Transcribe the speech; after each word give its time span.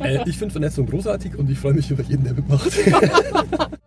Äh, 0.00 0.20
ich 0.28 0.38
finde 0.38 0.52
Vernetzung 0.52 0.86
großartig 0.86 1.36
und 1.36 1.50
ich 1.50 1.58
freue 1.58 1.74
mich 1.74 1.90
über 1.90 2.02
jeden, 2.02 2.24
der 2.24 2.34
mitmacht. 2.34 2.70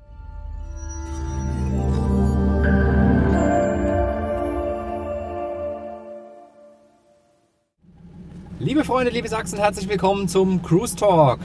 Liebe 8.59 8.83
Freunde, 8.83 9.11
liebe 9.11 9.29
Sachsen, 9.29 9.59
herzlich 9.59 9.87
willkommen 9.87 10.27
zum 10.27 10.63
Cruise 10.63 10.95
Talk. 10.95 11.39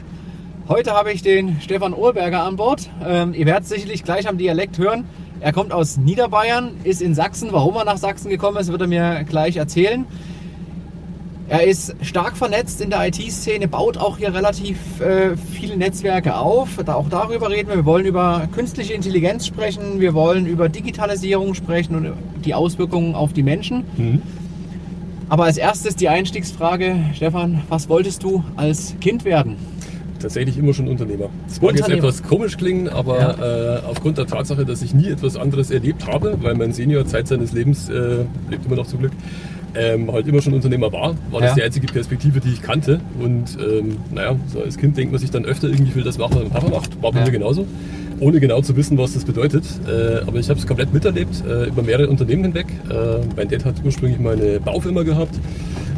Heute 0.67 0.93
habe 0.93 1.13
ich 1.13 1.23
den 1.23 1.61
Stefan 1.61 1.93
Ohlberger 1.93 2.43
an 2.43 2.57
Bord. 2.57 2.89
Ähm, 3.05 3.35
ihr 3.35 3.45
werdet 3.47 3.67
sicherlich 3.69 4.03
gleich 4.03 4.27
am 4.29 4.39
Dialekt 4.39 4.79
hören. 4.79 5.05
Er 5.41 5.53
kommt 5.53 5.73
aus 5.73 5.99
Niederbayern, 5.99 6.81
ist 6.85 7.03
in 7.03 7.15
Sachsen. 7.15 7.53
Warum 7.53 7.77
er 7.77 7.85
nach 7.85 7.99
Sachsen 7.99 8.31
gekommen 8.31 8.57
ist, 8.57 8.73
wird 8.73 8.81
er 8.81 8.87
mir 8.87 9.25
gleich 9.25 9.57
erzählen. 9.57 10.07
Er 11.49 11.67
ist 11.67 11.95
stark 12.03 12.37
vernetzt 12.37 12.81
in 12.81 12.91
der 12.91 13.07
IT-Szene, 13.09 13.69
baut 13.69 13.99
auch 13.99 14.17
hier 14.17 14.33
relativ 14.33 15.01
äh, 15.01 15.37
viele 15.37 15.77
Netzwerke 15.77 16.37
auf. 16.37 16.79
Da, 16.85 16.95
auch 16.95 17.09
darüber 17.09 17.51
reden 17.51 17.69
wir. 17.69 17.77
Wir 17.77 17.85
wollen 17.85 18.07
über 18.07 18.49
künstliche 18.55 18.95
Intelligenz 18.95 19.47
sprechen, 19.47 20.01
wir 20.01 20.15
wollen 20.15 20.47
über 20.47 20.69
Digitalisierung 20.69 21.55
sprechen 21.55 21.95
und 21.97 22.13
die 22.45 22.55
Auswirkungen 22.55 23.15
auf 23.15 23.33
die 23.33 23.43
Menschen. 23.43 23.85
Mhm. 23.97 24.23
Aber 25.29 25.45
als 25.45 25.57
erstes 25.57 25.97
die 25.97 26.09
Einstiegsfrage, 26.09 26.97
Stefan, 27.15 27.63
was 27.69 27.89
wolltest 27.89 28.23
du 28.23 28.45
als 28.57 28.95
Kind 29.01 29.25
werden? 29.25 29.57
Tatsächlich 30.21 30.57
immer 30.57 30.73
schon 30.73 30.89
Unternehmer. 30.89 31.31
Das 31.49 31.61
mag 31.61 31.75
jetzt 31.75 31.89
etwas 31.89 32.23
komisch 32.23 32.57
klingen, 32.57 32.89
aber 32.89 33.83
äh, 33.83 33.87
aufgrund 33.89 34.19
der 34.19 34.27
Tatsache, 34.27 34.65
dass 34.65 34.83
ich 34.83 34.95
nie 34.95 35.09
etwas 35.09 35.37
anderes 35.37 35.71
erlebt 35.71 36.07
habe, 36.07 36.39
weil 36.43 36.55
mein 36.55 36.73
Senior 36.73 37.07
Zeit 37.07 37.27
seines 37.29 37.53
Lebens, 37.53 37.89
äh, 37.89 38.25
lebt 38.49 38.67
immer 38.67 38.77
noch 38.77 38.87
zum 38.87 39.01
Glück, 39.01 39.13
ähm, 39.75 40.11
halt 40.13 40.27
immer 40.29 40.41
schon 40.43 40.53
Unternehmer 40.55 40.93
war, 40.93 41.15
war 41.31 41.41
Ja. 41.41 41.47
das 41.47 41.55
die 41.55 41.63
einzige 41.63 41.87
Perspektive, 41.87 42.41
die 42.41 42.51
ich 42.53 42.63
kannte. 42.63 43.01
Und 43.21 43.57
ähm, 43.61 43.97
naja, 44.15 44.37
so 44.47 44.61
als 44.63 44.77
Kind 44.79 44.97
denkt 44.97 45.13
man 45.13 45.21
sich 45.21 45.31
dann 45.31 45.45
öfter 45.45 45.69
irgendwie, 45.69 45.91
ich 45.91 45.97
will 45.97 46.05
das 46.05 46.19
machen, 46.19 46.35
was 46.37 46.43
mein 46.43 46.51
Papa 46.53 46.69
macht. 46.69 47.03
War 47.03 47.13
bei 47.13 47.21
Ja. 47.21 47.25
mir 47.27 47.31
genauso. 47.33 47.67
Ohne 48.21 48.39
genau 48.39 48.61
zu 48.63 48.77
wissen, 48.77 48.97
was 48.99 49.15
das 49.15 49.25
bedeutet. 49.25 49.65
Äh, 49.89 50.21
aber 50.27 50.39
ich 50.39 50.49
habe 50.49 50.59
es 50.61 50.67
komplett 50.67 50.93
miterlebt, 50.93 51.43
äh, 51.47 51.67
über 51.69 51.83
mehrere 51.83 52.09
Unternehmen 52.09 52.45
hinweg. 52.45 52.67
Äh, 52.89 53.25
mein 53.37 53.49
Dad 53.49 53.65
hat 53.65 53.75
ursprünglich 53.85 54.21
mal 54.21 54.35
eine 54.41 54.61
Baufirma 54.61 55.03
gehabt, 55.03 55.35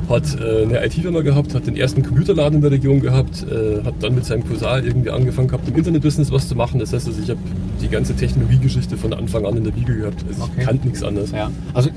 hat 0.08 0.24
äh, 0.40 0.62
eine 0.62 0.86
IT-Firma 0.86 1.20
gehabt, 1.20 1.54
hat 1.54 1.66
den 1.66 1.76
ersten 1.76 2.02
Computerladen 2.02 2.56
in 2.56 2.62
der 2.62 2.70
Region 2.70 3.00
gehabt, 3.00 3.44
äh, 3.50 3.84
hat 3.84 3.94
dann 4.00 4.14
mit 4.14 4.24
seinem 4.24 4.46
Cousin 4.48 4.84
irgendwie 4.86 5.10
angefangen 5.10 5.48
gehabt, 5.48 5.68
im 5.68 5.76
Internetbusiness 5.76 6.30
was 6.32 6.48
zu 6.48 6.54
machen. 6.54 6.78
Das 6.80 6.92
heißt, 6.94 7.06
also 7.08 7.20
ich 7.22 7.28
habe 7.28 7.40
die 7.82 7.88
ganze 7.88 8.14
Technologiegeschichte 8.14 8.96
von 8.96 9.12
Anfang 9.12 9.44
an 9.44 9.56
in 9.58 9.64
der 9.64 9.76
Wiege 9.76 9.94
gehabt. 9.96 10.24
Also 10.26 10.44
Okay. 10.44 10.52
ich 10.58 10.64
kannte 10.66 10.86
nichts 10.86 11.02
anderes. 11.02 11.30
Ja. 11.32 11.50
Also 11.74 11.90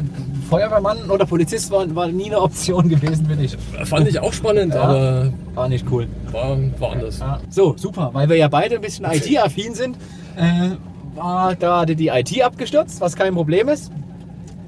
Feuerwehrmann 0.49 1.09
oder 1.09 1.25
Polizist 1.25 1.71
war, 1.71 1.93
war 1.95 2.07
nie 2.07 2.25
eine 2.27 2.41
Option 2.41 2.87
gewesen 2.89 3.25
für 3.27 3.35
dich. 3.35 3.57
Fand 3.85 4.07
ich 4.07 4.19
auch 4.19 4.33
spannend, 4.33 4.73
Ja. 4.73 4.81
aber 4.83 5.33
War 5.55 5.69
nicht 5.69 5.85
cool. 5.91 6.07
war, 6.31 6.57
war 6.79 6.91
anders. 6.93 7.21
So, 7.49 7.75
super, 7.77 8.09
weil 8.13 8.29
wir 8.29 8.35
ja 8.37 8.47
beide 8.47 8.75
ein 8.75 8.81
bisschen 8.81 9.05
IT-affin 9.05 9.73
sind, 9.73 9.97
äh, 10.35 10.71
war 11.15 11.55
gerade 11.55 11.95
die 11.95 12.07
IT 12.07 12.41
abgestürzt, 12.41 13.01
was 13.01 13.15
kein 13.15 13.33
Problem 13.33 13.67
ist. 13.69 13.91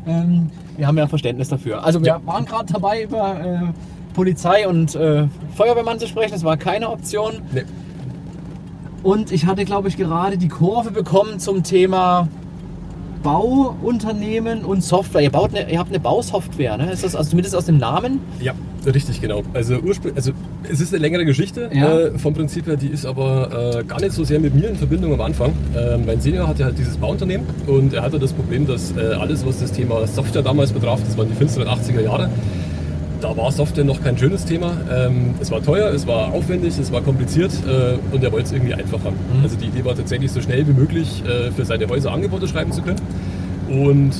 Ähm, 0.07 0.49
wir 0.77 0.87
haben 0.87 0.97
ja 0.97 1.07
Verständnis 1.07 1.49
dafür. 1.49 1.83
Also 1.83 1.99
wir 2.01 2.07
Ja. 2.07 2.21
waren 2.25 2.45
gerade 2.45 2.71
dabei, 2.71 3.03
über 3.03 3.39
äh, 3.39 4.13
Polizei 4.13 4.67
und 4.67 4.95
äh, 4.95 5.27
Feuerwehrmann 5.55 5.99
zu 5.99 6.07
sprechen. 6.07 6.31
Das 6.33 6.43
war 6.43 6.57
keine 6.57 6.89
Option. 6.89 7.41
Nee. 7.53 7.63
Und 9.03 9.31
ich 9.31 9.45
hatte, 9.45 9.63
glaube 9.65 9.87
ich, 9.87 9.97
gerade 9.97 10.37
die 10.37 10.47
Kurve 10.49 10.91
bekommen 10.91 11.39
zum 11.39 11.63
Thema 11.63 12.27
Bauunternehmen 13.23 14.63
und 14.65 14.83
Software. 14.83 15.21
Ihr, 15.21 15.29
baut 15.31 15.55
eine, 15.55 15.71
ihr 15.71 15.79
habt 15.79 15.89
eine 15.89 15.99
Bausoftware, 15.99 16.77
ne? 16.77 16.91
Ist 16.91 17.03
das 17.03 17.15
also 17.15 17.29
zumindest 17.31 17.55
aus 17.55 17.65
dem 17.65 17.77
Namen? 17.77 18.19
Ja, 18.41 18.53
richtig, 18.85 19.21
genau. 19.21 19.43
Also, 19.53 19.75
ursprünglich, 19.79 20.15
also 20.17 20.31
es 20.71 20.81
ist 20.81 20.93
eine 20.93 21.01
längere 21.01 21.25
Geschichte 21.25 21.69
Ja. 21.73 21.99
äh, 21.99 22.17
vom 22.17 22.33
Prinzip 22.33 22.67
her, 22.67 22.75
die 22.77 22.87
ist 22.87 23.05
aber 23.05 23.79
äh, 23.79 23.83
gar 23.83 23.99
nicht 23.99 24.13
so 24.13 24.23
sehr 24.23 24.39
mit 24.39 24.55
mir 24.55 24.69
in 24.69 24.75
Verbindung 24.75 25.13
am 25.13 25.21
Anfang. 25.21 25.53
Äh, 25.75 25.97
mein 25.97 26.19
Senior 26.21 26.47
hatte 26.47 26.65
halt 26.65 26.77
dieses 26.77 26.97
Bauunternehmen 26.97 27.45
und 27.67 27.93
er 27.93 28.01
hatte 28.03 28.19
das 28.19 28.33
Problem, 28.33 28.65
dass 28.67 28.91
äh, 28.95 28.99
alles, 29.19 29.45
was 29.45 29.59
das 29.59 29.71
Thema 29.71 30.05
Software 30.07 30.41
damals 30.41 30.71
betraf, 30.71 30.99
das 31.05 31.17
waren 31.17 31.27
die 31.29 31.35
finsteren 31.35 31.67
80er 31.67 32.01
Jahre, 32.01 32.29
da 33.21 33.35
war 33.35 33.51
Software 33.51 33.83
noch 33.83 34.01
kein 34.01 34.17
schönes 34.17 34.45
Thema. 34.45 34.77
Ähm, 34.91 35.35
es 35.41 35.51
war 35.51 35.61
teuer, 35.61 35.91
es 35.93 36.07
war 36.07 36.33
aufwendig, 36.33 36.77
es 36.79 36.91
war 36.91 37.01
kompliziert 37.01 37.51
äh, 37.67 37.97
und 38.13 38.23
er 38.23 38.31
wollte 38.31 38.47
es 38.47 38.51
irgendwie 38.51 38.73
einfach 38.73 39.03
haben. 39.03 39.15
Mhm. 39.33 39.43
Also 39.43 39.57
die 39.57 39.67
Idee 39.67 39.85
war 39.85 39.95
tatsächlich 39.95 40.31
so 40.31 40.41
schnell 40.41 40.67
wie 40.67 40.73
möglich 40.73 41.23
äh, 41.25 41.51
für 41.51 41.65
seine 41.65 41.87
Häuser 41.87 42.11
Angebote 42.11 42.47
schreiben 42.47 42.71
zu 42.71 42.81
können. 42.81 42.99
Und 43.69 44.11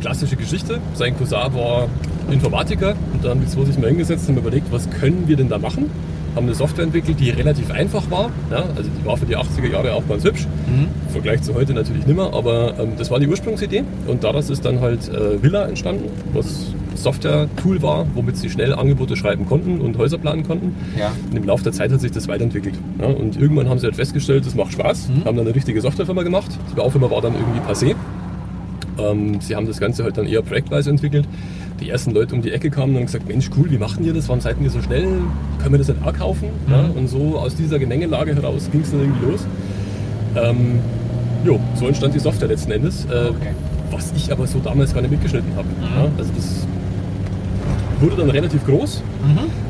klassische 0.00 0.36
Geschichte, 0.36 0.78
sein 0.94 1.16
Cousin 1.16 1.54
war 1.54 1.88
Informatiker 2.30 2.94
und 3.12 3.24
dann 3.24 3.32
haben 3.32 3.40
die 3.40 3.46
zwei 3.46 3.64
sich 3.64 3.78
mal 3.78 3.88
hingesetzt 3.88 4.28
und 4.28 4.36
überlegt, 4.36 4.70
was 4.70 4.88
können 4.90 5.24
wir 5.26 5.36
denn 5.36 5.48
da 5.48 5.58
machen? 5.58 5.90
Haben 6.36 6.46
eine 6.46 6.54
Software 6.54 6.84
entwickelt, 6.84 7.18
die 7.18 7.30
relativ 7.30 7.70
einfach 7.70 8.10
war. 8.10 8.30
Ja, 8.50 8.64
also 8.76 8.90
die 8.90 9.06
war 9.06 9.16
für 9.16 9.26
die 9.26 9.36
80er 9.36 9.66
Jahre 9.72 9.94
auch 9.94 10.06
ganz 10.06 10.24
hübsch. 10.24 10.46
Im 10.68 10.88
Vergleich 11.10 11.42
zu 11.42 11.54
heute 11.54 11.72
natürlich 11.72 12.06
nimmer, 12.06 12.34
aber 12.34 12.78
ähm, 12.78 12.92
das 12.98 13.10
war 13.10 13.18
die 13.18 13.26
Ursprungsidee. 13.26 13.82
Und 14.06 14.24
daraus 14.24 14.50
ist 14.50 14.64
dann 14.64 14.80
halt 14.80 15.08
äh, 15.08 15.42
Villa 15.42 15.66
entstanden, 15.66 16.10
was 16.34 16.66
Software-Tool 17.02 17.82
war, 17.82 18.06
womit 18.14 18.36
sie 18.36 18.50
schnell 18.50 18.74
Angebote 18.74 19.16
schreiben 19.16 19.46
konnten 19.46 19.80
und 19.80 19.96
Häuser 19.98 20.18
planen 20.18 20.42
konnten. 20.46 20.74
Ja. 20.98 21.12
Und 21.30 21.36
im 21.36 21.44
Laufe 21.44 21.64
der 21.64 21.72
Zeit 21.72 21.90
hat 21.92 22.00
sich 22.00 22.12
das 22.12 22.28
weiterentwickelt. 22.28 22.74
Ja, 23.00 23.06
und 23.06 23.36
irgendwann 23.40 23.68
haben 23.68 23.78
sie 23.78 23.86
halt 23.86 23.96
festgestellt, 23.96 24.46
das 24.46 24.54
macht 24.54 24.72
Spaß, 24.72 25.08
haben 25.24 25.36
dann 25.36 25.46
eine 25.46 25.54
richtige 25.54 25.80
Softwarefirma 25.80 26.22
gemacht. 26.22 26.50
Die 26.70 26.74
Baufirma 26.76 27.10
war 27.10 27.20
dann 27.20 27.34
irgendwie 27.34 27.60
passé. 27.60 27.94
Ähm, 28.98 29.40
sie 29.40 29.54
haben 29.54 29.66
das 29.66 29.78
Ganze 29.78 30.02
halt 30.04 30.16
dann 30.18 30.26
eher 30.26 30.42
projektweise 30.42 30.90
entwickelt. 30.90 31.26
Die 31.80 31.88
ersten 31.90 32.10
Leute 32.10 32.34
um 32.34 32.42
die 32.42 32.50
Ecke 32.50 32.70
kamen 32.70 32.90
und 32.92 32.96
haben 32.96 33.06
gesagt, 33.06 33.28
Mensch, 33.28 33.48
cool, 33.56 33.70
wie 33.70 33.78
machen 33.78 34.04
ihr 34.04 34.12
das? 34.12 34.28
Warum 34.28 34.40
seid 34.40 34.56
ihr 34.60 34.70
so 34.70 34.82
schnell? 34.82 35.06
Können 35.60 35.72
wir 35.72 35.78
das 35.78 35.88
nicht 35.88 36.04
auch 36.04 36.12
kaufen? 36.12 36.48
Ja, 36.68 36.90
und 36.96 37.08
so 37.08 37.38
aus 37.38 37.54
dieser 37.54 37.78
Gemengelage 37.78 38.34
heraus 38.34 38.68
ging 38.72 38.80
es 38.80 38.90
dann 38.90 39.00
irgendwie 39.00 39.30
los. 39.30 39.46
Ähm, 40.34 40.80
jo, 41.44 41.60
so 41.76 41.86
entstand 41.86 42.14
die 42.14 42.18
Software 42.18 42.48
letzten 42.48 42.72
Endes. 42.72 43.04
Äh, 43.04 43.28
Okay. 43.28 43.54
Was 43.90 44.12
ich 44.14 44.30
aber 44.30 44.46
so 44.46 44.58
damals 44.58 44.92
gar 44.92 45.00
nicht 45.00 45.12
mitgeschnitten 45.12 45.50
habe. 45.56 45.66
Ja, 45.80 46.02
also 46.18 46.30
das 46.36 46.66
wurde 48.00 48.16
dann 48.16 48.30
relativ 48.30 48.64
groß. 48.64 49.02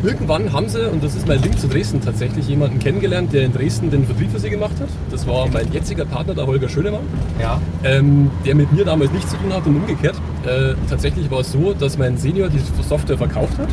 Irgendwann 0.03 0.53
haben 0.53 0.69
sie, 0.69 0.89
und 0.91 1.03
das 1.03 1.15
ist 1.15 1.27
mein 1.27 1.41
Link 1.43 1.59
zu 1.59 1.67
Dresden, 1.69 2.01
tatsächlich 2.01 2.49
jemanden 2.49 2.79
kennengelernt, 2.79 3.33
der 3.33 3.43
in 3.45 3.53
Dresden 3.53 3.91
den 3.91 4.05
Vertrieb 4.05 4.31
für 4.31 4.39
sie 4.39 4.51
gemacht 4.51 4.75
hat. 4.81 4.89
Das 5.11 5.27
war 5.27 5.49
mein 5.49 5.73
jetziger 5.73 6.05
Partner, 6.05 6.35
der 6.35 6.47
Holger 6.47 6.69
Schönemann, 6.69 7.01
Ja. 7.41 7.61
ähm, 7.85 8.31
der 8.47 8.55
mit 8.55 8.73
mir 8.73 8.85
damals 8.85 9.13
nichts 9.13 9.31
zu 9.31 9.37
tun 9.37 9.53
hat 9.53 9.67
und 9.67 9.77
umgekehrt. 9.77 10.17
Äh, 10.47 10.75
tatsächlich 10.89 11.31
war 11.31 11.41
es 11.41 11.53
so, 11.53 11.73
dass 11.75 11.99
mein 11.99 12.17
Senior 12.17 12.49
die 12.49 12.61
Software 12.83 13.19
verkauft 13.19 13.59
hat. 13.59 13.69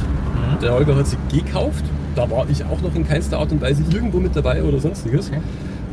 Der 0.61 0.73
Holger 0.73 0.95
hat 0.95 1.07
sie 1.07 1.17
gekauft. 1.31 1.83
Da 2.15 2.29
war 2.31 2.45
ich 2.49 2.63
auch 2.63 2.81
noch 2.81 2.95
in 2.95 3.05
keinster 3.05 3.39
Art 3.39 3.51
und 3.51 3.61
Weise 3.61 3.83
irgendwo 3.91 4.19
mit 4.19 4.35
dabei 4.35 4.63
oder 4.63 4.79
sonstiges. 4.79 5.27
Okay. 5.29 5.39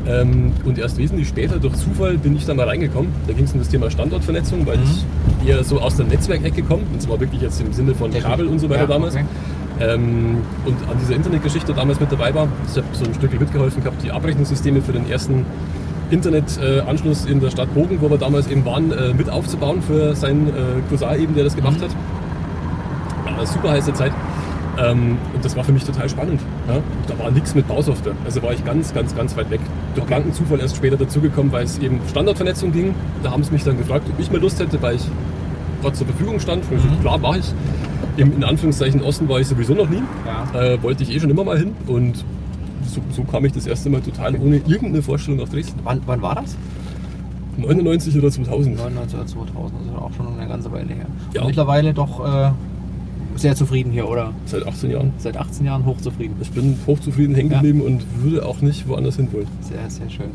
Ähm, 0.06 0.52
und 0.64 0.78
erst 0.78 0.98
wesentlich 0.98 1.28
später, 1.28 1.58
durch 1.58 1.74
Zufall, 1.76 2.18
bin 2.18 2.34
ich 2.36 2.44
da 2.44 2.54
mal 2.54 2.66
reingekommen. 2.68 3.12
Da 3.26 3.32
ging 3.32 3.44
es 3.44 3.52
um 3.52 3.60
das 3.60 3.68
Thema 3.68 3.90
Standortvernetzung, 3.90 4.66
weil 4.66 4.78
ich 4.82 5.48
eher 5.48 5.62
so 5.62 5.80
aus 5.80 5.96
der 5.96 6.06
Netzwerkecke 6.06 6.62
komme. 6.62 6.82
Und 6.92 7.00
zwar 7.00 7.20
wirklich 7.20 7.40
jetzt 7.40 7.60
im 7.60 7.72
Sinne 7.72 7.94
von 7.94 8.12
Kabel 8.12 8.46
und 8.46 8.58
so 8.58 8.68
weiter 8.68 8.82
Ja, 8.82 8.86
damals. 8.86 9.14
okay. 9.14 9.24
Ähm, 9.80 10.38
und 10.64 10.76
an 10.91 10.98
dieser 11.00 11.14
Internetgeschichte 11.14 11.72
damals 11.72 11.98
mit 12.00 12.10
dabei 12.12 12.34
war. 12.34 12.48
Ich 12.68 12.76
habe 12.76 12.86
so 12.92 13.04
ein 13.04 13.14
Stück 13.14 13.38
mitgeholfen 13.38 13.82
gehabt, 13.82 14.02
die 14.02 14.10
Abrechnungssysteme 14.10 14.82
für 14.82 14.92
den 14.92 15.08
ersten 15.10 15.44
Internetanschluss 16.10 17.24
in 17.24 17.41
der 17.41 17.50
Stadt 17.50 17.72
Bogen, 17.74 17.98
wo 18.00 18.10
wir 18.10 18.18
damals 18.18 18.48
eben 18.48 18.64
waren, 18.64 18.92
äh, 18.92 19.14
mit 19.14 19.30
aufzubauen 19.30 19.80
für 19.82 20.14
seinen 20.14 20.48
äh, 20.48 20.52
Cousin 20.91 21.20
eben, 21.20 21.34
der 21.34 21.44
das 21.44 21.56
gemacht 21.56 21.80
hat. 21.80 21.91
Äh, 23.41 23.46
super 23.46 23.70
heiße 23.70 23.92
Zeit. 23.94 24.12
Ähm, 24.78 25.18
und 25.34 25.44
das 25.44 25.56
war 25.56 25.64
für 25.64 25.72
mich 25.72 25.84
total 25.84 26.08
spannend. 26.08 26.41
Ja? 26.68 26.78
Da 27.08 27.18
war 27.22 27.30
nichts 27.30 27.54
mit 27.54 27.66
Bausoftware. 27.68 28.14
Also 28.24 28.42
war 28.42 28.52
ich 28.52 28.64
ganz, 28.64 28.92
ganz, 28.94 29.14
ganz 29.16 29.36
weit 29.36 29.50
weg. 29.50 29.60
Durch 29.94 30.06
blanken 30.06 30.32
Zufall 30.32 30.60
erst 30.60 30.76
später 30.76 30.97
dazugekommen, 30.97 31.53
weil 31.53 31.64
es 31.64 31.78
eben 31.78 32.00
Standardvernetzung 32.08 32.72
ging. 32.72 32.94
Da 33.22 33.30
haben 33.30 33.44
sie 33.44 33.53
mich 33.53 33.64
dann 33.64 33.76
gefragt, 33.76 34.06
ob 34.10 34.19
ich 34.19 34.30
mal 34.30 34.41
Lust 34.41 34.58
hätte, 34.58 34.80
weil 34.80 34.97
ich 34.97 35.06
gerade 35.82 35.94
zur 35.94 36.06
Verfügung 36.06 36.41
stand. 36.41 36.64
So, 36.64 37.00
Klar, 37.00 37.22
war 37.22 37.36
ich. 37.36 37.53
Im, 38.16 38.32
in 38.34 38.44
Anführungszeichen 38.44 39.03
Osten 39.03 39.28
war 39.28 39.41
ich 39.41 39.48
sowieso 39.48 39.75
noch 39.75 39.88
nie. 39.88 40.03
Ja. 40.26 40.60
Äh, 40.60 40.82
wollte 40.82 41.03
ich 41.03 41.14
eh 41.14 41.20
schon 41.20 41.30
immer 41.30 41.44
mal 41.44 41.58
hin. 41.58 41.75
Und 41.86 42.25
so, 42.86 43.00
so 43.10 43.22
kam 43.25 43.44
ich 43.44 43.53
das 43.53 43.66
erste 43.66 43.91
Mal 43.91 44.00
total 44.00 44.36
ohne 44.36 44.56
irgendeine 44.56 45.03
Vorstellung 45.03 45.41
nach 45.41 45.48
Dresden. 45.48 45.80
Wann, 45.84 46.00
wann 46.06 46.22
war 46.22 46.36
das? 46.36 46.56
99 47.56 48.16
oder 48.16 48.30
2000. 48.30 48.77
99 48.77 49.18
oder 49.18 49.27
2000, 49.27 49.80
also 49.80 50.04
auch 50.04 50.12
schon 50.15 50.27
eine 50.39 50.48
ganze 50.48 50.72
Weile 50.72 50.94
her. 50.94 51.06
Ja. 51.34 51.44
Mittlerweile 51.44 51.92
doch 51.92 52.21
äh, 52.21 52.50
sehr 53.36 53.54
zufrieden 53.54 53.90
hier, 53.92 54.08
oder? 54.08 54.32
Seit 54.46 54.66
18 54.66 54.90
Jahren. 54.90 55.12
Seit 55.18 55.36
18 55.36 55.66
Jahren 55.66 55.84
hochzufrieden. 55.86 56.36
Ich 56.40 56.50
bin 56.50 56.76
hochzufrieden 56.86 57.34
hängen 57.34 57.50
Ja. 57.50 57.56
geblieben 57.58 57.80
und 57.82 58.02
würde 58.22 58.44
auch 58.46 58.60
nicht 58.60 58.86
woanders 58.88 59.16
hin 59.16 59.28
wollen. 59.32 59.46
Sehr, 59.60 59.88
sehr 59.88 60.08
schön. 60.10 60.30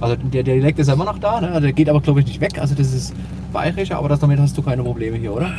Also 0.00 0.14
der 0.14 0.44
Dialekt 0.44 0.78
ist 0.78 0.86
ja 0.86 0.94
immer 0.94 1.06
noch 1.06 1.18
da, 1.18 1.40
ne? 1.40 1.60
Der 1.60 1.72
geht 1.72 1.88
aber 1.88 2.00
glaube 2.00 2.20
ich 2.20 2.26
nicht 2.26 2.40
weg. 2.40 2.60
Also 2.60 2.76
das 2.76 2.94
ist 2.94 3.12
bayerischer, 3.52 3.98
aber 3.98 4.08
das, 4.08 4.20
damit 4.20 4.38
hast 4.38 4.56
du 4.56 4.62
keine 4.62 4.82
Probleme 4.84 5.16
hier, 5.16 5.34
oder? 5.34 5.50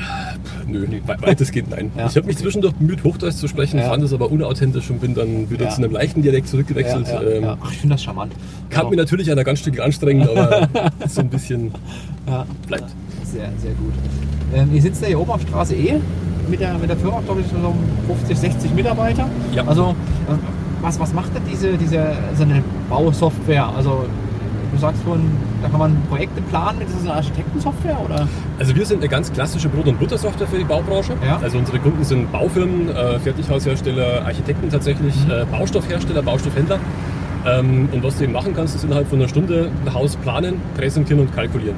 Nö, 0.66 0.88
we 0.90 1.02
weitestgehend 1.22 1.72
nein. 1.72 1.92
Ja. 1.98 2.06
Ich 2.08 2.16
habe 2.16 2.28
mich 2.28 2.38
zwischendurch 2.38 2.74
bemüht, 2.76 3.04
Hochdeutsch 3.04 3.36
zu 3.36 3.50
sprechen, 3.50 3.80
Ja. 3.80 3.90
fand 3.90 4.02
es 4.04 4.14
aber 4.14 4.32
unauthentisch 4.32 4.90
und 4.92 5.02
bin 5.02 5.14
dann 5.14 5.50
wieder 5.50 5.66
Ja. 5.66 5.72
zu 5.72 5.84
einem 5.84 5.92
leichten 5.92 6.22
Dialekt 6.22 6.48
zurückgewechselt. 6.48 7.08
ja, 7.08 7.22
Ähm, 7.22 7.44
ja. 7.44 7.58
Ach, 7.60 7.72
ich 7.72 7.80
finde 7.80 7.96
das 7.96 8.04
charmant. 8.04 8.32
Kann 8.70 8.82
Genau. 8.82 8.90
mir 8.92 8.96
natürlich 8.98 9.30
einer 9.30 9.44
ganz 9.44 9.60
Stück 9.60 9.78
anstrengend, 9.82 10.30
aber 10.30 10.70
so 11.10 11.20
ein 11.20 11.30
bisschen 11.30 11.72
ja. 12.28 12.46
bleibt. 12.68 12.86
Sehr, 13.24 13.50
sehr 13.58 13.72
gut. 13.74 13.94
Ähm, 14.56 14.70
ihr 14.74 14.82
sitzt 14.82 15.02
ja 15.02 15.10
hier 15.10 15.20
oben 15.20 15.32
auf 15.32 15.42
Straße 15.42 15.76
E 15.76 15.96
mit 16.50 16.60
der, 16.60 16.78
mit 16.78 16.90
der 16.90 16.98
Firma, 16.98 17.22
glaube 17.26 17.42
ich, 17.42 17.48
so 17.48 17.74
50, 18.08 18.38
60 18.38 18.74
Mitarbeiter. 18.74 19.28
Ja. 19.54 19.64
Also, 19.68 19.96
äh, 20.28 20.34
was, 20.82 21.00
was 21.00 21.14
macht 21.14 21.34
denn 21.36 21.44
diese, 21.50 21.74
diese 21.78 22.08
so 22.38 22.44
eine 22.44 22.64
Bausoftware? 22.90 23.68
Also 23.76 24.06
du 24.72 24.78
sagst 24.80 25.02
vorhin, 25.04 25.26
da 25.62 25.68
kann 25.68 25.80
man 25.80 25.98
Projekte 26.10 26.42
planen 26.44 26.80
mit 26.80 26.88
dieser 26.88 27.16
Architektensoftware 27.16 27.98
oder? 28.06 28.28
Also 28.60 28.74
wir 28.76 28.86
sind 28.86 29.00
eine 29.00 29.10
ganz 29.10 29.32
klassische 29.32 29.68
Brot- 29.68 29.88
und 29.88 30.00
Buttersoftware 30.00 30.48
für 30.48 30.58
die 30.58 30.64
Baubranche. 30.64 31.14
Ja. 31.26 31.38
Also 31.42 31.58
unsere 31.58 31.80
Kunden 31.80 32.04
sind 32.06 32.32
Baufirmen, 32.32 32.88
äh, 32.90 33.20
Fertighaushersteller, 33.20 34.26
Architekten 34.26 34.70
tatsächlich, 34.70 35.16
Mhm. 35.26 35.32
äh, 35.32 35.46
Baustoffhersteller, 35.52 36.22
Baustoffhändler. 36.22 36.80
Ähm, 37.46 37.90
und 37.92 38.04
was 38.04 38.18
du 38.18 38.24
eben 38.24 38.34
machen 38.34 38.54
kannst, 38.56 38.76
ist 38.76 38.84
innerhalb 38.86 39.08
von 39.10 39.20
einer 39.20 39.28
Stunde 39.28 39.70
ein 39.86 39.94
Haus 39.94 40.16
planen, 40.18 40.62
präsentieren 40.78 41.22
und 41.22 41.36
kalkulieren. 41.36 41.76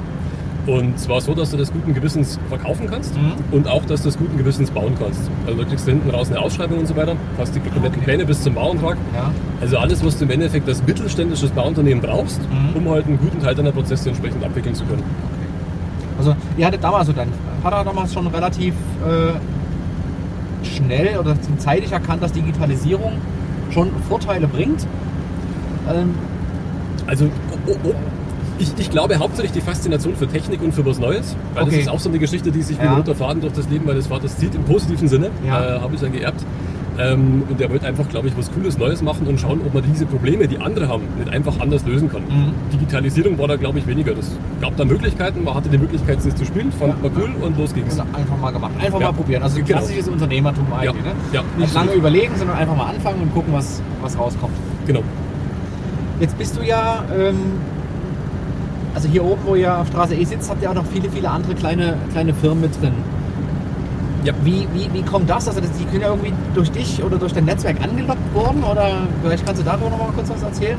Und 0.64 0.96
zwar 0.98 1.20
so, 1.20 1.34
dass 1.34 1.50
du 1.50 1.56
das 1.56 1.72
guten 1.72 1.92
Gewissens 1.92 2.38
verkaufen 2.48 2.86
kannst 2.88 3.16
Mhm. 3.16 3.32
und 3.50 3.66
auch, 3.66 3.84
dass 3.84 4.02
du 4.02 4.08
das 4.08 4.16
guten 4.18 4.38
Gewissens 4.38 4.70
bauen 4.70 4.94
kannst. 4.96 5.28
Also 5.44 5.58
du 5.60 5.68
kriegst 5.68 5.86
hinten 5.88 6.08
raus 6.10 6.30
eine 6.30 6.38
Ausschreibung 6.40 6.78
und 6.78 6.86
so 6.86 6.94
weiter, 6.96 7.16
hast 7.36 7.54
die 7.54 7.60
kompletten 7.60 7.96
Okay. 7.96 8.04
Pläne 8.04 8.24
bis 8.24 8.42
zum 8.42 8.54
Bauantrag. 8.54 8.96
Ja. 9.12 9.32
Also 9.60 9.78
alles, 9.78 10.04
was 10.04 10.18
du 10.18 10.24
im 10.24 10.30
Endeffekt 10.30 10.68
als 10.68 10.80
mittelständisches 10.86 11.50
Bauunternehmen 11.50 12.00
brauchst, 12.00 12.40
Mhm. 12.42 12.76
um 12.76 12.88
halt 12.90 13.06
einen 13.06 13.18
guten 13.18 13.40
Teil 13.40 13.56
deiner 13.56 13.72
Prozesse 13.72 14.08
entsprechend 14.10 14.44
abwickeln 14.44 14.74
zu 14.76 14.84
können. 14.84 15.02
Also 16.18 16.36
ihr 16.56 16.66
hattet 16.66 16.84
damals, 16.84 17.08
so 17.08 17.12
dein 17.12 17.28
Vater 17.62 17.78
hat 17.78 17.86
damals 17.86 18.12
schon 18.14 18.26
relativ 18.28 18.74
äh, 19.04 20.64
schnell 20.64 21.18
oder 21.18 21.40
zum 21.42 21.58
zeitig 21.58 21.90
erkannt, 21.90 22.22
dass 22.22 22.30
Digitalisierung 22.32 23.14
schon 23.72 23.88
Vorteile 24.08 24.46
bringt. 24.46 24.86
Ähm, 25.92 26.14
Also 27.08 27.24
ich, 28.62 28.72
ich 28.78 28.90
glaube 28.90 29.18
hauptsächlich 29.18 29.52
die 29.52 29.60
Faszination 29.60 30.14
für 30.16 30.26
Technik 30.26 30.62
und 30.62 30.72
für 30.72 30.84
was 30.86 30.98
Neues. 30.98 31.36
Weil 31.54 31.64
Okay. 31.64 31.72
das 31.72 31.80
ist 31.82 31.88
auch 31.88 31.98
so 32.00 32.08
eine 32.08 32.18
Geschichte, 32.18 32.50
die 32.50 32.62
sich 32.62 32.78
wie 32.80 32.84
Ja. 32.84 32.90
ein 32.92 32.96
roter 32.98 33.14
Faden 33.14 33.40
durch 33.40 33.52
das 33.52 33.68
Leben 33.68 33.84
meines 33.86 34.06
Vaters 34.06 34.36
zieht, 34.36 34.54
im 34.54 34.64
positiven 34.64 35.08
Sinne. 35.08 35.30
Ja. 35.46 35.76
Äh, 35.76 35.80
Habe 35.80 35.94
ich 35.94 36.00
dann 36.00 36.12
geerbt. 36.12 36.44
Ähm, 36.98 37.42
und 37.48 37.58
der 37.58 37.70
wollte 37.70 37.86
einfach, 37.86 38.06
glaube 38.10 38.28
ich, 38.28 38.36
was 38.36 38.52
Cooles 38.52 38.76
Neues 38.76 39.00
machen 39.00 39.26
und 39.26 39.40
schauen, 39.40 39.62
ob 39.66 39.72
man 39.72 39.82
diese 39.90 40.04
Probleme, 40.04 40.46
die 40.46 40.58
andere 40.58 40.88
haben, 40.88 41.04
nicht 41.18 41.30
einfach 41.32 41.58
anders 41.58 41.86
lösen 41.86 42.10
kann. 42.12 42.20
Mhm. 42.22 42.52
Digitalisierung 42.70 43.38
war 43.38 43.48
da, 43.48 43.56
glaube 43.56 43.78
ich, 43.78 43.86
weniger. 43.86 44.12
Das 44.14 44.30
gab 44.60 44.76
da 44.76 44.84
Möglichkeiten, 44.84 45.42
man 45.42 45.54
hatte 45.54 45.70
die 45.70 45.78
Möglichkeit, 45.78 46.18
es 46.18 46.34
zu 46.34 46.44
spielen, 46.44 46.70
fand 46.70 46.92
Ja. 47.02 47.08
man 47.08 47.12
cool 47.16 47.30
und 47.42 47.58
los 47.58 47.72
ging's. 47.72 47.98
also 47.98 48.02
einfach 48.12 48.36
mal 48.38 48.50
gemacht. 48.50 48.72
Einfach 48.78 49.00
Ja. 49.00 49.06
mal 49.06 49.12
probieren. 49.14 49.42
Also 49.42 49.56
Genau. 49.56 49.68
klassisches 49.68 50.08
Unternehmertum 50.08 50.66
eigentlich. 50.70 50.84
Ja. 50.84 50.92
Ne? 50.92 51.16
Ja, 51.32 51.42
Nicht 51.58 51.72
lange 51.72 51.92
überlegen, 51.94 52.32
sondern 52.36 52.58
einfach 52.58 52.76
mal 52.76 52.90
anfangen 52.90 53.22
und 53.22 53.32
gucken, 53.32 53.54
was, 53.54 53.80
was 54.02 54.18
rauskommt. 54.18 54.52
Genau. 54.86 55.00
Jetzt 56.20 56.36
bist 56.38 56.56
du 56.58 56.62
ja, 56.62 57.04
ähm, 57.18 57.36
also 58.94 59.08
hier 59.08 59.24
oben, 59.24 59.42
wo 59.44 59.54
ihr 59.54 59.76
auf 59.76 59.88
Straße 59.88 60.14
E 60.14 60.24
sitzt, 60.24 60.50
habt 60.50 60.62
ihr 60.62 60.70
auch 60.70 60.74
noch 60.74 60.86
viele, 60.92 61.10
viele 61.10 61.30
andere 61.30 61.54
kleine, 61.54 61.96
kleine 62.12 62.34
Firmen 62.34 62.62
mit 62.62 62.80
drin. 62.80 62.94
Ja. 64.24 64.32
Wie, 64.44 64.68
wie, 64.72 64.92
wie 64.92 65.02
kommt 65.02 65.28
das? 65.28 65.48
Also 65.48 65.60
das, 65.60 65.70
die 65.72 65.84
können 65.84 66.02
ja 66.02 66.08
irgendwie 66.08 66.32
durch 66.54 66.70
dich 66.70 67.02
oder 67.02 67.16
durch 67.16 67.32
dein 67.32 67.44
Netzwerk 67.44 67.82
angelockt 67.82 68.34
worden 68.34 68.62
oder 68.62 68.90
vielleicht 69.22 69.44
kannst 69.44 69.60
du 69.62 69.64
darüber 69.64 69.90
noch 69.90 69.98
mal 69.98 70.12
kurz 70.14 70.30
was 70.30 70.42
erzählen? 70.42 70.78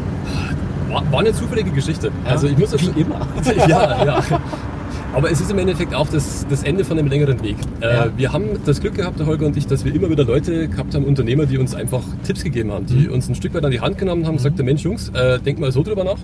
War, 0.90 1.04
war 1.12 1.20
eine 1.20 1.34
zufällige 1.34 1.72
Geschichte. 1.72 2.12
Ja. 2.26 2.32
Also 2.32 2.48
ich 2.48 2.58
muss 2.58 2.72
das 2.72 2.82
Wie 2.82 3.02
immer. 3.02 3.20
ja, 3.68 4.06
ja. 4.06 4.22
Aber 5.14 5.30
es 5.32 5.40
ist 5.40 5.52
im 5.52 5.60
Endeffekt 5.60 5.94
auch 5.94 6.08
das, 6.08 6.46
das 6.50 6.64
Ende 6.64 6.84
von 6.84 6.98
einem 6.98 7.08
längeren 7.08 7.42
Weg. 7.44 7.56
Äh, 7.82 7.86
Ja. 7.94 8.08
Wir 8.18 8.34
haben 8.34 8.46
das 8.66 8.82
Glück 8.82 8.96
gehabt, 8.96 9.20
der 9.20 9.28
Holger 9.28 9.46
und 9.46 9.56
ich, 9.56 9.68
dass 9.68 9.86
wir 9.86 9.94
immer 9.94 10.10
wieder 10.10 10.24
Leute 10.26 10.68
gehabt 10.68 10.96
haben, 10.96 11.06
Unternehmer, 11.06 11.46
die 11.46 11.60
uns 11.60 11.76
einfach 11.76 12.02
Tipps 12.24 12.44
gegeben 12.44 12.72
haben, 12.72 12.88
die 12.88 13.08
Mhm. 13.08 13.14
uns 13.14 13.30
ein 13.30 13.36
Stück 13.36 13.54
weit 13.54 13.64
an 13.64 13.72
die 13.72 13.80
Hand 13.80 13.98
genommen 14.00 14.26
haben 14.26 14.34
und 14.36 14.42
sagte, 14.42 14.64
Mensch 14.64 14.82
Jungs, 14.84 15.10
äh, 15.10 15.40
denk 15.40 15.60
mal 15.60 15.72
so 15.72 15.84
drüber 15.84 16.04
nach. 16.04 16.18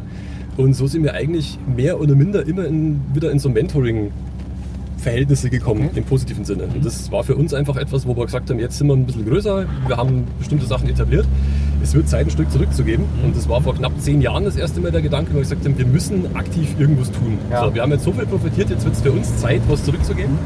Und 0.57 0.73
so 0.75 0.87
sind 0.87 1.03
wir 1.03 1.13
eigentlich 1.13 1.59
mehr 1.75 2.01
oder 2.01 2.15
minder 2.15 2.45
immer 2.47 2.65
in, 2.65 2.99
wieder 3.13 3.31
in 3.31 3.37
so 3.39 3.49
Mentoring 3.49 4.11
Verhältnisse 4.97 5.49
gekommen, 5.49 5.85
Okay. 5.91 5.99
im 5.99 6.03
positiven 6.05 6.43
Sinne. 6.43 6.63
Und 6.63 6.83
das 6.83 7.09
war 7.11 7.23
für 7.23 7.35
uns 7.35 7.53
einfach 7.53 7.77
etwas, 7.77 8.05
wo 8.07 8.17
wir 8.17 8.25
gesagt 8.25 8.49
haben, 8.49 8.59
jetzt 8.59 8.77
sind 8.79 8.87
wir 8.87 8.95
ein 8.95 9.05
bisschen 9.05 9.25
größer, 9.25 9.65
wir 9.87 9.97
haben 9.97 10.25
bestimmte 10.39 10.65
Sachen 10.65 10.89
etabliert. 10.89 11.25
Es 11.81 11.93
wird 11.93 12.09
Zeit, 12.09 12.27
ein 12.27 12.29
Stück 12.29 12.51
zurückzugeben. 12.51 13.05
Und 13.23 13.35
das 13.35 13.47
war 13.47 13.61
vor 13.61 13.75
knapp 13.75 13.93
zehn 13.99 14.21
Jahren 14.21 14.45
das 14.45 14.55
erste 14.55 14.81
Mal 14.81 14.91
der 14.91 15.01
Gedanke, 15.01 15.31
wo 15.31 15.35
wir 15.35 15.41
gesagt 15.41 15.65
haben, 15.65 15.77
wir 15.77 15.85
müssen 15.85 16.35
aktiv 16.35 16.75
irgendwas 16.77 17.11
tun. 17.11 17.37
Ja. 17.49 17.65
So, 17.65 17.75
wir 17.75 17.81
haben 17.81 17.91
jetzt 17.91 18.03
so 18.03 18.11
viel 18.11 18.25
profitiert, 18.25 18.69
jetzt 18.69 18.83
wird 18.83 18.95
es 18.95 19.01
für 19.01 19.11
uns 19.11 19.37
Zeit, 19.37 19.61
was 19.67 19.83
zurückzugeben. 19.83 20.37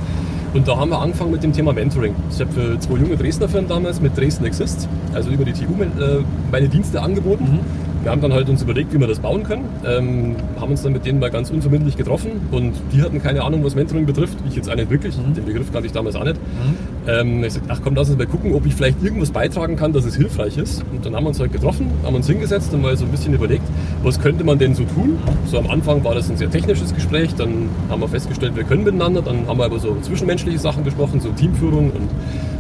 Und 0.53 0.67
da 0.67 0.77
haben 0.77 0.91
wir 0.91 0.99
angefangen 0.99 1.31
mit 1.31 1.41
dem 1.41 1.51
Thema 1.51 1.73
Mentoring. 1.73 2.13
Ich 2.29 2.39
habe 2.39 2.51
für 2.51 2.79
zwei 2.79 2.97
junge 2.97 3.17
Dresdner 3.17 3.49
Firmen 3.49 3.67
damals 3.67 3.99
mit 3.99 4.15
Dresden 4.15 4.45
Exist, 4.45 4.87
also 5.11 5.31
über 5.31 5.45
die 5.45 5.53
TU, 5.53 5.81
äh, 5.81 6.23
meine 6.51 6.69
Dienste 6.69 7.01
angeboten. 7.01 7.43
Mhm. 7.43 7.92
Wir 8.03 8.11
haben 8.11 8.19
dann 8.21 8.33
halt 8.33 8.49
uns 8.49 8.61
überlegt, 8.61 8.93
wie 8.93 8.99
wir 8.99 9.07
das 9.07 9.19
bauen 9.19 9.43
können, 9.43 9.63
ähm, 9.85 10.35
haben 10.59 10.71
uns 10.71 10.81
dann 10.83 10.91
mit 10.91 11.05
denen 11.05 11.19
mal 11.19 11.31
ganz 11.31 11.49
unverbindlich 11.49 11.95
getroffen 11.95 12.31
und 12.51 12.73
die 12.91 13.01
hatten 13.01 13.23
keine 13.23 13.43
Ahnung, 13.43 13.63
was 13.63 13.75
Mentoring 13.75 14.05
betrifft. 14.05 14.37
Ich 14.49 14.55
jetzt 14.57 14.69
auch 14.69 14.75
nicht 14.75 14.89
wirklich, 14.89 15.17
Mhm. 15.17 15.33
den 15.33 15.45
Begriff 15.45 15.71
kannte 15.71 15.87
ich 15.87 15.93
damals 15.93 16.15
auch 16.17 16.25
nicht. 16.25 16.35
Ähm, 17.07 17.43
ich 17.45 17.53
sagte, 17.53 17.69
ach 17.71 17.79
komm, 17.81 17.95
lass 17.95 18.09
uns 18.09 18.17
mal 18.17 18.27
gucken, 18.27 18.53
ob 18.55 18.65
ich 18.65 18.75
vielleicht 18.75 19.01
irgendwas 19.01 19.31
beitragen 19.31 19.77
kann, 19.77 19.93
dass 19.93 20.03
es 20.03 20.15
hilfreich 20.17 20.57
ist. 20.57 20.83
Und 20.91 21.05
dann 21.05 21.15
haben 21.15 21.23
wir 21.23 21.29
uns 21.29 21.39
halt 21.39 21.53
getroffen, 21.53 21.87
haben 22.03 22.15
uns 22.15 22.27
hingesetzt 22.27 22.73
und 22.73 22.81
mal 22.81 22.95
so 22.97 23.05
ein 23.05 23.11
bisschen 23.11 23.33
überlegt, 23.33 23.63
was 24.03 24.19
könnte 24.19 24.43
man 24.43 24.59
denn 24.59 24.75
so 24.75 24.83
tun. 24.83 25.17
So 25.45 25.57
am 25.57 25.67
Anfang 25.69 26.03
war 26.03 26.13
das 26.13 26.29
ein 26.29 26.35
sehr 26.35 26.51
technisches 26.51 26.93
Gespräch, 26.93 27.33
dann 27.35 27.69
haben 27.89 28.01
wir 28.01 28.09
festgestellt, 28.09 28.55
wir 28.57 28.65
können 28.65 28.83
miteinander, 28.83 29.21
dann 29.21 29.47
haben 29.47 29.57
wir 29.59 29.67
über 29.67 29.79
so 29.79 29.95
zwischenmenschliche 30.01 30.59
Sachen 30.59 30.83
gesprochen, 30.83 31.21
so 31.21 31.29
Teamführung 31.29 31.85
und 31.91 32.09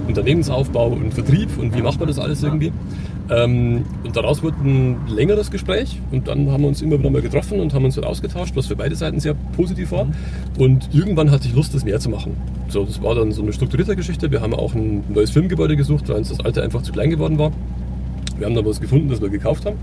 Unternehmensaufbau 0.07 0.87
und 0.89 1.13
Vertrieb 1.13 1.49
und 1.57 1.75
wie 1.75 1.81
macht 1.81 1.99
man 1.99 2.07
das 2.07 2.19
alles 2.19 2.43
irgendwie. 2.43 2.71
Ähm, 3.29 3.85
und 4.03 4.15
daraus 4.15 4.43
wurde 4.43 4.57
ein 4.63 5.07
längeres 5.07 5.49
Gespräch 5.49 5.99
und 6.11 6.27
dann 6.27 6.51
haben 6.51 6.61
wir 6.61 6.67
uns 6.67 6.81
immer 6.81 6.99
wieder 6.99 7.09
mal 7.09 7.21
getroffen 7.21 7.59
und 7.59 7.73
haben 7.73 7.85
uns 7.85 7.95
halt 7.95 8.05
ausgetauscht, 8.05 8.55
was 8.55 8.67
für 8.67 8.75
beide 8.75 8.95
Seiten 8.95 9.19
sehr 9.19 9.33
positiv 9.55 9.91
war. 9.91 10.07
Und 10.57 10.89
irgendwann 10.93 11.31
hatte 11.31 11.47
ich 11.47 11.53
Lust, 11.53 11.73
das 11.73 11.85
mehr 11.85 11.99
zu 11.99 12.09
machen. 12.09 12.35
So, 12.67 12.83
das 12.83 13.01
war 13.01 13.15
dann 13.15 13.31
so 13.31 13.41
eine 13.41 13.53
strukturierte 13.53 13.95
Geschichte. 13.95 14.31
Wir 14.31 14.41
haben 14.41 14.53
auch 14.53 14.73
ein 14.73 15.03
neues 15.09 15.31
Filmgebäude 15.31 15.77
gesucht, 15.77 16.09
weil 16.09 16.17
uns 16.17 16.29
das 16.29 16.39
alte 16.41 16.61
einfach 16.61 16.81
zu 16.81 16.91
klein 16.91 17.09
geworden 17.09 17.39
war. 17.39 17.51
Wir 18.43 18.47
haben 18.49 18.55
dann 18.55 18.65
was 18.65 18.81
gefunden, 18.81 19.07
das 19.07 19.21
wir 19.21 19.29
gekauft 19.29 19.65
haben. 19.65 19.77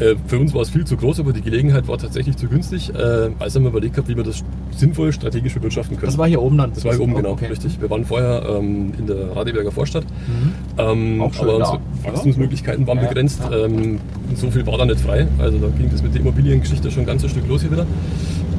Äh, 0.00 0.14
für 0.28 0.38
uns 0.38 0.54
war 0.54 0.62
es 0.62 0.70
viel 0.70 0.86
zu 0.86 0.96
groß, 0.96 1.20
aber 1.20 1.34
die 1.34 1.42
Gelegenheit 1.42 1.86
war 1.88 1.98
tatsächlich 1.98 2.36
zu 2.38 2.48
günstig, 2.48 2.88
äh, 2.94 3.28
als 3.38 3.54
haben 3.54 3.64
wir 3.64 3.68
überlegt 3.68 3.98
haben, 3.98 4.08
wie 4.08 4.16
wir 4.16 4.24
das 4.24 4.42
sinnvoll 4.74 5.12
strategisch 5.12 5.52
bewirtschaften 5.54 5.98
können. 5.98 6.06
Das 6.06 6.16
war 6.16 6.26
hier 6.26 6.40
oben 6.40 6.56
dann. 6.56 6.72
Das 6.72 6.86
war 6.86 6.92
hier 6.94 7.02
oben, 7.02 7.14
genau, 7.14 7.32
Okay. 7.32 7.48
richtig. 7.48 7.78
Wir 7.78 7.90
waren 7.90 8.06
vorher 8.06 8.42
ähm, 8.48 8.94
in 8.98 9.06
der 9.06 9.36
Radeberger 9.36 9.70
Vorstadt. 9.72 10.04
Ähm, 10.78 11.20
Auch 11.20 11.34
schön 11.34 11.42
aber 11.50 11.56
unsere. 11.58 11.80
Wachstumsmöglichkeiten 12.04 12.86
waren 12.86 12.96
Ja, 12.98 13.08
begrenzt. 13.08 13.40
ja. 13.42 13.66
Ähm, 13.66 13.98
so 14.34 14.50
viel 14.50 14.66
war 14.66 14.78
da 14.78 14.86
nicht 14.86 15.00
frei. 15.00 15.28
Also 15.38 15.58
da 15.58 15.66
ging 15.76 15.90
das 15.90 16.02
mit 16.02 16.14
der 16.14 16.22
Immobiliengeschichte 16.22 16.90
schon 16.90 17.02
ein 17.02 17.06
ganzes 17.06 17.30
Stück 17.32 17.46
los 17.46 17.60
hier 17.60 17.72
wieder. 17.72 17.86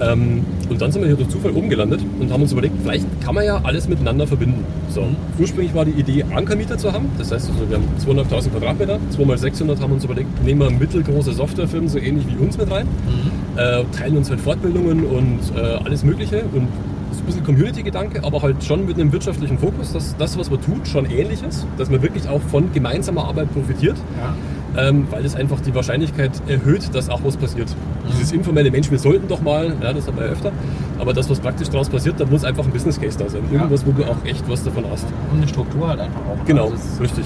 Ähm, 0.01 0.45
und 0.69 0.81
dann 0.81 0.91
sind 0.91 1.01
wir 1.01 1.07
hier 1.07 1.17
durch 1.17 1.29
Zufall 1.29 1.51
oben 1.51 1.69
gelandet 1.69 1.99
und 2.19 2.31
haben 2.31 2.41
uns 2.41 2.51
überlegt, 2.51 2.75
vielleicht 2.81 3.05
kann 3.21 3.35
man 3.35 3.43
ja 3.45 3.59
alles 3.63 3.87
miteinander 3.87 4.27
verbinden. 4.27 4.63
So, 4.89 5.01
Mhm. 5.01 5.15
Ursprünglich 5.39 5.73
war 5.73 5.85
die 5.85 5.91
Idee, 5.91 6.23
Ankermieter 6.33 6.77
zu 6.77 6.91
haben. 6.93 7.05
Das 7.17 7.31
heißt, 7.31 7.49
also, 7.49 7.69
wir 7.69 7.77
haben 7.77 7.85
2.500 7.99 8.49
Quadratmeter, 8.51 8.99
2 9.11 9.25
mal 9.25 9.37
600 9.37 9.79
haben 9.81 9.93
uns 9.93 10.03
überlegt, 10.05 10.43
nehmen 10.43 10.61
wir 10.61 10.69
mittelgroße 10.71 11.33
Softwarefirmen, 11.33 11.89
so 11.89 11.97
ähnlich 11.97 12.25
wie 12.27 12.43
uns 12.43 12.57
mit 12.57 12.69
rein, 12.71 12.85
Mhm. 12.87 13.57
äh, 13.59 13.83
teilen 13.97 14.17
uns 14.17 14.29
halt 14.29 14.39
Fortbildungen 14.41 15.03
und 15.05 15.39
äh, 15.55 15.59
alles 15.83 16.03
Mögliche 16.03 16.43
und 16.53 16.67
das 17.09 17.17
ist 17.17 17.23
ein 17.23 17.25
bisschen 17.25 17.43
Community-Gedanke, 17.43 18.23
aber 18.23 18.41
halt 18.41 18.63
schon 18.63 18.85
mit 18.85 18.95
einem 18.99 19.11
wirtschaftlichen 19.11 19.57
Fokus, 19.57 19.93
dass 19.93 20.15
das, 20.17 20.37
was 20.37 20.49
man 20.51 20.61
tut, 20.61 20.87
schon 20.87 21.05
ähnlich 21.09 21.41
ist, 21.43 21.65
dass 21.77 21.89
man 21.89 22.01
wirklich 22.01 22.27
auch 22.29 22.39
von 22.41 22.71
gemeinsamer 22.71 23.25
Arbeit 23.25 23.51
profitiert, 23.53 23.97
Ja. 24.17 24.35
Ähm, 24.77 25.07
weil 25.09 25.23
das 25.23 25.35
einfach 25.35 25.59
die 25.61 25.73
Wahrscheinlichkeit 25.73 26.31
erhöht, 26.47 26.93
dass 26.93 27.09
auch 27.09 27.21
was 27.23 27.37
passiert. 27.37 27.67
Dieses 28.11 28.31
informelle 28.31 28.71
Mensch, 28.71 28.89
wir 28.91 28.99
sollten 28.99 29.27
doch 29.27 29.41
mal, 29.41 29.73
ja, 29.81 29.93
das 29.93 30.07
haben 30.07 30.17
wir 30.17 30.25
ja 30.25 30.31
öfter, 30.31 30.51
aber 30.99 31.13
das, 31.13 31.29
was 31.29 31.39
praktisch 31.39 31.69
daraus 31.69 31.89
passiert, 31.89 32.19
da 32.19 32.25
muss 32.25 32.43
einfach 32.43 32.63
ein 32.65 32.71
Business 32.71 32.99
Case 32.99 33.17
da 33.17 33.29
sein. 33.29 33.41
Irgendwas, 33.51 33.85
wo 33.85 33.91
du 33.91 34.03
auch 34.03 34.17
echt 34.25 34.47
was 34.49 34.63
davon 34.63 34.83
hast. 34.91 35.05
Und 35.31 35.37
eine 35.39 35.47
Struktur 35.47 35.87
halt 35.87 35.99
einfach 35.99 36.19
auch. 36.21 36.45
Genau, 36.45 36.63
Also 36.65 36.75
es 36.75 36.85
ist- 36.93 37.01
richtig. 37.01 37.25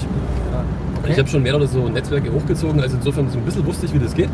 Okay. 1.02 1.12
Ich 1.12 1.18
habe 1.18 1.28
schon 1.28 1.42
mehrere 1.42 1.66
so 1.66 1.86
Netzwerke 1.88 2.32
hochgezogen, 2.32 2.80
also 2.80 2.96
insofern 2.96 3.28
so 3.30 3.36
ein 3.38 3.44
bisschen 3.44 3.66
wusste 3.66 3.84
ich, 3.86 3.92
wie 3.92 3.98
das 3.98 4.14
geht. 4.14 4.30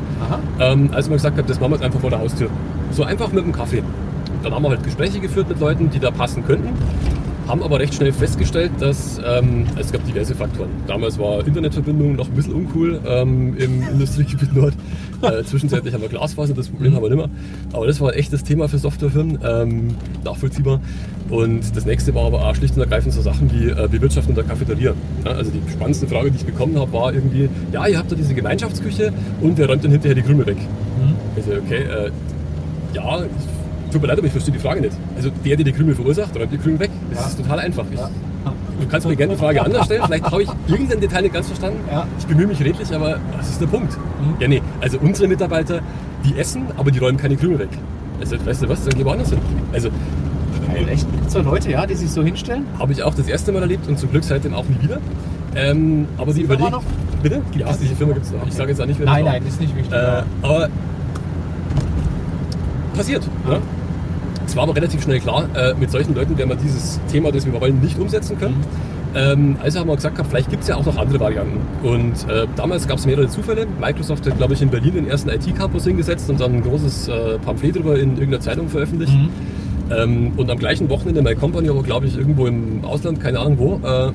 Ähm, 0.60 0.88
als 0.92 1.08
man 1.08 1.16
gesagt 1.16 1.36
hat, 1.36 1.50
das 1.50 1.58
machen 1.58 1.72
wir 1.72 1.76
jetzt 1.76 1.84
einfach 1.84 2.00
vor 2.00 2.10
der 2.10 2.20
Haustür. 2.20 2.48
So 2.92 3.02
einfach 3.02 3.32
mit 3.32 3.44
dem 3.44 3.52
Kaffee. 3.52 3.82
Dann 4.44 4.54
haben 4.54 4.62
wir 4.62 4.70
halt 4.70 4.84
Gespräche 4.84 5.18
geführt 5.20 5.48
mit 5.48 5.58
Leuten, 5.60 5.90
die 5.90 5.98
da 5.98 6.10
passen 6.12 6.46
könnten. 6.46 6.68
Haben 7.50 7.64
aber 7.64 7.80
recht 7.80 7.94
schnell 7.94 8.12
festgestellt, 8.12 8.70
dass 8.78 9.20
ähm, 9.26 9.66
es 9.76 9.90
gab 9.90 10.04
diverse 10.04 10.36
Faktoren. 10.36 10.70
Damals 10.86 11.18
war 11.18 11.44
Internetverbindung 11.44 12.14
noch 12.14 12.28
ein 12.28 12.34
bisschen 12.34 12.54
uncool 12.54 13.00
ähm, 13.04 13.56
im 13.58 13.82
Industriegebiet 13.88 14.54
Nord. 14.54 14.74
Äh, 15.22 15.44
zwischenzeitlich 15.44 15.92
haben 15.92 16.00
wir 16.00 16.08
Glasfaser, 16.08 16.54
das 16.54 16.68
Problem 16.68 16.94
haben 16.94 17.02
wir 17.02 17.10
nicht 17.10 17.18
mehr. 17.18 17.28
Aber 17.74 17.86
das 17.86 18.00
war 18.00 18.16
echt 18.16 18.32
das 18.32 18.42
Thema 18.42 18.70
für 18.70 18.78
Softwarefirmen, 18.78 19.38
ähm, 19.44 19.88
nachvollziehbar. 20.24 20.80
Und 21.28 21.76
das 21.76 21.84
nächste 21.84 22.14
war 22.14 22.24
aber 22.24 22.48
auch 22.48 22.54
schlicht 22.54 22.74
und 22.76 22.80
ergreifend 22.80 23.12
so 23.12 23.20
Sachen 23.20 23.52
wie 23.52 23.68
äh, 23.68 23.86
Bewirtschaftung 23.86 24.34
der 24.34 24.44
Cafeteria. 24.44 24.94
Ja, 25.26 25.32
also 25.32 25.50
die 25.50 25.60
spannendste 25.70 26.08
Frage, 26.08 26.30
die 26.30 26.38
ich 26.38 26.46
bekommen 26.46 26.78
habe, 26.78 26.90
war 26.94 27.12
irgendwie, 27.12 27.50
ja, 27.70 27.86
ihr 27.86 27.98
habt 27.98 28.10
da 28.10 28.16
diese 28.16 28.32
Gemeinschaftsküche 28.32 29.12
und 29.42 29.58
wer 29.58 29.66
räumt 29.66 29.84
dann 29.84 29.90
hinterher 29.90 30.14
die 30.14 30.22
Krümel 30.22 30.46
weg? 30.46 30.56
Mhm. 30.56 31.14
Also, 31.36 31.50
okay, 31.52 31.82
äh, 31.82 32.10
ja, 32.94 33.18
ich, 33.24 33.59
tut 33.90 34.00
mir 34.02 34.08
leid, 34.08 34.18
aber 34.18 34.26
ich 34.26 34.32
verstehe 34.32 34.52
die 34.54 34.60
Frage 34.60 34.80
nicht. 34.80 34.96
Also, 35.16 35.30
der, 35.44 35.56
der 35.56 35.64
die 35.64 35.72
Krümel 35.72 35.94
verursacht, 35.94 36.34
räumt 36.36 36.52
die 36.52 36.58
Krümel 36.58 36.80
weg. 36.80 36.90
Das 37.10 37.20
Ja. 37.20 37.26
ist 37.26 37.36
total 37.38 37.58
einfach. 37.60 37.84
Ich, 37.92 37.98
Ja. 37.98 38.08
Du 38.80 38.86
kannst 38.88 39.06
mir 39.06 39.14
gerne 39.14 39.34
die 39.34 39.38
Frage 39.38 39.62
anders 39.62 39.84
stellen. 39.84 40.02
Vielleicht 40.06 40.24
habe 40.30 40.42
ich 40.42 40.48
irgendein 40.66 41.00
Detail 41.00 41.20
nicht 41.22 41.34
ganz 41.34 41.46
verstanden. 41.48 41.78
Ja. 41.90 42.06
Ich 42.18 42.26
bemühe 42.26 42.46
mich 42.46 42.60
redlich, 42.60 42.94
aber 42.94 43.18
was 43.36 43.50
ist 43.50 43.60
der 43.60 43.66
Punkt? 43.66 43.92
Mhm. 43.96 44.34
Ja, 44.40 44.48
nee, 44.48 44.62
also 44.80 44.98
unsere 45.00 45.28
Mitarbeiter, 45.28 45.80
die 46.24 46.38
essen, 46.38 46.62
aber 46.78 46.90
die 46.90 46.98
räumen 46.98 47.18
keine 47.18 47.36
Krümel 47.36 47.58
weg. 47.58 47.68
Also, 48.20 48.36
weißt 48.44 48.62
du 48.62 48.68
was, 48.70 48.82
dann 48.84 48.98
geh 48.98 49.04
woanders 49.04 49.28
hin. 49.30 49.38
Also, 49.72 49.90
Geil, 50.72 50.88
echt? 50.88 51.06
So 51.28 51.40
Leute, 51.42 51.70
ja, 51.70 51.84
die 51.84 51.94
sich 51.94 52.10
so 52.10 52.22
hinstellen? 52.22 52.64
habe 52.78 52.92
ich 52.92 53.02
auch 53.02 53.14
das 53.14 53.26
erste 53.28 53.50
Mal 53.52 53.60
erlebt 53.62 53.86
und 53.88 53.98
zum 53.98 54.10
Glück 54.10 54.24
seitdem 54.24 54.54
auch 54.54 54.64
nie 54.66 54.82
wieder. 54.82 54.98
Ähm, 55.54 56.06
aber 56.16 56.26
man 56.32 56.36
überlegen. 56.40 56.70
noch? 56.70 56.82
Bitte? 57.22 57.42
Gibt 57.52 57.56
ja, 57.56 57.70
es 57.70 57.78
diese 57.78 57.90
die? 57.90 57.96
Firma 57.96 58.12
gibt 58.14 58.24
es 58.26 58.32
noch. 58.32 58.46
Ich 58.46 58.54
sage 58.54 58.70
jetzt 58.70 58.80
auch 58.80 58.86
nicht, 58.86 58.98
wer 59.00 59.06
Nein, 59.06 59.24
das 59.24 59.34
nein, 59.34 59.46
ist 59.46 59.60
nicht 59.60 59.76
wichtig. 59.76 59.92
Äh, 59.92 60.22
aber 60.42 60.68
passiert. 62.96 63.28
Ja. 63.46 63.54
Ne? 63.54 63.60
Es 64.50 64.56
war 64.56 64.64
aber 64.64 64.74
relativ 64.74 65.00
schnell 65.00 65.20
klar, 65.20 65.48
äh, 65.54 65.74
mit 65.74 65.92
solchen 65.92 66.12
Leuten 66.12 66.36
werden 66.36 66.48
wir 66.48 66.56
dieses 66.56 66.98
Thema, 67.08 67.30
das 67.30 67.46
wir 67.46 67.52
wollen, 67.60 67.80
nicht 67.80 67.96
umsetzen 67.96 68.36
können. 68.36 68.56
Ähm, 69.14 69.56
also 69.62 69.78
haben 69.78 69.86
wir 69.86 69.94
gesagt, 69.94 70.20
vielleicht 70.28 70.50
gibt 70.50 70.64
es 70.64 70.68
ja 70.68 70.74
auch 70.74 70.84
noch 70.84 70.96
andere 70.96 71.20
Varianten. 71.20 71.60
Und 71.86 72.28
äh, 72.28 72.48
damals 72.56 72.88
gab 72.88 72.98
es 72.98 73.06
mehrere 73.06 73.28
Zufälle. 73.28 73.68
Microsoft 73.80 74.26
hat, 74.26 74.36
glaube 74.38 74.54
ich, 74.54 74.62
in 74.62 74.70
Berlin 74.70 74.94
den 74.94 75.06
ersten 75.06 75.28
IT-Campus 75.28 75.84
hingesetzt 75.84 76.28
und 76.30 76.40
dann 76.40 76.54
ein 76.54 76.62
großes 76.62 77.06
äh, 77.06 77.38
Pamphlet 77.38 77.76
darüber 77.76 77.94
in 77.96 78.14
irgendeiner 78.14 78.40
Zeitung 78.40 78.68
veröffentlicht. 78.68 79.12
Mhm. 79.12 79.28
Ähm, 79.96 80.32
und 80.36 80.50
am 80.50 80.58
gleichen 80.58 80.88
Wochenende 80.90 81.22
My 81.22 81.36
Company, 81.36 81.68
aber 81.68 81.84
glaube 81.84 82.06
ich 82.06 82.18
irgendwo 82.18 82.48
im 82.48 82.84
Ausland, 82.84 83.20
keine 83.20 83.38
Ahnung 83.38 83.56
wo, 83.56 83.74
äh, 83.84 83.86
hat 83.86 84.12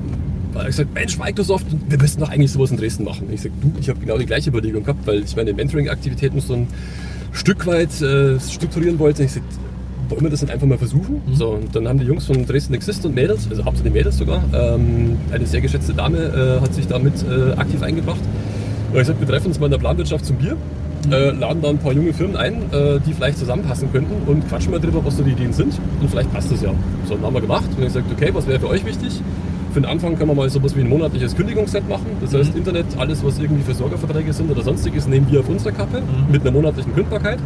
er 0.54 0.66
gesagt, 0.66 0.92
Mensch, 0.92 1.18
Microsoft, 1.18 1.64
wir 1.88 1.96
müssten 1.96 2.20
doch 2.20 2.28
eigentlich 2.28 2.52
sowas 2.52 2.70
in 2.70 2.76
Dresden 2.76 3.04
machen. 3.04 3.30
Ich 3.32 3.40
sage, 3.40 3.54
du, 3.62 3.72
ich 3.80 3.88
habe 3.88 4.00
genau 4.00 4.18
die 4.18 4.26
gleiche 4.26 4.50
Überlegung 4.50 4.84
gehabt, 4.84 5.06
weil 5.06 5.22
ich 5.22 5.34
meine 5.34 5.54
Mentoring-Aktivitäten 5.54 6.40
so 6.40 6.52
ein 6.52 6.66
Stück 7.32 7.66
weit 7.66 8.02
äh, 8.02 8.38
strukturieren 8.38 8.98
wollte. 8.98 9.24
Ich 9.24 9.32
sage, 9.32 9.46
wollen 10.08 10.22
wir 10.22 10.30
das 10.30 10.42
nicht 10.42 10.52
einfach 10.52 10.66
mal 10.66 10.78
versuchen? 10.78 11.22
So, 11.32 11.50
und 11.50 11.74
dann 11.74 11.88
haben 11.88 11.98
die 11.98 12.04
Jungs 12.06 12.26
von 12.26 12.46
Dresden 12.46 12.74
Exist 12.74 13.04
und 13.06 13.14
Mädels, 13.14 13.46
also 13.50 13.64
hauptsächlich 13.64 13.92
Mädels 13.94 14.18
sogar, 14.18 14.42
ähm, 14.54 15.16
eine 15.32 15.46
sehr 15.46 15.60
geschätzte 15.60 15.94
Dame 15.94 16.18
äh, 16.18 16.60
hat 16.60 16.74
sich 16.74 16.86
damit 16.86 17.14
äh, 17.28 17.52
aktiv 17.58 17.82
eingebracht. 17.82 18.20
Und 18.90 18.94
ich 18.94 19.00
gesagt, 19.00 19.20
wir 19.20 19.26
treffen 19.28 19.48
uns 19.48 19.58
mal 19.60 19.66
in 19.66 19.72
der 19.72 19.78
Planwirtschaft 19.78 20.24
zum 20.24 20.36
Bier, 20.36 20.56
äh, 21.10 21.30
laden 21.30 21.60
da 21.62 21.68
ein 21.68 21.78
paar 21.78 21.92
junge 21.92 22.12
Firmen 22.12 22.36
ein, 22.36 22.54
äh, 22.72 22.98
die 23.06 23.12
vielleicht 23.12 23.38
zusammenpassen 23.38 23.92
könnten 23.92 24.14
und 24.26 24.48
quatschen 24.48 24.70
mal 24.72 24.80
drüber, 24.80 25.04
was 25.04 25.16
so 25.16 25.22
die 25.22 25.32
Ideen 25.32 25.52
sind 25.52 25.74
und 26.00 26.08
vielleicht 26.10 26.32
passt 26.32 26.50
das 26.52 26.62
ja. 26.62 26.72
So, 27.06 27.14
dann 27.14 27.24
haben 27.24 27.34
wir 27.34 27.40
gemacht 27.40 27.64
und 27.76 27.78
ich 27.78 27.86
gesagt, 27.92 28.06
okay, 28.12 28.30
was 28.32 28.46
wäre 28.46 28.58
für 28.60 28.68
euch 28.68 28.84
wichtig? 28.84 29.20
Für 29.72 29.80
den 29.82 29.90
Anfang 29.90 30.16
können 30.16 30.30
wir 30.30 30.34
mal 30.34 30.48
sowas 30.48 30.74
wie 30.74 30.80
ein 30.80 30.88
monatliches 30.88 31.36
Kündigungsset 31.36 31.86
machen. 31.86 32.06
Das 32.22 32.32
heißt, 32.32 32.52
Mhm. 32.52 32.58
Internet, 32.60 32.86
alles, 32.96 33.22
was 33.22 33.38
irgendwie 33.38 33.62
Versorgerverträge 33.62 34.32
sind 34.32 34.50
oder 34.50 34.62
sonstiges, 34.62 35.06
nehmen 35.06 35.26
wir 35.30 35.40
auf 35.40 35.48
unsere 35.50 35.72
Kappe 35.72 36.00
Mhm. 36.00 36.32
mit 36.32 36.40
einer 36.40 36.50
monatlichen 36.52 36.94
Kündbarkeit. 36.94 37.38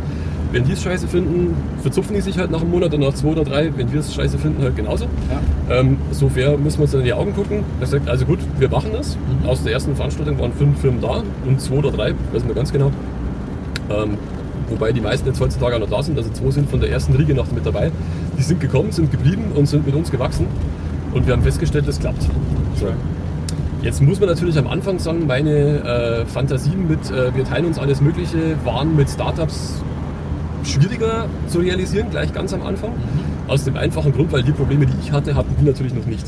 Wenn 0.53 0.65
die 0.65 0.73
es 0.73 0.83
scheiße 0.83 1.07
finden, 1.07 1.55
verzupfen 1.81 2.15
die 2.15 2.21
sich 2.21 2.37
halt 2.37 2.51
nach 2.51 2.61
einem 2.61 2.71
Monat 2.71 2.93
oder 2.93 3.07
nach 3.07 3.15
zwei 3.15 3.29
oder 3.29 3.45
drei. 3.45 3.71
Wenn 3.77 3.93
wir 3.93 4.01
es 4.01 4.13
scheiße 4.13 4.37
finden, 4.37 4.63
halt 4.63 4.75
genauso. 4.75 5.05
Ja. 5.05 5.77
Ähm, 5.79 5.97
so 6.11 6.29
fair 6.29 6.59
müssen 6.59 6.79
wir 6.79 6.83
uns 6.83 6.91
dann 6.91 7.01
in 7.01 7.07
die 7.07 7.13
Augen 7.13 7.35
gucken. 7.35 7.63
Er 7.81 7.87
sagt, 7.87 8.09
also 8.09 8.25
gut, 8.25 8.41
wir 8.59 8.69
machen 8.69 8.91
das. 8.93 9.17
Mhm. 9.17 9.49
Aus 9.49 9.63
der 9.63 9.73
ersten 9.73 9.95
Veranstaltung 9.95 10.39
waren 10.41 10.53
fünf 10.53 10.81
Firmen 10.81 11.01
da 11.01 11.23
und 11.47 11.61
zwei 11.61 11.77
oder 11.77 11.93
drei, 11.93 12.15
weiß 12.33 12.45
nicht 12.45 12.55
ganz 12.57 12.73
genau. 12.73 12.91
Ähm, 13.91 14.19
wobei 14.69 14.93
die 14.93 15.01
meisten 15.01 15.29
jetzt 15.29 15.41
heutzutage 15.41 15.77
auch 15.77 15.81
noch 15.81 15.91
da 15.91 16.03
sind. 16.03 16.19
Also 16.19 16.31
zwei 16.31 16.51
sind 16.51 16.69
von 16.69 16.81
der 16.81 16.91
ersten 16.91 17.15
Riege 17.15 17.35
noch 17.35 17.51
mit 17.53 17.65
dabei. 17.65 17.93
Die 18.37 18.43
sind 18.43 18.61
gekommen, 18.61 18.91
sind 18.91 19.13
geblieben 19.13 19.53
und 19.55 19.67
sind 19.67 19.87
mit 19.87 19.95
uns 19.95 20.11
gewachsen. 20.11 20.47
Und 21.15 21.27
wir 21.27 21.33
haben 21.33 21.43
festgestellt, 21.43 21.87
das 21.87 22.01
klappt. 22.01 22.23
So. 22.75 22.87
Jetzt 23.83 24.03
muss 24.03 24.21
man 24.21 24.29
natürlich 24.29 24.59
am 24.59 24.67
Anfang 24.67 24.99
sagen, 24.99 25.27
meine 25.27 25.51
äh, 25.51 26.27
Fantasien 26.27 26.87
mit, 26.89 27.11
äh, 27.11 27.35
wir 27.35 27.45
teilen 27.45 27.67
uns 27.67 27.79
alles 27.79 28.01
Mögliche, 28.01 28.57
waren 28.65 28.95
mit 28.95 29.09
Startups 29.09 29.83
schwieriger 30.65 31.27
zu 31.49 31.59
realisieren, 31.59 32.09
gleich 32.11 32.33
ganz 32.33 32.53
am 32.53 32.63
Anfang. 32.63 32.91
Aus 33.49 33.65
dem 33.65 33.77
einfachen 33.77 34.13
Grund, 34.13 34.33
weil 34.33 34.43
die 34.43 34.53
Probleme, 34.53 34.87
die 34.87 34.93
ich 35.03 35.13
hatte, 35.13 35.35
hatten 35.35 35.55
die 35.61 35.65
natürlich 35.65 35.95
noch 35.95 36.07
nicht. 36.07 36.27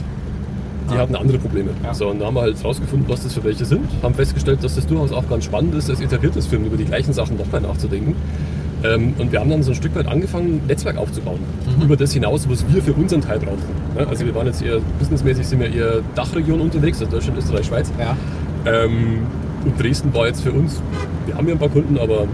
Die 0.90 0.94
Ah. 0.94 0.98
hatten 0.98 1.14
andere 1.14 1.38
Probleme. 1.38 1.70
Ja. 1.84 1.94
So, 1.94 2.08
und 2.10 2.18
da 2.20 2.26
haben 2.26 2.34
wir 2.34 2.42
halt 2.42 2.62
rausgefunden, 2.64 3.08
was 3.08 3.22
das 3.22 3.34
für 3.34 3.44
welche 3.44 3.64
sind. 3.64 3.84
Haben 4.02 4.14
festgestellt, 4.14 4.62
dass 4.64 4.74
das 4.74 4.86
durchaus 4.86 5.12
auch 5.12 5.28
ganz 5.28 5.44
spannend 5.44 5.74
ist, 5.74 5.88
als 5.88 6.00
etabliertes 6.00 6.46
Film 6.46 6.64
über 6.64 6.76
die 6.76 6.84
gleichen 6.84 7.12
Sachen 7.12 7.36
nochmal 7.36 7.60
nachzudenken. 7.60 8.14
Ähm, 8.84 9.14
und 9.18 9.30
wir 9.30 9.38
haben 9.38 9.48
dann 9.48 9.62
so 9.62 9.70
ein 9.70 9.74
Stück 9.76 9.94
weit 9.94 10.08
angefangen, 10.08 10.60
ein 10.64 10.66
Netzwerk 10.66 10.96
aufzubauen. 10.98 11.38
Mhm. 11.78 11.84
Über 11.84 11.96
das 11.96 12.12
hinaus, 12.12 12.48
was 12.50 12.64
wir 12.68 12.82
für 12.82 12.92
unseren 12.94 13.20
Teil 13.20 13.38
brauchen. 13.38 13.62
Ja, 13.96 14.06
also 14.08 14.26
wir 14.26 14.34
waren 14.34 14.48
jetzt 14.48 14.60
eher, 14.60 14.80
businessmäßig 14.98 15.46
sind 15.46 15.60
wir 15.60 15.72
eher 15.72 16.00
Dachregion 16.16 16.60
unterwegs, 16.60 16.98
also 17.00 17.12
Deutschland, 17.12 17.38
Österreich, 17.38 17.66
Schweiz. 17.66 17.92
Ja. 18.00 18.16
Ähm, 18.66 19.18
und 19.64 19.80
Dresden 19.80 20.12
war 20.12 20.26
jetzt 20.26 20.40
für 20.42 20.50
uns, 20.50 20.82
wir 21.26 21.36
haben 21.36 21.46
ja 21.46 21.54
ein 21.54 21.58
paar 21.60 21.68
Kunden, 21.68 21.96
aber 21.96 22.26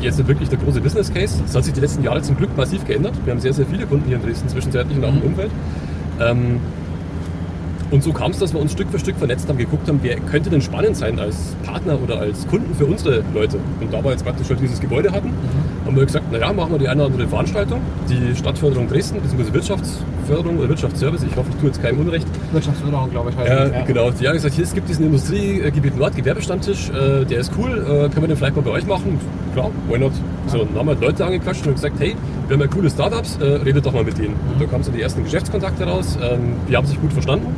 jetzt 0.00 0.26
wirklich 0.26 0.48
der 0.48 0.58
große 0.58 0.80
Business 0.80 1.12
Case. 1.12 1.40
Das 1.44 1.54
hat 1.54 1.64
sich 1.64 1.74
die 1.74 1.80
letzten 1.80 2.02
Jahre 2.04 2.22
zum 2.22 2.36
Glück 2.36 2.56
massiv 2.56 2.84
geändert. 2.86 3.14
Wir 3.24 3.32
haben 3.32 3.40
sehr, 3.40 3.52
sehr 3.52 3.66
viele 3.66 3.86
Kunden 3.86 4.06
hier 4.06 4.16
in 4.16 4.22
Dresden 4.22 4.48
zwischenzeitlich 4.48 4.96
und 4.96 5.04
auch 5.04 5.08
im 5.08 5.16
Mhm. 5.16 5.22
Umfeld. 5.22 5.50
Ähm, 6.20 6.60
und 7.90 8.02
so 8.02 8.12
kam 8.12 8.32
es, 8.32 8.38
dass 8.38 8.52
wir 8.52 8.60
uns 8.60 8.72
Stück 8.72 8.90
für 8.90 8.98
Stück 8.98 9.16
vernetzt 9.16 9.48
haben, 9.48 9.56
geguckt 9.56 9.88
haben, 9.88 9.98
wer 10.02 10.16
könnte 10.20 10.50
denn 10.50 10.60
spannend 10.60 10.94
sein 10.96 11.18
als 11.18 11.56
Partner 11.64 11.98
oder 12.02 12.20
als 12.20 12.46
Kunden 12.46 12.74
für 12.74 12.84
unsere 12.84 13.24
Leute. 13.32 13.58
Und 13.80 13.92
da 13.92 14.04
wir 14.04 14.10
jetzt 14.10 14.24
praktisch 14.24 14.46
schon 14.46 14.58
dieses 14.58 14.78
Gebäude 14.78 15.10
hatten, 15.10 15.32
haben 15.86 15.96
wir 15.96 16.04
gesagt, 16.04 16.30
naja, 16.30 16.52
machen 16.52 16.72
wir 16.72 16.78
die 16.78 16.88
eine 16.88 17.02
oder 17.04 17.12
andere 17.14 17.28
Veranstaltung. 17.28 17.80
Die 18.10 18.36
Stadtförderung 18.36 18.88
Dresden, 18.88 19.20
bzw. 19.22 19.74
Wirtschaftsförderung 20.28 20.58
oder 20.58 20.68
Wirtschaftsservice, 20.68 21.22
ich 21.22 21.36
hoffe, 21.36 21.48
ich 21.50 21.56
tue 21.56 21.66
jetzt 21.68 21.82
keinem 21.82 22.00
Unrecht, 22.00 22.26
Wirtschaftsförderung, 22.52 23.10
glaube 23.10 23.30
ich, 23.30 23.36
heißt 23.36 23.50
es. 23.50 23.72
Ja. 23.72 23.82
genau. 23.84 24.10
Die 24.10 24.26
haben 24.26 24.34
gesagt, 24.34 24.54
hier, 24.54 24.64
es 24.64 24.74
gibt 24.74 24.88
diesen 24.88 25.06
Industriegebiet 25.06 25.96
Nord, 25.96 26.16
Gewerbestammtisch, 26.16 26.90
äh, 26.90 27.24
der 27.24 27.40
ist 27.40 27.52
cool, 27.58 27.78
äh, 27.78 27.84
können 28.08 28.22
wir 28.22 28.28
den 28.28 28.36
vielleicht 28.36 28.56
mal 28.56 28.62
bei 28.62 28.70
euch 28.70 28.86
machen? 28.86 29.18
Klar, 29.54 29.70
why 29.88 29.98
not? 29.98 30.12
So, 30.46 30.58
dann 30.58 30.74
haben 30.74 30.88
wir 30.88 30.94
Leute 30.96 31.24
angequatscht 31.24 31.66
und 31.66 31.74
gesagt, 31.74 31.96
hey, 31.98 32.14
wir 32.46 32.54
haben 32.54 32.60
ja 32.60 32.66
coole 32.68 32.90
Startups, 32.90 33.38
äh, 33.40 33.44
redet 33.44 33.84
doch 33.86 33.92
mal 33.92 34.04
mit 34.04 34.18
denen. 34.18 34.34
Und 34.52 34.60
da 34.60 34.66
kamen 34.66 34.82
so 34.82 34.92
die 34.92 35.00
ersten 35.00 35.24
Geschäftskontakte 35.24 35.84
raus, 35.84 36.18
ähm, 36.22 36.52
die 36.68 36.76
haben 36.76 36.86
sich 36.86 37.00
gut 37.00 37.12
verstanden. 37.12 37.54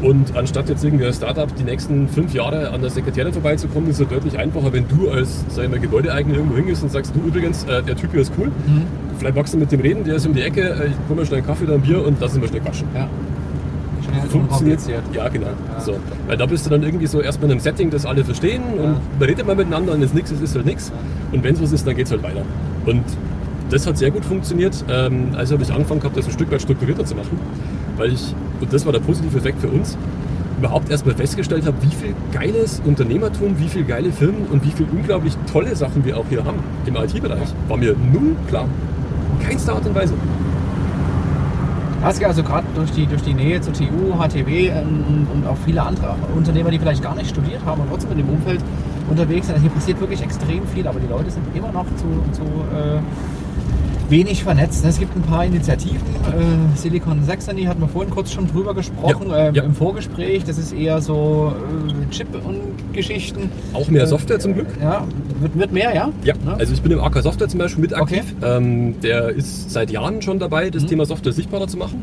Und 0.00 0.36
anstatt 0.36 0.68
jetzt 0.68 0.84
irgendwie 0.84 1.04
als 1.06 1.16
Startup 1.16 1.48
die 1.56 1.64
nächsten 1.64 2.08
fünf 2.08 2.32
Jahre 2.32 2.70
an 2.70 2.80
der 2.80 2.90
Sekretärin 2.90 3.32
vorbeizukommen, 3.32 3.90
ist 3.90 4.00
es 4.00 4.06
deutlich 4.08 4.38
einfacher, 4.38 4.72
wenn 4.72 4.86
du 4.86 5.10
als 5.10 5.44
sag 5.48 5.64
ich 5.64 5.70
mal, 5.70 5.80
Gebäudeeigner 5.80 6.34
irgendwo 6.36 6.54
hingehst 6.56 6.84
und 6.84 6.92
sagst, 6.92 7.12
du 7.16 7.20
übrigens, 7.26 7.64
äh, 7.64 7.82
der 7.82 7.96
Typ 7.96 8.12
hier 8.12 8.20
ist 8.20 8.32
cool, 8.38 8.46
Mhm. 8.46 8.82
vielleicht 9.18 9.34
magst 9.34 9.54
du 9.54 9.58
mit 9.58 9.72
dem 9.72 9.80
reden, 9.80 10.04
der 10.04 10.14
ist 10.16 10.26
um 10.26 10.34
die 10.34 10.42
Ecke, 10.42 10.60
äh, 10.60 10.86
ich 10.86 10.92
hol 11.08 11.16
mir 11.16 11.26
schnell 11.26 11.38
einen 11.38 11.46
Kaffee 11.46 11.64
oder 11.64 11.74
ein 11.74 11.80
Bier 11.80 12.06
und 12.06 12.20
lass 12.20 12.32
uns 12.32 12.40
mal 12.42 12.48
schnell 12.48 12.60
quatschen 12.60 12.86
ja. 12.94 13.08
Funktioniert. 14.30 14.80
Ja, 15.12 15.28
genau. 15.28 15.46
Ja. 15.46 15.80
So. 15.80 15.96
Weil 16.26 16.36
da 16.36 16.46
bist 16.46 16.64
du 16.66 16.70
dann 16.70 16.82
irgendwie 16.82 17.06
so 17.06 17.20
erstmal 17.20 17.46
in 17.46 17.52
einem 17.52 17.60
Setting, 17.60 17.90
das 17.90 18.06
alle 18.06 18.24
verstehen 18.24 18.62
Ja. 18.76 18.82
und 18.84 18.96
da 19.18 19.26
redet 19.26 19.46
man 19.46 19.56
miteinander 19.56 19.92
und 19.92 19.98
wenn 20.00 20.06
es 20.06 20.14
nichts 20.14 20.30
ist, 20.30 20.42
ist 20.42 20.54
halt 20.54 20.64
nichts. 20.66 20.92
Und 21.32 21.44
wenn 21.44 21.54
es 21.54 21.62
was 21.62 21.72
ist, 21.72 21.86
dann 21.86 21.94
geht 21.96 22.06
es 22.06 22.12
halt 22.12 22.22
weiter. 22.22 22.42
Und 22.86 23.02
das 23.70 23.86
hat 23.86 23.98
sehr 23.98 24.10
gut 24.10 24.24
funktioniert. 24.24 24.82
Ähm, 24.90 25.28
also 25.36 25.54
habe 25.54 25.62
ich 25.62 25.70
angefangen 25.72 26.00
gehabt, 26.00 26.16
das 26.16 26.24
ein 26.26 26.32
Stück 26.32 26.50
weit 26.50 26.62
strukturierter 26.62 27.04
zu 27.04 27.14
machen, 27.16 27.38
weil 27.96 28.12
ich, 28.12 28.34
und 28.60 28.72
das 28.72 28.84
war 28.84 28.92
der 28.92 29.00
positive 29.00 29.36
Effekt 29.36 29.60
für 29.60 29.68
uns, 29.68 29.96
überhaupt 30.58 30.90
erstmal 30.90 31.14
festgestellt 31.14 31.66
habe, 31.66 31.76
wie 31.82 31.94
viel 31.94 32.14
geiles 32.32 32.82
Unternehmertum, 32.84 33.58
wie 33.58 33.68
viel 33.68 33.84
geile 33.84 34.10
Firmen 34.12 34.46
und 34.50 34.64
wie 34.64 34.70
viel 34.70 34.86
unglaublich 34.90 35.36
tolle 35.50 35.74
Sachen 35.76 36.04
wir 36.04 36.16
auch 36.16 36.24
hier 36.28 36.44
haben 36.44 36.58
im 36.86 36.96
IT-Bereich. 36.96 37.48
War 37.68 37.76
mir 37.76 37.94
null 38.12 38.36
klar. 38.48 38.66
In 39.38 39.46
keinster 39.46 39.74
Art 39.74 39.86
und 39.86 39.94
Weise. 39.94 40.14
Hast 42.02 42.20
du 42.20 42.26
also 42.26 42.42
gerade 42.44 42.66
durch 42.76 42.92
die, 42.92 43.06
durch 43.06 43.22
die 43.22 43.34
Nähe 43.34 43.60
zur 43.60 43.72
TU, 43.72 44.14
HTW 44.16 44.68
ähm, 44.68 45.26
und 45.32 45.46
auch 45.46 45.56
viele 45.64 45.82
andere 45.82 46.14
Unternehmer, 46.34 46.70
die 46.70 46.78
vielleicht 46.78 47.02
gar 47.02 47.16
nicht 47.16 47.28
studiert 47.30 47.64
haben 47.64 47.80
und 47.80 47.88
trotzdem 47.90 48.12
in 48.12 48.18
dem 48.18 48.28
Umfeld 48.28 48.60
unterwegs 49.10 49.46
sind. 49.46 49.56
Also 49.56 49.62
hier 49.66 49.74
passiert 49.74 50.00
wirklich 50.00 50.22
extrem 50.22 50.64
viel, 50.68 50.86
aber 50.86 51.00
die 51.00 51.08
Leute 51.08 51.30
sind 51.30 51.44
immer 51.54 51.72
noch 51.72 51.86
zu, 51.96 52.06
zu 52.32 52.42
äh, 52.42 53.00
wenig 54.08 54.42
vernetzt. 54.42 54.84
Es 54.84 54.98
gibt 54.98 55.14
ein 55.16 55.22
paar 55.22 55.44
Initiativen. 55.44 55.98
Äh, 55.98 56.76
Silicon 56.76 57.22
Saxony 57.24 57.64
hatten 57.64 57.80
wir 57.80 57.88
vorhin 57.88 58.10
kurz 58.12 58.32
schon 58.32 58.46
drüber 58.46 58.74
gesprochen 58.74 59.30
Ja, 59.30 59.48
ähm, 59.48 59.54
ja. 59.54 59.62
im 59.62 59.74
Vorgespräch. 59.74 60.44
Das 60.44 60.58
ist 60.58 60.72
eher 60.72 61.00
so 61.00 61.52
äh, 62.08 62.10
Chip 62.14 62.28
und 62.46 62.60
Geschichten. 62.92 63.50
Auch 63.72 63.88
mehr 63.88 64.04
Äh, 64.04 64.06
Software 64.06 64.38
zum 64.40 64.54
Glück. 64.54 64.68
Ja, 64.80 65.06
wird, 65.40 65.58
wird 65.58 65.72
mehr, 65.72 65.94
ja? 65.94 66.10
Ja, 66.24 66.34
Ne? 66.44 66.54
also 66.58 66.72
ich 66.72 66.80
bin 66.82 66.92
im 66.92 67.00
AK 67.00 67.22
Software 67.22 67.48
zum 67.48 67.58
Beispiel 67.58 67.82
mit 67.82 67.92
Okay. 67.92 68.02
aktiv. 68.20 68.34
Ähm, 68.42 69.00
der 69.02 69.28
ist 69.30 69.70
seit 69.70 69.90
Jahren 69.90 70.22
schon 70.22 70.38
dabei, 70.38 70.70
das 70.70 70.84
Mhm. 70.84 70.88
Thema 70.88 71.04
Software 71.06 71.32
sichtbarer 71.32 71.66
zu 71.68 71.76
machen. 71.76 72.02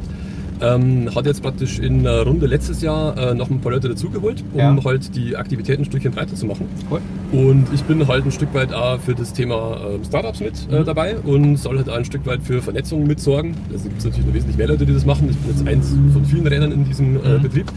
Ähm, 0.62 1.10
hat 1.14 1.26
jetzt 1.26 1.42
praktisch 1.42 1.80
in 1.80 2.00
einer 2.08 2.22
Runde 2.22 2.46
letztes 2.46 2.82
Jahr 2.82 3.18
äh, 3.18 3.34
noch 3.34 3.50
ein 3.50 3.60
paar 3.60 3.74
Leute 3.74 3.90
dazugeholt, 3.90 4.42
um 4.54 4.60
Ja. 4.60 4.78
halt 4.86 5.14
die 5.16 5.36
Aktivitäten 5.36 5.82
ein 5.82 5.86
Stückchen 5.86 6.14
breiter 6.14 6.34
zu 6.34 6.46
machen. 6.46 6.68
Cool. 6.90 7.02
Und 7.34 7.68
ich 7.74 7.84
bin 7.84 8.08
halt 8.08 8.26
ein 8.26 8.32
Stück 8.32 8.54
weit 8.54 8.74
auch 8.74 9.00
für 9.00 9.14
das 9.16 9.34
Thema 9.34 9.78
ähm, 9.96 10.04
Startups 10.06 10.40
mit 10.40 10.54
äh, 10.72 10.80
Mhm. 10.80 10.86
dabei 10.86 11.18
und 11.18 11.58
soll 11.58 11.78
halt 11.78 11.90
auch 11.90 11.96
ein 11.98 12.06
Stück 12.06 12.26
weit 12.26 12.42
für 12.42 12.62
Vernetzung 12.62 13.06
mitsorgen. 13.06 13.54
Also 13.72 13.86
gibt 13.90 14.00
es 14.00 14.06
natürlich 14.06 14.26
noch 14.28 14.34
wesentlich 14.34 14.58
mehr 14.58 14.68
Leute, 14.70 14.86
die 14.86 14.94
das 14.94 15.06
machen. 15.06 15.28
Ich 15.30 15.36
bin 15.38 15.52
jetzt 15.52 15.68
eins 15.68 15.90
von 16.14 16.24
vielen 16.26 16.48
Rädern 16.48 16.72
in 16.72 16.86
diesem 16.86 17.18
äh, 17.18 17.38
Mhm. 17.38 17.42
Betrieb. 17.42 17.72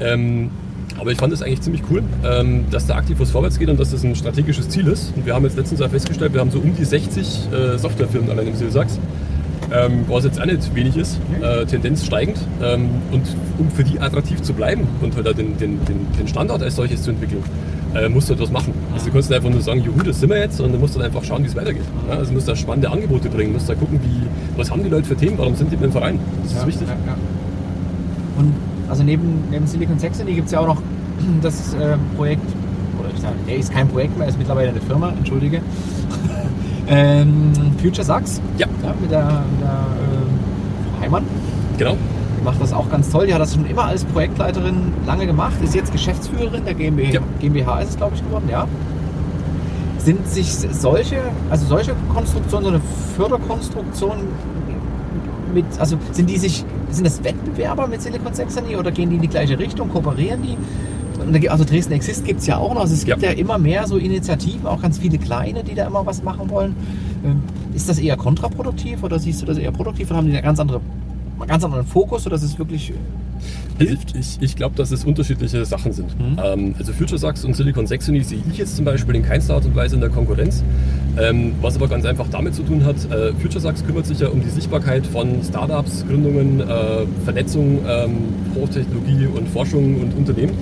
Ähm, 0.00 0.50
aber 0.98 1.10
ich 1.12 1.18
fand 1.18 1.32
es 1.32 1.42
eigentlich 1.42 1.60
ziemlich 1.60 1.82
cool, 1.90 2.02
ähm, 2.24 2.64
dass 2.70 2.86
da 2.86 2.94
aktiv 2.94 3.16
was 3.18 3.30
vorwärts 3.30 3.58
geht 3.58 3.68
und 3.68 3.78
dass 3.78 3.90
das 3.90 4.04
ein 4.04 4.14
strategisches 4.14 4.68
Ziel 4.68 4.86
ist. 4.86 5.12
Und 5.16 5.26
wir 5.26 5.34
haben 5.34 5.44
jetzt 5.44 5.56
letztens 5.56 5.82
auch 5.82 5.90
festgestellt, 5.90 6.32
wir 6.32 6.40
haben 6.40 6.50
so 6.50 6.58
um 6.60 6.74
die 6.74 6.84
60 6.84 7.48
äh, 7.52 7.76
Softwarefirmen 7.78 8.30
allein 8.30 8.46
im 8.48 8.54
Silsachs. 8.54 8.98
Ähm, 9.72 10.04
was 10.08 10.24
jetzt 10.24 10.40
auch 10.40 10.46
nicht 10.46 10.74
wenig 10.74 10.96
ist, 10.96 11.18
äh, 11.40 11.64
Tendenz 11.64 12.04
steigend. 12.04 12.38
Ähm, 12.62 12.88
und 13.10 13.22
um 13.58 13.70
für 13.70 13.84
die 13.84 13.98
attraktiv 14.00 14.42
zu 14.42 14.52
bleiben 14.52 14.86
und 15.00 15.16
halt 15.16 15.28
auch 15.28 15.34
den, 15.34 15.56
den, 15.58 15.78
den, 15.84 16.28
Standort 16.28 16.62
als 16.62 16.76
solches 16.76 17.02
zu 17.02 17.10
entwickeln, 17.10 17.42
äh, 17.94 18.08
musst 18.08 18.28
du 18.28 18.34
etwas 18.34 18.50
machen. 18.50 18.72
Also 18.92 19.06
du 19.06 19.12
kannst 19.12 19.30
nicht 19.30 19.36
einfach 19.36 19.50
nur 19.50 19.60
sagen, 19.60 19.82
juhu, 19.82 20.02
das 20.02 20.20
sind 20.20 20.30
wir 20.30 20.38
jetzt, 20.38 20.56
sondern 20.56 20.74
du 20.74 20.78
musst 20.80 20.96
dann 20.96 21.02
einfach 21.02 21.22
schauen, 21.22 21.42
wie 21.44 21.48
es 21.48 21.56
weitergeht. 21.56 21.84
Ja, 22.08 22.14
also 22.14 22.30
du 22.30 22.34
musst 22.34 22.48
da 22.48 22.56
spannende 22.56 22.90
Angebote 22.90 23.28
bringen, 23.28 23.52
musst 23.52 23.68
da 23.68 23.74
gucken, 23.74 24.00
wie, 24.02 24.58
was 24.58 24.70
haben 24.70 24.82
die 24.82 24.90
Leute 24.90 25.06
für 25.06 25.16
Themen, 25.16 25.38
warum 25.38 25.54
sind 25.54 25.70
die 25.70 25.76
mit 25.76 25.86
dem 25.86 25.92
Verein. 25.92 26.18
Das 26.42 26.52
ist 26.52 26.60
ja, 26.60 26.66
wichtig. 26.66 26.88
Ja, 26.88 26.94
ja. 27.06 27.16
Und 28.36 28.52
also 28.88 29.02
neben, 29.02 29.44
neben 29.50 29.66
Silicon 29.66 29.98
Saxony 29.98 30.34
gibt 30.34 30.46
es 30.46 30.52
ja 30.52 30.60
auch 30.60 30.66
noch 30.66 30.82
das 31.42 31.74
äh, 31.74 31.96
Projekt, 32.16 32.46
oder 32.98 33.08
ich 33.14 33.20
sage, 33.20 33.34
nee, 33.46 33.56
ist 33.56 33.72
kein 33.72 33.88
Projekt 33.88 34.18
mehr, 34.18 34.28
ist 34.28 34.38
mittlerweile 34.38 34.70
eine 34.70 34.80
Firma, 34.80 35.12
entschuldige. 35.16 35.60
Ähm, 36.88 37.52
Future 37.80 38.04
Sachs, 38.04 38.40
Ja, 38.58 38.66
ja, 38.82 38.94
mit 39.00 39.10
der, 39.10 39.24
mit 39.50 39.60
der 39.62 39.68
äh, 39.68 41.02
Heimann. 41.02 41.24
genau. 41.78 41.96
macht 42.44 42.60
das 42.60 42.72
auch 42.72 42.88
ganz 42.90 43.10
toll. 43.10 43.26
Die 43.26 43.34
hat 43.34 43.40
das 43.40 43.54
schon 43.54 43.66
immer 43.66 43.84
als 43.84 44.04
Projektleiterin 44.04 44.92
lange 45.06 45.26
gemacht, 45.26 45.54
ist 45.62 45.74
jetzt 45.74 45.92
Geschäftsführerin 45.92 46.64
der 46.64 46.74
GmbH, 46.74 47.10
Ja. 47.12 47.20
GmbH 47.40 47.80
ist 47.80 47.90
es, 47.90 47.96
glaube 47.96 48.14
ich, 48.16 48.24
geworden, 48.24 48.48
ja. 48.50 48.66
Sind 49.98 50.28
sich 50.28 50.52
solche, 50.52 51.16
also 51.50 51.64
solche 51.66 51.94
Konstruktionen, 52.12 52.64
so 52.64 52.70
eine 52.72 52.80
Förderkonstruktion 53.16 54.16
mit, 55.54 55.64
also 55.78 55.96
sind 56.12 56.28
die 56.28 56.36
sich, 56.36 56.64
sind 56.90 57.06
das 57.06 57.22
Wettbewerber 57.24 57.86
mit 57.86 58.02
Silicon 58.02 58.34
Saxony 58.34 58.76
oder 58.76 58.90
gehen 58.90 59.08
die 59.08 59.16
in 59.16 59.22
die 59.22 59.28
gleiche 59.28 59.58
Richtung, 59.58 59.88
kooperieren 59.88 60.42
die? 60.42 60.56
Da 61.32 61.50
Also 61.50 61.64
Dresden 61.64 61.92
Exist 61.92 62.24
gibt 62.24 62.40
es 62.40 62.46
ja 62.46 62.58
auch 62.58 62.74
noch. 62.74 62.82
Also 62.82 62.94
es 62.94 63.04
gibt 63.04 63.22
ja. 63.22 63.30
Ja. 63.30 63.36
immer 63.36 63.58
mehr 63.58 63.86
so 63.86 63.96
Initiativen, 63.96 64.66
auch 64.66 64.80
ganz 64.82 64.98
viele 64.98 65.18
kleine, 65.18 65.64
die 65.64 65.74
da 65.74 65.86
immer 65.86 66.04
was 66.06 66.22
machen 66.22 66.50
wollen. 66.50 66.74
Ähm, 67.24 67.42
Ist 67.74 67.88
das 67.88 67.98
eher 67.98 68.16
kontraproduktiv 68.16 69.02
oder 69.02 69.18
siehst 69.18 69.42
du 69.42 69.46
das 69.46 69.58
eher 69.58 69.72
produktiv 69.72 70.10
oder 70.10 70.18
haben 70.18 70.26
die 70.26 70.34
einen 70.34 70.42
ganz, 70.44 70.60
andere, 70.60 70.80
einen 71.38 71.48
ganz 71.48 71.64
anderen 71.64 71.86
Fokus 71.86 72.26
oder 72.26 72.36
ist 72.36 72.42
es 72.42 72.58
wirklich 72.58 72.92
Also 73.78 73.88
hilft? 73.90 74.14
ich, 74.14 74.38
ich 74.40 74.56
glaube, 74.56 74.76
dass 74.76 74.90
es 74.92 75.04
unterschiedliche 75.04 75.64
Sachen 75.64 75.92
sind. 75.92 76.18
Mhm. 76.18 76.38
Ähm, 76.44 76.74
also 76.78 76.92
FutureSax 76.92 77.44
und 77.44 77.54
Silicon 77.56 77.86
Saxony 77.86 78.22
sehe 78.22 78.40
ich 78.50 78.58
jetzt 78.58 78.76
zum 78.76 78.84
Beispiel 78.84 79.14
in 79.16 79.22
keinster 79.22 79.54
Art 79.54 79.64
und 79.64 79.74
Weise 79.74 79.94
in 79.96 80.00
der 80.00 80.10
Konkurrenz. 80.10 80.62
Ähm, 81.18 81.52
was 81.60 81.76
aber 81.76 81.88
ganz 81.88 82.04
einfach 82.04 82.26
damit 82.30 82.54
zu 82.54 82.62
tun 82.62 82.84
hat, 82.84 82.96
äh, 83.10 83.32
FutureSax 83.40 83.84
kümmert 83.84 84.06
sich 84.06 84.20
ja 84.20 84.28
um 84.28 84.40
die 84.42 84.50
Sichtbarkeit 84.50 85.06
von 85.06 85.42
Startups, 85.42 86.04
Gründungen, 86.06 86.60
äh, 86.60 86.64
Vernetzung, 87.24 87.78
ähm, 87.88 88.10
Hochtechnologie 88.54 89.26
und 89.26 89.48
Forschung 89.48 90.00
und 90.00 90.14
Unternehmen. 90.16 90.52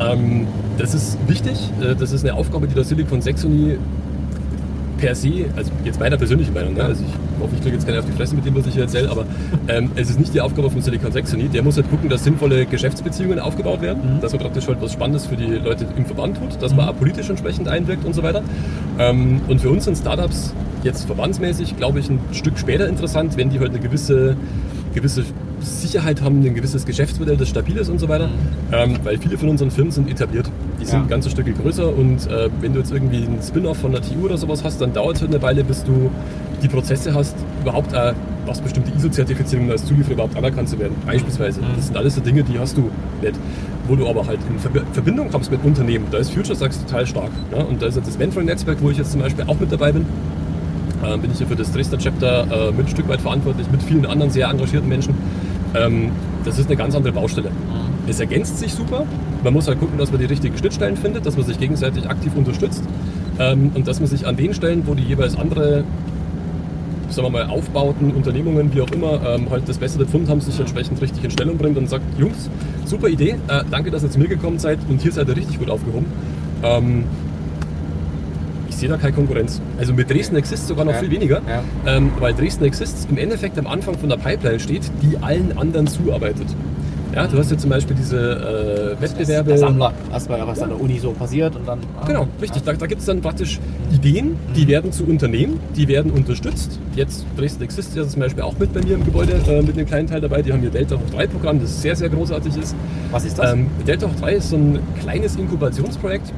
Ähm, 0.00 0.46
das 0.78 0.94
ist 0.94 1.18
wichtig. 1.28 1.58
Äh, 1.80 1.94
das 1.94 2.12
ist 2.12 2.24
eine 2.24 2.34
Aufgabe, 2.34 2.66
die 2.66 2.74
der 2.74 2.84
Silicon 2.84 3.20
Saxony 3.20 3.76
per 4.98 5.14
se, 5.16 5.46
also 5.56 5.72
jetzt 5.84 5.98
meiner 5.98 6.16
persönlichen 6.16 6.54
Meinung, 6.54 6.74
ne? 6.74 6.84
also 6.84 7.02
ich 7.02 7.42
hoffe, 7.42 7.56
ich 7.56 7.60
kriege 7.60 7.74
jetzt 7.74 7.84
keine 7.84 7.98
auf 7.98 8.04
die 8.04 8.12
Fresse 8.12 8.36
mit 8.36 8.46
dem, 8.46 8.54
was 8.54 8.68
ich 8.68 8.74
hier 8.74 8.84
erzähle, 8.84 9.10
aber 9.10 9.24
ähm, 9.66 9.90
es 9.96 10.08
ist 10.10 10.20
nicht 10.20 10.32
die 10.32 10.40
Aufgabe 10.40 10.70
von 10.70 10.80
Silicon 10.80 11.10
Saxony. 11.10 11.48
Der 11.48 11.64
muss 11.64 11.74
halt 11.76 11.90
gucken, 11.90 12.08
dass 12.08 12.22
sinnvolle 12.22 12.66
Geschäftsbeziehungen 12.66 13.40
aufgebaut 13.40 13.82
werden, 13.82 14.16
Mhm. 14.16 14.20
dass 14.20 14.30
man 14.32 14.42
praktisch 14.42 14.68
halt 14.68 14.80
was 14.80 14.92
Spannendes 14.92 15.26
für 15.26 15.34
die 15.36 15.46
Leute 15.56 15.86
im 15.96 16.06
Verband 16.06 16.36
tut, 16.36 16.62
dass 16.62 16.72
man 16.72 16.88
auch 16.88 16.96
politisch 16.96 17.28
entsprechend 17.28 17.66
einwirkt 17.66 18.04
und 18.04 18.14
so 18.14 18.22
weiter. 18.22 18.42
Ähm, 19.00 19.40
und 19.48 19.60
für 19.60 19.70
uns 19.70 19.86
sind 19.86 19.96
Startups 19.98 20.54
jetzt 20.84 21.06
verbandsmäßig, 21.06 21.76
glaube 21.76 21.98
ich, 21.98 22.08
ein 22.08 22.20
Stück 22.30 22.56
später 22.56 22.88
interessant, 22.88 23.36
wenn 23.36 23.50
die 23.50 23.58
halt 23.58 23.70
eine 23.70 23.80
gewisse, 23.80 24.36
gewisse 24.94 25.24
Sicherheit 25.64 26.22
haben, 26.22 26.44
ein 26.44 26.54
gewisses 26.54 26.84
Geschäftsmodell, 26.84 27.36
das 27.36 27.48
stabil 27.48 27.76
ist 27.76 27.88
und 27.88 27.98
so 27.98 28.08
weiter. 28.08 28.28
Ähm, 28.72 28.96
weil 29.04 29.18
viele 29.18 29.36
von 29.38 29.48
unseren 29.48 29.70
Firmen 29.70 29.90
sind 29.92 30.10
etabliert. 30.10 30.50
Die 30.80 30.84
sind 30.84 30.94
Ja. 30.96 31.02
ein 31.02 31.08
ganzes 31.08 31.32
Stück 31.32 31.46
größer 31.62 31.88
und 31.88 32.26
äh, 32.30 32.48
wenn 32.60 32.72
du 32.72 32.80
jetzt 32.80 32.92
irgendwie 32.92 33.18
einen 33.18 33.38
Spin-off 33.42 33.78
von 33.78 33.92
der 33.92 34.02
TU 34.02 34.24
oder 34.24 34.36
sowas 34.36 34.64
hast, 34.64 34.80
dann 34.80 34.92
dauert 34.92 35.16
es 35.16 35.22
halt 35.22 35.32
eine 35.32 35.42
Weile, 35.42 35.64
bis 35.64 35.84
du 35.84 36.10
die 36.62 36.68
Prozesse 36.68 37.14
hast, 37.14 37.34
überhaupt 37.62 37.92
äh, 37.92 38.12
was 38.46 38.60
bestimmte 38.60 38.90
ISO-Zertifizierungen 38.96 39.70
als 39.70 39.84
Zulieferer 39.84 40.14
überhaupt 40.14 40.36
anerkannt 40.36 40.68
zu 40.68 40.78
werden. 40.78 40.94
Beispielsweise. 41.06 41.60
Mhm. 41.60 41.64
Das 41.76 41.86
sind 41.86 41.96
alles 41.96 42.14
so 42.16 42.20
Dinge, 42.20 42.42
die 42.42 42.58
hast 42.58 42.76
du 42.76 42.90
nicht. 43.20 43.34
Wo 43.88 43.96
du 43.96 44.08
aber 44.08 44.26
halt 44.26 44.38
in 44.48 44.58
Verbi- 44.60 44.84
Verbindung 44.92 45.28
kommst 45.30 45.50
mit 45.50 45.64
Unternehmen, 45.64 46.06
da 46.10 46.18
ist 46.18 46.30
FutureSax 46.30 46.84
total 46.84 47.04
stark. 47.06 47.30
Ja? 47.56 47.62
Und 47.64 47.82
da 47.82 47.86
ist 47.86 47.96
jetzt 47.96 48.06
das 48.08 48.18
Mentoring-Netzwerk, 48.18 48.78
wo 48.80 48.90
ich 48.90 48.98
jetzt 48.98 49.10
zum 49.12 49.20
Beispiel 49.20 49.44
auch 49.48 49.58
mit 49.58 49.72
dabei 49.72 49.90
bin. 49.92 50.06
Äh, 51.04 51.18
bin 51.18 51.32
ich 51.32 51.38
hier 51.38 51.48
für 51.48 51.56
das 51.56 51.72
Dresdner 51.72 51.98
Chapter 51.98 52.68
äh, 52.68 52.70
mit 52.70 52.86
ein 52.86 52.88
Stück 52.88 53.08
weit 53.08 53.20
verantwortlich, 53.20 53.66
mit 53.72 53.82
vielen 53.82 54.06
anderen 54.06 54.30
sehr 54.30 54.48
engagierten 54.48 54.88
Menschen. 54.88 55.14
Ähm, 55.74 56.10
das 56.44 56.58
ist 56.58 56.66
eine 56.66 56.76
ganz 56.76 56.94
andere 56.94 57.12
Baustelle. 57.12 57.50
Es 58.06 58.20
ergänzt 58.20 58.58
sich 58.58 58.72
super. 58.72 59.06
Man 59.44 59.52
muss 59.52 59.68
halt 59.68 59.78
gucken, 59.78 59.98
dass 59.98 60.10
man 60.10 60.20
die 60.20 60.26
richtigen 60.26 60.56
Schnittstellen 60.56 60.96
findet, 60.96 61.24
dass 61.24 61.36
man 61.36 61.46
sich 61.46 61.58
gegenseitig 61.58 62.08
aktiv 62.08 62.32
unterstützt 62.34 62.82
ähm, 63.38 63.70
und 63.74 63.86
dass 63.86 64.00
man 64.00 64.08
sich 64.08 64.26
an 64.26 64.36
den 64.36 64.54
Stellen, 64.54 64.86
wo 64.86 64.94
die 64.94 65.04
jeweils 65.04 65.36
andere 65.36 65.84
sagen 67.12 67.26
wir 67.26 67.44
mal, 67.44 67.46
Aufbauten, 67.46 68.10
Unternehmungen, 68.12 68.74
wie 68.74 68.80
auch 68.80 68.90
immer, 68.90 69.20
ähm, 69.34 69.50
halt 69.50 69.68
das 69.68 69.78
bessere 69.78 70.06
Pfund 70.06 70.28
haben, 70.28 70.40
sich 70.40 70.58
entsprechend 70.58 71.00
richtig 71.00 71.22
in 71.22 71.30
Stellung 71.30 71.58
bringt 71.58 71.76
und 71.76 71.88
sagt, 71.88 72.04
Jungs, 72.18 72.48
super 72.86 73.08
Idee, 73.08 73.36
äh, 73.48 73.62
danke, 73.70 73.90
dass 73.90 74.02
ihr 74.02 74.10
zu 74.10 74.18
mir 74.18 74.28
gekommen 74.28 74.58
seid 74.58 74.78
und 74.88 75.00
hier 75.02 75.12
seid 75.12 75.28
ihr 75.28 75.36
richtig 75.36 75.58
gut 75.58 75.70
aufgehoben. 75.70 76.06
Ähm, 76.62 77.04
da 78.88 78.96
keine 78.96 79.12
Konkurrenz. 79.12 79.60
Also 79.78 79.92
mit 79.92 80.08
Dresden 80.10 80.36
Exist 80.36 80.66
sogar 80.68 80.84
noch 80.84 80.92
Ja. 80.92 80.98
viel 80.98 81.10
weniger, 81.10 81.40
Ja. 81.48 81.62
ähm, 81.96 82.10
weil 82.20 82.34
Dresden 82.34 82.64
Exist 82.64 83.08
im 83.10 83.18
Endeffekt 83.18 83.58
am 83.58 83.66
Anfang 83.66 83.96
von 83.98 84.08
der 84.08 84.16
Pipeline 84.16 84.60
steht, 84.60 84.82
die 85.02 85.16
allen 85.18 85.56
anderen 85.56 85.86
zuarbeitet. 85.86 86.46
Ja, 87.14 87.26
du 87.26 87.36
hast 87.36 87.50
ja 87.50 87.58
zum 87.58 87.68
Beispiel 87.68 87.94
diese 87.94 88.96
äh, 88.98 89.02
Wettbewerbe. 89.02 89.50
Der 89.50 89.58
Sammler, 89.58 89.92
erstmal 90.10 90.46
was 90.46 90.60
an 90.62 90.70
der 90.70 90.80
Uni 90.80 90.98
so 90.98 91.10
passiert 91.10 91.54
und 91.54 91.68
dann. 91.68 91.80
ah, 92.00 92.06
Genau, 92.06 92.26
richtig. 92.40 92.62
Da, 92.62 92.72
da 92.72 92.86
gibt 92.86 93.02
es 93.02 93.06
dann 93.06 93.20
praktisch 93.20 93.60
Ideen, 93.92 94.36
die 94.56 94.66
werden 94.66 94.92
zu 94.92 95.04
Unternehmen, 95.04 95.60
die 95.76 95.88
werden 95.88 96.10
unterstützt. 96.10 96.78
Jetzt 96.96 97.26
Dresden 97.36 97.64
Exist 97.64 97.94
ja 97.94 98.08
zum 98.08 98.20
Beispiel 98.22 98.42
auch 98.42 98.58
mit 98.58 98.72
bei 98.72 98.80
mir 98.80 98.94
im 98.94 99.04
Gebäude 99.04 99.32
äh, 99.46 99.60
mit 99.60 99.76
einem 99.76 99.86
kleinen 99.86 100.08
Teil 100.08 100.22
dabei. 100.22 100.40
Die 100.40 100.54
haben 100.54 100.62
ihr 100.62 100.70
Delta 100.70 100.94
Hoch 100.96 101.10
3 101.14 101.26
Programm, 101.26 101.60
das 101.60 101.82
sehr, 101.82 101.94
sehr 101.96 102.08
großartig 102.08 102.56
ist. 102.56 102.74
Was 103.10 103.26
ist 103.26 103.38
das? 103.38 103.52
Ähm, 103.52 103.66
Delta 103.86 104.06
Hoch 104.06 104.16
3 104.18 104.32
ist 104.36 104.48
so 104.48 104.56
ein 104.56 104.78
kleines 104.98 105.36
Inkubationsprojekt, 105.36 106.32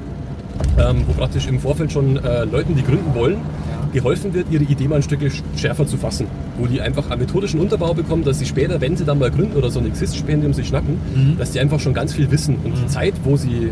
ähm, 0.79 1.05
wo 1.07 1.13
praktisch 1.13 1.47
im 1.47 1.59
Vorfeld 1.61 1.93
schon 1.93 2.17
äh, 2.17 2.45
Leuten, 2.45 2.75
die 2.75 2.83
gründen 2.83 3.15
wollen, 3.15 3.39
geholfen 3.93 4.35
wird, 4.35 4.47
ihre 4.51 4.65
Idee 4.65 4.89
mal 4.89 4.97
ein 4.97 5.03
Stück 5.03 5.21
schärfer 5.57 5.87
zu 5.87 5.97
fassen. 5.97 6.27
Wo 6.59 6.67
die 6.67 6.81
einfach 6.81 7.11
einen 7.11 7.21
methodischen 7.21 7.61
Unterbau 7.61 7.95
bekommen, 7.95 8.25
dass 8.25 8.39
sie 8.41 8.47
später, 8.47 8.81
wenn 8.81 8.97
sie 8.97 9.05
dann 9.05 9.19
mal 9.19 9.31
gründen 9.31 9.57
oder 9.57 9.71
so 9.71 9.79
ein 9.79 9.87
Exist-Stipendium 9.87 10.53
sich 10.53 10.67
schnappen, 10.69 10.97
Mhm. 11.15 11.39
dass 11.39 11.53
die 11.53 11.61
einfach 11.61 11.79
schon 11.81 11.95
ganz 11.95 12.13
viel 12.13 12.31
wissen 12.31 12.57
und 12.65 12.77
die 12.77 12.87
Zeit, 12.89 13.15
wo 13.25 13.37
sie 13.37 13.71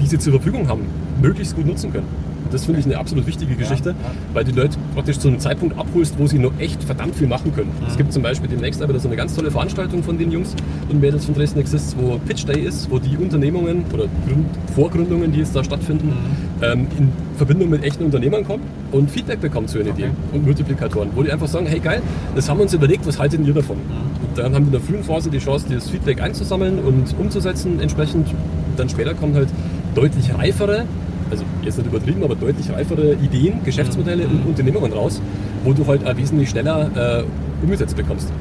diese 0.00 0.18
zur 0.18 0.34
Verfügung 0.34 0.68
haben, 0.68 0.82
möglichst 1.20 1.56
gut 1.56 1.66
nutzen 1.66 1.92
können. 1.92 2.06
Das 2.50 2.64
finde 2.64 2.80
ich 2.80 2.86
eine 2.86 2.98
absolut 2.98 3.26
wichtige 3.26 3.54
Geschichte, 3.54 3.94
weil 4.32 4.44
die 4.44 4.52
Leute 4.52 4.76
praktisch 4.94 5.18
zu 5.18 5.28
einem 5.28 5.38
Zeitpunkt 5.40 5.78
abholst, 5.78 6.18
wo 6.18 6.26
sie 6.26 6.38
noch 6.38 6.52
echt 6.58 6.82
verdammt 6.84 7.16
viel 7.16 7.26
machen 7.26 7.54
können. 7.54 7.70
Mhm. 7.80 7.86
Es 7.88 7.96
gibt 7.96 8.12
zum 8.12 8.22
Beispiel 8.22 8.48
demnächst 8.48 8.82
aber 8.82 8.98
so 8.98 9.08
eine 9.08 9.16
ganz 9.16 9.34
tolle 9.34 9.50
Veranstaltung 9.50 10.02
von 10.02 10.18
den 10.18 10.30
Jungs 10.30 10.54
und 10.88 11.00
Mädels 11.00 11.24
von 11.24 11.34
Dresden 11.34 11.58
Exists, 11.60 11.94
wo 11.98 12.18
Pitch 12.18 12.46
Day 12.46 12.60
ist, 12.60 12.90
wo 12.90 12.98
die 12.98 13.16
Unternehmungen 13.16 13.84
oder 13.92 14.04
Gründ 14.26 14.46
Vorgründungen, 14.74 15.32
die 15.32 15.40
jetzt 15.40 15.54
da 15.56 15.62
stattfinden, 15.64 16.08
Mhm. 16.08 16.62
ähm, 16.62 16.86
in 16.98 17.12
Verbindung 17.36 17.68
mit 17.70 17.82
echten 17.84 18.04
Unternehmern 18.04 18.44
kommen 18.44 18.62
und 18.92 19.10
Feedback 19.10 19.40
bekommen 19.40 19.68
zu 19.68 19.78
ihren 19.78 19.88
Okay. 19.90 20.02
Ideen 20.02 20.16
und 20.32 20.44
Multiplikatoren, 20.44 21.10
wo 21.14 21.22
die 21.22 21.30
einfach 21.30 21.48
sagen, 21.48 21.66
hey 21.66 21.80
geil, 21.80 22.00
das 22.34 22.48
haben 22.48 22.58
wir 22.58 22.62
uns 22.62 22.72
überlegt, 22.74 23.06
was 23.06 23.18
haltet 23.18 23.46
ihr 23.46 23.52
davon? 23.54 23.76
Mhm. 23.76 24.28
Und 24.28 24.38
dann 24.38 24.54
haben 24.54 24.64
die 24.64 24.68
in 24.68 24.72
der 24.72 24.80
frühen 24.80 25.02
Phase 25.04 25.30
die 25.30 25.38
Chance, 25.38 25.66
dieses 25.68 25.90
Feedback 25.90 26.20
einzusammeln 26.22 26.78
und 26.78 27.14
umzusetzen 27.18 27.80
entsprechend. 27.80 28.28
Dann 28.76 28.88
später 28.88 29.14
kommen 29.14 29.34
halt 29.34 29.48
deutlich 29.94 30.34
reifere, 30.36 30.84
also 31.30 31.44
jetzt 31.62 31.78
nicht 31.78 31.86
übertrieben, 31.86 32.22
aber 32.24 32.34
deutlich 32.34 32.70
reifere 32.70 33.14
Ideen, 33.14 33.62
Geschäftsmodelle 33.64 34.26
Mhm. 34.26 34.30
und 34.40 34.46
Unternehmungen 34.46 34.92
raus, 34.92 35.20
wo 35.64 35.72
du 35.72 35.86
halt 35.86 36.06
auch 36.06 36.16
wesentlich 36.16 36.50
schneller 36.50 36.90
äh, 36.94 37.64
umgesetzt 37.64 37.96
bekommst. 37.96 38.32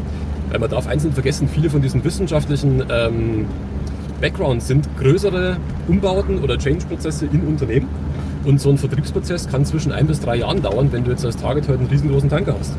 Weil 0.51 0.59
man 0.59 0.69
darf 0.69 0.87
eins 0.87 1.03
nicht 1.03 1.13
vergessen, 1.13 1.47
viele 1.47 1.69
von 1.69 1.81
diesen 1.81 2.03
wissenschaftlichen 2.03 2.83
ähm, 2.89 3.45
Backgrounds 4.21 4.67
sind 4.67 4.87
größere 4.99 5.57
Umbauten 5.87 6.39
oder 6.39 6.57
Change-Prozesse 6.57 7.25
in 7.31 7.41
Unternehmen. 7.41 7.87
Und 8.45 8.61
so 8.61 8.69
ein 8.69 8.77
Vertriebsprozess 8.77 9.47
kann 9.47 9.65
zwischen 9.65 9.91
ein 9.91 10.05
bis 10.05 10.19
drei 10.19 10.37
Jahren 10.37 10.61
dauern, 10.61 10.89
wenn 10.91 11.03
du 11.03 11.11
jetzt 11.11 11.25
als 11.25 11.35
Target 11.35 11.67
heute 11.67 11.79
einen 11.79 11.87
riesengroßen 11.89 12.29
Tanker 12.29 12.55
hast. 12.59 12.73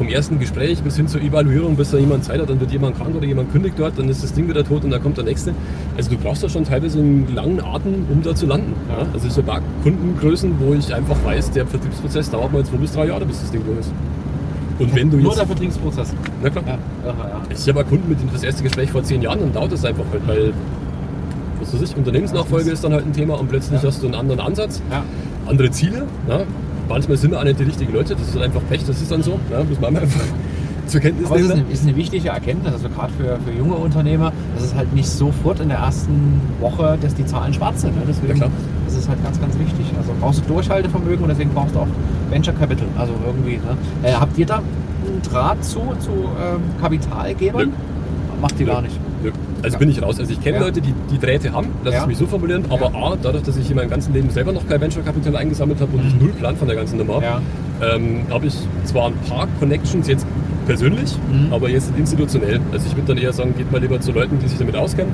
Vom 0.00 0.08
ersten 0.08 0.38
Gespräch 0.38 0.82
bis 0.82 0.96
hin 0.96 1.08
zur 1.08 1.20
Evaluierung, 1.20 1.76
bis 1.76 1.90
da 1.90 1.98
jemand 1.98 2.24
Zeit 2.24 2.40
hat, 2.40 2.48
dann 2.48 2.58
wird 2.58 2.72
jemand 2.72 2.96
krank 2.96 3.14
oder 3.14 3.26
jemand 3.26 3.52
kündigt 3.52 3.74
dort, 3.76 3.98
dann 3.98 4.08
ist 4.08 4.24
das 4.24 4.32
Ding 4.32 4.48
wieder 4.48 4.64
tot 4.64 4.82
und 4.82 4.88
dann 4.90 5.02
kommt 5.02 5.18
der 5.18 5.24
nächste. 5.24 5.52
Also 5.94 6.08
du 6.08 6.16
brauchst 6.16 6.42
da 6.42 6.48
schon 6.48 6.64
teilweise 6.64 7.00
einen 7.00 7.28
langen 7.34 7.60
Atem, 7.60 8.06
um 8.10 8.22
da 8.22 8.34
zu 8.34 8.46
landen. 8.46 8.72
Ja? 8.88 9.06
Also 9.12 9.28
ich 9.28 9.36
habe 9.36 9.52
auch 9.52 9.60
Kundengrößen, 9.82 10.54
wo 10.58 10.72
ich 10.72 10.94
einfach 10.94 11.22
weiß, 11.22 11.50
der 11.50 11.66
Vertriebsprozess 11.66 12.30
dauert 12.30 12.50
mal 12.50 12.64
zwei 12.64 12.78
bis 12.78 12.92
drei 12.92 13.08
Jahre, 13.08 13.26
bis 13.26 13.42
das 13.42 13.50
Ding 13.50 13.62
durch 13.62 13.78
ist. 13.78 13.92
Und 14.78 14.94
wenn 14.96 15.10
du 15.10 15.18
Nur 15.18 15.26
jetzt... 15.32 15.40
der 15.40 15.46
Vertriebsprozess. 15.48 16.14
Na 16.42 16.48
klar. 16.48 16.64
Ja, 16.66 16.78
ja, 17.04 17.14
ja. 17.28 17.40
Ich 17.54 17.68
habe 17.68 17.84
Kunden 17.84 18.08
mit 18.08 18.20
denen 18.20 18.30
das 18.32 18.42
erste 18.42 18.62
Gespräch 18.62 18.90
vor 18.90 19.02
zehn 19.02 19.20
Jahren, 19.20 19.40
dann 19.40 19.52
dauert 19.52 19.72
es 19.72 19.84
einfach 19.84 20.04
halt, 20.10 20.26
weil 20.26 20.54
was 21.60 21.74
weiß 21.74 21.82
ich, 21.82 21.94
Unternehmensnachfolge 21.94 22.70
ist 22.70 22.82
dann 22.82 22.94
halt 22.94 23.04
ein 23.04 23.12
Thema 23.12 23.38
und 23.38 23.50
plötzlich 23.50 23.82
Ja. 23.82 23.88
hast 23.88 24.00
du 24.02 24.06
einen 24.06 24.14
anderen 24.14 24.40
Ansatz, 24.40 24.80
andere 25.46 25.70
Ziele. 25.70 26.06
Ja. 26.26 26.40
Manchmal 26.90 27.16
sind 27.16 27.34
auch 27.34 27.44
nicht 27.44 27.58
die 27.58 27.62
richtigen 27.62 27.92
Leute, 27.92 28.14
das 28.16 28.28
ist 28.28 28.34
halt 28.34 28.44
einfach 28.46 28.60
Pech, 28.68 28.84
das 28.84 29.00
ist 29.00 29.10
dann 29.10 29.22
so. 29.22 29.38
Ja, 29.50 29.62
muss 29.62 29.80
man 29.80 29.96
einfach 29.96 30.20
zur 30.86 31.00
Kenntnis 31.00 31.26
Aber 31.26 31.36
es 31.36 31.42
ist 31.42 31.48
nehmen. 31.50 31.64
eine, 31.64 31.72
ist 31.72 31.82
eine 31.84 31.96
wichtige 31.96 32.28
Erkenntnis, 32.30 32.72
also 32.72 32.88
gerade 32.88 33.12
für, 33.12 33.38
für 33.46 33.56
junge 33.56 33.74
Unternehmer, 33.76 34.32
dass 34.56 34.64
es 34.64 34.74
halt 34.74 34.92
nicht 34.92 35.08
sofort 35.08 35.60
in 35.60 35.68
der 35.68 35.78
ersten 35.78 36.40
Woche, 36.58 36.98
dass 37.00 37.14
die 37.14 37.24
Zahlen 37.24 37.54
schwarz 37.54 37.82
sind. 37.82 37.94
Ne? 37.96 38.02
Deswegen 38.08 38.36
Ja, 38.40 38.48
das 38.86 38.96
ist 38.96 39.08
halt 39.08 39.22
ganz, 39.22 39.40
ganz 39.40 39.56
wichtig. 39.56 39.86
Also 39.96 40.12
brauchst 40.20 40.40
du 40.40 40.52
Durchhaltevermögen 40.52 41.22
und 41.22 41.28
deswegen 41.28 41.50
brauchst 41.54 41.76
du 41.76 41.78
auch 41.78 41.88
Venture 42.28 42.54
Capital. 42.54 42.88
Also 42.98 43.12
irgendwie. 43.24 43.58
Ne? 43.58 43.76
Äh, 44.02 44.14
habt 44.14 44.36
ihr 44.36 44.46
da 44.46 44.56
einen 44.56 45.22
Draht 45.22 45.64
zu, 45.64 45.78
zu 46.00 46.10
ähm, 46.10 46.60
Kapitalgebern? 46.80 47.68
Nö. 47.68 47.74
Macht 48.42 48.58
ihr 48.58 48.66
Nö. 48.66 48.72
gar 48.72 48.82
nicht. 48.82 48.98
Also 49.62 49.74
Ja. 49.74 49.78
bin 49.78 49.90
ich 49.90 50.02
raus. 50.02 50.18
Also 50.18 50.32
ich 50.32 50.40
kenne 50.42 50.58
Ja. 50.58 50.64
Leute, 50.64 50.80
die 50.80 50.94
die 51.12 51.18
Drähte 51.18 51.52
haben, 51.52 51.68
lass 51.84 51.94
Ja. 51.94 52.00
es 52.02 52.06
mich 52.06 52.18
so 52.18 52.26
formulieren, 52.26 52.64
aber 52.70 52.86
A, 52.94 53.16
dadurch, 53.20 53.42
dass 53.44 53.56
ich 53.56 53.68
in 53.70 53.76
meinem 53.76 53.90
ganzen 53.90 54.12
Leben 54.14 54.30
selber 54.30 54.52
noch 54.52 54.66
kein 54.66 54.80
Venture-Kapital 54.80 55.36
eingesammelt 55.36 55.80
habe 55.80 55.96
und 55.96 56.06
ich 56.06 56.14
null 56.20 56.32
Plan 56.32 56.56
von 56.56 56.66
der 56.68 56.76
ganzen 56.76 56.98
Nummer 56.98 57.14
habe, 57.16 57.24
Ja. 57.24 57.40
ähm, 57.94 58.22
habe 58.30 58.46
ich 58.46 58.54
zwar 58.84 59.06
ein 59.08 59.14
paar 59.28 59.46
Connections 59.58 60.06
jetzt 60.08 60.26
persönlich, 60.66 61.14
Mhm. 61.32 61.52
aber 61.52 61.68
jetzt 61.68 61.92
institutionell. 61.96 62.60
Also 62.72 62.86
ich 62.86 62.96
würde 62.96 63.08
dann 63.14 63.18
eher 63.18 63.32
sagen, 63.32 63.54
geht 63.56 63.70
mal 63.72 63.80
lieber 63.80 64.00
zu 64.00 64.12
Leuten, 64.12 64.38
die 64.38 64.48
sich 64.48 64.58
damit 64.58 64.76
auskennen. 64.76 65.12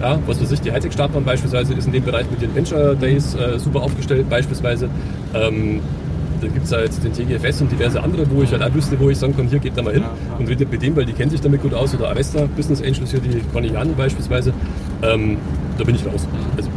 Ja. 0.00 0.18
was 0.26 0.38
weiß 0.38 0.52
ich, 0.52 0.60
die 0.60 0.70
Hightech-Startbahn 0.70 1.24
beispielsweise 1.24 1.72
ist 1.72 1.86
in 1.86 1.92
dem 1.92 2.02
Bereich 2.04 2.26
mit 2.30 2.42
den 2.42 2.54
Venture 2.54 2.94
Days 2.94 3.34
äh, 3.36 3.58
super 3.58 3.80
aufgestellt 3.80 4.28
beispielsweise. 4.28 4.88
Ähm, 5.32 5.80
da 6.44 6.52
gibt 6.52 6.66
es 6.66 6.72
halt 6.72 6.92
den 7.02 7.12
TGFS 7.12 7.62
und 7.62 7.72
diverse 7.72 8.02
andere, 8.02 8.24
wo 8.30 8.42
ich 8.42 8.52
halt 8.52 8.62
auch 8.62 8.72
wüsste, 8.74 8.98
wo 9.00 9.10
ich 9.10 9.18
sagen 9.18 9.36
kann, 9.36 9.46
hier 9.48 9.58
geht 9.58 9.76
da 9.76 9.82
mal 9.82 9.92
hin 9.94 10.02
Ja, 10.02 10.08
ja. 10.32 10.38
und 10.38 10.48
redet 10.48 10.70
mit 10.70 10.82
dem, 10.82 10.94
weil 10.96 11.04
die 11.06 11.12
kennt 11.12 11.32
sich 11.32 11.40
damit 11.40 11.62
gut 11.62 11.74
aus. 11.74 11.94
Oder 11.94 12.10
Avesta, 12.10 12.46
Business 12.56 12.80
Angels 12.82 13.10
hier, 13.10 13.20
die 13.20 13.40
Cornelianen 13.52 13.94
beispielsweise. 13.96 14.52
Ähm, 15.02 15.36
da 15.78 15.84
bin 15.84 15.94
ich 15.96 16.06
raus. 16.06 16.26
Also 16.56 16.68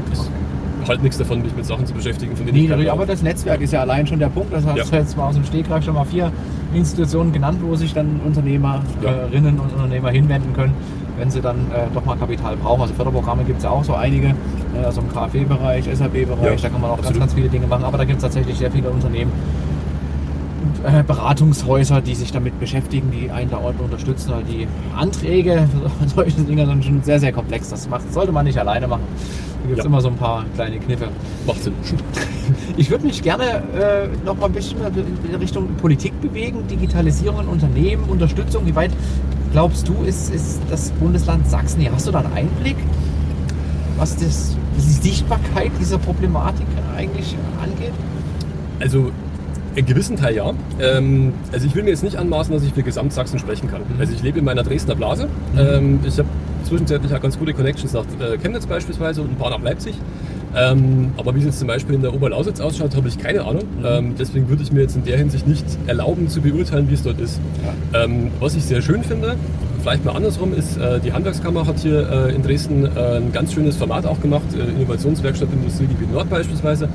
ich 0.84 0.90
halte 0.90 1.04
nichts 1.04 1.18
davon, 1.18 1.42
mich 1.42 1.54
mit 1.56 1.66
Sachen 1.66 1.86
zu 1.86 1.94
beschäftigen, 1.94 2.36
von 2.36 2.46
denen 2.46 2.58
Nee, 2.58 2.64
ich 2.64 2.70
keine 2.70 2.90
aber 2.92 3.06
das 3.06 3.22
Netzwerk 3.22 3.60
ist 3.62 3.74
ja 3.74 3.82
allein 3.82 4.08
schon 4.08 4.20
der 4.20 4.30
Punkt. 4.30 4.54
Das 4.54 4.66
hast 4.66 4.78
Ja. 4.78 4.84
du 4.86 4.96
jetzt 4.96 5.18
mal 5.18 5.28
aus 5.28 5.36
dem 5.36 5.44
Stegreif 5.44 5.84
schon 5.84 5.96
mal 5.96 6.06
vier 6.06 6.32
Institutionen 6.74 7.34
genannt, 7.34 7.60
wo 7.62 7.76
sich 7.76 7.94
dann 7.94 8.20
Unternehmerinnen 8.26 9.60
und 9.60 9.74
Unternehmer 9.74 10.10
hinwenden 10.12 10.54
können, 10.54 10.74
wenn 11.18 11.30
sie 11.32 11.42
dann 11.42 11.58
äh, 11.72 11.88
doch 11.94 12.06
mal 12.06 12.16
Kapital 12.18 12.56
brauchen. 12.58 12.82
Also 12.82 12.94
Förderprogramme 12.94 13.44
gibt 13.44 13.58
es 13.60 13.64
ja 13.64 13.70
auch 13.72 13.84
so 13.84 13.94
einige, 13.96 14.28
äh, 14.76 14.86
also 14.86 15.02
im 15.02 15.10
KfW-Bereich, 15.12 15.86
SAP-Bereich, 15.94 16.44
Ja, 16.44 16.56
da 16.56 16.70
kann 16.70 16.82
man 16.82 16.92
auch 16.92 16.96
ganz, 16.96 17.08
absolut. 17.08 17.20
ganz 17.20 17.34
viele 17.34 17.50
Dinge 17.50 17.68
machen. 17.68 17.84
Aber 17.84 17.98
da 17.98 18.06
gibt 18.06 18.18
es 18.18 18.24
tatsächlich 18.24 18.58
sehr 18.58 18.72
viele 18.72 18.90
Unternehmen 18.90 19.32
äh, 20.84 21.04
Beratungshäuser, 21.04 22.02
die 22.02 22.16
sich 22.16 22.32
damit 22.32 22.60
beschäftigen, 22.60 23.12
die 23.12 23.32
einen 23.32 23.50
da 23.50 23.58
ordentlich 23.58 23.84
unterstützen. 23.86 24.32
Weil 24.32 24.44
die 24.44 24.68
Anträge 24.96 25.68
für 26.02 26.08
solche 26.10 26.42
Dinge 26.42 26.66
sind 26.66 26.86
schon 26.86 27.04
sehr, 27.04 27.20
sehr 27.20 27.32
komplex. 27.32 27.70
Das 27.70 27.90
macht, 27.90 28.12
sollte 28.14 28.32
man 28.32 28.46
nicht 28.46 28.58
alleine 28.58 28.88
machen. 28.88 29.02
Da 29.64 29.68
gibt 29.70 29.80
es 29.80 29.86
Ja. 29.86 29.90
immer 29.90 30.02
so 30.02 30.10
ein 30.10 30.16
paar 30.18 30.46
kleine 30.56 30.78
Kniffe. 30.78 31.08
Macht 31.46 31.64
Sinn. 31.64 31.74
Ich 32.78 32.90
würde 32.90 33.06
mich 33.06 33.22
gerne 33.22 33.44
äh, 33.76 34.08
noch 34.26 34.38
mal 34.38 34.46
ein 34.46 34.54
bisschen 34.54 34.78
in 35.30 35.36
Richtung 35.36 35.68
Politik 35.82 36.14
bewegen, 36.22 36.66
Digitalisierung 36.70 37.42
in 37.42 37.48
Unternehmen, 37.48 38.06
Unterstützung. 38.08 38.66
Wie 38.66 38.74
weit 38.74 38.92
glaubst 39.58 39.88
du, 39.88 40.04
ist, 40.04 40.32
ist 40.32 40.62
das 40.70 40.92
Bundesland 40.92 41.50
Sachsen 41.50 41.82
hier? 41.82 41.92
Hast 41.92 42.06
du 42.06 42.12
da 42.12 42.20
einen 42.20 42.32
Einblick, 42.32 42.76
was 43.98 44.16
das, 44.16 44.56
die 44.76 45.10
Sichtbarkeit 45.10 45.72
dieser 45.80 45.98
Problematik 45.98 46.68
eigentlich 46.96 47.36
angeht? 47.60 47.92
Also 48.80 49.12
in 49.74 49.84
gewissen 49.88 50.16
Teil 50.16 50.36
ja. 50.36 50.54
Ähm, 50.80 51.34
also 51.52 51.66
ich 51.66 51.74
will 51.74 51.82
mir 51.82 51.90
jetzt 51.90 52.04
nicht 52.04 52.18
anmaßen, 52.18 52.54
dass 52.54 52.62
ich 52.62 52.72
für 52.72 52.84
Gesamtsachsen 52.84 53.40
sprechen 53.40 53.68
kann. 53.68 53.82
Mhm. 53.82 54.00
Also 54.00 54.14
ich 54.14 54.22
lebe 54.22 54.38
in 54.38 54.46
meiner 54.46 54.62
Dresdner 54.62 54.94
Blase. 54.94 55.28
Ähm, 55.58 56.02
ich 56.06 56.20
habe 56.20 56.30
zwischenzeitlich 56.64 57.12
auch 57.16 57.22
ganz 57.22 57.40
gute 57.40 57.56
Connections 57.56 57.94
nach 57.94 58.06
äh, 58.20 58.38
Chemnitz 58.38 58.68
beispielsweise 58.68 59.24
und 59.24 59.32
ein 59.32 59.38
paar 59.38 59.50
nach 59.50 59.64
Leipzig. 59.64 59.96
Ähm, 60.56 61.12
aber 61.18 61.36
wie 61.36 61.40
es 61.40 61.46
jetzt 61.46 61.60
zum 61.60 61.68
Beispiel 61.68 61.96
in 61.96 62.02
der 62.02 62.14
Oberlausitz 62.14 62.60
ausschaut, 62.60 62.96
habe 62.96 63.08
ich 63.08 63.18
keine 63.18 63.44
Ahnung. 63.44 63.64
Mhm. 63.80 63.86
Ähm, 63.86 64.16
deswegen 64.18 64.50
würde 64.50 64.64
ich 64.64 64.72
mir 64.72 64.82
jetzt 64.82 64.96
in 64.96 65.04
der 65.04 65.18
Hinsicht 65.18 65.48
nicht 65.48 65.66
erlauben 65.88 66.30
zu 66.30 66.42
beurteilen, 66.42 66.90
wie 66.90 66.94
es 66.94 67.04
dort 67.04 67.20
ist. 67.20 67.40
Ähm, 67.94 68.32
was 68.40 68.56
ich 68.56 68.64
sehr 68.64 68.82
schön 68.82 69.04
finde, 69.04 69.36
vielleicht 69.82 70.06
mal 70.06 70.16
andersrum, 70.16 70.54
ist, 70.54 70.78
äh, 70.78 71.00
die 71.00 71.14
Handwerkskammer 71.14 71.66
hat 71.66 71.80
hier 71.80 72.10
äh, 72.10 72.36
in 72.36 72.44
Dresden 72.44 72.86
äh, 72.86 73.18
ein 73.18 73.32
ganz 73.32 73.54
schönes 73.54 73.78
Format 73.78 74.06
auch 74.06 74.20
gemacht, 74.20 74.46
äh, 74.54 74.70
Innovationswerkstatt 74.76 75.50
Industriegebiet 75.52 76.12
Nord 76.12 76.30
beispielsweise, 76.30 76.90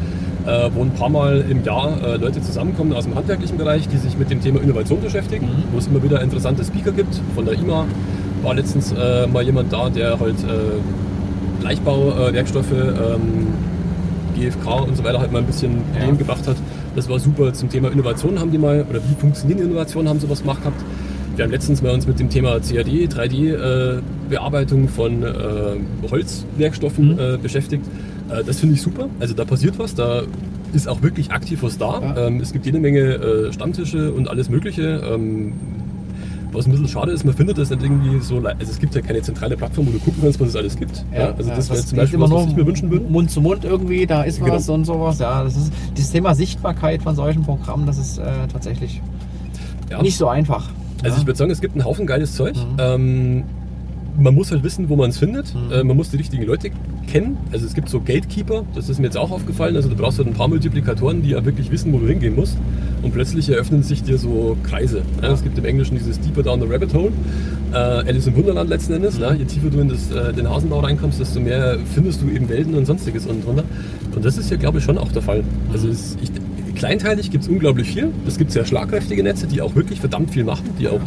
äh, 0.46 0.70
wo 0.74 0.82
ein 0.82 0.90
paar 0.90 1.08
Mal 1.08 1.44
im 1.48 1.62
Jahr 1.64 1.96
äh, 2.02 2.16
Leute 2.16 2.42
zusammenkommen 2.42 2.92
aus 2.92 3.04
dem 3.04 3.14
handwerklichen 3.14 3.56
Bereich, 3.58 3.88
die 3.88 3.96
sich 3.98 4.18
mit 4.18 4.30
dem 4.30 4.40
Thema 4.40 4.60
Innovation 4.60 5.00
beschäftigen, 5.00 5.48
wo 5.72 5.78
es 5.78 5.86
immer 5.86 6.02
wieder 6.02 6.20
interessante 6.20 6.64
Speaker 6.64 6.92
gibt. 6.92 7.20
Von 7.34 7.44
der 7.44 7.54
IMA 7.54 7.86
war 8.42 8.54
letztens 8.54 8.92
mal 8.92 9.42
jemand 9.44 9.72
da, 9.72 9.88
der 9.88 10.18
halt 10.18 10.34
Leichtbauwerkstoffe, 11.62 12.72
ähm, 12.72 13.48
GFK 14.37 14.83
und 14.88 14.96
so 14.96 15.05
weiter 15.05 15.20
halt 15.20 15.33
mal 15.33 15.38
ein 15.40 15.46
bisschen 15.46 15.83
Ja. 15.98 16.11
Gebracht 16.11 16.46
hat. 16.46 16.57
Das 16.96 17.09
war 17.09 17.18
super. 17.18 17.53
Zum 17.53 17.68
Thema 17.70 17.90
Innovation 17.90 18.38
haben 18.38 18.51
die 18.51 18.59
mal, 18.59 18.85
oder 18.88 19.01
wie 19.09 19.14
funktionieren 19.20 19.61
Innovationen, 19.61 20.09
haben 20.09 20.20
sie 20.20 20.29
was 20.29 20.40
gemacht 20.40 20.61
gehabt. 20.61 20.83
Wir 21.37 21.44
haben 21.44 21.53
letztens 21.53 21.81
mal 21.81 21.92
uns 21.94 22.07
mit 22.07 22.18
dem 22.20 22.29
Thema 22.29 22.61
CAD, 22.61 23.09
3D-Bearbeitung 23.09 24.88
von 24.88 25.22
äh, 25.22 25.29
Holzwerkstoffen 26.11 27.12
Mhm. 27.14 27.18
äh, 27.18 27.37
beschäftigt. 27.38 27.85
Äh, 28.31 28.44
das 28.44 28.61
finde 28.61 28.75
ich 28.75 28.83
super. 28.83 29.09
Also 29.20 29.35
da 29.35 29.44
passiert 29.44 29.79
was, 29.79 29.94
da 29.94 30.22
ist 30.75 30.88
auch 30.88 31.03
wirklich 31.03 31.31
aktiv 31.31 31.62
was 31.62 31.79
da. 31.79 32.01
Ja. 32.01 32.27
Ähm, 32.27 32.40
es 32.40 32.53
gibt 32.53 32.66
jede 32.66 32.79
Menge 32.81 33.01
äh, 33.01 33.53
Stammtische 33.53 34.12
und 34.12 34.29
alles 34.29 34.48
Mögliche. 34.51 35.03
Ähm, 35.11 35.53
was 36.52 36.66
ein 36.66 36.72
bisschen 36.72 36.88
schade 36.88 37.12
ist, 37.12 37.24
man 37.24 37.34
findet 37.34 37.58
das 37.58 37.70
nicht 37.70 37.82
irgendwie 37.82 38.18
so, 38.20 38.36
also 38.38 38.56
es 38.60 38.78
gibt 38.78 38.94
ja 38.94 39.00
keine 39.00 39.22
zentrale 39.22 39.56
Plattform, 39.56 39.86
wo 39.86 39.90
du 39.92 39.98
gucken 39.98 40.22
kannst, 40.22 40.40
was 40.40 40.48
es 40.48 40.56
alles 40.56 40.76
gibt. 40.76 41.04
also 41.14 41.50
das 41.50 41.70
wäre 41.70 41.84
zum 41.84 41.96
Beispiel 41.98 42.20
was, 42.20 42.30
was 42.30 42.46
ich 42.46 42.56
mir 42.56 42.66
wünschen 42.66 42.90
würde. 42.90 43.06
Mund 43.08 43.30
zu 43.30 43.40
Mund 43.40 43.64
irgendwie, 43.64 44.06
da 44.06 44.22
ist 44.22 44.40
Genau. 44.40 44.54
was 44.54 44.68
und 44.68 44.84
sowas. 44.84 45.18
Ja, 45.18 45.44
das 45.44 45.56
ist 45.56 45.72
das 45.96 46.10
Thema 46.10 46.34
Sichtbarkeit 46.34 47.02
von 47.02 47.14
solchen 47.16 47.42
Programmen, 47.42 47.86
das 47.86 47.98
ist 47.98 48.18
äh, 48.18 48.24
tatsächlich 48.52 49.00
Ja. 49.90 50.02
nicht 50.02 50.16
so 50.16 50.28
einfach. 50.28 50.68
Also 51.02 51.16
ja. 51.16 51.20
ich 51.20 51.26
würde 51.26 51.38
sagen, 51.38 51.50
es 51.50 51.60
gibt 51.60 51.74
einen 51.74 51.84
Haufen 51.84 52.06
geiles 52.06 52.34
Zeug. 52.34 52.54
Mhm. 52.56 52.76
Ähm, 52.78 53.44
man 54.18 54.35
muss 54.35 54.51
halt 54.51 54.62
wissen, 54.62 54.88
wo 54.88 54.96
man 54.96 55.11
es 55.11 55.18
findet. 55.18 55.55
Mhm. 55.55 55.72
Äh, 55.72 55.85
man 55.85 55.96
muss 55.96 56.11
die 56.11 56.16
richtigen 56.16 56.44
Leute 56.44 56.70
kennen. 57.07 57.37
Also 57.53 57.66
es 57.66 57.75
gibt 57.75 57.88
so 57.88 58.01
Gatekeeper, 58.01 58.64
das 58.75 58.88
ist 58.88 58.98
mir 58.98 59.07
jetzt 59.07 59.16
auch 59.16 59.31
aufgefallen. 59.31 59.77
Also 59.77 59.88
du 59.88 59.96
brauchst 59.96 60.18
halt 60.18 60.29
ein 60.29 60.35
paar 60.35 60.48
Multiplikatoren, 60.48 61.22
die 61.22 61.31
ja 61.31 61.44
wirklich 61.44 61.70
wissen, 61.70 61.92
wo 61.92 61.98
du 61.98 62.07
hingehen 62.07 62.35
musst. 62.35 62.57
Und 63.03 63.12
plötzlich 63.12 63.48
eröffnen 63.48 63.83
sich 63.83 64.03
dir 64.03 64.18
so 64.18 64.57
Kreise. 64.62 65.03
Ja. 65.20 65.29
Ja. 65.29 65.35
Es 65.35 65.42
gibt 65.42 65.59
im 65.59 65.64
Englischen 65.64 65.96
dieses 65.96 66.20
Deeper 66.20 66.42
Down 66.42 66.61
the 66.61 66.66
Rabbit 66.66 66.94
Hole. 66.94 67.12
Äh, 67.72 67.77
Alice 67.77 68.27
im 68.27 68.37
Wunderland 68.37 68.68
letzten 68.68 68.92
Endes. 68.94 69.16
Mhm. 69.16 69.22
Ja. 69.22 69.33
Je 69.35 69.44
tiefer 69.44 69.70
du 69.70 69.81
in 69.81 69.88
das, 69.88 70.11
äh, 70.11 70.33
den 70.33 70.48
Hasenbau 70.48 70.81
reinkommst, 70.81 71.20
desto 71.20 71.40
mehr 71.40 71.79
findest 71.94 72.22
du 72.22 72.29
eben 72.29 72.48
Welten 72.48 72.75
und 72.75 72.87
sonstiges 72.87 73.27
unten 73.27 73.42
drunter. 73.42 73.64
Und 74.14 74.25
das 74.25 74.37
ist 74.37 74.51
ja, 74.51 74.57
glaube 74.57 74.79
ich, 74.79 74.85
schon 74.85 74.98
auch 74.98 75.11
der 75.12 75.22
Fall. 75.22 75.42
Also 75.72 75.88
es, 75.88 76.16
ich, 76.22 76.31
kleinteilig 76.75 77.31
gibt 77.31 77.44
es 77.44 77.51
unglaublich 77.51 77.88
viel. 77.88 78.09
Es 78.27 78.38
gibt 78.38 78.53
sehr 78.53 78.64
schlagkräftige 78.64 79.22
Netze, 79.22 79.46
die 79.46 79.62
auch 79.62 79.75
wirklich 79.75 80.01
verdammt 80.01 80.31
viel 80.31 80.44
machen, 80.44 80.64
die 80.79 80.88
auch 80.88 81.01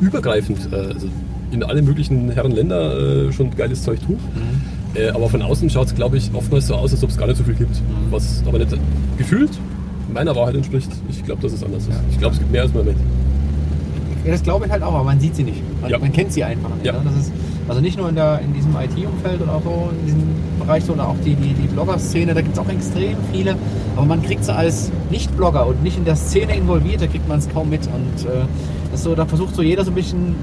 übergreifend, 0.00 0.72
also 0.72 1.08
in 1.54 1.62
alle 1.62 1.82
möglichen 1.82 2.30
Herren 2.30 2.52
Länder 2.52 3.28
äh, 3.28 3.32
schon 3.32 3.54
geiles 3.56 3.82
Zeug 3.82 4.00
tun. 4.00 4.16
Mhm. 4.34 5.00
Äh, 5.00 5.08
aber 5.08 5.28
von 5.28 5.42
außen 5.42 5.68
schaut 5.70 5.86
es, 5.88 5.94
glaube 5.94 6.16
ich, 6.16 6.30
oftmals 6.34 6.66
so 6.66 6.74
aus, 6.74 6.92
als 6.92 7.02
ob 7.02 7.10
es 7.10 7.16
gar 7.16 7.26
nicht 7.26 7.36
so 7.36 7.44
viel 7.44 7.54
gibt. 7.54 7.74
Mhm. 7.76 8.10
Was 8.10 8.42
aber 8.46 8.58
nicht 8.58 8.70
gefühlt 9.16 9.50
meiner 10.12 10.34
Wahrheit 10.36 10.54
entspricht. 10.54 10.90
Ich 11.10 11.24
glaube, 11.24 11.42
dass 11.42 11.52
es 11.52 11.64
anders 11.64 11.82
ist. 11.84 11.90
Ja. 11.90 12.00
Ich 12.10 12.18
glaube, 12.18 12.34
es 12.34 12.38
gibt 12.38 12.52
mehr 12.52 12.62
als 12.62 12.72
man 12.74 12.84
mit. 12.84 12.96
Ja, 14.24 14.32
das 14.32 14.42
glaube 14.42 14.66
ich 14.66 14.72
halt 14.72 14.82
auch, 14.82 14.94
aber 14.94 15.04
man 15.04 15.18
sieht 15.20 15.34
sie 15.36 15.42
nicht. 15.42 15.60
Man, 15.82 15.90
Ja. 15.90 15.98
man 15.98 16.12
kennt 16.12 16.32
sie 16.32 16.42
einfach 16.44 16.70
nicht. 16.76 16.84
Ne? 16.84 17.00
Das 17.04 17.16
ist, 17.16 17.32
also 17.68 17.80
nicht 17.80 17.98
nur 17.98 18.08
in, 18.08 18.14
der, 18.14 18.40
in 18.40 18.54
diesem 18.54 18.70
IT-Umfeld 18.74 19.40
oder 19.42 19.60
so, 19.62 19.90
in 19.98 20.06
diesem 20.06 20.22
Bereich, 20.60 20.84
sondern 20.84 21.06
auch 21.08 21.16
die, 21.24 21.34
die, 21.34 21.52
die 21.54 21.66
Blogger-Szene, 21.68 22.32
da 22.32 22.40
gibt 22.40 22.54
es 22.54 22.58
auch 22.58 22.68
extrem 22.68 23.16
viele. 23.32 23.56
Aber 23.96 24.06
man 24.06 24.22
kriegt 24.22 24.44
sie 24.44 24.54
als 24.54 24.90
Nicht-Blogger 25.10 25.66
und 25.66 25.82
nicht 25.82 25.98
in 25.98 26.04
der 26.04 26.16
Szene 26.16 26.56
involviert, 26.56 27.02
da 27.02 27.06
kriegt 27.06 27.28
man 27.28 27.38
es 27.38 27.48
kaum 27.50 27.68
mit. 27.70 27.82
Und 27.86 28.24
äh, 28.30 28.44
das 28.90 29.00
ist 29.00 29.04
so, 29.04 29.14
da 29.14 29.26
versucht 29.26 29.54
so 29.54 29.62
jeder 29.62 29.84
so 29.84 29.90
ein 29.90 29.94
bisschen 29.94 30.34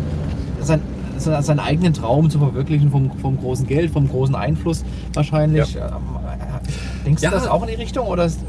sein, 0.62 0.82
seinen 1.22 1.60
eigenen 1.60 1.94
Traum 1.94 2.30
zu 2.30 2.40
verwirklichen 2.40 2.92
vom, 2.92 3.12
vom 3.20 3.38
großen 3.38 3.66
Geld, 3.68 3.92
vom 3.92 4.08
großen 4.10 4.36
Einfluss 4.36 4.84
wahrscheinlich. 5.14 5.76
Ähm, 5.76 5.82
äh, 5.84 7.06
Denkst 7.06 7.24
Ja. 7.24 7.30
du 7.32 7.36
das 7.38 7.48
auch 7.48 7.62
in 7.64 7.70
die 7.70 7.76
Richtung 7.76 8.08
oder, 8.08 8.26
ist, 8.26 8.40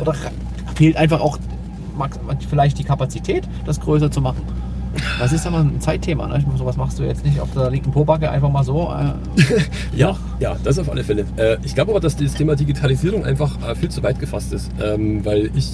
oder 0.00 0.14
fehlt 0.74 0.96
einfach 0.96 1.20
auch 1.20 1.38
vielleicht 2.48 2.78
die 2.78 2.84
Kapazität, 2.84 3.46
das 3.66 3.80
größer 3.80 4.10
zu 4.10 4.20
machen? 4.20 4.42
Das 5.20 5.32
ist 5.32 5.46
aber 5.46 5.58
ein 5.58 5.80
Zeitthema. 5.80 6.26
Ne? 6.26 6.38
Ich 6.38 6.46
meine, 6.46 6.58
Sowas 6.58 6.76
machst 6.76 6.98
du 6.98 7.04
jetzt 7.04 7.24
nicht 7.24 7.38
auf 7.40 7.48
der 7.54 7.70
linken 7.70 7.92
Pobacke 7.92 8.28
einfach 8.30 8.50
mal 8.50 8.64
so. 8.64 8.90
Äh, 8.92 9.42
Ja, 9.96 10.16
ja, 10.40 10.56
das 10.64 10.78
auf 10.80 10.90
alle 10.90 11.04
Fälle. 11.04 11.24
Äh, 11.36 11.58
ich 11.62 11.74
glaube 11.74 11.92
aber, 11.92 12.00
dass 12.00 12.16
das 12.16 12.34
Thema 12.34 12.56
Digitalisierung 12.56 13.24
einfach 13.24 13.56
äh, 13.68 13.74
viel 13.76 13.88
zu 13.88 14.02
weit 14.02 14.18
gefasst 14.18 14.52
ist, 14.52 14.70
ähm, 14.82 15.24
weil 15.24 15.50
ich, 15.54 15.70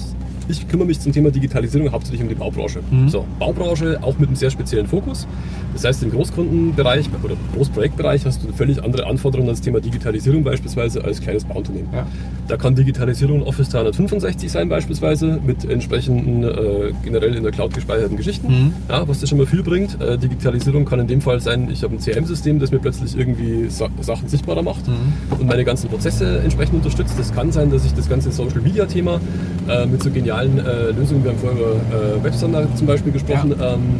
ich 0.49 0.67
kümmere 0.67 0.87
mich 0.87 0.99
zum 0.99 1.11
Thema 1.11 1.29
Digitalisierung 1.31 1.91
hauptsächlich 1.91 2.21
um 2.21 2.29
die 2.29 2.35
Baubranche. 2.35 2.79
Mhm. 2.89 3.09
So, 3.09 3.25
Baubranche 3.39 3.99
auch 4.01 4.17
mit 4.17 4.27
einem 4.29 4.35
sehr 4.35 4.49
speziellen 4.51 4.87
Fokus. 4.87 5.27
Das 5.73 5.83
heißt, 5.83 6.03
im 6.03 6.11
Großkundenbereich 6.11 7.09
oder 7.23 7.35
Großprojektbereich 7.55 8.25
hast 8.25 8.43
du 8.43 8.51
völlig 8.53 8.83
andere 8.83 9.05
Anforderungen 9.05 9.49
als 9.49 9.61
Thema 9.61 9.79
Digitalisierung 9.79 10.43
beispielsweise 10.43 11.03
als 11.03 11.21
kleines 11.21 11.43
Bauunternehmen. 11.43 11.89
ja. 11.93 12.05
Da 12.47 12.55
kann 12.55 12.75
Digitalisierung 12.75 13.43
Office 13.43 13.69
365 13.69 14.49
sein 14.49 14.69
beispielsweise 14.69 15.39
mit 15.45 15.65
entsprechenden 15.69 16.43
äh, 16.43 16.93
generell 17.03 17.35
in 17.35 17.43
der 17.43 17.51
Cloud 17.51 17.73
gespeicherten 17.73 18.15
Geschichten, 18.15 18.47
Mhm. 18.47 18.73
ja, 18.89 19.05
was 19.07 19.19
das 19.19 19.29
schon 19.29 19.37
mal 19.37 19.45
viel 19.47 19.63
bringt. 19.63 19.99
Äh, 20.01 20.17
Digitalisierung 20.17 20.85
kann 20.85 20.99
in 21.01 21.07
dem 21.07 21.19
Fall 21.21 21.41
sein, 21.41 21.69
ich 21.69 21.83
habe 21.83 21.95
ein 21.95 21.99
CRM-System, 21.99 22.59
das 22.59 22.71
mir 22.71 22.79
plötzlich 22.79 23.17
irgendwie 23.17 23.69
Sa 23.69 23.89
Sachen 24.01 24.29
sichtbarer 24.29 24.61
macht 24.63 24.87
Mhm. 24.87 24.93
und 25.39 25.47
meine 25.47 25.65
ganzen 25.65 25.89
Prozesse 25.89 26.39
entsprechend 26.39 26.75
unterstützt. 26.75 27.15
Das 27.19 27.33
kann 27.35 27.51
sein, 27.51 27.69
dass 27.69 27.83
ich 27.85 27.93
das 27.93 28.07
ganze 28.07 28.31
Social-Media-Thema 28.31 29.19
äh, 29.67 29.85
mit 29.85 30.01
so 30.01 30.09
genialen 30.09 30.36
äh, 30.43 30.91
Lösungen, 30.91 31.23
wir 31.23 31.31
haben 31.31 31.39
vorher 31.39 31.59
über 31.59 31.73
äh, 31.73 32.23
Webstandard 32.23 32.77
zum 32.77 32.87
Beispiel 32.87 33.11
gesprochen, 33.11 33.53
ähm, 33.61 33.99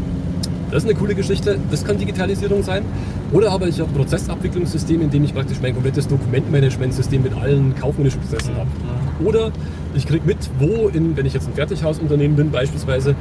das 0.70 0.84
ist 0.84 0.90
eine 0.90 1.00
coole 1.00 1.16
Geschichte, 1.16 1.58
das 1.72 1.86
kann 1.86 1.98
Digitalisierung 1.98 2.62
sein. 2.62 2.84
Oder 3.32 3.52
aber 3.52 3.68
ich 3.68 3.80
habe 3.80 3.90
ein 3.90 3.96
Prozessabwicklungssystem, 3.96 5.02
in 5.02 5.10
dem 5.10 5.24
ich 5.24 5.34
praktisch 5.34 5.60
mein 5.62 5.74
komplettes 5.74 6.08
Dokumentmanagementsystem 6.08 7.24
mit 7.24 7.34
allen 7.34 7.74
kaufmännischen 7.76 8.20
Prozessen 8.22 8.56
habe. 8.56 8.68
Oder 9.24 9.52
ich 9.96 10.06
kriege 10.06 10.26
mit, 10.26 10.38
wo, 10.60 10.90
in, 10.90 11.16
wenn 11.16 11.26
ich 11.26 11.34
jetzt 11.34 11.48
ein 11.48 11.54
Fertighausunternehmen 11.54 12.36
bin 12.36 12.52
beispielsweise, 12.52 13.16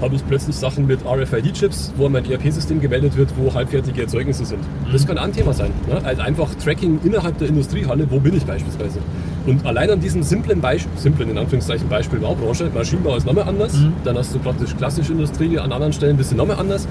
habe 0.00 0.14
ich 0.14 0.26
plötzlich 0.26 0.56
Sachen 0.56 0.86
mit 0.86 1.00
RFID-Chips, 1.04 1.92
wo 1.96 2.08
mein 2.08 2.24
ERP-System 2.30 2.80
gemeldet 2.80 3.16
wird, 3.16 3.30
wo 3.36 3.52
halbfertige 3.52 4.02
Erzeugnisse 4.02 4.44
sind. 4.44 4.60
Das 4.92 5.06
kann 5.06 5.18
ein 5.18 5.32
Thema 5.32 5.52
sein. 5.52 5.70
Ne? 5.88 6.00
Also 6.04 6.22
einfach 6.22 6.54
Tracking 6.54 7.00
innerhalb 7.04 7.38
der 7.38 7.48
Industriehalle, 7.48 8.06
wo 8.10 8.20
bin 8.20 8.36
ich 8.36 8.44
beispielsweise. 8.44 9.00
Und 9.46 9.64
allein 9.66 9.90
an 9.90 10.00
diesem 10.00 10.22
simplen 10.22 10.60
Beispiel, 10.60 10.92
simplen 10.98 11.30
in 11.30 11.38
Anführungszeichen 11.38 11.88
Beispiel 11.88 12.18
Baubranche, 12.20 12.70
Maschinenbau 12.74 13.16
ist 13.16 13.26
nochmal 13.26 13.48
anders, 13.48 13.76
dann 14.04 14.16
hast 14.16 14.34
du 14.34 14.38
praktisch 14.38 14.76
klassische 14.76 15.12
Industrie, 15.12 15.58
an 15.58 15.72
anderen 15.72 15.92
Stellen 15.92 16.16
bist 16.16 16.32
du 16.32 16.36
nochmal 16.36 16.58
anders. 16.58 16.86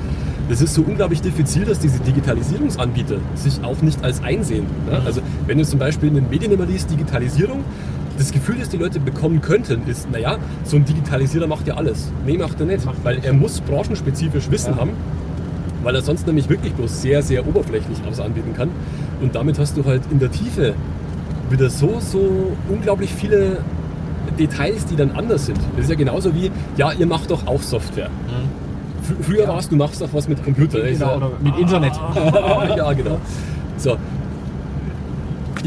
Es 0.50 0.62
ist 0.62 0.74
so 0.74 0.82
unglaublich 0.82 1.22
diffizil, 1.22 1.66
dass 1.66 1.80
diese 1.80 2.00
Digitalisierungsanbieter 2.00 3.18
sich 3.36 3.62
auch 3.64 3.82
nicht 3.82 4.04
als 4.04 4.24
einsehen. 4.24 4.66
Ne? 4.90 5.02
Also 5.06 5.22
wenn 5.46 5.58
du 5.58 5.66
zum 5.66 5.78
Beispiel 5.78 6.10
in 6.10 6.16
den 6.16 6.30
Medien 6.30 6.52
immer 6.52 6.66
liest, 6.66 6.90
Digitalisierung, 6.90 7.64
das 8.18 8.32
Gefühl, 8.32 8.56
das 8.60 8.70
die 8.70 8.78
Leute 8.78 9.00
bekommen 9.00 9.42
könnten, 9.42 9.88
ist, 9.88 10.10
naja, 10.12 10.38
so 10.64 10.76
ein 10.78 10.86
Digitalisierer 10.86 11.48
macht 11.48 11.68
ja 11.68 11.76
alles. 11.76 12.12
Nee, 12.26 12.38
macht 12.38 12.60
er 12.60 12.66
nicht, 12.66 12.86
weil 13.04 13.20
er 13.24 13.34
muss 13.34 13.62
branchenspezifisch 13.62 14.50
Wissen 14.52 14.74
Ja. 14.74 14.82
haben, 14.82 14.92
weil 15.84 15.96
er 15.96 16.02
sonst 16.02 16.26
nämlich 16.26 16.50
wirklich 16.50 16.74
bloß 16.74 17.02
sehr, 17.02 17.22
sehr 17.22 17.48
oberflächlich 17.48 17.98
was 18.08 18.20
anbieten 18.20 18.54
kann. 18.56 18.70
Und 19.22 19.36
damit 19.36 19.60
hast 19.60 19.78
du 19.78 19.86
halt 19.86 20.02
in 20.12 20.20
der 20.20 20.32
Tiefe 20.32 20.74
wieder 21.50 21.70
so, 21.70 22.00
so 22.00 22.52
unglaublich 22.70 23.14
viele 23.14 23.60
Details, 24.38 24.86
die 24.86 24.96
dann 24.96 25.12
anders 25.12 25.46
sind. 25.46 25.60
Das 25.76 25.86
ist 25.86 25.90
ja 25.90 25.96
genauso 25.96 26.34
wie, 26.36 26.52
ja, 26.76 26.92
ihr 26.92 27.06
macht 27.08 27.32
doch 27.32 27.48
auch 27.48 27.62
Software. 27.62 28.10
Fr 29.04 29.14
früher 29.24 29.44
Ja. 29.44 29.48
war 29.50 29.60
es, 29.60 29.70
du 29.70 29.76
machst 29.78 30.02
doch 30.02 30.10
was 30.12 30.28
mit 30.28 30.44
Computer. 30.44 30.82
Genau, 30.82 31.16
oder 31.18 31.32
mit 31.42 31.58
Internet. 31.58 31.94
ja, 32.78 32.92
genau. 32.94 33.20
So. 33.78 33.96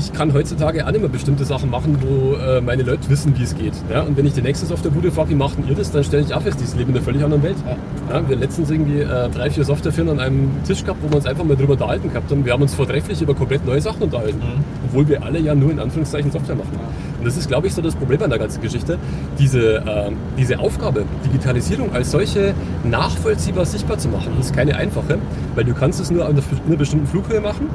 Ich 0.00 0.14
kann 0.14 0.32
heutzutage 0.32 0.86
auch 0.86 0.90
nicht 0.90 1.02
mehr 1.02 1.10
bestimmte 1.10 1.44
Sachen 1.44 1.68
machen, 1.68 1.98
wo 2.00 2.34
äh, 2.34 2.62
meine 2.62 2.84
Leute 2.84 3.10
wissen, 3.10 3.38
wie 3.38 3.42
es 3.42 3.54
geht. 3.54 3.74
Ja? 3.92 4.00
Und 4.00 4.16
wenn 4.16 4.24
ich 4.24 4.32
die 4.32 4.40
nächste 4.40 4.64
Softwarebude 4.64 5.12
frage, 5.12 5.28
wie 5.28 5.34
macht 5.34 5.58
denn 5.58 5.68
ihr 5.68 5.74
das, 5.74 5.90
dann 5.90 6.02
stelle 6.02 6.22
ich 6.22 6.32
auch 6.32 6.40
fest, 6.40 6.58
die 6.58 6.78
leben 6.78 6.90
in 6.90 6.96
einer 6.96 7.04
völlig 7.04 7.22
anderen 7.22 7.42
Welt. 7.42 7.56
Ja. 7.66 7.72
Ja, 7.72 8.26
wir 8.26 8.34
haben 8.34 8.40
letztens 8.40 8.70
irgendwie 8.70 9.00
äh, 9.00 9.28
drei, 9.28 9.50
vier 9.50 9.62
Softwarefirmen 9.62 10.18
an 10.18 10.20
einem 10.20 10.50
Tisch 10.66 10.82
gehabt, 10.82 11.02
wo 11.02 11.10
wir 11.10 11.16
uns 11.16 11.26
einfach 11.26 11.44
mal 11.44 11.54
drüber 11.54 11.74
unterhalten 11.74 12.08
gehabt 12.08 12.30
haben. 12.30 12.46
Wir 12.46 12.54
haben 12.54 12.62
uns 12.62 12.74
vortrefflich 12.74 13.20
über 13.20 13.34
komplett 13.34 13.66
neue 13.66 13.82
Sachen 13.82 14.02
unterhalten. 14.04 14.38
Mhm. 14.38 14.64
Obwohl 14.86 15.06
wir 15.06 15.22
alle 15.22 15.38
ja 15.38 15.54
nur 15.54 15.70
in 15.70 15.78
Anführungszeichen 15.78 16.30
Software 16.32 16.56
machen. 16.56 16.80
Und 17.18 17.26
das 17.26 17.36
ist, 17.36 17.48
glaube 17.48 17.66
ich, 17.66 17.74
so 17.74 17.82
das 17.82 17.94
Problem 17.94 18.22
an 18.22 18.30
der 18.30 18.38
ganzen 18.38 18.62
Geschichte. 18.62 18.98
Diese, 19.38 19.76
äh, 19.76 20.10
diese 20.38 20.58
Aufgabe, 20.60 21.04
Digitalisierung 21.26 21.92
als 21.92 22.10
solche 22.10 22.54
nachvollziehbar 22.84 23.66
sichtbar 23.66 23.98
zu 23.98 24.08
machen, 24.08 24.32
ist 24.40 24.56
keine 24.56 24.76
einfache, 24.76 25.18
weil 25.54 25.64
du 25.64 25.74
kannst 25.74 26.00
es 26.00 26.10
nur 26.10 26.24
an 26.24 26.32
einer 26.66 26.76
bestimmten 26.76 27.06
Flughöhe 27.06 27.42
machen. 27.42 27.68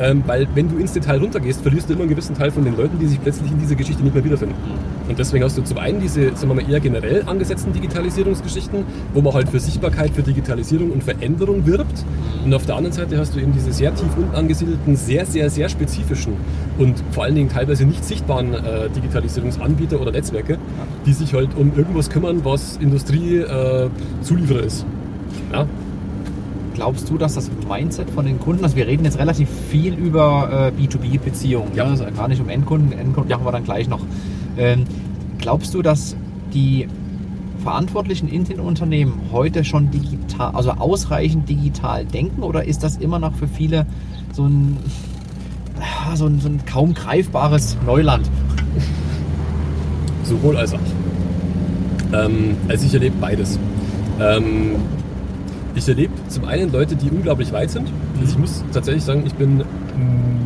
Ähm, 0.00 0.22
weil 0.26 0.46
wenn 0.54 0.68
du 0.68 0.78
ins 0.78 0.92
Detail 0.92 1.18
runtergehst, 1.18 1.60
verlierst 1.60 1.88
du 1.88 1.94
immer 1.94 2.02
einen 2.02 2.10
gewissen 2.10 2.34
Teil 2.34 2.50
von 2.50 2.64
den 2.64 2.76
Leuten, 2.76 2.98
die 2.98 3.06
sich 3.06 3.20
plötzlich 3.20 3.50
in 3.50 3.58
dieser 3.58 3.74
Geschichte 3.74 4.02
nicht 4.02 4.14
mehr 4.14 4.24
wiederfinden. 4.24 4.54
Und 5.08 5.18
deswegen 5.18 5.44
hast 5.44 5.58
du 5.58 5.62
zum 5.62 5.78
einen 5.78 6.00
diese, 6.00 6.34
sagen 6.34 6.48
wir 6.48 6.54
mal, 6.54 6.70
eher 6.70 6.80
generell 6.80 7.22
angesetzten 7.26 7.72
Digitalisierungsgeschichten, 7.72 8.84
wo 9.14 9.20
man 9.20 9.34
halt 9.34 9.48
für 9.48 9.60
Sichtbarkeit, 9.60 10.10
für 10.10 10.22
Digitalisierung 10.22 10.90
und 10.90 11.02
Veränderung 11.02 11.66
wirbt. 11.66 12.04
Und 12.44 12.54
auf 12.54 12.66
der 12.66 12.76
anderen 12.76 12.92
Seite 12.92 13.18
hast 13.18 13.34
du 13.34 13.40
eben 13.40 13.52
diese 13.52 13.72
sehr 13.72 13.94
tief 13.94 14.16
unten 14.16 14.34
angesiedelten, 14.34 14.96
sehr, 14.96 15.26
sehr, 15.26 15.50
sehr 15.50 15.68
spezifischen 15.68 16.34
und 16.78 17.02
vor 17.10 17.24
allen 17.24 17.34
Dingen 17.34 17.48
teilweise 17.48 17.84
nicht 17.84 18.04
sichtbaren 18.04 18.54
äh, 18.54 18.88
Digitalisierungsanbieter 18.90 20.00
oder 20.00 20.12
Netzwerke, 20.12 20.58
die 21.06 21.12
sich 21.12 21.34
halt 21.34 21.50
um 21.56 21.72
irgendwas 21.76 22.10
kümmern, 22.10 22.44
was 22.44 22.78
Industrie 22.78 23.38
äh, 23.38 23.88
ist. 24.64 24.86
Ja? 25.52 25.66
Glaubst 26.74 27.08
du, 27.10 27.18
dass 27.18 27.34
das 27.34 27.50
Mindset 27.68 28.10
von 28.10 28.24
den 28.24 28.40
Kunden, 28.40 28.64
also 28.64 28.76
wir 28.76 28.86
reden 28.86 29.04
jetzt 29.04 29.18
relativ 29.18 29.48
viel 29.70 29.94
über 29.94 30.72
äh, 30.76 30.82
B2B-Beziehungen, 30.82 31.74
Ja. 31.74 31.84
ja. 31.84 31.90
also 31.90 32.04
gar 32.16 32.28
nicht 32.28 32.40
um 32.40 32.48
Endkunden, 32.48 32.92
Endkunden 32.98 33.30
machen 33.30 33.44
wir 33.44 33.52
dann 33.52 33.64
gleich 33.64 33.88
noch. 33.88 34.00
Ähm, 34.56 34.84
glaubst 35.38 35.74
du, 35.74 35.82
dass 35.82 36.16
die 36.54 36.88
Verantwortlichen 37.62 38.28
in 38.28 38.44
den 38.44 38.60
Unternehmen 38.60 39.20
heute 39.30 39.64
schon 39.64 39.90
digital, 39.90 40.52
also 40.54 40.72
ausreichend 40.72 41.48
digital 41.48 42.04
denken 42.04 42.42
oder 42.42 42.64
ist 42.64 42.82
das 42.82 42.96
immer 42.96 43.18
noch 43.18 43.34
für 43.34 43.46
viele 43.46 43.86
so 44.32 44.46
ein, 44.46 44.76
so 46.14 46.26
ein, 46.26 46.40
so 46.40 46.48
ein 46.48 46.60
kaum 46.66 46.94
greifbares 46.94 47.76
Neuland? 47.86 48.28
Sowohl 50.24 50.56
als 50.56 50.74
auch. 50.74 50.78
Ähm, 52.12 52.56
also 52.68 52.86
ich 52.86 52.94
erlebe 52.94 53.16
beides. 53.20 53.58
Ähm, 54.20 54.76
ich 55.74 55.88
erlebe 55.88 56.12
zum 56.28 56.44
einen 56.44 56.72
Leute, 56.72 56.96
die 56.96 57.10
unglaublich 57.10 57.52
weit 57.52 57.70
sind. 57.70 57.88
Also 58.20 58.32
ich 58.32 58.38
muss 58.38 58.64
tatsächlich 58.72 59.04
sagen, 59.04 59.22
ich 59.26 59.34
bin 59.34 59.62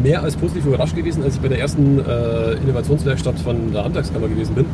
mehr 0.02 0.22
als 0.22 0.36
positiv 0.36 0.66
überrascht 0.66 0.94
gewesen, 0.94 1.22
als 1.24 1.36
ich 1.36 1.40
bei 1.40 1.48
der 1.48 1.58
ersten 1.58 1.98
äh, 1.98 2.52
Innovationswerkstatt 2.62 3.38
von 3.40 3.72
der 3.72 3.84
Handwerkskammer 3.84 4.28
gewesen 4.28 4.54
bin, 4.54 4.64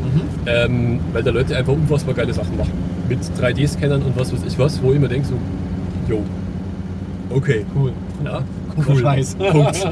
ähm, 0.46 1.00
weil 1.12 1.22
da 1.22 1.30
Leute 1.30 1.56
einfach 1.56 1.72
unfassbar 1.72 2.14
geile 2.14 2.34
Sachen 2.34 2.56
machen. 2.56 2.72
Mit 3.08 3.20
3D-Scannern 3.40 4.02
und 4.02 4.18
was 4.18 4.32
weiß 4.32 4.40
ich 4.46 4.58
was, 4.58 4.82
wo 4.82 4.92
ich 4.92 5.00
mir 5.00 5.08
denke 5.08 5.28
so, 5.28 5.34
jo, 6.08 6.22
okay, 7.30 7.64
Cool. 7.74 7.92
ja, 8.24 8.42
Cooler 8.84 9.00
Scheiß. 9.00 9.36
Punkt. 9.36 9.84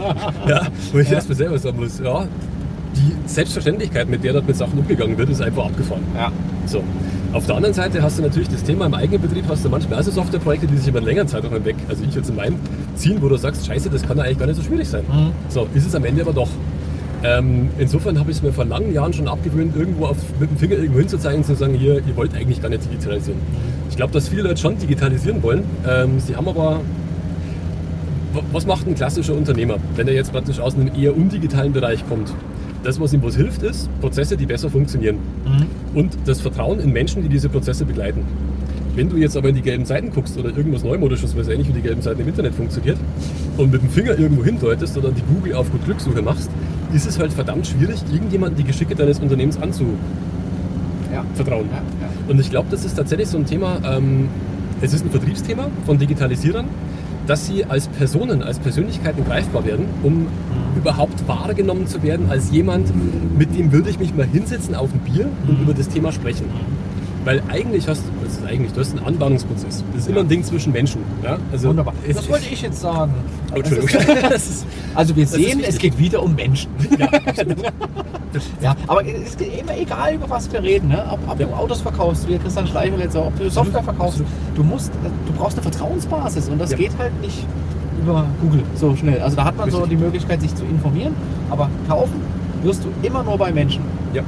Ja, 0.49 0.67
wo 0.93 0.99
ich 0.99 1.11
erst 1.11 1.29
mal 1.29 1.35
selber 1.35 1.59
sagen 1.59 1.79
muss, 1.81 2.01
ja, 2.01 2.27
die 2.97 3.29
Selbstverständlichkeit, 3.29 4.09
mit 4.09 4.25
der 4.25 4.33
dort 4.35 4.47
mit 4.47 4.57
Sachen 4.57 4.79
umgegangen 4.79 5.17
wird, 5.17 5.31
ist 5.31 5.41
einfach 5.41 5.67
abgefahren. 5.67 6.03
Ja. 6.15 6.33
So. 6.67 6.83
Auf 7.33 7.47
der 7.47 7.55
anderen 7.57 7.75
Seite 7.75 8.03
hast 8.03 8.19
du 8.19 8.23
natürlich 8.23 8.49
das 8.49 8.65
Thema 8.65 8.87
im 8.87 8.95
eigenen 8.95 9.23
Betrieb, 9.23 9.45
hast 9.49 9.65
du 9.65 9.69
manchmal 9.69 9.99
also 9.99 10.11
Softwareprojekte, 10.11 10.67
die 10.67 10.77
sich 10.77 10.89
über 10.89 10.99
einen 10.99 11.07
längeren 11.07 11.29
Zeitraum 11.29 11.53
hinweg, 11.53 11.77
also 11.89 12.03
ich 12.03 12.13
jetzt 12.15 12.29
in 12.29 12.35
meinem, 12.37 12.57
ziehen, 12.97 13.19
wo 13.21 13.29
du 13.29 13.37
sagst, 13.37 13.67
scheiße, 13.67 13.89
das 13.89 14.03
kann 14.03 14.17
ja 14.19 14.25
eigentlich 14.25 14.39
gar 14.39 14.47
nicht 14.47 14.57
so 14.57 14.63
schwierig 14.65 14.89
sein. 14.89 15.05
Mhm. 15.09 15.31
So, 15.49 15.69
ist 15.73 15.87
es 15.87 15.95
am 15.95 16.05
Ende 16.05 16.23
aber 16.23 16.33
doch. 16.33 16.49
Ähm, 17.23 17.69
insofern 17.79 18.19
habe 18.19 18.31
ich 18.33 18.39
es 18.39 18.43
mir 18.43 18.53
vor 18.53 18.65
langen 18.65 18.93
Jahren 18.93 19.13
schon 19.13 19.29
abgewöhnt, 19.29 19.77
irgendwo 19.77 20.07
auf, 20.07 20.17
mit 20.41 20.51
dem 20.51 20.57
Finger 20.57 20.77
irgendwo 20.77 20.99
hinzuzeigen 20.99 21.39
und 21.41 21.45
zu 21.45 21.55
sagen, 21.55 21.75
hier, 21.75 21.97
ihr 21.97 22.17
wollt 22.17 22.35
eigentlich 22.35 22.61
gar 22.61 22.69
nicht 22.71 22.85
digitalisieren. 22.91 23.39
Ich 23.91 23.97
glaube, 23.97 24.13
dass 24.13 24.29
viele 24.29 24.43
Leute 24.43 24.57
schon 24.61 24.77
digitalisieren 24.79 25.41
wollen. 25.43 25.63
Ähm, 25.89 26.19
sie 26.19 26.35
haben 26.35 26.49
aber 26.49 26.81
wa- 28.33 28.43
was 28.53 28.67
macht 28.67 28.89
ein 28.89 28.95
klassischer 28.97 29.35
Unternehmer, 29.35 29.77
wenn 29.95 30.09
er 30.09 30.15
jetzt 30.15 30.33
praktisch 30.33 30.59
aus 30.59 30.75
einem 30.75 30.91
eher 30.99 31.17
undigitalen 31.17 31.73
Bereich 31.73 32.09
kommt? 32.09 32.33
Das, 32.83 32.99
was 32.99 33.13
ihm 33.13 33.23
was 33.23 33.37
hilft, 33.37 33.63
ist 33.63 33.89
Prozesse, 34.01 34.37
die 34.37 34.47
besser 34.47 34.71
funktionieren. 34.71 35.19
Und 35.95 36.17
das 36.25 36.41
Vertrauen 36.41 36.81
in 36.81 36.93
Menschen, 36.93 37.23
die 37.23 37.29
diese 37.29 37.49
Prozesse 37.49 37.85
begleiten. 37.85 38.25
Wenn 38.97 39.09
du 39.09 39.17
jetzt 39.17 39.37
aber 39.37 39.51
in 39.51 39.55
die 39.55 39.63
gelben 39.63 39.85
Seiten 39.85 40.11
guckst 40.11 40.37
oder 40.37 40.57
irgendwas 40.57 40.83
Neumodisches, 40.83 41.37
was 41.37 41.49
ähnlich 41.49 41.69
wie 41.69 41.73
die 41.73 41.83
gelben 41.83 42.03
Seiten 42.03 42.21
im 42.21 42.29
Internet 42.29 42.55
funktioniert, 42.55 42.97
und 43.57 43.71
mit 43.71 43.83
dem 43.83 43.91
Finger 43.91 44.19
irgendwo 44.19 44.43
hindeutest 44.45 44.97
oder 44.97 45.11
die 45.11 45.23
Google 45.33 45.55
auf 45.55 45.71
gut 45.71 45.85
Glückssuche 45.85 46.23
machst, 46.23 46.51
ist 46.93 47.07
es 47.07 47.19
halt 47.19 47.33
verdammt 47.33 47.67
schwierig, 47.67 48.03
irgendjemanden 48.13 48.57
die 48.57 48.65
Geschicke 48.65 48.95
deines 48.95 49.21
Unternehmens 49.21 49.59
anzuvertrauen. 49.59 49.99
Ja. 51.13 51.25
Ja, 51.43 51.83
ja. 52.01 52.09
Und 52.29 52.41
ich 52.41 52.51
glaube, 52.51 52.69
das 52.71 52.85
ist 52.85 52.97
tatsächlich 52.97 53.29
so 53.29 53.39
ein 53.39 53.47
Thema, 53.47 53.79
ähm, 53.85 54.29
es 54.81 54.93
ist 54.93 55.05
ein 55.05 55.11
Vertriebsthema 55.11 55.69
von 55.85 55.99
Digitalisierern, 55.99 56.67
dass 57.27 57.47
sie 57.47 57.65
als 57.65 57.87
Personen, 57.89 58.43
als 58.43 58.59
Persönlichkeiten 58.59 59.25
greifbar 59.25 59.65
werden, 59.65 59.85
um 60.03 60.27
überhaupt 60.77 61.27
wahrgenommen 61.29 61.87
zu 61.87 62.03
werden 62.03 62.31
als 62.31 62.51
jemand, 62.51 62.93
mit 63.39 63.57
dem 63.57 63.73
würde 63.73 63.91
ich 63.91 63.99
mich 63.99 64.15
mal 64.15 64.27
hinsetzen 64.27 64.75
auf 64.75 64.91
ein 64.93 65.01
Bier 65.01 65.29
und 65.47 65.61
über 65.63 65.75
das 65.75 65.89
Thema 65.89 66.13
sprechen. 66.13 66.45
Weil 67.23 67.43
eigentlich 67.49 67.87
hast 67.87 68.01
du, 68.05 68.25
das 68.25 68.39
ist 68.39 68.47
eigentlich, 68.47 68.73
du 68.73 68.81
hast 68.81 68.97
einen 68.97 69.05
Anbahnungsprozess. 69.07 69.85
Das 69.93 70.03
ist 70.05 70.09
immer 70.09 70.21
ein 70.21 70.29
Ding 70.29 70.43
zwischen 70.43 70.73
Menschen. 70.73 71.03
Ja? 71.23 71.37
Also, 71.53 71.69
Wunderbar. 71.69 71.93
Das 72.11 72.27
wollte 72.31 72.47
ich 72.51 72.63
jetzt 72.63 72.81
sagen. 72.81 73.13
Oh, 73.53 73.57
Entschuldigung. 73.57 73.91
Ist- 74.35 74.65
Also 74.95 75.15
wir 75.15 75.27
sehen, 75.27 75.61
es 75.63 75.77
geht 75.79 75.99
wieder 75.99 76.23
um 76.23 76.35
Menschen. 76.35 76.71
ja, 76.99 77.09
Ja, 78.63 78.77
aber 78.87 79.05
es 79.05 79.31
ist 79.31 79.41
immer 79.43 79.77
egal, 79.77 80.15
über 80.15 80.31
was 80.31 80.51
wir 80.53 80.63
reden. 80.63 80.89
Ne? 80.89 81.05
Ob, 81.11 81.19
ob 81.29 81.37
du 81.37 81.45
Ja. 81.45 81.53
Autos 81.57 81.81
verkaufst, 81.83 82.27
wie 82.29 82.39
Christian 82.39 82.67
Schleifer 82.67 82.99
jetzt 82.99 83.17
ob 83.17 83.37
du 83.39 83.51
Software 83.51 83.83
verkaufst. 83.83 84.23
Du 84.55 84.63
musst, 84.63 84.91
du 85.27 85.33
brauchst 85.35 85.59
eine 85.59 85.63
Vertrauensbasis 85.63 86.49
und 86.49 86.59
das 86.59 86.71
Ja. 86.71 86.77
geht 86.79 86.93
halt 86.99 87.13
nicht 87.21 87.45
über 88.01 88.27
Google 88.41 88.63
so 88.75 88.95
schnell. 88.97 89.21
Also 89.21 89.37
da 89.37 89.45
hat 89.45 89.57
man 89.57 89.71
so 89.71 89.79
Richtig. 89.79 89.99
die 89.99 90.05
Möglichkeit, 90.05 90.41
sich 90.41 90.55
zu 90.55 90.65
informieren, 90.65 91.15
aber 91.51 91.69
kaufen 91.89 92.21
wirst 92.63 92.85
du 92.85 92.89
immer 93.07 93.23
nur 93.23 93.39
bei 93.39 93.53
Menschen. 93.53 93.83
ja. 94.13 94.23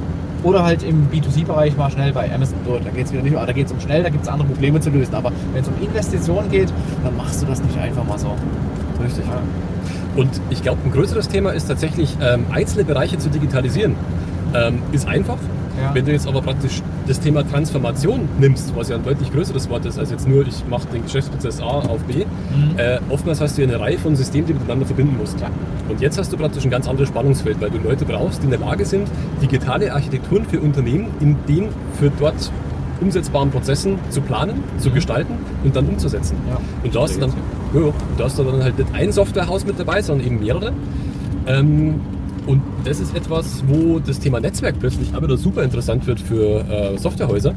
Oder 0.45 0.65
halt 0.65 0.83
im 0.83 1.07
B2C-Bereich 1.09 1.77
mal 1.77 1.89
schnell 1.89 2.13
bei 2.13 2.29
Amazon. 2.35 2.59
So, 2.67 2.77
da 2.83 2.91
geht 2.91 3.07
es 3.07 3.13
wieder 3.13 3.23
nicht, 3.23 3.37
da 3.37 3.53
geht 3.53 3.67
es 3.67 3.73
um 3.73 3.79
schnell, 3.79 4.03
da 4.03 4.09
gibt 4.09 4.25
es 4.25 4.29
andere 4.29 4.49
Probleme 4.49 4.81
zu 4.81 4.91
lösen. 4.91 5.15
Aber 5.15 5.31
wenn 5.53 5.63
es 5.63 5.69
um 5.69 5.75
Investitionen 5.81 6.51
geht, 6.51 6.73
dann 7.05 7.17
machst 7.17 7.41
du 7.43 7.47
das 7.47 7.63
nicht 7.63 7.79
einfach 7.79 8.05
mal 8.05 8.19
so. 8.19 8.27
Richtig. 9.01 9.25
Und 10.17 10.29
ich 10.51 10.61
glaube, 10.63 10.81
ein 10.85 10.91
größeres 10.91 11.29
Thema 11.29 11.51
ist 11.51 11.69
tatsächlich, 11.69 12.17
ähm, 12.21 12.45
einzelne 12.51 12.85
Bereiche 12.85 13.19
zu 13.19 13.29
digitalisieren. 13.31 13.95
Ähm, 14.53 14.81
ist 14.91 15.07
einfach. 15.07 15.39
Ja. 15.81 15.95
Wenn 15.95 16.05
du 16.05 16.13
jetzt 16.13 16.27
aber 16.29 16.43
praktisch 16.43 16.83
das 17.07 17.21
Thema 17.21 17.49
Transformation 17.49 18.29
nimmst, 18.39 18.77
was 18.77 18.89
ja 18.89 18.97
ein 18.97 19.05
deutlich 19.05 19.33
größeres 19.33 19.71
Wort 19.71 19.87
ist, 19.87 19.99
als 19.99 20.11
jetzt 20.11 20.29
nur, 20.29 20.47
ich 20.47 20.65
mache 20.69 20.87
den 20.93 21.05
Geschäftsprozess 21.05 21.61
A 21.61 21.65
auf 21.65 22.01
B, 22.05 22.25
äh, 22.77 22.99
oftmals 23.09 23.41
hast 23.41 23.57
du 23.57 23.63
ja 23.63 23.69
eine 23.69 23.81
Reihe 23.81 23.99
von 23.99 24.17
Systemen, 24.17 24.47
die 24.47 24.53
du 24.53 24.59
miteinander 24.59 24.87
verbinden 24.87 25.17
musst. 25.17 25.41
Ja. 25.41 25.49
Und 25.89 26.01
jetzt 26.01 26.19
hast 26.19 26.33
du 26.33 26.37
praktisch 26.37 26.65
ein 26.65 26.71
ganz 26.71 26.89
anderes 26.89 27.09
Spannungsfeld, 27.09 27.61
weil 27.61 27.71
du 27.71 27.79
Leute 27.79 28.05
brauchst, 28.05 28.41
die 28.43 28.45
in 28.45 28.51
der 28.51 28.61
Lage 28.61 28.85
sind, 28.85 29.09
digitale 29.41 29.93
Architekturen 29.93 30.45
für 30.45 30.61
Unternehmen 30.61 31.09
in 31.21 31.37
den 31.49 31.69
für 31.99 32.11
dort 32.19 32.51
umsetzbaren 33.01 33.51
Prozessen 33.51 33.99
zu 34.11 34.21
planen, 34.21 34.63
zu 34.79 34.91
gestalten 34.91 35.35
und 35.65 35.75
dann 35.75 35.87
umzusetzen. 35.87 36.37
Ja. 36.49 36.59
Und 36.85 36.95
da 36.95 37.03
hast, 37.03 37.17
du 37.17 37.21
dann, 37.21 37.31
ja, 37.75 37.93
da 38.17 38.25
hast 38.25 38.39
du 38.39 38.45
dann 38.45 38.63
halt 38.63 38.79
nicht 38.79 38.95
ein 38.95 39.13
Softwarehaus 39.13 39.67
mit 39.67 39.79
dabei, 39.79 40.03
sondern 40.03 40.27
eben 40.27 40.41
mehrere. 40.41 40.73
Ähm, 41.47 42.01
und 42.47 42.63
das 42.85 43.01
ist 43.01 43.15
etwas, 43.15 43.63
wo 43.67 43.99
das 43.99 44.19
Thema 44.19 44.41
Netzwerk 44.41 44.77
plötzlich 44.81 45.13
wieder 45.13 45.37
super 45.37 45.63
interessant 45.63 46.07
wird 46.07 46.21
für 46.21 46.65
äh, 46.69 46.99
Softwarehäuser, 46.99 47.55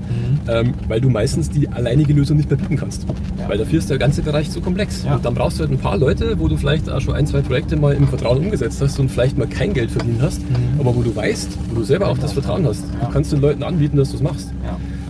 ähm, 0.47 0.73
weil 0.87 1.01
du 1.01 1.09
meistens 1.09 1.49
die 1.49 1.67
alleinige 1.67 2.13
Lösung 2.13 2.37
nicht 2.37 2.49
mehr 2.49 2.57
bieten 2.57 2.77
kannst. 2.77 3.05
Ja. 3.39 3.49
Weil 3.49 3.57
dafür 3.57 3.79
ist 3.79 3.89
der 3.89 3.97
ganze 3.97 4.21
Bereich 4.21 4.51
zu 4.51 4.61
komplex. 4.61 5.03
Ja. 5.03 5.15
Und 5.15 5.25
dann 5.25 5.33
brauchst 5.33 5.57
du 5.57 5.63
halt 5.63 5.71
ein 5.71 5.79
paar 5.79 5.97
Leute, 5.97 6.39
wo 6.39 6.47
du 6.47 6.57
vielleicht 6.57 6.89
auch 6.89 7.01
schon 7.01 7.15
ein, 7.15 7.25
zwei 7.25 7.41
Projekte 7.41 7.75
mal 7.75 7.93
im 7.93 8.07
Vertrauen 8.07 8.37
umgesetzt 8.39 8.81
hast 8.81 8.99
und 8.99 9.09
vielleicht 9.09 9.37
mal 9.37 9.47
kein 9.47 9.73
Geld 9.73 9.91
verdient 9.91 10.21
hast, 10.21 10.41
aber 10.79 10.95
wo 10.95 11.01
du 11.01 11.15
weißt, 11.15 11.57
wo 11.69 11.75
du 11.75 11.83
selber 11.83 12.09
auch 12.09 12.17
das 12.17 12.33
Vertrauen 12.33 12.65
hast. 12.65 12.83
Du 12.83 13.09
kannst 13.11 13.31
den 13.31 13.41
Leuten 13.41 13.63
anbieten, 13.63 13.97
dass 13.97 14.11
du 14.11 14.17
es 14.17 14.23
machst. 14.23 14.51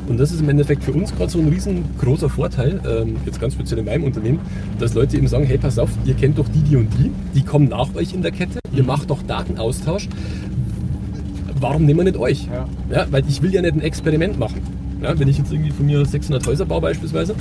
Und 0.07 0.19
das 0.19 0.31
ist 0.31 0.39
im 0.41 0.49
Endeffekt 0.49 0.83
für 0.83 0.93
uns 0.93 1.15
gerade 1.15 1.31
so 1.31 1.39
ein 1.39 1.49
riesengroßer 1.49 2.29
Vorteil, 2.29 2.79
ähm, 2.87 3.15
jetzt 3.25 3.41
ganz 3.41 3.53
speziell 3.53 3.79
in 3.79 3.85
meinem 3.85 4.03
Unternehmen, 4.03 4.39
dass 4.79 4.93
Leute 4.93 5.17
eben 5.17 5.27
sagen, 5.27 5.45
hey, 5.45 5.57
pass 5.57 5.79
auf, 5.79 5.89
ihr 6.05 6.13
kennt 6.13 6.37
doch 6.37 6.47
die, 6.49 6.59
die 6.59 6.75
und 6.75 6.89
die, 6.99 7.11
die 7.33 7.41
kommen 7.43 7.69
nach 7.69 7.93
euch 7.95 8.13
in 8.13 8.21
der 8.21 8.31
Kette, 8.31 8.59
ihr 8.71 8.83
macht 8.83 9.09
doch 9.09 9.23
Datenaustausch. 9.23 10.07
warum 11.59 11.85
nehmen 11.85 11.99
wir 11.99 12.03
nicht 12.05 12.17
euch? 12.17 12.47
Ja. 12.51 12.67
Ja, 12.95 13.07
weil 13.09 13.23
ich 13.27 13.41
will 13.41 13.53
ja 13.53 13.61
nicht 13.61 13.73
ein 13.73 13.81
Experiment 13.81 14.37
machen. 14.37 14.61
Ja, 15.01 15.17
wenn 15.17 15.27
ich 15.27 15.37
jetzt 15.37 15.51
irgendwie 15.51 15.71
von 15.71 15.85
mir 15.85 16.05
600 16.05 16.45
Häuser 16.47 16.65
baue 16.65 16.81
beispielsweise, 16.81 17.35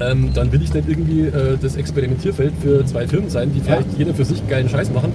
ähm, 0.00 0.30
dann 0.34 0.50
will 0.52 0.62
ich 0.62 0.72
nicht 0.74 0.88
irgendwie 0.88 1.22
äh, 1.22 1.56
das 1.60 1.76
Experimentierfeld 1.76 2.52
für 2.62 2.84
zwei 2.86 3.06
Firmen 3.06 3.30
sein, 3.30 3.52
die 3.54 3.60
vielleicht 3.60 3.92
Ja. 3.92 3.98
jeder 3.98 4.14
für 4.14 4.24
sich 4.24 4.46
geilen 4.48 4.68
Scheiß 4.68 4.92
machen. 4.92 5.12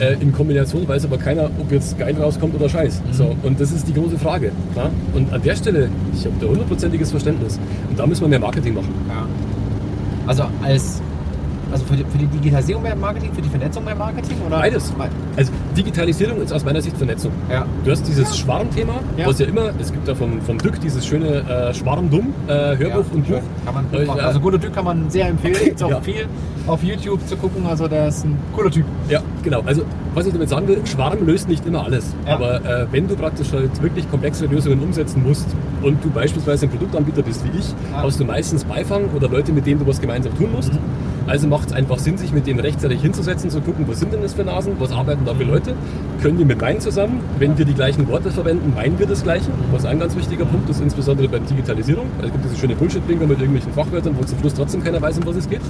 Äh, 0.00 0.14
in 0.14 0.32
Kombination 0.32 0.88
weiß 0.88 1.04
aber 1.04 1.18
keiner, 1.18 1.50
ob 1.58 1.70
jetzt 1.70 1.98
geil 1.98 2.16
rauskommt 2.18 2.54
oder 2.54 2.68
Scheiß. 2.68 3.02
Mhm. 3.06 3.12
So, 3.12 3.36
und 3.42 3.60
das 3.60 3.70
ist 3.70 3.86
die 3.86 3.92
große 3.92 4.18
Frage. 4.18 4.50
Ja? 4.74 4.90
Und 5.14 5.32
an 5.32 5.42
der 5.42 5.54
Stelle, 5.54 5.90
ich 6.14 6.24
habe 6.24 6.34
da 6.40 6.46
hundertprozentiges 6.46 7.10
Verständnis. 7.10 7.60
Und 7.88 7.98
da 7.98 8.06
müssen 8.06 8.22
wir 8.22 8.28
mehr 8.28 8.40
Marketing 8.40 8.74
machen. 8.74 8.94
Ja. 9.08 9.26
Also 10.26 10.44
als 10.62 11.02
also 11.72 11.84
für 11.84 11.96
die, 11.96 12.04
für 12.04 12.18
die 12.18 12.26
Digitalisierung 12.26 12.82
mehr 12.82 12.96
Marketing, 12.96 13.32
für 13.32 13.42
die 13.42 13.48
Vernetzung 13.48 13.84
mehr 13.84 13.94
Marketing 13.94 14.36
oder 14.46 14.58
Beides. 14.58 14.92
Also 15.36 15.52
Digitalisierung 15.76 16.40
ist 16.42 16.52
aus 16.52 16.64
meiner 16.64 16.80
Sicht 16.80 16.96
Vernetzung. 16.96 17.32
Ja. 17.50 17.64
Du 17.84 17.90
hast 17.90 18.06
dieses 18.06 18.36
Schwarmthema, 18.38 18.94
Ja. 19.16 19.26
was 19.26 19.38
ja 19.38 19.46
immer, 19.46 19.70
es 19.80 19.92
gibt 19.92 20.06
da 20.08 20.14
vom, 20.14 20.40
vom 20.42 20.58
Dück 20.58 20.80
dieses 20.80 21.06
schöne 21.06 21.40
äh, 21.48 21.74
Schwarmdumm, 21.74 22.32
äh, 22.46 22.52
Hörbuch 22.76 22.80
Ja, 22.88 22.96
und 23.14 23.28
Buch. 23.28 23.40
Kann 23.64 23.74
man 23.74 23.84
Äh, 23.92 23.98
gut 23.98 24.06
machen. 24.08 24.18
ja. 24.18 24.26
Also 24.26 24.40
guter 24.40 24.60
Typ 24.60 24.74
kann 24.74 24.84
man 24.84 25.10
sehr 25.10 25.28
empfehlen. 25.28 25.56
Gibt 25.64 25.82
auch 25.82 25.90
Ja. 25.90 26.00
viel 26.00 26.26
auf 26.66 26.82
YouTube 26.82 27.26
zu 27.26 27.36
gucken. 27.36 27.64
Also 27.66 27.88
der 27.88 28.08
ist 28.08 28.24
ein 28.24 28.36
cooler 28.54 28.70
Typ. 28.70 28.84
Ja, 29.08 29.20
genau. 29.42 29.62
Also 29.66 29.82
was 30.14 30.26
ich 30.26 30.32
damit 30.32 30.48
sagen 30.48 30.66
will, 30.68 30.80
Schwarm 30.86 31.24
löst 31.24 31.48
nicht 31.48 31.64
immer 31.66 31.84
alles. 31.84 32.12
Ja. 32.26 32.34
Aber 32.34 32.56
äh, 32.64 32.86
wenn 32.90 33.08
du 33.08 33.14
praktisch 33.16 33.52
halt 33.52 33.80
wirklich 33.82 34.08
komplexe 34.10 34.46
Lösungen 34.46 34.80
umsetzen 34.82 35.22
musst 35.22 35.46
und 35.82 36.04
du 36.04 36.10
beispielsweise 36.10 36.66
ein 36.66 36.70
Produktanbieter 36.70 37.22
bist 37.22 37.44
wie 37.44 37.58
ich, 37.58 37.68
Ja. 37.92 38.02
hast 38.02 38.20
du 38.20 38.24
meistens 38.24 38.64
Beifang 38.64 39.04
oder 39.16 39.28
Leute, 39.28 39.52
mit 39.52 39.66
denen 39.66 39.80
du 39.80 39.86
was 39.86 40.00
gemeinsam 40.00 40.36
tun 40.36 40.50
musst. 40.54 40.72
Mhm. 40.72 40.78
Also 41.30 41.46
macht 41.46 41.68
es 41.68 41.72
einfach 41.72 42.00
Sinn, 42.00 42.18
sich 42.18 42.32
mit 42.32 42.48
denen 42.48 42.58
rechtzeitig 42.58 43.00
hinzusetzen, 43.02 43.50
zu 43.50 43.60
gucken, 43.60 43.86
was 43.86 44.00
sind 44.00 44.12
denn 44.12 44.20
das 44.20 44.34
für 44.34 44.42
Nasen, 44.42 44.72
was 44.80 44.90
arbeiten 44.90 45.24
da 45.24 45.32
für 45.32 45.44
Leute, 45.44 45.74
können 46.20 46.38
wir 46.38 46.44
mit 46.44 46.60
meinen 46.60 46.80
zusammen, 46.80 47.20
wenn 47.38 47.56
wir 47.56 47.64
die 47.64 47.72
gleichen 47.72 48.08
Worte 48.08 48.32
verwenden, 48.32 48.72
meinen 48.74 48.98
wir 48.98 49.06
das 49.06 49.22
Gleiche, 49.22 49.46
was 49.70 49.84
ein 49.84 50.00
ganz 50.00 50.16
wichtiger 50.16 50.44
Punkt 50.44 50.68
ist, 50.68 50.80
insbesondere 50.80 51.28
bei 51.28 51.38
der 51.38 51.46
Digitalisierung. 51.46 52.06
Also 52.16 52.26
es 52.26 52.32
gibt 52.32 52.44
diese 52.46 52.56
schöne 52.56 52.74
Bullshit-Bingo 52.74 53.28
mit 53.28 53.38
irgendwelchen 53.38 53.72
Fachwörtern, 53.72 54.16
wo 54.18 54.24
zum 54.24 54.40
Schluss 54.40 54.54
trotzdem 54.54 54.82
keiner 54.82 55.00
weiß, 55.00 55.18
um 55.18 55.26
was 55.26 55.36
es 55.36 55.48
geht. 55.48 55.60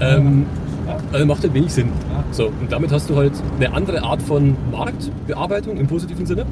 Ähm, 0.00 0.44
also 1.12 1.24
macht 1.24 1.44
halt 1.44 1.54
wenig 1.54 1.72
Sinn. 1.72 1.90
Ja. 2.36 2.44
So, 2.44 2.46
und 2.46 2.70
damit 2.70 2.92
hast 2.92 3.08
du 3.10 3.16
halt 3.16 3.32
eine 3.56 3.72
andere 3.72 4.02
Art 4.02 4.20
von 4.20 4.56
Marktbearbeitung 4.72 5.76
im 5.76 5.86
positiven 5.86 6.26
Sinne, 6.26 6.44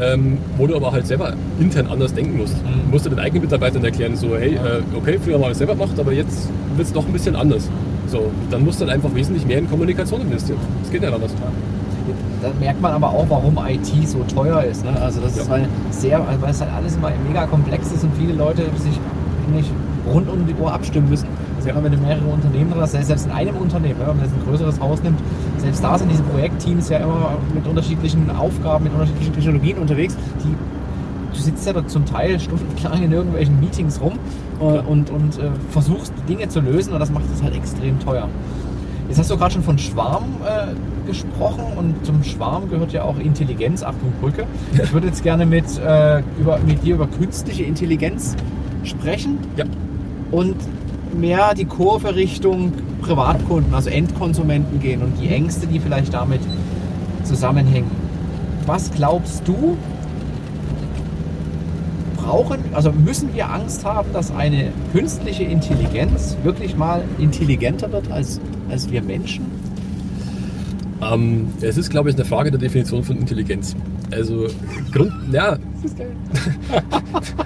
ähm, 0.00 0.38
wo 0.56 0.66
du 0.66 0.74
aber 0.76 0.92
halt 0.92 1.06
selber 1.06 1.34
intern 1.60 1.86
anders 1.86 2.14
denken 2.14 2.38
musst. 2.38 2.56
Mhm. 2.64 2.84
Du 2.86 2.90
musst 2.90 3.06
du 3.06 3.10
den 3.10 3.18
eigenen 3.18 3.42
Mitarbeitern 3.42 3.84
erklären, 3.84 4.16
so, 4.16 4.36
hey, 4.36 4.54
äh, 4.54 4.82
okay, 4.96 5.18
früher 5.22 5.34
haben 5.34 5.42
wir 5.42 5.50
es 5.50 5.58
selber 5.58 5.74
gemacht, 5.74 5.98
aber 5.98 6.12
jetzt 6.12 6.48
wird 6.76 6.86
es 6.88 6.92
doch 6.92 7.06
ein 7.06 7.12
bisschen 7.12 7.36
anders. 7.36 7.68
So, 8.06 8.30
dann 8.50 8.64
musst 8.64 8.80
du 8.80 8.84
halt 8.86 8.94
einfach 8.94 9.14
wesentlich 9.14 9.46
mehr 9.46 9.58
in 9.58 9.68
Kommunikation 9.68 10.20
investieren. 10.20 10.58
Das 10.82 10.90
geht 10.90 11.00
nicht 11.00 11.12
anders. 11.12 11.32
Da 12.42 12.50
merkt 12.60 12.80
man 12.80 12.92
aber 12.92 13.08
auch, 13.08 13.26
warum 13.28 13.58
IT 13.66 14.08
so 14.08 14.18
teuer 14.32 14.62
ist. 14.62 14.84
Ne? 14.84 14.92
Also 15.00 15.20
das 15.20 15.36
ist 15.36 15.46
Ja. 15.46 15.50
weil 15.50 15.68
sehr, 15.90 16.20
also 16.20 16.40
weil 16.40 16.50
es 16.50 16.60
halt 16.60 16.70
alles 16.72 16.96
immer 16.96 17.10
mega 17.26 17.46
komplex 17.46 17.90
ist 17.92 18.04
und 18.04 18.12
viele 18.16 18.34
Leute 18.34 18.62
sich 18.78 19.00
nicht 19.52 19.70
rund 20.12 20.28
um 20.28 20.46
die 20.46 20.54
Uhr 20.54 20.72
abstimmen 20.72 21.08
müssen. 21.10 21.26
Also 21.74 21.84
wenn 21.84 21.92
du 21.92 21.98
mehrere 21.98 22.26
Unternehmen 22.26 22.72
hast, 22.76 22.92
selbst 22.92 23.26
in 23.26 23.32
einem 23.32 23.56
Unternehmen, 23.56 23.98
wenn 24.00 24.06
man 24.08 24.20
jetzt 24.20 24.34
ein 24.34 24.44
größeres 24.46 24.80
Haus 24.80 25.02
nimmt, 25.02 25.18
selbst 25.58 25.82
da 25.82 25.98
sind 25.98 26.10
diese 26.10 26.22
Projektteams 26.22 26.88
ja 26.88 26.98
immer 26.98 27.38
mit 27.54 27.66
unterschiedlichen 27.66 28.30
Aufgaben, 28.30 28.84
mit 28.84 28.92
unterschiedlichen 28.92 29.32
Technologien 29.32 29.78
unterwegs, 29.78 30.16
die 30.44 30.54
du 31.36 31.42
sitzt 31.42 31.66
ja 31.66 31.72
da 31.72 31.86
zum 31.86 32.06
Teil 32.06 32.40
stundenlang 32.40 33.02
in 33.02 33.12
irgendwelchen 33.12 33.60
Meetings 33.60 34.00
rum 34.00 34.14
äh, 34.14 34.58
Klar. 34.58 34.88
und, 34.88 35.10
und 35.10 35.38
äh, 35.38 35.50
versuchst 35.70 36.12
Dinge 36.28 36.48
zu 36.48 36.60
lösen 36.60 36.92
und 36.92 37.00
das 37.00 37.10
macht 37.10 37.24
es 37.34 37.42
halt 37.42 37.54
extrem 37.54 38.00
teuer. 38.00 38.28
Jetzt 39.08 39.18
hast 39.18 39.30
du 39.30 39.36
gerade 39.36 39.52
schon 39.52 39.62
von 39.62 39.78
Schwarm 39.78 40.24
äh, 40.44 41.06
gesprochen 41.06 41.64
und 41.76 42.04
zum 42.04 42.24
Schwarm 42.24 42.68
gehört 42.68 42.92
ja 42.92 43.02
auch 43.02 43.18
Intelligenz, 43.18 43.82
Achtung 43.82 44.12
Brücke. 44.20 44.46
Ich 44.72 44.92
würde 44.92 45.06
jetzt 45.06 45.22
gerne 45.22 45.46
mit, 45.46 45.64
äh, 45.78 46.22
über, 46.40 46.58
mit 46.66 46.82
dir 46.82 46.94
über 46.96 47.06
künstliche 47.06 47.62
Intelligenz 47.64 48.34
sprechen 48.82 49.38
Ja. 49.56 49.64
und 50.32 50.56
mehr 51.18 51.54
die 51.54 51.64
Kurve 51.64 52.14
Richtung 52.14 52.72
Privatkunden, 53.00 53.74
also 53.74 53.90
Endkonsumenten 53.90 54.80
gehen 54.80 55.02
und 55.02 55.20
die 55.20 55.28
Ängste, 55.28 55.66
die 55.66 55.80
vielleicht 55.80 56.12
damit 56.12 56.40
zusammenhängen. 57.24 57.90
Was 58.66 58.90
glaubst 58.90 59.46
du, 59.46 59.76
brauchen, 62.16 62.58
also 62.72 62.92
müssen 62.92 63.32
wir 63.34 63.50
Angst 63.50 63.84
haben, 63.84 64.12
dass 64.12 64.34
eine 64.34 64.72
künstliche 64.92 65.44
Intelligenz 65.44 66.36
wirklich 66.42 66.76
mal 66.76 67.02
intelligenter 67.18 67.90
wird 67.92 68.10
als, 68.10 68.40
als 68.68 68.90
wir 68.90 69.02
Menschen? 69.02 69.46
Ähm, 71.00 71.48
es 71.60 71.76
ist, 71.76 71.90
glaube 71.90 72.10
ich, 72.10 72.16
eine 72.16 72.24
Frage 72.24 72.50
der 72.50 72.58
Definition 72.58 73.04
von 73.04 73.16
Intelligenz. 73.16 73.76
Also, 74.10 74.46
Grund, 74.92 75.12
ja, 75.32 75.56
Geil. 75.96 76.08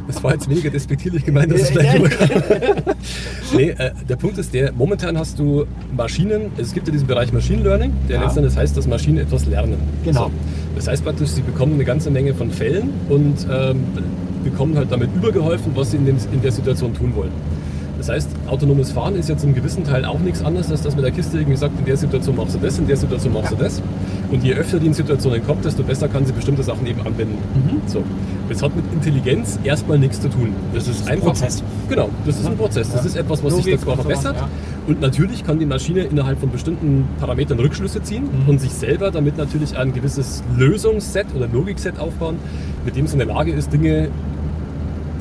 Das 0.06 0.22
war 0.24 0.32
jetzt 0.32 0.50
weniger 0.50 0.70
despektierlich 0.70 1.24
gemeint, 1.24 1.52
dass 1.52 1.72
ja. 1.72 1.92
rüberkam. 1.92 2.28
nee, 3.56 3.70
äh, 3.70 3.92
der 4.08 4.16
Punkt 4.16 4.38
ist 4.38 4.52
der, 4.52 4.72
momentan 4.72 5.16
hast 5.16 5.38
du 5.38 5.66
Maschinen, 5.96 6.50
es 6.58 6.72
gibt 6.72 6.88
ja 6.88 6.92
diesen 6.92 7.06
Bereich 7.06 7.32
Machine 7.32 7.62
Learning, 7.62 7.92
der 8.08 8.16
Ja. 8.16 8.24
letztendlich 8.24 8.56
heißt, 8.56 8.76
dass 8.76 8.86
Maschinen 8.88 9.18
etwas 9.18 9.46
lernen. 9.46 9.76
Genau. 10.04 10.30
Das 10.74 10.88
heißt 10.88 11.04
praktisch, 11.04 11.28
sie 11.30 11.42
bekommen 11.42 11.74
eine 11.74 11.84
ganze 11.84 12.10
Menge 12.10 12.34
von 12.34 12.50
Fällen 12.50 12.90
und 13.08 13.46
ähm, 13.50 13.84
bekommen 14.44 14.76
halt 14.76 14.90
damit 14.90 15.10
übergeholfen, 15.14 15.72
was 15.74 15.92
sie 15.92 15.98
in, 15.98 16.06
dem, 16.06 16.16
in 16.32 16.42
der 16.42 16.52
Situation 16.52 16.92
tun 16.94 17.14
wollen. 17.14 17.32
Das 18.00 18.08
heißt, 18.08 18.30
autonomes 18.46 18.92
Fahren 18.92 19.14
ist 19.14 19.28
ja 19.28 19.36
zum 19.36 19.54
gewissen 19.54 19.84
Teil 19.84 20.06
auch 20.06 20.18
nichts 20.20 20.42
anderes, 20.42 20.70
als 20.70 20.80
dass 20.80 20.96
mit 20.96 21.04
der 21.04 21.10
Kiste 21.12 21.36
irgendwie 21.36 21.58
sagt, 21.58 21.78
in 21.78 21.84
der 21.84 21.98
Situation 21.98 22.34
machst 22.34 22.54
du 22.54 22.58
das, 22.58 22.78
in 22.78 22.86
der 22.86 22.96
Situation 22.96 23.34
machst 23.34 23.52
du 23.52 23.56
das. 23.56 23.82
Und 24.30 24.42
je 24.42 24.54
öfter 24.54 24.78
die 24.78 24.86
in 24.86 24.94
Situationen 24.94 25.44
kommt, 25.46 25.66
desto 25.66 25.82
besser 25.82 26.08
kann 26.08 26.24
sie 26.24 26.32
bestimmte 26.32 26.62
Sachen 26.62 26.86
eben 26.86 27.00
anwenden. 27.02 27.36
Mhm. 27.54 27.82
So. 27.86 28.02
Das 28.48 28.62
hat 28.62 28.74
mit 28.74 28.86
Intelligenz 28.94 29.58
erstmal 29.64 29.98
nichts 29.98 30.18
zu 30.18 30.30
tun. 30.30 30.54
Das 30.72 30.88
ist 30.88 31.06
einfach. 31.10 31.26
Prozess. 31.26 31.62
Genau, 31.90 32.08
das 32.24 32.40
ist 32.40 32.46
ein 32.46 32.56
Prozess. 32.56 32.90
Das 32.90 33.02
Ja. 33.02 33.06
ist 33.10 33.16
etwas, 33.16 33.44
was 33.44 33.54
sich 33.56 33.66
Logik 33.66 33.80
da 33.84 33.90
und 33.92 34.02
sowas, 34.02 34.06
verbessert. 34.22 34.36
ja. 34.36 34.48
Und 34.86 35.00
natürlich 35.02 35.44
kann 35.44 35.58
die 35.58 35.66
Maschine 35.66 36.00
innerhalb 36.04 36.40
von 36.40 36.50
bestimmten 36.50 37.06
Parametern 37.20 37.60
Rückschlüsse 37.60 38.02
ziehen 38.02 38.22
Mhm. 38.24 38.48
und 38.48 38.60
sich 38.62 38.70
selber 38.72 39.10
damit 39.10 39.36
natürlich 39.36 39.76
ein 39.76 39.92
gewisses 39.92 40.42
Lösungsset 40.56 41.26
oder 41.36 41.46
Logikset 41.52 41.98
aufbauen, 42.00 42.36
mit 42.86 42.96
dem 42.96 43.04
es 43.04 43.12
in 43.12 43.18
der 43.18 43.28
Lage 43.28 43.52
ist, 43.52 43.74
Dinge 43.74 44.08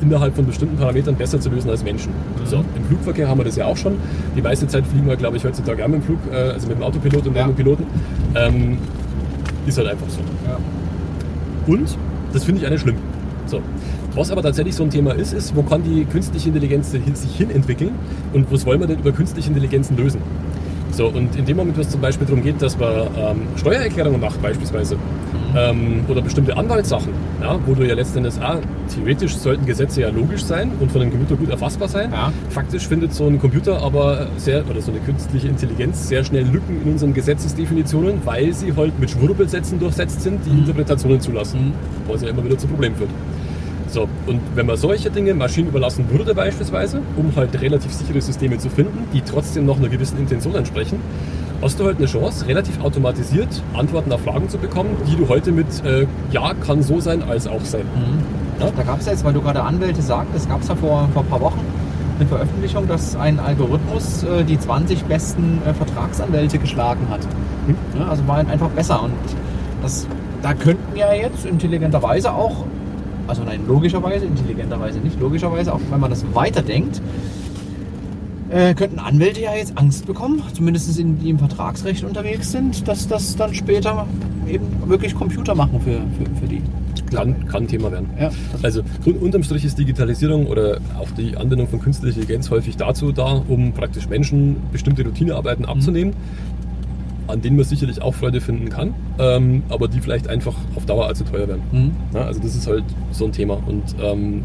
innerhalb 0.02 0.34
von 0.34 0.46
bestimmten 0.46 0.76
Parametern 0.76 1.14
besser 1.14 1.40
zu 1.40 1.50
lösen 1.50 1.70
als 1.70 1.84
Menschen. 1.84 2.10
Mhm. 2.12 2.46
So, 2.46 2.56
Im 2.76 2.84
Flugverkehr 2.88 3.28
haben 3.28 3.38
wir 3.38 3.44
das 3.44 3.56
ja 3.56 3.66
auch 3.66 3.76
schon. 3.76 3.94
Die 4.36 4.42
meiste 4.42 4.66
Zeit 4.66 4.86
fliegen 4.86 5.06
wir, 5.06 5.16
glaube 5.16 5.36
ich, 5.36 5.44
heutzutage 5.44 5.84
auch 5.84 5.88
mit 5.88 6.00
dem 6.00 6.02
Flug, 6.04 6.18
äh, 6.32 6.36
also 6.36 6.68
mit 6.68 6.76
dem 6.78 6.82
Autopilot 6.82 7.26
und 7.26 7.36
Ja. 7.36 7.46
mit 7.46 7.56
dem 7.56 7.64
Piloten. 7.64 7.84
Ähm, 8.34 8.78
ist 9.66 9.78
halt 9.78 9.88
einfach 9.88 10.08
so. 10.08 10.20
Ja. 10.48 10.58
Und 11.66 11.96
das 12.32 12.44
finde 12.44 12.60
ich 12.60 12.66
eine 12.66 12.78
schlimm. 12.78 12.96
So. 13.46 13.60
Was 14.14 14.30
aber 14.30 14.42
tatsächlich 14.42 14.74
so 14.74 14.82
ein 14.82 14.90
Thema 14.90 15.12
ist, 15.12 15.32
ist, 15.32 15.54
wo 15.54 15.62
kann 15.62 15.82
die 15.82 16.04
künstliche 16.04 16.48
Intelligenz 16.48 16.90
sich 16.90 17.36
hin 17.36 17.50
entwickeln 17.50 17.92
und 18.32 18.50
was 18.50 18.66
wollen 18.66 18.80
wir 18.80 18.86
denn 18.86 18.98
über 18.98 19.12
künstliche 19.12 19.48
Intelligenzen 19.48 19.96
lösen? 19.96 20.20
So, 20.92 21.06
und 21.06 21.36
in 21.36 21.44
dem 21.44 21.56
Moment, 21.56 21.76
wo 21.76 21.82
es 21.82 21.88
zum 21.90 22.00
Beispiel 22.00 22.26
darum 22.26 22.42
geht, 22.42 22.60
dass 22.60 22.76
man 22.76 22.90
ähm, 23.16 23.42
Steuererklärungen 23.56 24.20
macht, 24.20 24.42
beispielsweise, 24.42 24.96
ähm, 25.56 26.04
oder 26.08 26.22
bestimmte 26.22 26.56
Anwaltssachen, 26.56 27.12
ja, 27.40 27.58
wo 27.66 27.74
du 27.74 27.86
ja 27.86 27.94
letztendlich, 27.94 28.34
ah, 28.40 28.58
theoretisch 28.92 29.36
sollten 29.36 29.66
Gesetze 29.66 30.02
ja 30.02 30.10
logisch 30.10 30.44
sein 30.44 30.70
und 30.80 30.90
von 30.92 31.02
einem 31.02 31.10
Computer 31.10 31.36
gut 31.36 31.50
erfassbar 31.50 31.88
sein. 31.88 32.10
Ja. 32.12 32.32
Faktisch 32.50 32.88
findet 32.88 33.14
so 33.14 33.26
ein 33.26 33.40
Computer 33.40 33.82
aber 33.82 34.26
sehr, 34.36 34.68
oder 34.68 34.80
so 34.80 34.90
eine 34.90 35.00
künstliche 35.00 35.48
Intelligenz 35.48 36.08
sehr 36.08 36.24
schnell 36.24 36.44
Lücken 36.44 36.82
in 36.84 36.92
unseren 36.92 37.14
Gesetzesdefinitionen, 37.14 38.20
weil 38.24 38.52
sie 38.52 38.74
halt 38.76 38.98
mit 38.98 39.10
Schwurbelsätzen 39.10 39.78
durchsetzt 39.78 40.22
sind, 40.22 40.44
die 40.46 40.50
Interpretationen 40.50 41.20
zulassen, 41.20 41.72
was 42.06 42.22
ja 42.22 42.28
immer 42.28 42.44
wieder 42.44 42.58
zu 42.58 42.66
Problemen 42.66 42.96
führt. 42.96 43.10
So, 43.88 44.08
und 44.26 44.40
wenn 44.54 44.66
man 44.66 44.76
solche 44.76 45.10
Dinge 45.10 45.34
Maschinen 45.34 45.68
überlassen 45.68 46.08
würde 46.10 46.32
beispielsweise, 46.32 47.02
um 47.16 47.34
halt 47.34 47.60
relativ 47.60 47.92
sichere 47.92 48.20
Systeme 48.20 48.56
zu 48.56 48.70
finden, 48.70 49.08
die 49.12 49.20
trotzdem 49.20 49.66
noch 49.66 49.78
einer 49.78 49.88
gewissen 49.88 50.16
Intention 50.18 50.54
entsprechen, 50.54 51.00
hast 51.62 51.78
du 51.78 51.84
halt 51.84 51.98
eine 51.98 52.06
Chance, 52.06 52.46
relativ 52.46 52.80
automatisiert 52.82 53.62
Antworten 53.74 54.12
auf 54.12 54.22
Fragen 54.22 54.48
zu 54.48 54.58
bekommen, 54.58 54.96
die 55.06 55.16
du 55.16 55.28
heute 55.28 55.52
mit 55.52 55.84
äh, 55.84 56.06
Ja, 56.32 56.54
kann 56.54 56.82
so 56.82 57.00
sein, 57.00 57.22
als 57.22 57.46
auch 57.46 57.64
sein. 57.64 57.84
Ja? 58.58 58.70
Da 58.76 58.82
gab 58.82 59.00
es 59.00 59.06
jetzt, 59.06 59.24
weil 59.24 59.32
du 59.32 59.40
gerade 59.40 59.62
Anwälte 59.62 60.02
sagtest, 60.02 60.48
gab 60.48 60.62
es 60.62 60.68
ja 60.68 60.74
vor, 60.74 61.08
vor 61.12 61.22
ein 61.22 61.28
paar 61.28 61.40
Wochen 61.40 61.60
eine 62.18 62.28
Veröffentlichung, 62.28 62.86
dass 62.86 63.16
ein 63.16 63.40
Algorithmus 63.40 64.22
äh, 64.24 64.44
die 64.44 64.58
20 64.58 65.04
besten 65.04 65.60
äh, 65.66 65.72
Vertragsanwälte 65.72 66.58
geschlagen 66.58 67.06
hat. 67.08 67.20
Hm. 67.66 67.74
Ja, 67.98 68.08
also 68.08 68.26
war 68.28 68.38
einfach 68.38 68.68
besser. 68.68 69.02
Und 69.02 69.12
das, 69.82 70.06
da 70.42 70.52
könnten 70.54 70.96
ja 70.96 71.12
jetzt 71.14 71.46
intelligenterweise 71.46 72.32
auch, 72.32 72.64
also 73.26 73.42
nein, 73.42 73.62
logischerweise, 73.66 74.26
intelligenterweise 74.26 74.98
nicht, 74.98 75.18
logischerweise, 75.18 75.72
auch 75.72 75.80
wenn 75.90 76.00
man 76.00 76.10
das 76.10 76.24
weiterdenkt, 76.34 77.00
äh, 78.50 78.74
könnten 78.74 78.98
Anwälte 78.98 79.40
ja 79.40 79.54
jetzt 79.54 79.76
Angst 79.78 80.06
bekommen, 80.06 80.42
zumindest 80.52 80.98
in, 80.98 81.18
die 81.18 81.30
im 81.30 81.38
Vertragsrecht 81.38 82.04
unterwegs 82.04 82.52
sind, 82.52 82.86
dass 82.88 83.06
das 83.08 83.36
dann 83.36 83.54
später 83.54 84.06
eben 84.48 84.66
wirklich 84.86 85.14
Computer 85.14 85.54
machen 85.54 85.80
für, 85.80 86.00
für, 86.18 86.40
für 86.40 86.46
die. 86.48 86.62
Kann, 87.14 87.46
kann 87.48 87.66
Thema 87.66 87.90
werden. 87.90 88.08
Ja, 88.20 88.30
Also 88.62 88.82
un 89.04 89.14
unterm 89.14 89.42
Strich 89.42 89.64
ist 89.64 89.76
Digitalisierung 89.78 90.46
oder 90.46 90.78
auch 90.98 91.10
die 91.10 91.36
Anwendung 91.36 91.66
von 91.66 91.80
künstlicher 91.80 92.18
Intelligenz 92.20 92.50
häufig 92.50 92.76
dazu 92.76 93.10
da, 93.10 93.42
um 93.48 93.72
praktisch 93.72 94.08
Menschen 94.08 94.56
bestimmte 94.70 95.04
Routinearbeiten 95.04 95.64
abzunehmen. 95.64 96.14
an 97.26 97.40
denen 97.42 97.56
man 97.56 97.64
sicherlich 97.64 98.02
auch 98.02 98.14
Freude 98.14 98.40
finden 98.40 98.70
kann, 98.70 98.92
ähm, 99.20 99.62
aber 99.68 99.86
die 99.86 100.00
vielleicht 100.00 100.26
einfach 100.26 100.54
auf 100.74 100.84
Dauer 100.86 101.06
allzu 101.06 101.22
teuer 101.24 101.46
werden. 101.46 101.62
Mhm. 101.70 101.90
Ja, 102.12 102.22
also 102.26 102.40
das 102.40 102.56
ist 102.56 102.66
halt 102.66 102.84
so 103.12 103.24
ein 103.24 103.32
Thema. 103.32 103.54
Und 103.66 103.84
ähm, 104.02 104.44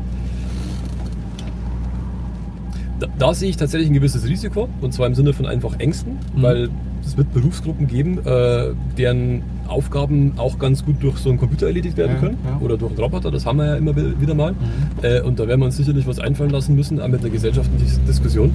da, 3.00 3.08
da 3.20 3.34
sehe 3.34 3.50
ich 3.50 3.58
tatsächlich 3.58 3.90
ein 3.90 3.94
gewisses 3.94 4.28
Risiko, 4.28 4.68
und 4.82 4.94
zwar 4.94 5.08
im 5.08 5.16
Sinne 5.16 5.34
von 5.34 5.46
einfach 5.46 5.80
Ängsten, 5.80 6.14
Mhm. 6.36 6.42
weil 6.42 6.70
es 7.06 7.18
wird 7.18 7.32
Berufsgruppen 7.34 7.88
geben, 7.88 8.20
äh, 8.26 8.68
deren 8.98 9.44
Aufgaben 9.68 10.34
auch 10.38 10.58
ganz 10.60 10.84
gut 10.86 10.96
durch 11.02 11.18
so 11.18 11.30
einen 11.30 11.38
Computer 11.40 11.68
erledigt 11.68 11.98
werden 11.98 12.14
Ja, 12.16 12.20
können 12.20 12.38
ja. 12.46 12.60
oder 12.64 12.78
durch 12.78 12.92
einen 12.92 13.00
Roboter, 13.00 13.30
das 13.32 13.46
haben 13.46 13.58
wir 13.60 13.66
ja 13.68 13.76
immer 13.76 13.96
wi- 13.96 14.20
wieder 14.20 14.34
mal. 14.34 14.54
Mhm. 14.54 14.58
Äh, 15.04 15.22
und 15.22 15.40
da 15.40 15.48
werden 15.48 15.60
wir 15.62 15.66
uns 15.66 15.78
sicherlich 15.78 16.08
was 16.08 16.20
einfallen 16.20 16.50
lassen 16.52 16.76
müssen, 16.76 17.00
auch 17.02 17.08
mit 17.08 17.22
einer 17.22 17.30
gesellschaftlichen 17.30 18.06
Diskussion, 18.08 18.52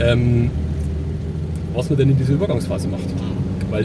ähm, 0.00 0.50
was 1.74 1.88
man 1.88 1.98
denn 1.98 2.10
in 2.10 2.16
dieser 2.16 2.32
Übergangsphase 2.34 2.88
macht. 2.88 3.02
Weil 3.70 3.84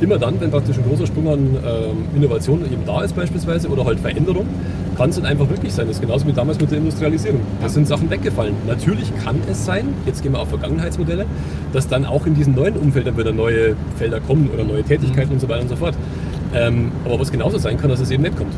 immer 0.00 0.18
dann, 0.18 0.40
wenn 0.40 0.50
praktisch 0.50 0.76
ein 0.76 0.84
großer 0.88 1.06
Sprung 1.06 1.28
an 1.28 1.38
ähm, 1.38 1.96
Innovation 2.16 2.60
eben 2.64 2.84
da 2.86 3.02
ist 3.02 3.14
beispielsweise 3.16 3.68
oder 3.68 3.84
halt 3.84 3.98
Veränderung, 4.00 4.46
kann 4.96 5.10
es 5.10 5.16
dann 5.16 5.26
einfach 5.26 5.48
wirklich 5.48 5.72
sein. 5.72 5.86
Das 5.86 5.96
ist 5.96 6.02
genauso 6.02 6.26
wie 6.26 6.32
damals 6.32 6.60
mit 6.60 6.70
der 6.70 6.78
Industrialisierung. 6.78 7.40
Da 7.60 7.68
sind 7.68 7.86
Sachen 7.86 8.10
weggefallen. 8.10 8.54
Natürlich 8.66 9.12
kann 9.24 9.36
es 9.50 9.64
sein, 9.64 9.88
jetzt 10.06 10.22
gehen 10.22 10.32
wir 10.32 10.40
auf 10.40 10.48
Vergangenheitsmodelle, 10.48 11.26
dass 11.72 11.88
dann 11.88 12.04
auch 12.04 12.26
in 12.26 12.34
diesen 12.34 12.54
neuen 12.54 12.76
Umfeldern 12.76 13.16
wieder 13.16 13.32
neue 13.32 13.76
Felder 13.96 14.20
kommen 14.20 14.50
oder 14.52 14.64
neue 14.64 14.82
Tätigkeiten 14.82 15.32
und 15.32 15.40
so 15.40 15.48
weiter 15.48 15.62
und 15.62 15.68
so 15.68 15.76
fort. 15.76 15.94
Ähm, 16.54 16.92
aber 17.04 17.18
was 17.18 17.32
genauso 17.32 17.58
sein 17.58 17.78
kann, 17.78 17.90
dass 17.90 18.00
es 18.00 18.10
eben 18.10 18.22
nicht 18.22 18.36
kommt. 18.36 18.52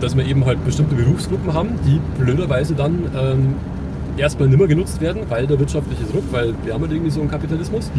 Dass 0.00 0.16
wir 0.16 0.24
eben 0.24 0.46
halt 0.46 0.64
bestimmte 0.64 0.94
Berufsgruppen 0.94 1.52
haben, 1.52 1.70
die 1.86 2.00
blöderweise 2.22 2.74
dann 2.74 3.04
ähm, 3.14 3.54
erstmal 4.16 4.48
nimmer 4.48 4.66
genutzt 4.66 5.00
werden, 5.00 5.22
weil 5.28 5.46
der 5.46 5.58
wirtschaftliche 5.58 6.04
Druck, 6.04 6.24
weil 6.30 6.54
wir 6.64 6.74
haben 6.74 6.82
halt 6.82 6.92
irgendwie 6.92 7.10
so 7.10 7.20
einen 7.20 7.30
Kapitalismus, 7.30 7.90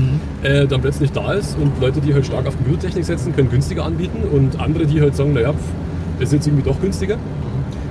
äh, 0.43 0.65
dann 0.67 0.81
plötzlich 0.81 1.11
da 1.11 1.33
ist 1.33 1.57
und 1.57 1.79
Leute, 1.81 2.01
die 2.01 2.13
halt 2.13 2.25
stark 2.25 2.47
auf 2.47 2.55
Computertechnik 2.57 3.05
setzen, 3.05 3.35
können 3.35 3.49
günstiger 3.49 3.85
anbieten 3.85 4.23
und 4.31 4.59
andere, 4.59 4.85
die 4.85 5.01
halt 5.01 5.15
sagen, 5.15 5.33
naja, 5.33 5.53
das 6.19 6.29
ist 6.29 6.33
jetzt 6.33 6.47
irgendwie 6.47 6.63
doch 6.63 6.79
günstiger. 6.79 7.17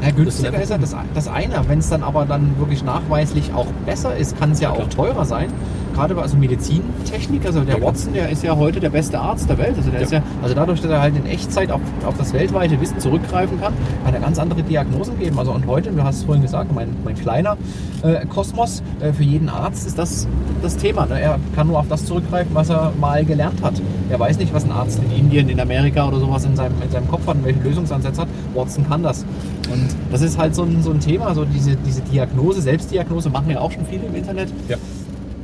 Ja, 0.02 0.10
günstiger 0.10 0.60
ist 0.60 0.70
ja 0.70 0.78
das, 0.78 0.96
das 1.14 1.28
eine. 1.28 1.62
Wenn 1.68 1.78
es 1.78 1.90
dann 1.90 2.02
aber 2.02 2.24
dann 2.24 2.58
wirklich 2.58 2.82
nachweislich 2.82 3.52
auch 3.54 3.66
besser 3.84 4.16
ist, 4.16 4.38
kann 4.38 4.52
es 4.52 4.60
ja 4.60 4.70
auch 4.70 4.88
teurer 4.88 5.24
sein. 5.24 5.50
Gerade 5.94 6.14
bei 6.14 6.22
also 6.22 6.36
Medizintechnik, 6.36 7.44
also 7.46 7.60
der. 7.60 7.80
Watson, 7.82 8.12
der 8.12 8.28
ist 8.30 8.42
ja 8.42 8.56
heute 8.56 8.80
der 8.80 8.90
beste 8.90 9.18
Arzt 9.18 9.48
der 9.48 9.58
Welt. 9.58 9.76
Also 9.76 9.90
der 9.90 10.00
Ja. 10.00 10.04
ist 10.04 10.12
ja, 10.12 10.22
also 10.42 10.54
dadurch, 10.54 10.80
dass 10.80 10.90
er 10.90 11.00
halt 11.00 11.16
in 11.16 11.26
Echtzeit 11.26 11.70
auf, 11.70 11.80
auf 12.06 12.16
das 12.16 12.32
weltweite 12.32 12.80
Wissen 12.80 12.98
zurückgreifen 13.00 13.60
kann, 13.60 13.72
kann 14.04 14.14
er 14.14 14.20
ganz 14.20 14.38
andere 14.38 14.62
Diagnosen 14.62 15.18
geben. 15.18 15.38
Also 15.38 15.52
und 15.52 15.66
heute, 15.66 15.90
du 15.90 16.02
hast 16.02 16.18
es 16.18 16.24
vorhin 16.24 16.42
gesagt, 16.42 16.72
mein, 16.74 16.88
mein 17.04 17.14
kleiner 17.14 17.56
äh, 18.02 18.24
Kosmos, 18.26 18.82
äh, 19.00 19.12
für 19.12 19.22
jeden 19.24 19.48
Arzt 19.48 19.86
ist 19.86 19.98
das 19.98 20.26
das 20.62 20.76
Thema. 20.76 21.06
Ne? 21.06 21.20
Er 21.20 21.38
kann 21.54 21.66
nur 21.68 21.78
auf 21.78 21.88
das 21.88 22.04
zurückgreifen, 22.04 22.54
was 22.54 22.68
er 22.70 22.92
mal 23.00 23.24
gelernt 23.24 23.62
hat. 23.62 23.74
Er 24.10 24.18
weiß 24.20 24.38
nicht, 24.38 24.52
was 24.52 24.64
ein 24.64 24.72
Arzt 24.72 25.00
in 25.10 25.16
Indien, 25.18 25.48
in 25.48 25.58
Amerika 25.60 26.06
oder 26.06 26.18
sowas 26.20 26.44
in 26.44 26.54
seinem, 26.56 26.74
in 26.82 26.90
seinem 26.90 27.08
Kopf 27.08 27.26
hat 27.26 27.36
und 27.36 27.44
welche 27.44 27.60
Lösungsansätze 27.60 28.20
hat. 28.22 28.28
Watson 28.54 28.86
kann 28.88 29.02
das. 29.02 29.24
Und 29.72 29.88
das 30.10 30.22
ist 30.22 30.36
halt 30.38 30.54
so 30.54 30.62
ein, 30.64 30.82
so 30.82 30.90
ein 30.90 31.00
Thema, 31.00 31.34
so 31.34 31.44
diese, 31.44 31.76
diese 31.76 32.02
Diagnose, 32.02 32.60
Selbstdiagnose 32.60 33.30
machen 33.30 33.50
ja 33.50 33.60
auch 33.60 33.70
schon 33.70 33.86
viele 33.86 34.04
im 34.06 34.14
Internet. 34.14 34.52
Ja, 34.68 34.76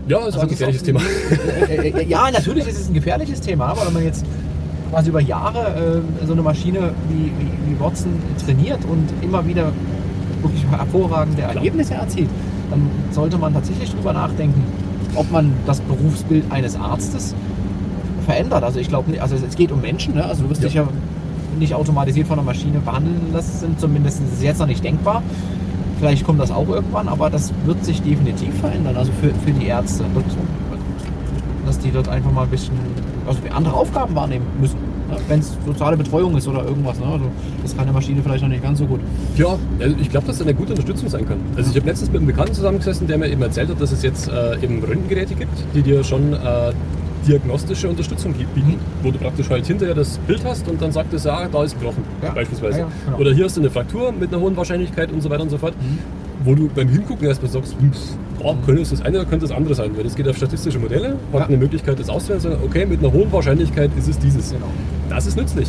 ja 0.09 0.19
ist 0.27 0.39
ein 0.39 0.49
gefährliches 0.49 0.83
Also 0.83 0.99
Thema. 0.99 2.01
ja, 2.09 2.31
natürlich 2.31 2.67
ist 2.67 2.81
es 2.81 2.89
ein 2.89 2.95
gefährliches 2.95 3.41
Thema, 3.41 3.67
aber 3.67 3.87
wenn 3.87 3.93
man 3.95 4.05
jetzt 4.05 4.25
quasi 4.91 5.11
über 5.11 5.21
Jahre 5.21 6.03
äh, 6.23 6.27
so 6.27 6.33
eine 6.33 6.43
Maschine 6.43 6.93
wie, 7.09 7.25
wie, 7.25 7.71
wie 7.75 7.81
Watson 7.81 8.13
trainiert 8.45 8.81
und 8.89 9.09
immer 9.23 9.45
wieder 9.47 9.73
wirklich 10.43 10.65
hervorragende 10.71 11.43
Ergebnisse 11.43 11.95
erzielt, 11.95 12.29
dann 12.71 12.89
sollte 13.11 13.39
man 13.39 13.53
tatsächlich 13.55 13.91
drüber 13.93 14.13
nachdenken, 14.13 14.63
ob 15.15 15.31
man 15.31 15.53
das 15.67 15.81
Berufsbild 15.81 16.45
eines 16.51 16.77
Arztes 16.77 17.35
verändert. 18.25 18.63
Also 18.63 18.79
ich 18.81 18.89
glaube, 18.89 19.21
also 19.21 19.37
es 19.37 19.57
geht 19.57 19.73
um 19.73 19.81
Menschen, 19.81 20.15
ne? 20.15 20.25
also 20.25 20.45
du 20.45 20.51
wirst 20.51 20.63
Ja. 20.63 20.69
dich 20.69 20.75
ja 20.77 20.89
nicht 21.59 21.75
automatisiert 21.75 22.27
von 22.29 22.39
einer 22.39 22.45
Maschine 22.47 22.81
behandeln 22.81 23.33
lassen, 23.33 23.77
zumindest 23.79 24.21
ist 24.21 24.35
es 24.35 24.43
jetzt 24.43 24.59
noch 24.59 24.67
nicht 24.67 24.85
denkbar. 24.85 25.23
Vielleicht 25.99 26.25
kommt 26.25 26.41
das 26.41 26.51
auch 26.51 26.69
irgendwann, 26.69 27.09
aber 27.09 27.31
das 27.31 27.53
wird 27.65 27.85
sich 27.85 28.03
definitiv 28.03 28.55
verändern, 28.61 28.97
also 28.97 29.11
für, 29.21 29.31
für 29.45 29.53
die 29.53 29.67
Ärzte. 29.67 30.05
Dass 31.65 31.79
die 31.79 31.91
dort 31.91 32.09
einfach 32.09 32.31
mal 32.31 32.43
ein 32.43 32.51
bisschen 32.51 32.75
also 33.27 33.41
andere 33.53 33.75
Aufgaben 33.75 34.15
wahrnehmen 34.15 34.47
müssen. 34.61 34.77
Ne? 35.11 35.17
Wenn 35.29 35.41
es 35.41 35.57
soziale 35.65 35.97
Betreuung 35.97 36.37
ist 36.37 36.47
oder 36.47 36.65
irgendwas. 36.65 36.99
Ne? 36.99 37.07
Also 37.07 37.25
das 37.63 37.73
kann 37.75 37.85
eine 37.85 37.93
Maschine 37.93 38.23
vielleicht 38.23 38.43
noch 38.43 38.49
nicht 38.49 38.63
ganz 38.63 38.79
so 38.79 38.87
gut. 38.87 39.01
Ja, 39.37 39.59
also 39.81 39.97
ich 40.01 40.11
glaube, 40.11 40.27
dass 40.27 40.39
das 40.39 40.47
eine 40.47 40.55
gute 40.55 40.71
Unterstützung 40.71 41.09
sein 41.09 41.27
kann. 41.27 41.39
Also 41.57 41.71
ich 41.71 41.77
habe 41.77 41.87
letztens 41.87 42.11
mit 42.11 42.19
einem 42.19 42.27
Bekannten 42.29 42.55
zusammengesessen, 42.55 43.07
der 43.07 43.19
mir 43.19 43.29
eben 43.29 43.43
erzählt 43.43 43.69
hat, 43.69 43.81
dass 43.81 43.93
es 43.93 44.03
jetzt 44.03 44.29
äh, 44.29 44.57
eben 44.63 44.83
Röntgengeräte 44.83 45.35
gibt, 45.35 45.53
die 45.75 45.83
dir 45.83 46.05
schon 46.05 46.33
äh, 46.33 46.73
diagnostische 47.27 47.89
Unterstützung 47.89 48.33
bieten, 48.33 48.69
Mhm. 48.73 48.79
wo 49.03 49.11
du 49.11 49.19
praktisch 49.19 49.51
halt 49.51 49.67
hinterher 49.67 49.95
das 49.95 50.19
Bild 50.27 50.45
hast 50.45 50.69
und 50.69 50.81
dann 50.81 50.93
sagt 50.93 51.13
es, 51.15 51.25
ja, 51.25 51.49
da 51.49 51.65
ist 51.65 51.75
ein 51.77 51.81
Knochen 51.81 52.03
Ja. 52.23 52.31
beispielsweise. 52.33 52.79
Ja, 52.81 52.89
genau. 53.07 53.19
Oder 53.19 53.33
hier 53.33 53.45
hast 53.45 53.57
du 53.57 53.61
eine 53.61 53.71
Fraktur 53.71 54.13
mit 54.13 54.33
einer 54.33 54.41
hohen 54.43 54.57
Wahrscheinlichkeit 54.57 55.13
und 55.13 55.23
so 55.23 55.31
weiter 55.31 55.43
und 55.43 55.51
so 55.51 55.59
fort. 55.59 55.75
Wo 56.45 56.55
du 56.55 56.69
beim 56.73 56.89
Hingucken 56.89 57.27
erstmal 57.27 57.51
sagst, 57.51 57.75
oh, 58.41 58.55
könnte 58.65 58.83
es 58.83 58.91
das 58.91 59.03
eine 59.03 59.19
oder 59.19 59.27
könnte 59.29 59.47
das 59.49 59.57
andere 59.57 59.75
sein, 59.75 59.91
weil 59.97 60.05
das 60.05 60.15
geht 60.15 60.29
auf 60.29 60.37
statistische 60.37 60.79
Modelle, 60.79 61.17
hat 61.33 61.49
eine 61.49 61.57
Möglichkeit, 61.57 61.99
das 61.99 62.09
auszuwählen, 62.09 62.59
okay, 62.65 62.87
mit 62.87 63.01
einer 63.01 63.13
hohen 63.13 63.33
Wahrscheinlichkeit 63.33 63.91
ist 63.99 64.07
es 64.09 64.19
dieses. 64.19 64.53
Genau. 64.53 64.67
Das 65.09 65.27
ist 65.27 65.37
nützlich. 65.37 65.69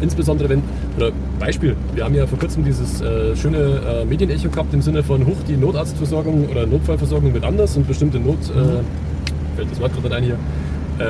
Insbesondere 0.00 0.48
wenn, 0.50 0.62
oder 0.96 1.10
Beispiel, 1.40 1.74
wir 1.94 2.04
haben 2.04 2.14
ja 2.14 2.26
vor 2.26 2.38
kurzem 2.38 2.64
dieses 2.64 3.00
äh, 3.00 3.34
schöne 3.34 3.56
äh, 3.58 4.04
Medienecho 4.04 4.48
gehabt 4.48 4.72
im 4.74 4.82
Sinne 4.82 5.02
von, 5.02 5.26
hoch, 5.26 5.38
die 5.48 5.56
Notarztversorgung 5.56 6.48
oder 6.48 6.66
Notfallversorgung 6.66 7.32
wird 7.34 7.44
anders 7.44 7.76
und 7.76 7.88
bestimmte 7.88 8.20
Not, 8.20 8.38
äh, 8.50 9.56
fällt 9.56 9.70
das 9.72 9.80
Wort 9.80 9.92
gerade 10.00 10.14
ein 10.14 10.22
hier. 10.24 10.36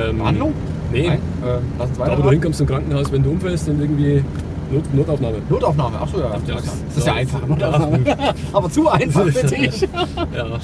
Ähm, 0.09 0.17
Behandlung? 0.17 0.53
Nee, 0.91 1.07
Nein, 1.07 1.17
äh, 1.43 1.59
lass 1.79 1.89
uns 1.89 1.99
wo 1.99 2.21
du 2.23 2.29
hinkommst 2.29 2.61
im 2.61 2.67
Krankenhaus, 2.67 3.11
wenn 3.11 3.23
du 3.23 3.31
umfällst 3.31 3.67
und 3.69 3.81
irgendwie 3.81 4.23
Not, 4.71 4.93
Notaufnahme. 4.93 5.35
Notaufnahme, 5.49 5.97
ach 6.01 6.07
so, 6.07 6.19
ja. 6.19 6.31
Ja, 6.47 6.55
Das 6.55 6.97
ist 6.97 7.05
ja 7.07 7.13
ja. 7.13 7.19
einfach. 7.19 7.39
Aber 8.53 8.69
zu 8.69 8.89
einfach, 8.89 9.25
bitte 9.25 9.55
ich. 9.55 9.81
Ja. 10.35 10.45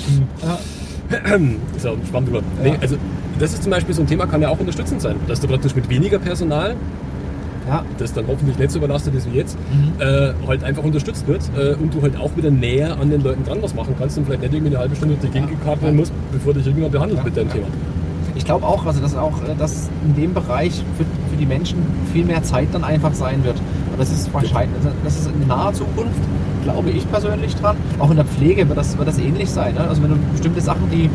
Ja. 1.11 1.39
so, 1.79 1.97
Schwamm 2.07 2.25
drüber. 2.25 2.41
Nee, 2.63 2.73
also 2.81 2.95
das 3.39 3.53
ist 3.53 3.63
zum 3.63 3.71
Beispiel 3.71 3.95
so 3.95 4.01
ein 4.03 4.07
Thema, 4.07 4.27
kann 4.27 4.41
ja 4.43 4.49
auch 4.49 4.59
unterstützend 4.59 5.01
sein, 5.01 5.15
dass 5.27 5.39
du 5.39 5.47
praktisch 5.47 5.75
mit 5.75 5.89
weniger 5.89 6.19
Personal 6.19 6.75
Ja. 7.67 7.83
das 7.97 8.13
dann 8.13 8.25
hoffentlich 8.27 8.59
nicht 8.59 8.69
so 8.69 8.77
überlastet 8.77 9.15
ist 9.15 9.31
wie 9.31 9.37
jetzt, 9.37 9.57
Mhm. 9.71 9.99
äh, 10.01 10.33
halt 10.47 10.63
einfach 10.63 10.83
unterstützt 10.83 11.27
wird 11.27 11.41
äh, 11.57 11.73
und 11.81 11.93
du 11.95 12.01
halt 12.03 12.15
auch 12.17 12.29
wieder 12.35 12.51
näher 12.51 12.95
an 12.99 13.09
den 13.09 13.23
Leuten 13.23 13.43
dran 13.43 13.57
was 13.61 13.73
machen 13.73 13.95
kannst 13.97 14.19
und 14.19 14.25
vielleicht 14.25 14.41
nicht 14.43 14.53
irgendwie 14.53 14.73
eine 14.73 14.79
halbe 14.81 14.95
Stunde 14.95 15.15
durch 15.15 15.31
die 15.31 15.33
Gegend 15.39 15.49
gekarrt 15.59 15.81
werden 15.81 15.95
musst, 15.95 16.11
bevor 16.31 16.53
dich 16.53 16.63
irgendjemand 16.65 16.93
behandelt 16.93 17.17
Ja, 17.19 17.23
mit 17.25 17.37
deinem 17.37 17.47
ja. 17.47 17.53
Thema. 17.53 17.67
Ich 18.39 18.45
glaube 18.45 18.65
auch, 18.65 18.85
also 18.85 19.01
dass 19.01 19.15
auch 19.15 19.43
äh, 19.43 19.53
dass 19.57 19.89
in 20.05 20.15
dem 20.15 20.33
Bereich 20.33 20.73
für, 20.97 21.03
für 21.29 21.37
die 21.37 21.45
Menschen 21.45 21.77
viel 22.13 22.25
mehr 22.25 22.41
Zeit 22.41 22.69
dann 22.71 22.85
einfach 22.85 23.13
sein 23.13 23.43
wird. 23.43 23.57
Und 23.57 23.99
das 23.99 24.11
ist 24.11 24.33
wahrscheinlich, 24.33 24.75
also 24.77 24.89
das 25.03 25.19
ist 25.19 25.27
in 25.27 25.45
naher 25.45 25.73
Zukunft, 25.73 26.21
glaube 26.63 26.89
ich 26.89 27.07
persönlich 27.11 27.53
dran. 27.57 27.75
Auch 27.99 28.09
in 28.09 28.15
der 28.15 28.25
Pflege 28.25 28.67
wird 28.67 28.77
das, 28.77 28.97
wird 28.97 29.07
das 29.09 29.19
ähnlich 29.19 29.49
sein. 29.49 29.75
Ne? 29.75 29.81
Also 29.81 30.01
wenn 30.01 30.11
du 30.11 30.15
bestimmte 30.31 30.61
Sachen, 30.61 30.89
die 30.89 31.09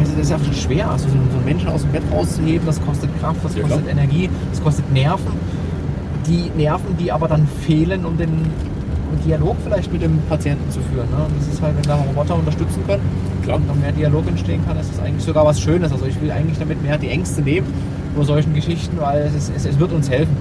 also 0.00 0.12
das 0.12 0.22
ist 0.22 0.30
ja 0.30 0.38
schwer, 0.54 0.90
also 0.90 1.06
so, 1.06 1.14
so 1.14 1.36
einen 1.36 1.44
Menschen 1.44 1.68
aus 1.68 1.82
dem 1.82 1.92
Bett 1.92 2.02
rauszuheben, 2.10 2.66
das 2.66 2.80
kostet 2.84 3.10
Kraft, 3.20 3.44
das 3.44 3.54
Ja, 3.54 3.62
kostet 3.62 3.82
klar. 3.82 3.92
Energie, 3.92 4.30
das 4.50 4.62
kostet 4.62 4.90
Nerven. 4.92 5.32
Die 6.26 6.50
Nerven, 6.56 6.96
die 6.98 7.12
aber 7.12 7.28
dann 7.28 7.46
fehlen, 7.46 8.06
um 8.06 8.16
den 8.16 8.30
Dialog 9.24 9.56
vielleicht 9.62 9.92
mit 9.92 10.02
dem 10.02 10.18
Patienten 10.28 10.70
zu 10.70 10.80
führen. 10.80 11.08
Ne? 11.10 11.24
Und 11.24 11.40
das 11.40 11.52
ist 11.52 11.62
halt, 11.62 11.76
wenn 11.76 11.84
da 11.84 11.96
Roboter 11.96 12.36
unterstützen 12.36 12.82
können, 12.86 13.02
Klar. 13.42 13.56
und 13.56 13.66
noch 13.66 13.74
mehr 13.76 13.92
Dialog 13.92 14.26
entstehen 14.28 14.64
kann, 14.66 14.78
ist 14.78 14.92
es 14.92 15.00
eigentlich 15.00 15.24
sogar 15.24 15.44
was 15.44 15.60
Schönes. 15.60 15.92
Also 15.92 16.06
ich 16.06 16.20
will 16.20 16.30
eigentlich 16.30 16.58
damit 16.58 16.82
mehr 16.82 16.98
die 16.98 17.08
Ängste 17.08 17.42
nehmen 17.42 17.66
vor 18.14 18.24
solchen 18.24 18.54
Geschichten, 18.54 18.96
weil 18.98 19.22
es, 19.22 19.34
ist, 19.34 19.52
es, 19.54 19.66
es 19.66 19.78
wird 19.78 19.92
uns 19.92 20.10
helfen. 20.10 20.36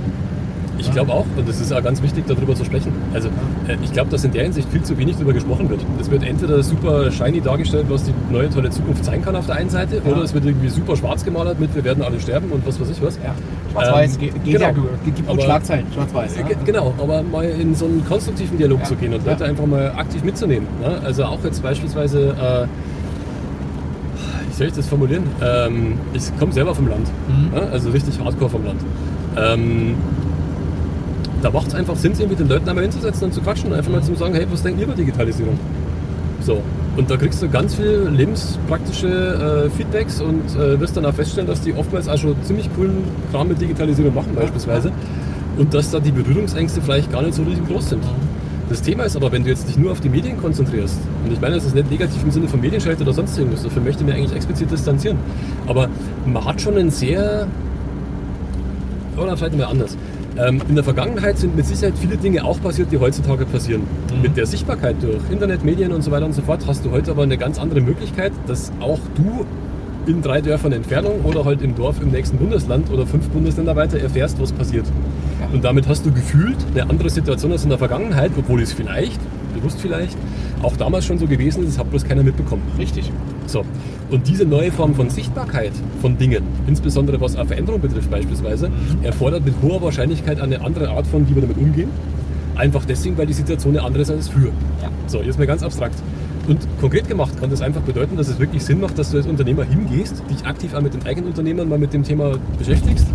Ich 0.77 0.91
glaube 0.91 1.11
auch, 1.13 1.25
und 1.37 1.47
es 1.47 1.61
ist 1.61 1.71
auch 1.71 1.81
ganz 1.81 2.01
wichtig, 2.01 2.25
darüber 2.27 2.53
zu 2.53 2.65
sprechen. 2.65 2.91
Also 3.13 3.29
äh, 3.67 3.77
ich 3.81 3.93
glaube, 3.93 4.09
dass 4.11 4.23
in 4.25 4.31
der 4.31 4.43
Hinsicht 4.43 4.67
viel 4.69 4.83
zu 4.83 4.97
wenig 4.97 5.15
darüber 5.15 5.33
gesprochen 5.33 5.69
wird. 5.69 5.79
Es 5.99 6.11
wird 6.11 6.23
entweder 6.23 6.61
super 6.63 7.09
shiny 7.11 7.39
dargestellt, 7.41 7.85
was 7.89 8.03
die 8.03 8.13
neue 8.31 8.49
tolle 8.49 8.69
Zukunft 8.69 9.05
sein 9.05 9.21
kann 9.23 9.35
auf 9.35 9.45
der 9.45 9.55
einen 9.55 9.69
Seite, 9.69 10.01
Ja. 10.05 10.11
oder 10.11 10.23
es 10.23 10.33
wird 10.33 10.45
irgendwie 10.45 10.67
super 10.69 10.95
schwarz 10.97 11.23
gemalert 11.23 11.59
mit, 11.59 11.73
wir 11.73 11.83
werden 11.83 12.03
alle 12.03 12.19
sterben 12.19 12.51
und 12.51 12.65
was 12.67 12.79
weiß 12.79 12.89
ich 12.89 13.01
was. 13.01 13.17
Ja. 13.23 13.33
Schwarz-Weiß 13.71 14.15
Ähm, 14.15 14.19
geht, 14.21 14.43
genau. 14.43 14.59
ja. 14.59 14.73
Gibt 15.05 15.27
gut 15.27 15.41
Schlagzeilen, 15.41 15.85
schwarz-weiß. 15.93 16.35
Äh, 16.35 16.39
Ja. 16.41 16.47
ge- 16.47 16.57
Genau, 16.65 16.93
aber 17.01 17.23
mal 17.23 17.45
in 17.45 17.73
so 17.75 17.85
einen 17.85 18.03
konstruktiven 18.07 18.57
Dialog 18.57 18.79
Ja. 18.79 18.85
zu 18.85 18.95
gehen 18.95 19.13
und. 19.13 19.25
Leute 19.25 19.45
einfach 19.45 19.65
mal 19.65 19.91
aktiv 19.95 20.23
mitzunehmen. 20.23 20.67
Ne? 20.81 20.99
Also 21.05 21.23
auch 21.25 21.43
jetzt 21.43 21.61
beispielsweise, 21.63 22.29
äh, 22.29 22.67
wie 24.49 24.53
soll 24.53 24.67
ich 24.67 24.73
das 24.73 24.87
formulieren? 24.87 25.23
Ähm, 25.41 25.97
ich 26.13 26.23
komme 26.37 26.51
selber 26.53 26.73
vom 26.75 26.87
Land, 26.87 27.07
Mhm. 27.27 27.53
ne? 27.57 27.67
also 27.71 27.89
richtig 27.89 28.19
hardcore 28.23 28.49
vom 28.49 28.65
Land. 28.65 28.81
Ähm, 29.37 29.95
da 31.45 31.51
macht 31.51 31.67
es 31.67 31.75
einfach 31.75 31.95
Sinn, 31.95 32.15
sich 32.15 32.27
mit 32.27 32.39
den 32.39 32.49
Leuten 32.49 32.67
einmal 32.67 32.85
hinzusetzen 32.85 33.25
und 33.25 33.31
zu 33.31 33.39
quatschen 33.39 33.71
und 33.71 33.77
einfach 33.77 33.91
mal 33.91 34.01
zu 34.01 34.15
sagen, 34.15 34.33
hey, 34.33 34.47
was 34.49 34.63
denkt 34.63 34.79
ihr 34.79 34.87
über 34.87 34.95
Digitalisierung? 34.95 35.59
So. 36.41 36.59
Und 36.97 37.11
da 37.11 37.17
kriegst 37.17 37.39
du 37.43 37.47
ganz 37.47 37.75
viel 37.75 38.09
lebenspraktische 38.11 39.67
äh, 39.67 39.69
Feedbacks 39.69 40.21
und 40.21 40.41
äh, 40.55 40.79
wirst 40.79 40.97
dann 40.97 41.05
auch 41.05 41.13
feststellen, 41.13 41.47
dass 41.47 41.61
die 41.61 41.75
oftmals 41.75 42.09
auch 42.09 42.17
schon 42.17 42.35
ziemlich 42.41 42.67
coolen 42.75 43.03
Kram 43.31 43.49
mit 43.49 43.61
Digitalisierung 43.61 44.15
machen 44.15 44.33
beispielsweise. 44.33 44.91
Und 45.57 45.71
dass 45.71 45.91
da 45.91 45.99
die 45.99 46.11
Berührungsängste 46.11 46.81
vielleicht 46.81 47.11
gar 47.11 47.21
nicht 47.21 47.35
so 47.35 47.43
riesengroß 47.43 47.89
sind. 47.89 48.03
Das 48.69 48.81
Thema 48.81 49.03
ist 49.03 49.15
aber, 49.15 49.31
wenn 49.31 49.43
du 49.43 49.49
jetzt 49.51 49.67
dich 49.69 49.77
nur 49.77 49.91
auf 49.91 49.99
die 49.99 50.09
Medien 50.09 50.41
konzentrierst, 50.41 50.97
und 51.25 51.31
ich 51.31 51.39
meine, 51.39 51.55
das 51.55 51.65
ist 51.65 51.75
nicht 51.75 51.91
negativ 51.91 52.23
im 52.23 52.31
Sinne 52.31 52.47
von 52.47 52.59
Medienschelte 52.59 53.03
oder 53.03 53.13
sonst 53.13 53.37
irgendwas, 53.37 53.61
dafür 53.61 53.83
möchte 53.83 54.01
ich 54.01 54.09
mir 54.09 54.15
eigentlich 54.15 54.35
explizit 54.35 54.71
distanzieren. 54.71 55.19
Aber 55.67 55.89
man 56.25 56.43
hat 56.43 56.59
schon 56.59 56.75
einen 56.75 56.89
sehr 56.89 57.45
oder 59.17 59.37
vielleicht 59.37 59.57
mal 59.57 59.65
anders. 59.65 59.95
Ähm, 60.37 60.61
in 60.67 60.75
der 60.75 60.83
Vergangenheit 60.83 61.37
sind 61.37 61.55
mit 61.55 61.65
Sicherheit 61.65 61.97
viele 61.97 62.17
Dinge 62.17 62.43
auch 62.43 62.61
passiert, 62.61 62.91
die 62.91 62.97
heutzutage 62.97 63.45
passieren. 63.45 63.83
Mhm. 64.13 64.21
Mit 64.21 64.37
der 64.37 64.45
Sichtbarkeit 64.45 64.97
durch 65.01 65.21
Internet, 65.31 65.63
Medien 65.63 65.91
und 65.91 66.01
so 66.01 66.11
weiter 66.11 66.25
und 66.25 66.33
so 66.33 66.41
fort 66.41 66.65
hast 66.67 66.83
du 66.83 66.91
heute 66.91 67.11
aber 67.11 67.23
eine 67.23 67.37
ganz 67.37 67.57
andere 67.59 67.81
Möglichkeit, 67.81 68.33
dass 68.47 68.71
auch 68.79 68.99
du 69.15 69.45
in 70.07 70.21
drei 70.21 70.41
Dörfern 70.41 70.71
Entfernung 70.71 71.21
oder 71.23 71.45
halt 71.45 71.61
im 71.61 71.75
Dorf 71.75 72.01
im 72.01 72.09
nächsten 72.11 72.37
Bundesland 72.37 72.91
oder 72.91 73.07
fünf 73.07 73.27
Bundesländer 73.29 73.75
weiter 73.75 73.99
erfährst, 73.99 74.39
was 74.39 74.51
passiert. 74.51 74.85
Ja. 75.39 75.47
Und 75.53 75.63
damit 75.63 75.87
hast 75.87 76.05
du 76.05 76.11
gefühlt 76.11 76.57
eine 76.73 76.89
andere 76.89 77.09
Situation 77.09 77.51
als 77.51 77.63
in 77.63 77.69
der 77.69 77.79
Vergangenheit, 77.79 78.31
obwohl 78.37 78.61
es 78.61 78.73
vielleicht, 78.73 79.19
bewusst 79.55 79.79
vielleicht, 79.81 80.17
auch 80.61 80.77
damals 80.77 81.05
schon 81.05 81.17
so 81.17 81.27
gewesen 81.27 81.63
ist, 81.63 81.73
das 81.73 81.79
hat 81.79 81.89
bloß 81.89 82.03
keiner 82.03 82.23
mitbekommen. 82.23 82.63
Richtig. 82.77 83.11
So. 83.47 83.63
Und 84.11 84.27
diese 84.27 84.45
neue 84.45 84.71
Form 84.71 84.93
von 84.93 85.09
Sichtbarkeit 85.09 85.71
von 86.01 86.17
Dingen, 86.17 86.43
insbesondere 86.67 87.19
was 87.19 87.35
auch 87.35 87.47
Veränderung 87.47 87.81
betrifft 87.81 88.09
beispielsweise, 88.11 88.69
erfordert 89.03 89.45
mit 89.45 89.55
hoher 89.61 89.81
Wahrscheinlichkeit 89.81 90.39
eine 90.39 90.61
andere 90.61 90.89
Art 90.89 91.07
von, 91.07 91.27
wie 91.27 91.35
wir 91.35 91.41
damit 91.41 91.57
umgehen. 91.57 91.89
Einfach 92.55 92.85
deswegen, 92.85 93.17
weil 93.17 93.25
die 93.25 93.33
Situation 93.33 93.75
eine 93.75 93.85
andere 93.85 94.03
ist 94.03 94.11
als 94.11 94.29
früher. 94.29 94.51
Ja. 94.81 94.89
So, 95.07 95.21
jetzt 95.21 95.37
mal 95.37 95.47
ganz 95.47 95.63
abstrakt. 95.63 95.95
Und 96.47 96.59
konkret 96.79 97.07
gemacht 97.07 97.39
kann 97.39 97.49
das 97.49 97.61
einfach 97.61 97.81
bedeuten, 97.81 98.17
dass 98.17 98.27
es 98.27 98.39
wirklich 98.39 98.63
Sinn 98.63 98.79
macht, 98.79 98.97
dass 98.99 99.11
du 99.11 99.17
als 99.17 99.25
Unternehmer 99.25 99.63
hingehst, 99.63 100.21
dich 100.29 100.45
aktiv 100.45 100.73
auch 100.75 100.81
mit 100.81 100.93
den 100.93 101.03
eigenen 101.05 101.29
Unternehmern 101.29 101.67
mal 101.67 101.79
mit 101.79 101.91
dem 101.91 102.03
Thema 102.03 102.37
beschäftigst, 102.57 103.07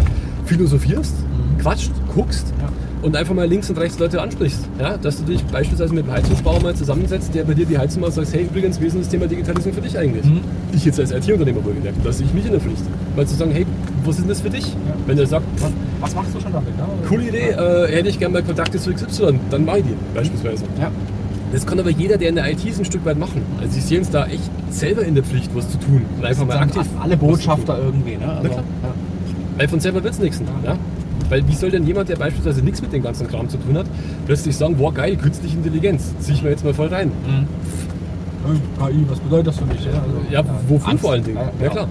philosophierst, 0.47 1.15
quatscht, 1.61 1.93
guckst 2.13 2.53
Ja. 2.61 2.69
Und 3.03 3.17
einfach 3.17 3.35
mal 3.35 3.49
links 3.49 3.71
und 3.71 3.79
rechts 3.79 3.99
Leute 3.99 4.21
ansprichst. 4.21 4.69
Ja? 4.79 4.97
Dass 4.97 5.19
du 5.19 5.25
dich 5.25 5.43
beispielsweise 5.45 5.95
mit 5.95 6.05
einem 6.05 6.13
Heizungsbauer 6.13 6.61
mal 6.63 6.75
zusammensetzt, 6.75 7.35
der 7.35 7.45
bei 7.45 7.55
dir 7.55 7.67
die 7.67 7.79
Heizung 7.79 8.03
mal 8.03 8.13
sagt, 8.13 8.33
hey, 8.33 8.45
übrigens, 8.45 8.81
wie 8.81 8.87
ist 8.87 8.93
denn 8.93 9.03
das 9.03 9.11
Thema 9.11 9.27
Digitalisierung 9.27 9.75
für 9.75 9.83
dich 9.83 9.99
eigentlich? 9.99 10.25
Mhm. 10.25 10.41
Ich 10.73 10.85
jetzt 10.85 11.01
als 11.01 11.11
IT-Unternehmer 11.13 11.65
wohlgemerkt, 11.65 11.99
da 12.05 12.13
sehe 12.13 12.27
ich 12.27 12.35
mich 12.35 12.45
in 12.45 12.53
der 12.53 12.61
Pflicht. 12.61 12.83
Mal 13.17 13.27
zu 13.27 13.35
sagen, 13.35 13.53
hey, 13.53 13.67
was 14.05 14.17
ist 14.17 14.23
denn 14.23 14.29
das 14.29 14.41
für 14.41 14.51
dich? 14.51 14.77
Wenn 15.07 15.19
er 15.19 15.27
sagt, 15.27 15.45
Was, 15.59 15.73
was 16.01 16.15
machst 16.15 16.35
du 16.35 16.41
schon 16.41 16.53
damit? 16.53 16.77
Ne? 16.77 16.85
coole 17.09 17.29
Idee, 17.29 17.51
äh, 17.51 17.89
hätte 17.91 18.09
ich 18.09 18.19
gerne 18.19 18.35
mal 18.35 18.43
Kontakte 18.43 18.79
zu 18.79 18.93
XY, 18.93 19.39
dann 19.51 19.65
mache 19.65 19.79
ich 19.79 19.85
die 19.85 19.95
beispielsweise. 20.15 20.65
Ja. 20.81 20.91
Das 21.53 21.67
kann 21.67 21.81
aber 21.81 21.91
jeder, 21.91 22.17
der 22.17 22.29
in 22.29 22.37
der 22.37 22.51
IT 22.51 22.65
ist, 22.65 22.79
ein 22.79 22.85
Stück 22.85 23.05
weit 23.05 23.19
machen. 23.19 23.43
Also 23.61 23.73
sie 23.73 23.81
sehen 23.81 23.99
uns 24.01 24.11
da 24.11 24.27
echt 24.27 24.51
selber 24.71 25.03
in 25.03 25.17
der 25.17 25.25
Pflicht, 25.25 25.51
was 25.55 25.69
zu 25.69 25.79
tun. 25.79 26.03
Und 26.17 26.25
einfach 26.25 26.47
mal 26.47 26.59
aktiv. 26.59 26.83
alle 27.01 27.17
Botschafter 27.17 27.77
irgendwie. 27.79 28.17
Ne? 28.17 28.29
Also, 28.29 28.49
ja. 28.49 28.63
Weil 29.57 29.69
von 29.69 29.81
selber 29.81 30.03
wird 30.05 30.15
es 30.15 30.21
nichts. 30.21 30.41
Ja? 30.65 30.79
Weil 31.31 31.47
wie 31.49 31.55
soll 31.55 31.71
denn 31.71 31.87
jemand, 31.87 32.09
der 32.09 32.17
beispielsweise 32.17 32.61
nichts 32.63 32.83
mit 32.83 32.93
dem 32.93 33.03
ganzen 33.03 33.27
Kram 33.29 33.49
zu 33.49 33.57
tun 33.57 33.79
hat, 33.79 33.87
plötzlich 34.27 34.55
sagen, 34.57 34.77
boah 34.77 34.93
geil, 34.93 35.17
künstliche 35.17 35.57
Intelligenz, 35.57 36.13
zieh 36.21 36.33
ich 36.33 36.43
mir 36.43 36.51
jetzt 36.51 36.65
mal 36.65 36.75
voll 36.75 36.89
rein. 36.89 37.11
KI, 38.79 39.05
was 39.09 39.21
bedeutet 39.21 39.47
das 39.49 39.59
für 39.59 39.67
mich? 39.67 39.85
Ja, 39.85 39.93
also, 39.93 40.21
Ja, 40.31 40.45
wofür 40.69 40.89
Angst. 40.91 41.03
vor 41.03 41.13
allen 41.13 41.25
Dingen? 41.25 41.37
Ja, 41.39 41.65
Ja, 41.65 41.69
klar. 41.71 41.89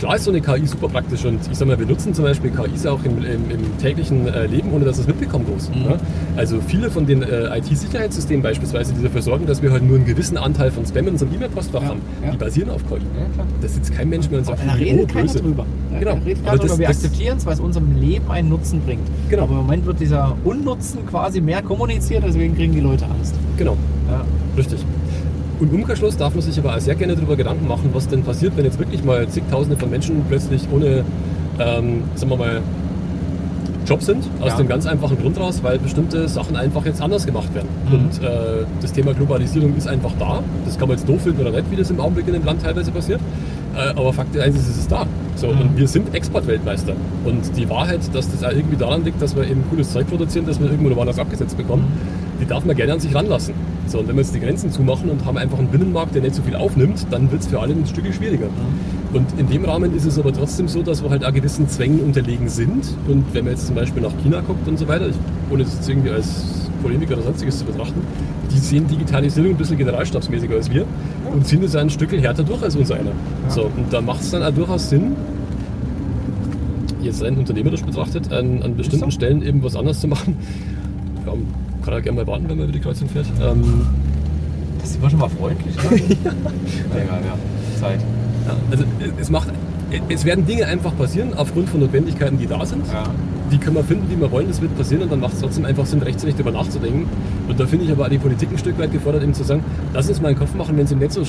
Klar 0.00 0.16
ist 0.16 0.24
so 0.24 0.30
eine 0.30 0.40
KI 0.40 0.66
super 0.66 0.88
praktisch 0.88 1.26
und 1.26 1.40
ich 1.52 1.58
sag 1.58 1.68
mal, 1.68 1.78
wir 1.78 1.84
nutzen 1.84 2.14
zum 2.14 2.24
Beispiel 2.24 2.50
KIs 2.50 2.86
auch 2.86 3.04
im, 3.04 3.18
im, 3.18 3.50
im 3.50 3.78
täglichen 3.78 4.26
äh, 4.28 4.46
Leben, 4.46 4.72
ohne 4.72 4.86
dass 4.86 4.96
wir 4.96 5.02
es 5.02 5.06
mitbekommen 5.08 5.44
groß. 5.44 5.68
Mhm. 5.68 5.90
Ja? 5.90 5.96
Also 6.38 6.58
viele 6.66 6.90
von 6.90 7.04
den 7.04 7.22
äh, 7.22 7.58
IT-Sicherheitssystemen 7.58 8.42
beispielsweise, 8.42 8.94
die 8.94 9.02
dafür 9.02 9.20
sorgen, 9.20 9.44
dass 9.44 9.60
wir 9.60 9.70
halt 9.70 9.82
nur 9.82 9.96
einen 9.98 10.06
gewissen 10.06 10.38
Anteil 10.38 10.70
von 10.70 10.86
Spam 10.86 11.06
in 11.06 11.12
unserem 11.12 11.34
E-Mail-Postfach 11.34 11.82
Ja, 11.82 11.88
haben, 11.88 12.00
ja. 12.24 12.30
die 12.30 12.38
basieren 12.38 12.70
auf 12.70 12.82
KI. 12.88 12.94
Ja. 12.94 13.44
Da 13.60 13.68
sitzt 13.68 13.94
kein 13.94 14.08
Mensch 14.08 14.30
mehr 14.30 14.38
und 14.38 14.46
sagt, 14.46 14.60
Da 14.66 14.72
oh, 14.72 14.78
redet 14.78 15.08
keiner 15.12 15.26
böse. 15.26 15.40
drüber. 15.40 15.66
Genau. 15.98 16.12
Da 16.14 16.18
redet 16.24 16.38
Aber 16.38 16.56
keiner 16.56 16.58
drüber. 16.62 16.78
Wir 16.78 16.88
akzeptieren 16.88 17.36
es, 17.36 17.44
weil 17.44 17.52
es 17.52 17.60
unserem 17.60 18.00
Leben 18.00 18.30
einen 18.30 18.48
Nutzen 18.48 18.80
bringt. 18.80 19.06
Genau. 19.28 19.42
Aber 19.42 19.52
im 19.52 19.58
Moment 19.58 19.84
wird 19.84 20.00
dieser 20.00 20.34
Unnutzen 20.44 21.04
quasi 21.04 21.42
mehr 21.42 21.60
kommuniziert, 21.60 22.24
deswegen 22.26 22.56
kriegen 22.56 22.72
die 22.72 22.80
Leute 22.80 23.04
Angst. 23.04 23.34
Genau. 23.58 23.76
Richtig. 24.56 24.84
Und 25.60 25.72
Umkehrschluss 25.72 26.16
darf 26.16 26.34
man 26.34 26.42
sich 26.42 26.58
aber 26.58 26.74
auch 26.74 26.80
sehr 26.80 26.94
gerne 26.94 27.14
darüber 27.14 27.36
Gedanken 27.36 27.68
machen, 27.68 27.90
was 27.92 28.08
denn 28.08 28.22
passiert, 28.22 28.56
wenn 28.56 28.64
jetzt 28.64 28.78
wirklich 28.78 29.04
mal 29.04 29.28
zigtausende 29.28 29.76
von 29.76 29.90
Menschen 29.90 30.22
plötzlich 30.28 30.62
ohne, 30.72 31.04
ähm, 31.58 32.02
sagen 32.14 32.30
wir 32.30 32.36
mal, 32.36 32.60
Job 33.86 34.02
sind, 34.02 34.24
aus 34.40 34.50
Ja. 34.50 34.56
dem 34.56 34.68
ganz 34.68 34.86
einfachen 34.86 35.18
Grund 35.18 35.38
raus, 35.40 35.60
weil 35.62 35.78
bestimmte 35.78 36.28
Sachen 36.28 36.54
einfach 36.56 36.84
jetzt 36.86 37.02
anders 37.02 37.26
gemacht 37.26 37.52
werden. 37.54 37.68
Mhm. 37.88 37.94
Und 37.94 38.22
äh, 38.22 38.64
das 38.80 38.92
Thema 38.92 39.12
Globalisierung 39.14 39.76
ist 39.76 39.88
einfach 39.88 40.12
da. 40.18 40.42
Das 40.64 40.78
kann 40.78 40.88
man 40.88 40.96
jetzt 40.96 41.08
doof 41.08 41.22
finden 41.22 41.40
oder 41.40 41.50
nicht, 41.50 41.70
wie 41.70 41.76
das 41.76 41.90
im 41.90 41.98
Augenblick 42.00 42.26
in 42.28 42.34
dem 42.34 42.44
Land 42.44 42.62
teilweise 42.62 42.90
passiert. 42.92 43.20
Äh, 43.74 43.90
aber 43.98 44.12
Fakt 44.12 44.38
eins 44.38 44.56
ist, 44.56 44.68
es 44.68 44.78
ist 44.78 44.92
da. 44.92 45.06
So, 45.34 45.48
Mhm. 45.48 45.60
Und 45.60 45.76
wir 45.78 45.88
sind 45.88 46.14
Exportweltmeister. 46.14 46.92
Und 47.24 47.56
die 47.56 47.68
Wahrheit, 47.68 48.00
dass 48.12 48.30
das 48.30 48.42
irgendwie 48.52 48.76
daran 48.76 49.04
liegt, 49.04 49.20
dass 49.20 49.34
wir 49.34 49.44
eben 49.44 49.64
cooles 49.70 49.92
Zeug 49.92 50.06
produzieren, 50.08 50.46
das 50.46 50.60
wir 50.60 50.70
irgendwo 50.70 50.94
woanders 50.94 51.18
abgesetzt 51.18 51.56
bekommen, 51.56 51.84
die 52.40 52.46
darf 52.46 52.64
man 52.64 52.76
gerne 52.76 52.92
an 52.94 53.00
sich 53.00 53.14
ranlassen. 53.14 53.54
So, 53.90 53.98
und 53.98 54.06
wenn 54.06 54.14
wir 54.14 54.22
jetzt 54.22 54.32
die 54.32 54.38
Grenzen 54.38 54.70
zumachen 54.70 55.10
und 55.10 55.24
haben 55.24 55.36
einfach 55.36 55.58
einen 55.58 55.66
Binnenmarkt, 55.66 56.14
der 56.14 56.22
nicht 56.22 56.36
so 56.36 56.42
viel 56.42 56.54
aufnimmt, 56.54 57.08
dann 57.10 57.28
wird 57.32 57.42
es 57.42 57.48
für 57.48 57.58
alle 57.58 57.74
ein 57.74 57.84
Stück 57.86 58.04
schwieriger. 58.14 58.46
Und 59.12 59.26
in 59.36 59.48
dem 59.48 59.64
Rahmen 59.64 59.92
ist 59.96 60.04
es 60.04 60.16
aber 60.16 60.32
trotzdem 60.32 60.68
so, 60.68 60.80
dass 60.84 61.02
wir 61.02 61.10
halt 61.10 61.24
auch 61.24 61.32
gewissen 61.32 61.68
Zwängen 61.68 61.98
unterlegen 61.98 62.48
sind. 62.48 62.84
Und 63.08 63.24
wenn 63.34 63.44
man 63.44 63.54
jetzt 63.54 63.66
zum 63.66 63.74
Beispiel 63.74 64.00
nach 64.00 64.12
China 64.22 64.42
guckt 64.46 64.68
und 64.68 64.78
so 64.78 64.86
weiter, 64.86 65.08
ich, 65.08 65.16
ohne 65.50 65.64
das 65.64 65.74
jetzt 65.74 65.88
irgendwie 65.88 66.10
als 66.10 66.70
Polemiker 66.84 67.14
oder 67.14 67.24
sonstiges 67.24 67.58
zu 67.58 67.64
betrachten, 67.64 68.00
die 68.52 68.58
sehen 68.58 68.86
Digitalisierung 68.86 69.50
ein 69.50 69.56
bisschen 69.56 69.78
generalstabsmäßiger 69.78 70.54
als 70.54 70.70
wir 70.70 70.84
und 71.32 71.44
ziehen 71.44 71.60
das 71.60 71.74
ein 71.74 71.90
Stück 71.90 72.12
härter 72.12 72.44
durch 72.44 72.62
als 72.62 72.76
unser 72.76 72.94
einer. 72.94 73.12
So, 73.48 73.62
und 73.62 73.92
da 73.92 74.00
macht 74.00 74.20
es 74.20 74.30
dann 74.30 74.44
auch 74.44 74.54
durchaus 74.54 74.88
Sinn, 74.88 75.16
jetzt 77.02 77.24
rein 77.24 77.36
unternehmerisch 77.36 77.82
betrachtet, 77.82 78.32
an, 78.32 78.62
an 78.62 78.76
bestimmten 78.76 79.06
so. 79.06 79.10
Stellen 79.10 79.42
eben 79.42 79.64
was 79.64 79.74
anderes 79.74 80.00
zu 80.00 80.06
machen. 80.06 80.36
Ja, 81.26 81.32
kann 81.84 81.94
er 81.94 82.00
gerne 82.02 82.20
mal 82.20 82.26
warten, 82.26 82.44
wenn 82.48 82.56
man 82.56 82.64
über 82.64 82.72
die 82.72 82.80
Kreuzung 82.80 83.08
fährt. 83.08 83.26
Ähm, 83.42 83.86
Das 84.80 85.00
wir 85.00 85.10
schon 85.10 85.18
mal 85.18 85.28
freundlich. 85.28 85.74
Ne? 85.76 85.82
ja. 86.24 86.32
Egal, 87.02 87.20
ja. 87.24 87.80
Zeit. 87.80 88.00
ja, 88.46 88.54
also 88.70 88.84
es- 89.20 89.30
macht, 89.30 89.48
es 90.08 90.24
werden 90.24 90.46
Dinge 90.46 90.66
einfach 90.66 90.96
passieren 90.96 91.34
aufgrund 91.36 91.68
von 91.68 91.80
Notwendigkeiten, 91.80 92.38
die 92.38 92.46
da 92.46 92.64
sind. 92.64 92.86
Ja. 92.92 93.04
Die 93.50 93.58
können 93.58 93.74
wir 93.76 93.82
finden, 93.84 94.08
wie 94.10 94.20
wir 94.20 94.30
wollen, 94.30 94.46
das 94.46 94.60
wird 94.62 94.76
passieren 94.76 95.02
und 95.02 95.10
dann 95.10 95.18
macht 95.20 95.32
es 95.34 95.40
trotzdem 95.40 95.64
einfach 95.64 95.84
Sinn, 95.84 96.00
rechtzeitig 96.02 96.36
darüber 96.36 96.52
nachzudenken. 96.52 97.08
Und 97.48 97.58
da 97.58 97.66
finde 97.66 97.84
ich 97.86 97.90
aber 97.90 98.04
auch 98.04 98.08
die 98.08 98.18
Politik 98.18 98.50
ein 98.52 98.58
Stück 98.58 98.78
weit 98.78 98.92
gefordert, 98.92 99.22
eben 99.24 99.34
zu 99.34 99.42
sagen, 99.42 99.64
lass 99.92 100.08
uns 100.08 100.20
mal 100.20 100.28
einen 100.28 100.38
Kopf 100.38 100.54
machen, 100.54 100.76
wenn 100.76 100.84
es 100.84 100.92
eben 100.92 101.00
nicht 101.00 101.12
so 101.12 101.22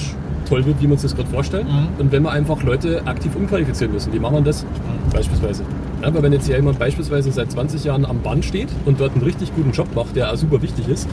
toll 0.47 0.63
wird, 0.65 0.77
wie 0.79 0.83
wir 0.85 0.91
uns 0.91 1.01
das 1.01 1.15
gerade 1.15 1.29
vorstellen. 1.29 1.65
Mhm. 1.67 1.87
Und 1.99 2.11
wenn 2.11 2.21
wir 2.21 2.31
einfach 2.31 2.61
Leute 2.61 3.01
aktiv 3.07 3.35
umqualifizieren 3.35 3.91
müssen, 3.93 4.13
wie 4.13 4.19
machen 4.19 4.35
wir 4.35 4.41
das? 4.41 4.65
Beispielsweise. 5.11 5.63
Aber 6.03 6.23
wenn 6.23 6.33
jetzt 6.33 6.47
hier 6.47 6.55
jemand 6.55 6.79
beispielsweise 6.79 7.31
seit 7.31 7.51
20 7.51 7.83
Jahren 7.83 8.05
am 8.05 8.21
Band 8.21 8.45
steht 8.45 8.69
und 8.85 8.99
dort 8.99 9.13
einen 9.13 9.23
richtig 9.23 9.53
guten 9.55 9.71
Job 9.71 9.87
macht, 9.95 10.15
der 10.15 10.31
auch 10.31 10.37
super 10.37 10.61
wichtig 10.61 10.87
ist, 10.87 11.07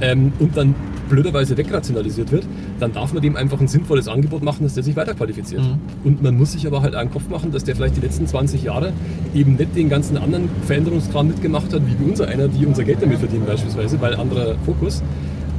ähm, 0.00 0.32
und 0.38 0.56
dann 0.56 0.74
blöderweise 1.08 1.56
wegrationalisiert 1.56 2.30
wird, 2.30 2.44
dann 2.78 2.92
darf 2.92 3.12
man 3.12 3.22
dem 3.22 3.36
einfach 3.36 3.60
ein 3.60 3.68
sinnvolles 3.68 4.08
Angebot 4.08 4.42
machen, 4.42 4.62
dass 4.62 4.74
der 4.74 4.82
sich 4.82 4.94
weiterqualifiziert. 4.94 5.62
Mhm. 5.62 5.78
Und 6.04 6.22
man 6.22 6.36
muss 6.36 6.52
sich 6.52 6.66
aber 6.66 6.82
halt 6.82 6.94
einen 6.94 7.10
Kopf 7.10 7.28
machen, 7.28 7.50
dass 7.50 7.64
der 7.64 7.74
vielleicht 7.74 7.96
die 7.96 8.00
letzten 8.00 8.26
20 8.26 8.62
Jahre 8.62 8.92
eben 9.34 9.56
nicht 9.56 9.74
den 9.74 9.88
ganzen 9.88 10.16
anderen 10.18 10.48
Veränderungskram 10.66 11.28
mitgemacht 11.28 11.72
hat, 11.72 11.82
wie 11.86 12.04
unser 12.04 12.28
einer, 12.28 12.48
die 12.48 12.66
unser 12.66 12.84
Geld 12.84 13.02
damit 13.02 13.18
verdienen 13.18 13.46
beispielsweise, 13.46 14.00
weil 14.00 14.14
anderer 14.14 14.54
Fokus. 14.64 15.02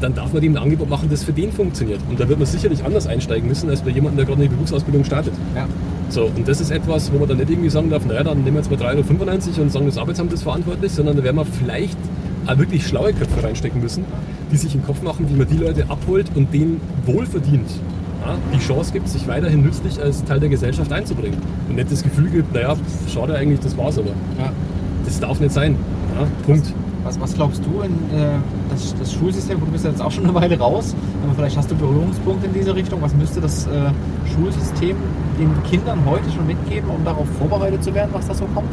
Dann 0.01 0.13
darf 0.13 0.31
man 0.31 0.41
dem 0.41 0.53
ein 0.53 0.63
Angebot 0.63 0.89
machen, 0.89 1.09
das 1.09 1.23
für 1.23 1.33
den 1.33 1.51
funktioniert. 1.51 1.99
Und 2.09 2.19
da 2.19 2.29
wird 2.29 2.39
man 2.39 2.47
sicherlich 2.47 2.85
anders 2.85 3.05
einsteigen 3.05 3.49
müssen, 3.49 3.69
als 3.69 3.81
bei 3.81 3.89
jemandem, 3.89 4.17
der 4.17 4.25
gerade 4.27 4.41
eine 4.41 4.49
Berufsausbildung 4.49 5.03
startet. 5.03 5.33
Ja. 5.55 5.67
So, 6.09 6.25
und 6.25 6.47
das 6.47 6.59
ist 6.59 6.71
etwas, 6.71 7.11
wo 7.13 7.19
man 7.19 7.27
dann 7.27 7.37
nicht 7.37 7.49
irgendwie 7.49 7.69
sagen 7.69 7.89
darf, 7.89 8.05
naja, 8.05 8.23
dann 8.23 8.43
nehmen 8.43 8.57
wir 8.57 8.63
jetzt 8.63 8.71
mal 8.71 8.79
3,95 8.79 9.53
Euro 9.53 9.61
und 9.61 9.71
sagen, 9.71 9.85
das 9.85 9.97
Arbeitsamt 9.97 10.33
ist 10.33 10.43
verantwortlich, 10.43 10.91
sondern 10.91 11.17
da 11.17 11.23
werden 11.23 11.35
wir 11.35 11.45
vielleicht 11.45 11.97
auch 12.47 12.57
wirklich 12.57 12.87
schlaue 12.87 13.13
Köpfe 13.13 13.43
reinstecken 13.43 13.79
müssen, 13.79 14.05
die 14.51 14.57
sich 14.57 14.73
im 14.73 14.83
Kopf 14.83 15.03
machen, 15.03 15.29
wie 15.29 15.35
man 15.35 15.47
die 15.47 15.57
Leute 15.57 15.85
abholt 15.87 16.25
und 16.35 16.51
denen 16.51 16.81
wohlverdient 17.05 17.69
ja, 18.25 18.35
die 18.53 18.59
Chance 18.59 18.91
gibt, 18.91 19.07
sich 19.07 19.27
weiterhin 19.27 19.61
nützlich 19.61 20.01
als 20.01 20.23
Teil 20.23 20.39
der 20.39 20.49
Gesellschaft 20.49 20.91
einzubringen. 20.91 21.37
Und 21.69 21.75
nicht 21.75 21.91
das 21.91 22.01
Gefühl 22.03 22.29
gibt, 22.29 22.53
naja, 22.53 22.75
schade 23.13 23.35
eigentlich, 23.35 23.59
das 23.59 23.77
war's 23.77 23.97
aber. 23.97 24.09
ja. 24.39 24.51
Das 25.05 25.19
darf 25.19 25.39
nicht 25.39 25.53
sein. 25.53 25.75
Ja, 26.19 26.27
Punkt. 26.45 26.73
Was, 27.03 27.19
was 27.19 27.33
glaubst 27.33 27.63
du 27.65 27.81
in 27.81 27.91
äh, 28.15 28.33
das, 28.69 28.93
das 28.99 29.13
Schulsystem? 29.13 29.59
Du 29.59 29.65
bist 29.67 29.85
jetzt 29.85 30.01
auch 30.01 30.11
schon 30.11 30.25
eine 30.25 30.35
Weile 30.35 30.59
raus, 30.59 30.93
aber 31.23 31.33
vielleicht 31.33 31.55
hast 31.55 31.71
du 31.71 31.75
Berührungspunkte 31.75 32.47
in 32.47 32.53
diese 32.53 32.75
Richtung. 32.75 33.01
Was 33.01 33.15
müsste 33.15 33.39
das 33.39 33.67
äh, 33.67 33.91
Schulsystem 34.35 34.97
den 35.39 35.51
Kindern 35.63 35.99
heute 36.05 36.29
schon 36.35 36.45
mitgeben, 36.45 36.89
um 36.89 37.03
darauf 37.03 37.27
vorbereitet 37.39 37.83
zu 37.83 37.93
werden, 37.95 38.09
was 38.13 38.27
da 38.27 38.33
so 38.33 38.45
kommt? 38.53 38.69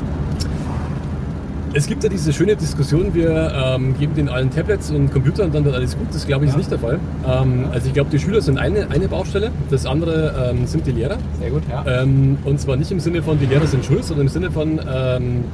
Es 1.72 1.86
gibt 1.86 2.02
ja 2.02 2.08
diese 2.08 2.32
schöne 2.32 2.56
Diskussion, 2.56 3.12
wir 3.12 3.52
ähm, 3.54 3.98
geben 3.98 4.14
den 4.14 4.28
allen 4.30 4.50
Tablets 4.50 4.90
und 4.90 5.12
Computer 5.12 5.44
und 5.44 5.54
dann 5.54 5.62
wird 5.64 5.74
alles 5.74 5.96
gut. 5.96 6.06
Das 6.10 6.26
glaube 6.26 6.46
ich 6.46 6.50
Ja. 6.50 6.56
ist 6.56 6.58
nicht 6.58 6.70
der 6.70 6.78
Fall. 6.78 6.98
Ähm, 7.26 7.66
also 7.70 7.86
ich 7.88 7.92
glaube, 7.92 8.08
die 8.10 8.18
Schüler 8.18 8.40
sind 8.40 8.58
eine, 8.58 8.90
eine 8.90 9.08
Baustelle, 9.08 9.50
das 9.68 9.84
andere 9.84 10.52
ähm, 10.52 10.66
sind 10.66 10.86
die 10.86 10.92
Lehrer. 10.92 11.18
Sehr 11.38 11.50
gut, 11.50 11.62
ja. 11.68 11.84
Ähm, 12.02 12.38
und 12.44 12.58
zwar 12.60 12.76
nicht 12.76 12.90
im 12.92 13.00
Sinne 13.00 13.22
von, 13.22 13.38
die 13.38 13.44
Lehrer 13.46 13.66
sind 13.66 13.84
schuld, 13.84 14.04
sondern 14.04 14.26
im 14.26 14.32
Sinne 14.32 14.50
von, 14.50 14.80
ähm, 14.90 15.44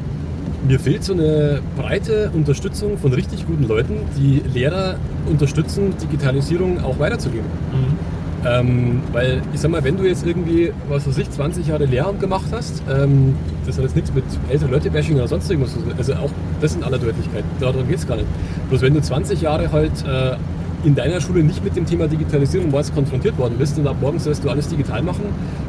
mir 0.69 0.79
fehlt 0.79 1.03
so 1.03 1.13
eine 1.13 1.59
breite 1.77 2.31
Unterstützung 2.33 2.99
von 2.99 3.13
richtig 3.13 3.45
guten 3.49 3.67
Leuten, 3.67 3.95
die 4.17 4.43
Lehrer 4.55 4.95
unterstützen, 5.29 5.93
Digitalisierung 6.01 6.85
auch 6.85 7.01
weiterzugeben. 7.01 7.47
Mhm. 7.73 8.22
Ähm, 8.45 9.03
weil 9.13 9.41
ich 9.53 9.61
sag 9.61 9.71
mal, 9.71 9.85
wenn 9.85 9.97
du 9.97 10.05
jetzt 10.05 10.27
irgendwie, 10.27 10.73
was 10.89 11.07
weiß 11.07 11.17
ich, 11.19 11.31
20 11.31 11.69
Jahre 11.69 11.85
Lehramt 11.85 12.19
gemacht 12.19 12.47
hast, 12.51 12.83
ähm, 12.91 13.37
das 13.67 13.77
hat 13.77 13.85
jetzt 13.85 13.95
nichts 13.95 14.13
mit 14.13 14.25
ältere 14.49 14.71
Leute-Bashing 14.71 15.15
oder 15.17 15.29
sonst 15.29 15.49
irgendwas, 15.49 15.75
zu 15.75 15.81
tun. 15.81 15.93
also 15.97 16.15
auch 16.15 16.31
das 16.61 16.75
in 16.75 16.83
aller 16.83 16.99
Deutlichkeit, 16.99 17.45
darum 17.61 17.87
geht 17.87 17.99
es 17.99 18.07
gar 18.07 18.17
nicht. 18.17 18.27
Bloß 18.69 18.83
wenn 18.83 18.95
du 18.95 19.01
20 19.01 19.41
Jahre 19.41 19.71
halt 19.71 19.93
äh, 20.05 20.37
in 20.85 20.97
deiner 20.97 21.21
Schule 21.21 21.45
nicht 21.45 21.63
mit 21.63 21.77
dem 21.77 21.87
Thema 21.87 22.09
Digitalisierung 22.09 22.71
morgens 22.71 22.93
konfrontiert 22.93 23.39
worden 23.39 23.55
bist 23.59 23.79
und 23.79 23.87
ab 23.87 23.97
morgen 24.01 24.19
sollst 24.19 24.43
du 24.43 24.51
alles 24.51 24.69
digital 24.69 25.03
machen, 25.03 25.25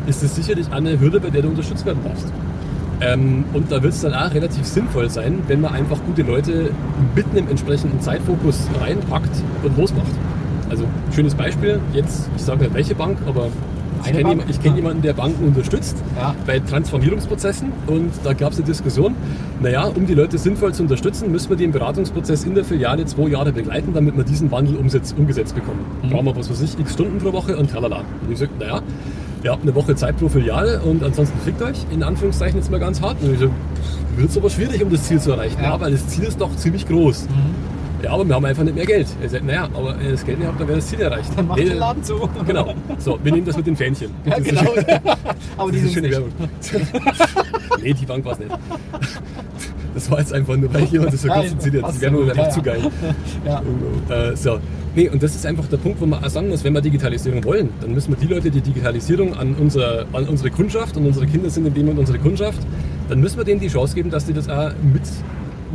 ist 0.08 0.24
das 0.24 0.36
sicherlich 0.36 0.72
eine 0.72 1.00
Hürde, 1.00 1.20
bei 1.20 1.30
der 1.30 1.44
du 1.44 1.50
unterstützt 1.50 1.86
werden 1.86 2.00
darfst. 2.04 2.28
Ähm, 3.02 3.46
und 3.54 3.72
da 3.72 3.84
wird 3.84 3.94
es 3.94 4.02
dann 4.02 4.14
auch 4.14 4.34
relativ 4.34 4.66
sinnvoll 4.66 5.10
sein, 5.10 5.40
wenn 5.48 5.62
man 5.62 5.74
einfach 5.74 5.98
gute 6.06 6.24
Leute 6.24 6.72
mitten 7.16 7.38
im 7.38 7.50
entsprechenden 7.50 8.00
Zeitfokus 8.02 8.68
reinpackt 8.82 9.44
und 9.64 9.78
losmacht. 9.78 10.12
Also 10.74 10.86
schönes 11.14 11.36
Beispiel, 11.36 11.80
jetzt, 11.94 12.28
ich 12.36 12.42
sage 12.42 12.62
nicht 12.64 12.74
welche 12.74 12.96
Bank, 12.96 13.20
aber 13.28 13.50
ich 14.00 14.08
kenne 14.08 14.24
Bank? 14.24 14.34
jemand, 14.34 14.50
ich 14.50 14.60
kenn 14.60 14.76
jemanden, 14.76 15.02
der 15.04 15.14
Banken 15.14 15.46
unterstützt 15.46 15.96
Ja. 16.20 16.34
bei 16.48 16.58
Transformierungsprozessen 16.60 17.72
und 17.86 18.10
da 18.24 18.34
gab 18.34 18.54
es 18.54 18.58
eine 18.58 18.66
Diskussion, 18.66 19.14
naja, 19.62 19.84
um 19.84 20.08
die 20.08 20.16
Leute 20.16 20.40
sinnvoll 20.40 20.74
zu 20.74 20.82
unterstützen, 20.82 21.32
müssen 21.32 21.50
wir 21.52 21.58
den 21.58 21.72
Beratungsprozess 21.72 22.44
in 22.46 22.56
der 22.56 22.64
Filiale 22.66 23.06
zwei 23.06 23.28
Jahre 23.30 23.52
begleiten, 23.54 23.94
damit 23.94 24.18
wir 24.18 24.24
diesen 24.24 24.50
Wandel 24.50 24.78
umsetz, 24.78 25.14
umgesetzt 25.16 25.54
bekommen. 25.54 25.86
Mhm. 26.02 26.10
Brauchen 26.10 26.26
wir 26.26 26.36
was 26.38 26.50
weiß 26.50 26.62
ich, 26.64 26.80
x 26.80 26.94
Stunden 26.94 27.20
pro 27.20 27.32
Woche 27.34 27.56
und 27.56 27.70
tralala. 27.70 27.98
Und 28.26 28.32
ich 28.32 28.40
sagte, 28.40 28.56
naja, 28.60 28.82
ihr 29.44 29.52
habt 29.52 29.62
eine 29.62 29.76
Woche 29.76 29.94
Zeit 29.96 30.18
pro 30.18 30.28
Filiale 30.28 30.82
und 30.82 31.04
ansonsten 31.04 31.38
fickt 31.46 31.62
euch, 31.62 31.86
in 31.92 32.02
Anführungszeichen 32.02 32.58
jetzt 32.58 32.72
mal 32.72 32.80
ganz 32.80 33.00
hart. 33.00 33.18
Und 33.22 33.32
ich 33.34 33.40
so, 33.40 33.50
wird 34.18 34.30
es 34.32 34.38
aber 34.38 34.50
schwierig, 34.50 34.82
um 34.84 34.90
das 34.90 35.04
Ziel 35.04 35.20
zu 35.22 35.34
erreichen, 35.34 35.58
Ja. 35.62 35.76
ja. 35.76 35.80
weil 35.80 35.92
das 35.92 36.08
Ziel 36.08 36.24
ist 36.24 36.42
doch 36.42 36.54
ziemlich 36.56 36.88
groß. 36.88 37.28
Mhm. 37.30 37.73
Ja, 38.04 38.12
aber 38.12 38.28
wir 38.28 38.36
haben 38.36 38.44
einfach 38.44 38.64
nicht 38.64 38.76
mehr 38.76 38.86
Geld. 38.86 39.08
Er 39.22 39.30
sagt, 39.30 39.46
naja, 39.46 39.64
aber 39.74 39.98
wenn 39.98 40.06
ihr 40.06 40.12
das 40.12 40.26
Geld 40.26 40.40
nicht 40.40 40.48
habt, 40.48 40.60
dann 40.60 40.68
wäre 40.68 40.78
das 40.78 40.88
Ziel 40.88 41.00
erreicht. 41.00 41.30
Dann 41.38 41.48
macht 41.48 41.60
Nee, 41.60 41.70
den 41.70 41.78
Laden 41.78 42.04
zu. 42.04 42.30
Genau. 42.46 42.74
So, 43.00 43.18
wir 43.24 43.32
nehmen 43.32 43.46
das 43.46 43.56
mit 43.56 43.66
den 43.66 43.78
Fähnchen. 43.78 44.12
Ja, 44.26 44.40
genau. 44.40 44.62
Aber 45.58 45.72
die 45.72 45.80
sind 45.80 45.94
schöne. 45.94 46.12
Werbung. 46.12 46.30
nee, 47.82 47.94
die 47.94 48.06
Bank 48.06 48.26
war 48.26 48.34
es 48.34 48.40
nicht. 48.40 48.52
Das 49.94 50.12
war 50.12 50.20
jetzt 50.20 50.34
einfach 50.34 50.58
nur, 50.58 50.74
weil 50.74 50.84
jemand 50.86 51.14
das 51.14 51.22
so 51.22 51.30
kurz 51.30 51.52
passt 51.54 51.66
Die 51.66 52.02
Werbung 52.02 52.28
war 52.28 52.32
einfach 52.32 52.50
zu 52.50 52.62
geil. 52.62 52.82
Ja. 53.46 53.62
Äh, 54.10 54.36
so. 54.36 54.60
Nee, 54.96 55.10
und 55.10 55.24
das 55.24 55.34
ist 55.36 55.46
einfach 55.46 55.66
der 55.68 55.78
Punkt, 55.78 56.02
wo 56.02 56.06
man 56.06 56.24
auch 56.24 56.30
sagen 56.30 56.50
muss, 56.50 56.64
wenn 56.64 56.74
wir 56.74 56.82
Digitalisierung 56.82 57.44
wollen, 57.46 57.70
dann 57.82 57.94
müssen 57.94 58.12
wir 58.12 58.18
die 58.18 58.32
Leute, 58.32 58.52
die 58.52 58.62
Digitalisierung 58.62 59.36
an, 59.36 59.56
unser, 59.56 60.06
an 60.14 60.28
unsere 60.28 60.52
Kundschaft 60.52 60.98
und 60.98 61.06
unsere 61.06 61.26
Kinder 61.26 61.50
sind 61.50 61.66
in 61.66 61.74
dem 61.74 61.86
Moment 61.86 62.02
unsere 62.02 62.20
Kundschaft, 62.20 62.60
dann 63.10 63.20
müssen 63.20 63.38
wir 63.38 63.44
denen 63.44 63.60
die 63.60 63.70
Chance 63.70 63.96
geben, 63.96 64.12
dass 64.12 64.26
die 64.26 64.34
das 64.34 64.50
auch 64.50 64.72
mit, 64.84 65.02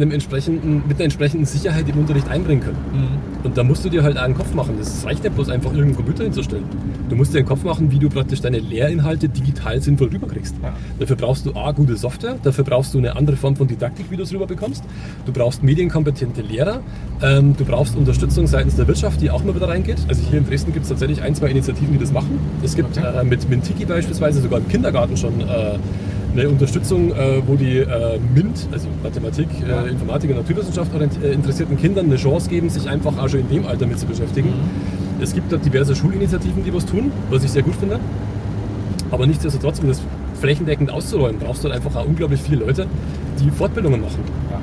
einem 0.01 0.13
entsprechenden, 0.13 0.83
mit 0.87 0.97
einer 0.97 1.05
entsprechenden 1.05 1.47
Sicherheit 1.47 1.89
im 1.89 1.99
Unterricht 1.99 2.29
einbringen 2.29 2.63
können. 2.63 2.79
Mhm. 2.93 3.45
Und 3.45 3.57
da 3.57 3.63
musst 3.65 3.85
du 3.85 3.89
dir 3.89 4.03
halt 4.03 4.17
einen 4.17 4.35
Kopf 4.35 4.55
machen. 4.55 4.75
Das 4.79 5.05
reicht 5.07 5.23
nicht 5.23 5.35
bloß 5.35 5.49
einfach 5.49 5.71
irgendeinen 5.71 5.97
Computer 5.97 6.25
hinzustellen. 6.25 6.65
Du 7.09 7.17
musst 7.17 7.33
dir 7.35 7.39
einen 7.39 7.47
Kopf 7.47 7.65
machen, 7.65 7.91
wie 7.91 7.99
du 7.99 8.09
praktisch 8.09 8.41
deine 8.41 8.59
Lehrinhalte 8.59 9.29
digital 9.29 9.81
sinnvoll 9.81 10.09
rüberkriegst. 10.09 10.55
Ja. 10.63 10.73
Dafür 10.99 11.17
brauchst 11.17 11.47
du 11.47 11.55
A, 11.55 11.73
gute 11.73 11.97
Software, 11.97 12.37
dafür 12.43 12.65
brauchst 12.65 12.95
du 12.95 12.99
eine 12.99 13.17
andere 13.17 13.37
Form 13.37 13.57
von 13.57 13.67
Didaktik, 13.67 14.07
wie 14.11 14.17
du 14.17 14.23
es 14.23 14.33
rüberbekommst. 14.33 14.83
Du 15.27 15.33
brauchst 15.33 15.63
medienkompetente 15.63 16.43
Lehrer, 16.43 16.81
ähm, 17.23 17.57
du 17.57 17.65
brauchst 17.65 17.97
Unterstützung 17.97 18.47
seitens 18.47 18.77
der 18.77 18.87
Wirtschaft, 18.89 19.21
die 19.21 19.31
auch 19.31 19.45
mal 19.45 19.55
wieder 19.55 19.69
reingeht. 19.69 19.99
Also 20.09 20.23
hier 20.29 20.39
in 20.39 20.47
Dresden 20.47 20.73
gibt 20.73 20.85
es 20.85 20.91
tatsächlich 20.91 21.23
ein, 21.23 21.35
zwei 21.35 21.49
Initiativen, 21.49 21.93
die 21.93 21.99
das 21.99 22.13
machen. 22.13 22.39
Es 22.63 22.75
gibt 22.77 22.97
Okay. 22.97 23.21
äh, 23.21 23.25
mit 23.25 23.49
Mintiki 23.49 23.85
beispielsweise 23.85 24.41
sogar 24.41 24.61
im 24.61 24.69
Kindergarten 24.69 25.17
schon 25.17 25.41
äh, 25.41 25.79
eine 26.33 26.49
Unterstützung, 26.49 27.13
äh, 27.13 27.43
wo 27.47 27.57
die 27.57 27.79
äh, 27.79 28.19
MINT, 28.35 28.69
also 28.73 28.89
Mathematik, 29.03 29.49
äh, 29.67 29.91
Informatik 29.91 30.31
und 30.31 30.37
Naturwissenschaft 30.37 30.91
äh, 30.95 31.33
interessierten 31.33 31.77
Kindern 31.77 32.07
eine 32.07 32.17
Chance 32.17 32.49
geben, 32.49 32.69
sich 32.69 32.89
einfach 32.89 33.17
auch 33.19 33.29
schon 33.29 33.41
in 33.41 33.49
dem 33.49 33.67
Alter 33.67 33.87
mit 33.87 33.99
zu 33.99 34.07
beschäftigen. 34.07 34.51
Mhm. 34.51 35.23
Es 35.23 35.35
gibt 35.35 35.51
dort 35.51 35.65
diverse 35.65 35.97
Schulinitiativen, 35.97 36.63
die 36.65 36.73
was 36.73 36.87
tun, 36.87 37.11
was 37.31 37.45
ich 37.45 37.51
sehr 37.51 37.63
gut 37.63 37.75
finde. 37.75 37.99
Aber 39.11 39.27
nichtsdestotrotz, 39.27 39.81
um 39.81 39.89
das 39.89 40.03
flächendeckend 40.41 40.91
auszurollen, 40.91 41.39
brauchst 41.39 41.65
du 41.65 41.69
halt 41.69 41.77
einfach 41.77 41.99
auch 41.99 42.07
unglaublich 42.07 42.41
viele 42.41 42.65
Leute, 42.65 42.87
die 43.41 43.51
Fortbildungen 43.51 44.01
machen. 44.01 44.21
Ja. 44.51 44.61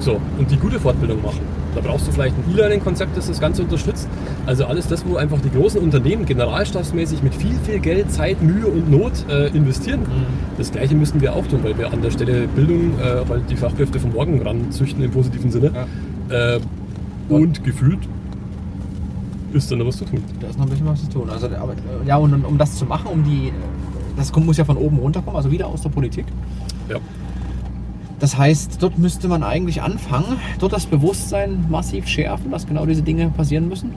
So, 0.00 0.20
und 0.38 0.50
die 0.50 0.56
gute 0.56 0.78
Fortbildung 0.78 1.22
machen. 1.22 1.40
Da 1.74 1.80
brauchst 1.80 2.06
du 2.06 2.12
vielleicht 2.12 2.34
ein 2.36 2.52
E-Learning-Konzept, 2.52 3.16
das 3.16 3.28
das 3.28 3.40
Ganze 3.40 3.62
unterstützt. 3.62 4.08
Also 4.46 4.64
alles 4.64 4.86
das, 4.86 5.04
wo 5.04 5.16
einfach 5.16 5.40
die 5.40 5.50
großen 5.50 5.80
Unternehmen 5.80 6.24
generalstabsmäßig 6.24 7.22
mit 7.22 7.34
viel, 7.34 7.58
viel 7.64 7.80
Geld, 7.80 8.12
Zeit, 8.12 8.40
Mühe 8.40 8.66
und 8.66 8.90
Not 8.90 9.12
äh, 9.28 9.48
investieren. 9.48 10.02
Das 10.56 10.70
Gleiche 10.70 10.94
müssen 10.94 11.20
wir 11.20 11.34
auch 11.34 11.46
tun, 11.46 11.60
weil 11.64 11.76
wir 11.76 11.92
an 11.92 12.00
der 12.00 12.12
Stelle 12.12 12.46
Bildung, 12.46 12.98
äh, 13.00 13.28
halt 13.28 13.50
die 13.50 13.56
Fachkräfte 13.56 13.98
von 13.98 14.12
morgen 14.12 14.40
ranzüchten 14.40 15.02
im 15.02 15.10
positiven 15.10 15.50
Sinne. 15.50 15.86
Äh, 16.28 16.60
und 17.28 17.64
gefühlt 17.64 17.98
ist 19.52 19.70
da 19.70 19.76
noch 19.76 19.86
was 19.86 19.96
zu 19.96 20.04
tun. 20.04 20.22
Da 20.40 20.48
ist 20.48 20.58
noch 20.58 20.66
ein 20.66 20.70
bisschen 20.70 20.86
was 20.86 21.02
zu 21.02 21.10
tun. 21.10 21.28
Also, 21.28 21.46
aber, 21.46 21.72
äh, 21.72 22.06
ja, 22.06 22.16
und 22.16 22.32
um, 22.32 22.44
um 22.44 22.58
das 22.58 22.76
zu 22.76 22.84
machen, 22.84 23.08
um 23.12 23.24
die. 23.24 23.52
Das 24.16 24.34
muss 24.34 24.56
ja 24.56 24.64
von 24.64 24.76
oben 24.78 24.98
runterkommen, 24.98 25.36
also 25.36 25.50
wieder 25.50 25.66
aus 25.66 25.82
der 25.82 25.90
Politik. 25.90 26.24
Ja. 26.88 26.96
Das 28.18 28.38
heißt, 28.38 28.82
dort 28.82 28.96
müsste 28.96 29.28
man 29.28 29.42
eigentlich 29.42 29.82
anfangen, 29.82 30.38
dort 30.58 30.72
das 30.72 30.86
Bewusstsein 30.86 31.66
massiv 31.68 32.06
schärfen, 32.08 32.50
dass 32.50 32.66
genau 32.66 32.86
diese 32.86 33.02
Dinge 33.02 33.28
passieren 33.28 33.68
müssen. 33.68 33.92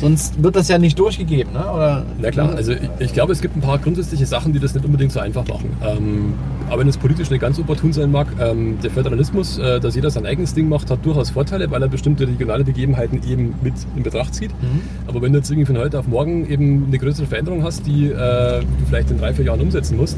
Sonst 0.00 0.42
wird 0.42 0.56
das 0.56 0.68
ja 0.68 0.78
nicht 0.78 0.98
durchgegeben, 0.98 1.52
ne? 1.52 1.60
Oder, 1.60 2.04
Na 2.20 2.30
klar, 2.30 2.54
also 2.54 2.72
ich, 2.72 2.80
ich 2.98 3.12
glaube, 3.12 3.32
es 3.32 3.40
gibt 3.40 3.56
ein 3.56 3.60
paar 3.60 3.78
grundsätzliche 3.78 4.26
Sachen, 4.26 4.52
die 4.52 4.58
das 4.58 4.74
nicht 4.74 4.84
unbedingt 4.84 5.12
so 5.12 5.20
einfach 5.20 5.46
machen. 5.46 5.70
Ähm, 5.84 6.34
aber 6.68 6.80
wenn 6.80 6.88
es 6.88 6.96
politisch 6.96 7.30
nicht 7.30 7.40
ganz 7.40 7.58
opportun 7.58 7.92
sein 7.92 8.10
mag, 8.10 8.26
ähm, 8.40 8.78
der 8.82 8.90
Föderalismus, 8.90 9.58
äh, 9.58 9.78
dass 9.78 9.94
jeder 9.94 10.10
sein 10.10 10.26
eigenes 10.26 10.54
Ding 10.54 10.68
macht, 10.68 10.90
hat 10.90 11.04
durchaus 11.04 11.30
Vorteile, 11.30 11.70
weil 11.70 11.82
er 11.82 11.88
bestimmte 11.88 12.26
regionale 12.26 12.64
Begebenheiten 12.64 13.20
eben 13.28 13.54
mit 13.62 13.74
in 13.96 14.02
Betracht 14.02 14.34
zieht. 14.34 14.50
Mhm. 14.62 14.80
Aber 15.06 15.22
wenn 15.22 15.32
du 15.32 15.38
jetzt 15.38 15.50
irgendwie 15.50 15.66
von 15.66 15.78
heute 15.78 15.98
auf 15.98 16.08
morgen 16.08 16.48
eben 16.50 16.86
eine 16.88 16.98
größere 16.98 17.26
Veränderung 17.26 17.62
hast, 17.62 17.86
die 17.86 18.06
äh, 18.06 18.60
du 18.60 18.66
vielleicht 18.88 19.10
in 19.10 19.18
drei, 19.18 19.32
vier 19.34 19.44
Jahren 19.44 19.60
umsetzen 19.60 19.96
musst, 19.98 20.16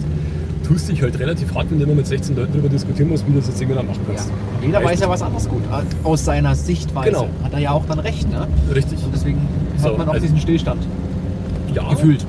tust 0.66 0.88
dich 0.88 1.02
halt 1.02 1.18
relativ 1.18 1.54
hart, 1.54 1.66
wenn 1.70 1.78
du 1.78 1.84
immer 1.84 1.94
mit 1.94 2.06
16 2.06 2.36
Leuten 2.36 2.52
darüber 2.52 2.70
diskutieren 2.70 3.10
musst, 3.10 3.26
wie 3.26 3.32
du 3.32 3.38
das 3.38 3.48
jetzt 3.48 3.60
irgendwann 3.60 3.86
machen 3.86 4.00
Ja. 4.08 4.14
kannst. 4.14 4.30
Jeder 4.64 4.82
weiß 4.82 5.00
ja 5.00 5.08
was 5.10 5.20
anderes 5.20 5.46
gut. 5.46 5.62
Aus 6.04 6.24
seiner 6.24 6.54
Sichtweise 6.54 7.10
Genau. 7.10 7.28
hat 7.42 7.52
er 7.52 7.58
ja 7.58 7.72
auch 7.72 7.84
dann 7.86 7.98
recht, 7.98 8.30
ne? 8.30 8.46
Richtig. 8.74 8.98
Und 9.04 9.12
deswegen 9.14 9.38
So, 9.76 9.88
hat 9.88 9.98
man 9.98 10.08
auch 10.08 10.12
also- 10.14 10.22
diesen 10.26 10.38
Stillstand. 10.38 10.82
Ja, 11.74 11.88
Gefühlt. 11.90 12.24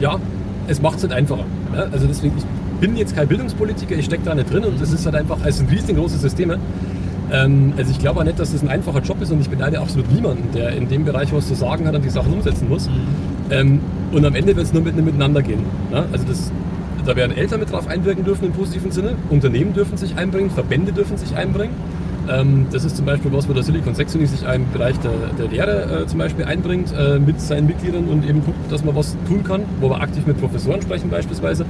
ja, 0.00 0.16
es 0.66 0.80
macht 0.80 0.96
es 0.96 1.02
halt 1.02 1.12
einfacher. 1.12 1.44
Ja, 1.74 1.84
also 1.92 2.06
deswegen, 2.06 2.34
ich 2.38 2.44
bin 2.80 2.96
jetzt 2.96 3.14
kein 3.14 3.28
Bildungspolitiker, 3.28 3.96
ich 3.96 4.06
stecke 4.06 4.22
da 4.24 4.34
nicht 4.34 4.52
drin 4.52 4.64
und 4.64 4.80
das 4.80 4.92
ist 4.92 5.04
halt 5.04 5.14
einfach, 5.14 5.38
es 5.44 5.58
sind 5.58 5.70
riesengroße 5.70 6.16
Systeme. 6.16 6.58
Ähm, 7.30 7.74
also 7.76 7.90
ich 7.90 7.98
glaube 7.98 8.20
auch 8.20 8.24
nicht, 8.24 8.38
dass 8.38 8.52
das 8.52 8.62
ein 8.62 8.68
einfacher 8.68 9.00
Job 9.00 9.20
ist 9.20 9.30
und 9.30 9.40
ich 9.40 9.50
beneide 9.50 9.80
absolut 9.80 10.10
niemanden, 10.10 10.48
der 10.54 10.70
in 10.70 10.88
dem 10.88 11.04
Bereich 11.04 11.32
was 11.32 11.48
zu 11.48 11.54
sagen 11.54 11.86
hat 11.86 11.94
und 11.94 12.04
die 12.04 12.10
Sachen 12.10 12.32
umsetzen 12.32 12.68
muss. 12.68 12.88
Ähm, 13.50 13.80
und 14.12 14.24
am 14.24 14.34
Ende 14.34 14.56
wird 14.56 14.66
es 14.66 14.72
nur 14.72 14.82
mit 14.82 14.96
Miteinander 14.96 15.42
gehen. 15.42 15.60
Ja, 15.92 16.06
also 16.10 16.24
das, 16.26 16.50
da 17.04 17.14
werden 17.16 17.36
Eltern 17.36 17.60
mit 17.60 17.70
drauf 17.70 17.86
einwirken 17.86 18.24
dürfen 18.24 18.46
im 18.46 18.52
positiven 18.52 18.90
Sinne, 18.90 19.16
Unternehmen 19.28 19.74
dürfen 19.74 19.98
sich 19.98 20.16
einbringen, 20.16 20.50
Verbände 20.50 20.92
dürfen 20.92 21.18
sich 21.18 21.36
einbringen. 21.36 21.74
Ähm, 22.30 22.66
das 22.70 22.84
ist 22.84 22.96
zum 22.96 23.06
Beispiel 23.06 23.32
was, 23.32 23.48
wo 23.48 23.52
der 23.52 23.62
Silicon 23.62 23.94
Saxony 23.94 24.26
sich 24.26 24.42
im 24.42 24.70
Bereich 24.72 24.98
der, 25.00 25.12
der 25.38 25.48
Lehre 25.48 26.02
äh, 26.02 26.06
zum 26.06 26.18
Beispiel 26.18 26.44
einbringt 26.44 26.92
äh, 26.92 27.18
mit 27.18 27.40
seinen 27.40 27.66
Mitgliedern 27.66 28.04
und 28.08 28.28
eben 28.28 28.44
guckt, 28.44 28.70
dass 28.70 28.84
man 28.84 28.94
was 28.94 29.16
tun 29.26 29.44
kann, 29.44 29.62
wo 29.80 29.88
wir 29.88 30.00
aktiv 30.00 30.26
mit 30.26 30.38
Professoren 30.38 30.82
sprechen 30.82 31.10
beispielsweise. 31.10 31.64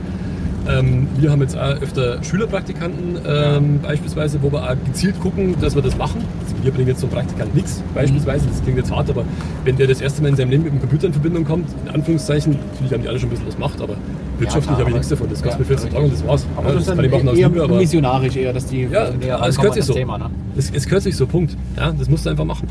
Ähm, 0.68 1.08
wir 1.16 1.30
haben 1.30 1.40
jetzt 1.40 1.56
auch 1.56 1.80
öfter 1.80 2.22
Schülerpraktikanten 2.22 3.18
ähm, 3.26 3.80
beispielsweise, 3.80 4.42
wo 4.42 4.52
wir 4.52 4.62
auch 4.62 4.76
gezielt 4.84 5.18
gucken, 5.20 5.56
dass 5.60 5.74
wir 5.74 5.82
das 5.82 5.96
machen. 5.96 6.22
Also 6.42 6.62
wir 6.62 6.72
bringen 6.72 6.88
jetzt 6.88 7.00
so 7.00 7.06
einen 7.06 7.14
Praktikant 7.14 7.54
nichts 7.54 7.82
beispielsweise, 7.94 8.46
das 8.46 8.62
klingt 8.62 8.76
jetzt 8.76 8.90
hart, 8.90 9.08
aber 9.08 9.24
wenn 9.64 9.76
der 9.76 9.86
das 9.86 10.00
erste 10.00 10.20
Mal 10.20 10.28
in 10.28 10.36
seinem 10.36 10.50
Leben 10.50 10.64
mit 10.64 10.72
dem 10.74 10.80
Computer 10.80 11.06
in 11.06 11.12
Verbindung 11.12 11.44
kommt, 11.44 11.68
in 11.84 11.94
Anführungszeichen, 11.94 12.56
natürlich 12.72 12.92
haben 12.92 13.02
die 13.02 13.08
alle 13.08 13.18
schon 13.18 13.28
ein 13.28 13.30
bisschen 13.30 13.46
was 13.46 13.54
gemacht, 13.54 13.80
aber 13.80 13.96
wirtschaftlich 14.38 14.66
klar, 14.66 14.78
habe 14.78 14.90
ich 14.90 14.94
nichts 14.96 15.08
davon. 15.08 15.30
Das 15.30 15.42
kostet 15.42 15.60
ja, 15.60 15.74
mir 15.74 15.78
40 15.78 15.94
Euro 15.94 16.04
und 16.04 16.12
das 16.12 16.26
war's. 16.26 16.46
Aber 16.56 16.68
Ja, 16.68 16.74
das 16.74 16.86
kann 16.86 17.04
ich 17.04 17.10
machen 17.10 17.28
aus 17.28 17.36
Liebe, 17.36 17.62
aber 17.62 17.76
missionarisch 17.76 18.36
eher, 18.36 18.52
dass 18.52 18.66
die 18.66 18.82
ja, 18.82 19.10
näher 19.10 19.36
es 19.36 19.40
rankommen 19.40 19.56
gehört 19.56 19.74
sich 19.74 19.80
das 19.80 19.86
so. 19.86 19.94
Thema. 19.94 20.18
Ne? 20.18 20.30
Es, 20.56 20.70
es 20.70 20.84
gehört 20.84 21.02
sich 21.02 21.16
so, 21.16 21.26
Punkt. 21.26 21.56
Ja, 21.76 21.92
das 21.92 22.10
musst 22.10 22.26
du 22.26 22.30
einfach 22.30 22.44
machen. 22.44 22.68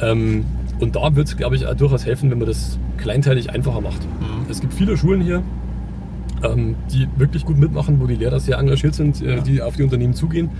Ähm, 0.00 0.44
und 0.80 0.96
da 0.96 1.14
wird 1.14 1.28
es, 1.28 1.36
glaube 1.36 1.56
ich, 1.56 1.64
durchaus 1.64 2.04
helfen, 2.04 2.30
wenn 2.30 2.38
man 2.38 2.48
das 2.48 2.78
kleinteilig 2.96 3.50
einfacher 3.50 3.80
macht. 3.80 4.02
Mhm. 4.02 4.50
Es 4.50 4.60
gibt 4.60 4.74
viele 4.74 4.96
Schulen 4.96 5.20
hier, 5.20 5.42
ähm, 6.42 6.74
die 6.92 7.06
wirklich 7.16 7.44
gut 7.44 7.58
mitmachen, 7.58 8.00
wo 8.00 8.06
die 8.06 8.16
Lehrer 8.16 8.40
sehr 8.40 8.58
engagiert 8.58 8.94
sind, 8.94 9.22
äh, 9.22 9.40
die 9.42 9.62
auf 9.62 9.76
die 9.76 9.82
Unternehmen 9.82 10.14
zugehen. 10.14 10.50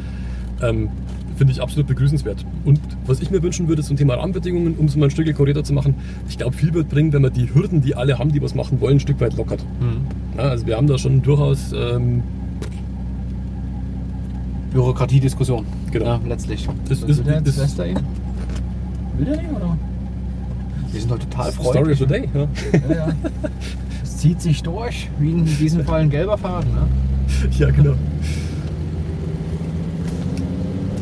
Ähm, 0.62 0.88
Finde 1.36 1.52
ich 1.52 1.60
absolut 1.60 1.88
begrüßenswert. 1.88 2.46
Und 2.64 2.78
was 3.06 3.20
ich 3.20 3.28
mir 3.32 3.42
wünschen 3.42 3.66
würde 3.66 3.82
zum 3.82 3.96
Thema 3.96 4.14
Rahmenbedingungen, 4.14 4.76
um 4.76 4.86
es 4.86 4.94
mal 4.94 5.06
ein 5.06 5.10
Stück 5.10 5.34
korrekter 5.34 5.64
zu 5.64 5.72
machen, 5.72 5.96
ich 6.28 6.38
glaube, 6.38 6.54
viel 6.56 6.72
wird 6.74 6.88
bringen, 6.88 7.12
wenn 7.12 7.22
man 7.22 7.32
die 7.32 7.52
Hürden, 7.52 7.80
die 7.80 7.96
alle 7.96 8.20
haben, 8.20 8.30
die 8.30 8.40
was 8.40 8.54
machen 8.54 8.80
wollen, 8.80 8.98
ein 8.98 9.00
Stück 9.00 9.20
weit 9.20 9.36
lockert. 9.36 9.64
Ja, 10.36 10.44
also 10.44 10.64
wir 10.64 10.76
haben 10.76 10.86
da 10.86 10.96
schon 10.96 11.22
durchaus 11.22 11.72
ähm, 11.72 12.22
Bürokratiediskussion. 14.72 15.66
Genau. 15.90 16.04
Ja, 16.06 16.20
letztlich. 16.26 16.68
Das 16.88 17.02
Was 17.02 17.08
ist- 17.08 17.18
will 17.26 17.32
der 17.32 17.40
Lässt 17.42 17.78
er 17.78 17.86
ihn? 17.88 17.98
Will 19.18 19.28
er 19.28 19.36
nicht, 19.36 19.50
oder? 19.50 19.76
Die 20.92 20.98
sind 21.00 21.10
doch 21.10 21.18
total 21.18 21.50
Story 21.52 21.66
of 21.68 21.72
freundlich. 21.74 21.98
the 21.98 22.06
Day. 22.06 22.28
Ja. 22.32 22.48
Ja, 22.88 23.06
ja. 23.08 23.12
Zieht 24.24 24.40
sich 24.40 24.62
durch, 24.62 25.10
wie 25.18 25.32
in 25.32 25.44
diesem 25.44 25.84
Fall 25.84 26.00
ein 26.00 26.08
gelber 26.08 26.38
Faden. 26.38 26.70
Ne? 26.72 26.86
Ja, 27.58 27.68
genau. 27.70 27.92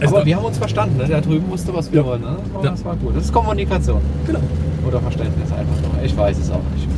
Also 0.00 0.08
Aber 0.16 0.18
da- 0.22 0.26
wir 0.26 0.34
haben 0.36 0.44
uns 0.44 0.58
verstanden. 0.58 0.96
Ne? 0.96 1.04
Der 1.06 1.20
drüben 1.20 1.48
wusste, 1.48 1.72
was 1.72 1.92
wir 1.92 2.00
Ja. 2.00 2.06
wollen. 2.06 2.22
Ne? 2.22 2.36
Das, 2.36 2.52
war, 2.52 2.62
das 2.72 2.84
war 2.84 2.96
gut. 2.96 3.14
Das 3.16 3.24
ist 3.26 3.32
Kommunikation. 3.32 4.00
genau. 4.26 4.40
Oder 4.84 4.98
Verständnis 4.98 5.52
einfach 5.52 5.80
nur. 5.82 6.02
Ich 6.04 6.16
weiß 6.16 6.36
es 6.36 6.50
auch 6.50 6.58
nicht. 6.74 6.88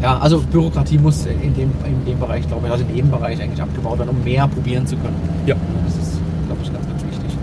Ja, 0.00 0.16
also 0.20 0.40
Bürokratie 0.40 0.96
muss 0.96 1.26
in 1.26 1.52
dem, 1.52 1.70
in 1.84 2.04
dem 2.06 2.18
Bereich, 2.18 2.48
glaube 2.48 2.66
ich, 2.66 2.72
also 2.72 2.82
in 2.88 2.94
jedem 2.96 3.10
Bereich 3.10 3.42
eigentlich 3.42 3.60
abgebaut 3.60 3.98
werden, 3.98 4.08
um 4.08 4.24
mehr 4.24 4.48
probieren 4.48 4.86
zu 4.86 4.96
können. 4.96 5.16
Ja. 5.44 5.54
Das 5.84 5.96
ist, 5.96 6.18
glaube 6.46 6.62
ich, 6.62 6.72
ganz, 6.72 6.86
ganz 6.88 7.02
wichtig. 7.04 7.36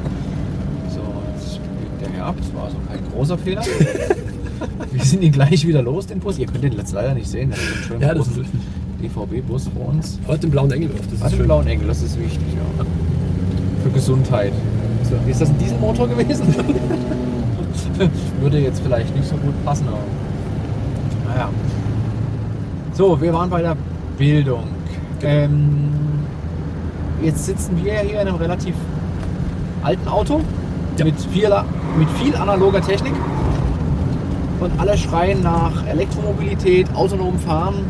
So, 0.90 1.02
jetzt 1.36 1.56
spielt 1.58 2.02
der 2.02 2.26
Herbst, 2.26 2.56
war 2.56 2.64
also 2.64 2.78
kein 2.92 3.02
großer 3.14 3.38
Fehler. 3.38 3.62
Wir 4.94 5.04
sind 5.04 5.24
ihn 5.24 5.32
gleich 5.32 5.66
wieder 5.68 5.82
los, 5.82 6.08
den 6.08 6.20
Bus. 6.20 6.38
Ihr 6.40 6.48
könnt 6.48 6.64
den 6.64 6.74
jetzt 6.74 6.94
leider 6.94 7.14
nicht 7.14 7.28
sehen. 7.28 7.54
Ja, 8.00 8.14
das 8.14 8.28
ist 8.28 8.38
richtig. 8.40 8.60
DVB-Bus 9.02 9.70
vor 9.76 9.90
uns. 9.90 10.20
Heute 10.28 10.48
im 10.48 10.52
blauen 10.52 10.72
Engel 10.72 10.90
drauf. 10.90 11.00
Das 11.12 11.32
ist 11.32 11.38
schön. 11.38 11.46
blauen 11.46 11.68
Engel, 11.68 11.88
das 11.88 12.02
ist 12.02 12.20
wichtig, 12.20 12.42
ja. 12.54 12.86
Für 13.84 13.90
Gesundheit. 13.92 14.52
So, 15.10 15.16
ist 15.30 15.40
das 15.42 15.50
ein 15.50 15.58
Dieselmotor 15.58 16.08
gewesen? 16.08 16.44
Würde 18.42 18.60
jetzt 18.60 18.82
vielleicht 18.82 19.16
nicht 19.16 19.28
so 19.28 19.36
gut 19.38 19.54
passen, 19.66 19.88
aber. 19.88 20.00
Naja. 21.34 21.50
So, 22.94 23.20
wir 23.22 23.34
waren 23.34 23.50
bei 23.50 23.62
der 23.62 23.78
Bildung. 24.18 24.64
Ähm, 25.22 25.90
jetzt 27.24 27.46
sitzen 27.46 27.78
wir 27.84 27.94
ja 27.94 28.00
hier 28.02 28.22
in 28.22 28.28
einem 28.28 28.36
relativ 28.36 28.76
alten 29.82 30.08
Auto 30.10 30.42
Ja. 30.98 31.06
mit, 31.06 31.16
viel, 31.22 31.50
mit 31.98 32.10
viel 32.22 32.36
analoger 32.36 32.82
Technik. 32.82 33.14
Und 34.60 34.72
alle 34.78 34.98
schreien 34.98 35.42
nach 35.42 35.86
Elektromobilität, 35.88 36.88
autonomem 36.94 37.40
Fahren. 37.40 37.86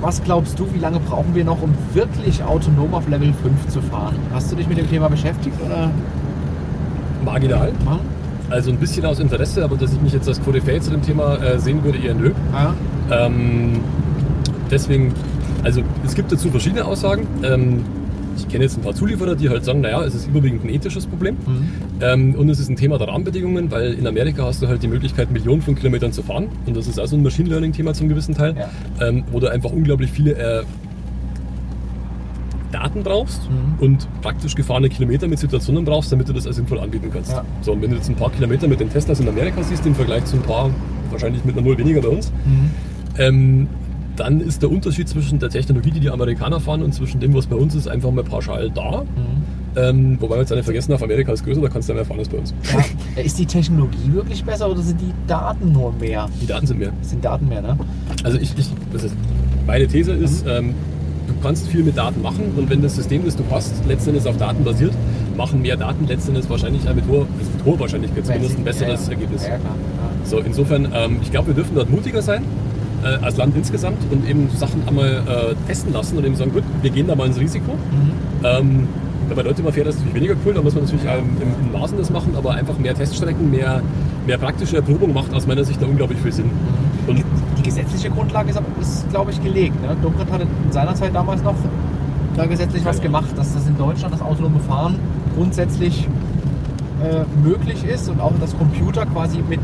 Was 0.00 0.22
glaubst 0.22 0.58
du, 0.58 0.66
wie 0.74 0.78
lange 0.78 1.00
brauchen 1.00 1.34
wir 1.34 1.44
noch, 1.44 1.62
um 1.62 1.74
wirklich 1.94 2.42
autonom 2.44 2.94
auf 2.94 3.08
Level 3.08 3.32
5 3.32 3.68
zu 3.68 3.80
fahren? 3.80 4.16
Hast 4.32 4.52
du 4.52 4.56
dich 4.56 4.68
mit 4.68 4.78
dem 4.78 4.88
Thema 4.88 5.08
beschäftigt 5.08 5.56
oder? 5.64 5.90
Marginal. 7.24 7.68
Hm? 7.68 7.98
Also 8.50 8.70
ein 8.70 8.78
bisschen 8.78 9.04
aus 9.04 9.18
Interesse, 9.18 9.64
aber 9.64 9.76
dass 9.76 9.92
ich 9.92 10.00
mich 10.00 10.12
jetzt 10.12 10.28
als 10.28 10.40
Koryphäe 10.40 10.80
zu 10.80 10.90
dem 10.90 11.02
Thema 11.02 11.36
äh, 11.36 11.58
sehen 11.58 11.82
würde, 11.82 11.98
eher 11.98 12.14
nö. 12.14 12.32
Ja. 12.52 12.74
Ähm, 13.26 13.80
deswegen, 14.70 15.12
also 15.64 15.82
es 16.04 16.14
gibt 16.14 16.30
dazu 16.30 16.50
verschiedene 16.50 16.84
Aussagen. 16.84 17.26
Ähm, 17.42 17.84
ich 18.36 18.48
kenne 18.48 18.64
jetzt 18.64 18.76
ein 18.78 18.82
paar 18.82 18.94
Zulieferer, 18.94 19.34
die 19.34 19.48
halt 19.48 19.64
sagen, 19.64 19.80
naja, 19.80 20.02
es 20.04 20.14
ist 20.14 20.28
überwiegend 20.28 20.64
ein 20.64 20.68
ethisches 20.70 21.06
Problem. 21.06 21.34
Mhm. 21.46 21.68
Ähm, 22.00 22.34
und 22.34 22.48
es 22.48 22.58
ist 22.60 22.68
ein 22.68 22.76
Thema 22.76 22.98
der 22.98 23.08
Rahmenbedingungen, 23.08 23.70
weil 23.70 23.94
in 23.94 24.06
Amerika 24.06 24.44
hast 24.44 24.62
du 24.62 24.68
halt 24.68 24.82
die 24.82 24.88
Möglichkeit, 24.88 25.30
Millionen 25.30 25.62
von 25.62 25.74
Kilometern 25.74 26.12
zu 26.12 26.22
fahren. 26.22 26.48
Und 26.66 26.76
das 26.76 26.86
ist 26.86 26.98
also 26.98 27.16
ein 27.16 27.22
Machine 27.22 27.48
Learning-Thema 27.48 27.94
zum 27.94 28.08
gewissen 28.08 28.34
Teil, 28.34 28.54
Ja. 28.56 29.06
ähm, 29.08 29.24
wo 29.32 29.40
du 29.40 29.48
einfach 29.50 29.70
unglaublich 29.70 30.10
viele 30.10 30.32
äh, 30.34 30.62
Daten 32.72 33.02
brauchst 33.02 33.42
Mhm. 33.48 33.80
und 33.82 34.08
praktisch 34.22 34.54
gefahrene 34.54 34.88
Kilometer 34.88 35.28
mit 35.28 35.38
Situationen 35.38 35.84
brauchst, 35.84 36.10
damit 36.12 36.28
du 36.28 36.32
das 36.32 36.46
als 36.46 36.56
sinnvoll 36.56 36.80
anbieten 36.80 37.10
kannst. 37.12 37.32
Ja. 37.32 37.44
So, 37.62 37.72
und 37.72 37.80
wenn 37.82 37.90
du 37.90 37.96
jetzt 37.96 38.08
ein 38.08 38.16
paar 38.16 38.30
Kilometer 38.30 38.66
mit 38.68 38.80
den 38.80 38.90
Teslas 38.90 39.20
in 39.20 39.28
Amerika 39.28 39.62
siehst, 39.62 39.86
im 39.86 39.94
Vergleich 39.94 40.24
zu 40.24 40.36
ein 40.36 40.42
paar, 40.42 40.70
wahrscheinlich 41.10 41.44
mit 41.44 41.56
einer 41.56 41.64
Null 41.66 41.78
weniger 41.78 42.02
bei 42.02 42.08
uns, 42.08 42.32
Mhm. 42.44 42.70
ähm, 43.18 43.68
dann 44.16 44.40
ist 44.40 44.62
der 44.62 44.70
Unterschied 44.70 45.08
zwischen 45.08 45.38
der 45.38 45.50
Technologie, 45.50 45.90
die 45.90 46.00
die 46.00 46.10
Amerikaner 46.10 46.60
fahren, 46.60 46.82
und 46.82 46.92
zwischen 46.92 47.20
dem, 47.20 47.34
was 47.34 47.46
bei 47.46 47.56
uns 47.56 47.74
ist, 47.74 47.88
einfach 47.88 48.10
mal 48.10 48.24
pauschal 48.24 48.70
da. 48.70 49.02
Mhm. 49.02 49.76
Ähm, 49.78 50.16
wobei 50.20 50.36
wir 50.36 50.40
jetzt 50.40 50.50
nicht 50.50 50.64
vergessen, 50.64 50.92
auf 50.94 51.02
Amerika 51.02 51.32
ist 51.32 51.44
größer, 51.44 51.60
da 51.60 51.68
kannst 51.68 51.88
du 51.88 51.94
mehr 51.94 52.04
fahren 52.04 52.18
als 52.18 52.28
bei 52.28 52.38
uns. 52.38 52.54
Ja. 53.16 53.22
Ist 53.22 53.38
die 53.38 53.44
Technologie 53.44 54.12
wirklich 54.12 54.42
besser 54.42 54.70
oder 54.70 54.80
sind 54.80 55.00
die 55.00 55.12
Daten 55.26 55.72
nur 55.72 55.92
mehr? 55.92 56.28
Die 56.40 56.46
Daten 56.46 56.66
sind 56.66 56.78
mehr. 56.78 56.92
Sind 57.02 57.24
Daten 57.24 57.46
mehr, 57.48 57.60
ne? 57.60 57.78
Also 58.24 58.38
ich, 58.38 58.56
ich 58.56 58.70
das 58.92 59.04
ist, 59.04 59.14
meine 59.66 59.86
These 59.86 60.12
ist, 60.12 60.44
Mhm. 60.46 60.50
ähm, 60.50 60.74
du 61.26 61.34
kannst 61.42 61.68
viel 61.68 61.82
mit 61.82 61.96
Daten 61.98 62.22
machen 62.22 62.52
und 62.56 62.70
wenn 62.70 62.80
das 62.80 62.96
System, 62.96 63.24
das 63.26 63.36
du 63.36 63.44
hast, 63.50 63.74
letztendlich 63.86 64.26
auf 64.26 64.38
Daten 64.38 64.64
basiert, 64.64 64.92
machen 65.36 65.60
mehr 65.60 65.76
Daten 65.76 66.06
letztendlich 66.06 66.48
wahrscheinlich 66.48 66.82
mit 66.84 67.06
hoher, 67.08 67.26
also 67.38 67.50
mit 67.54 67.64
hoher 67.66 67.80
Wahrscheinlichkeit 67.80 68.24
zumindest 68.24 68.56
ein 68.56 68.64
besseres 68.64 69.06
ja, 69.06 69.12
ja. 69.12 69.18
Ergebnis. 69.18 69.42
Ja, 69.42 69.58
klar. 69.58 69.74
So, 70.24 70.38
insofern, 70.38 70.88
ähm, 70.94 71.18
ich 71.20 71.30
glaube, 71.30 71.48
wir 71.48 71.54
dürfen 71.54 71.74
dort 71.74 71.90
mutiger 71.90 72.22
sein, 72.22 72.42
äh, 73.20 73.24
als 73.24 73.36
Land 73.36 73.56
insgesamt 73.56 73.98
und 74.10 74.28
eben 74.28 74.48
Sachen 74.54 74.82
einmal 74.86 75.22
äh, 75.26 75.54
testen 75.68 75.92
lassen 75.92 76.16
und 76.18 76.24
eben 76.24 76.36
sagen, 76.36 76.52
gut, 76.52 76.64
wir 76.82 76.90
gehen 76.90 77.06
da 77.06 77.14
mal 77.14 77.26
ins 77.26 77.38
Risiko. 77.38 77.72
Mhm. 77.72 78.10
Ähm, 78.44 78.88
wenn 79.28 79.36
man 79.36 79.46
Leute 79.46 79.62
mal 79.62 79.72
fährt, 79.72 79.86
das 79.88 79.96
ist 79.96 80.00
natürlich 80.02 80.22
weniger 80.22 80.34
cool, 80.44 80.54
da 80.54 80.62
muss 80.62 80.74
man 80.74 80.84
natürlich 80.84 81.04
ähm, 81.04 81.24
im, 81.40 81.66
im 81.66 81.72
Maßen 81.80 81.98
das 81.98 82.10
machen, 82.10 82.34
aber 82.36 82.52
einfach 82.54 82.78
mehr 82.78 82.94
Teststrecken, 82.94 83.50
mehr, 83.50 83.82
mehr 84.26 84.38
praktische 84.38 84.76
Erprobung 84.76 85.12
macht 85.12 85.34
aus 85.34 85.46
meiner 85.46 85.64
Sicht 85.64 85.82
da 85.82 85.86
unglaublich 85.86 86.18
viel 86.20 86.32
Sinn. 86.32 86.50
Und 87.06 87.22
Die 87.58 87.62
gesetzliche 87.62 88.10
Grundlage 88.10 88.50
ist, 88.50 88.56
aber- 88.56 88.66
ist 88.80 89.08
glaube 89.10 89.30
ich, 89.32 89.42
gelegt. 89.42 89.80
Ne? 89.82 89.96
Domrit 90.02 90.30
hatte 90.30 90.44
in 90.44 90.72
seiner 90.72 90.94
Zeit 90.94 91.14
damals 91.14 91.42
noch 91.42 91.56
da 92.36 92.46
gesetzlich 92.46 92.84
was 92.84 93.00
gemacht, 93.00 93.30
dass 93.36 93.54
das 93.54 93.66
in 93.66 93.76
Deutschland 93.78 94.14
das 94.14 94.20
autonome 94.22 94.60
Fahren 94.60 94.96
grundsätzlich 95.36 96.06
äh, 97.02 97.24
möglich 97.46 97.84
ist 97.84 98.08
und 98.08 98.20
auch 98.20 98.32
dass 98.40 98.56
Computer 98.56 99.06
quasi 99.06 99.38
mit 99.48 99.60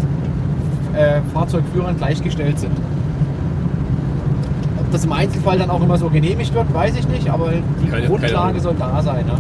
äh, 0.95 1.20
Fahrzeugführern 1.32 1.97
gleichgestellt 1.97 2.59
sind. 2.59 2.72
Ob 4.93 4.97
das 4.99 5.07
im 5.07 5.12
Einzelfall 5.14 5.59
dann 5.59 5.70
auch 5.70 5.80
immer 5.82 5.97
so 5.97 6.11
genehmigt 6.11 6.53
wird, 6.53 6.74
weiß 6.74 6.95
ich 6.99 7.09
nicht, 7.09 7.30
aber 7.30 7.51
die 7.53 7.86
Keine- 7.88 7.90
keine 8.03 8.07
Grundlage 8.09 8.36
Ahnung. 8.36 8.61
soll 8.61 8.74
da 8.78 9.01
sein. 9.03 9.24
Ne? 9.24 9.32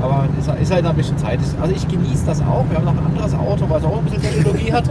Aber 0.00 0.24
ist, 0.40 0.48
ist 0.62 0.72
halt 0.72 0.84
noch 0.84 0.90
ein 0.92 0.96
bisschen 0.96 1.18
Zeit. 1.18 1.38
Also 1.60 1.74
ich 1.74 1.86
genieße 1.86 2.24
das 2.24 2.40
auch. 2.40 2.64
Wir 2.70 2.78
haben 2.78 2.86
noch 2.86 2.96
ein 2.96 3.04
anderes 3.04 3.34
Auto, 3.34 3.66
was 3.68 3.84
auch 3.84 3.98
ein 3.98 4.04
bisschen 4.04 4.22
Technologie 4.22 4.72
hat. 4.72 4.84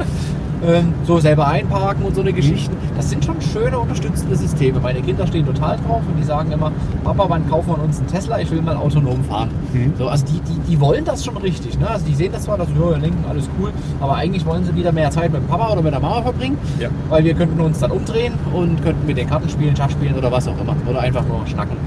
Ähm, 0.63 0.93
so 1.07 1.19
selber 1.19 1.47
einparken 1.47 2.05
und 2.05 2.13
so 2.13 2.21
eine 2.21 2.33
Geschichten. 2.33 2.75
Das 2.95 3.09
sind 3.09 3.25
schon 3.25 3.41
schöne 3.41 3.79
unterstützende 3.79 4.35
Systeme. 4.35 4.79
Meine 4.79 5.01
Kinder 5.01 5.25
stehen 5.25 5.43
total 5.45 5.77
drauf 5.77 6.01
und 6.07 6.19
die 6.19 6.23
sagen 6.23 6.51
immer, 6.51 6.71
Papa, 7.03 7.25
wann 7.27 7.49
kaufen 7.49 7.69
wir 7.69 7.83
uns 7.83 7.97
einen 7.97 8.07
Tesla? 8.07 8.39
Ich 8.39 8.51
will 8.51 8.61
mal 8.61 8.75
autonom 8.75 9.23
fahren. 9.23 9.49
Mhm. 9.73 9.93
So, 9.97 10.07
also 10.07 10.23
die, 10.27 10.39
die, 10.41 10.59
die 10.69 10.79
wollen 10.79 11.03
das 11.03 11.25
schon 11.25 11.35
richtig. 11.37 11.79
Ne? 11.79 11.89
Also 11.89 12.05
die 12.05 12.13
sehen 12.13 12.31
das 12.31 12.43
zwar, 12.43 12.59
dass 12.59 12.67
wir 12.75 12.97
lenken, 12.99 13.25
alles 13.27 13.49
cool, 13.59 13.71
aber 13.99 14.15
eigentlich 14.15 14.45
wollen 14.45 14.63
sie 14.63 14.75
wieder 14.75 14.91
mehr 14.91 15.09
Zeit 15.09 15.31
mit 15.31 15.41
dem 15.41 15.47
Papa 15.47 15.71
oder 15.71 15.81
mit 15.81 15.93
der 15.93 15.99
Mama 15.99 16.21
verbringen, 16.21 16.57
Ja. 16.79 16.89
weil 17.09 17.23
wir 17.23 17.33
könnten 17.33 17.59
uns 17.59 17.79
dann 17.79 17.89
umdrehen 17.89 18.33
und 18.53 18.83
könnten 18.83 19.07
mit 19.07 19.17
den 19.17 19.27
Karten 19.27 19.49
spielen, 19.49 19.75
Schach 19.75 19.89
spielen 19.89 20.13
oder 20.15 20.31
was 20.31 20.47
auch 20.47 20.59
immer. 20.61 20.75
Oder 20.87 20.99
einfach 21.01 21.25
nur 21.25 21.45
schnacken. 21.47 21.77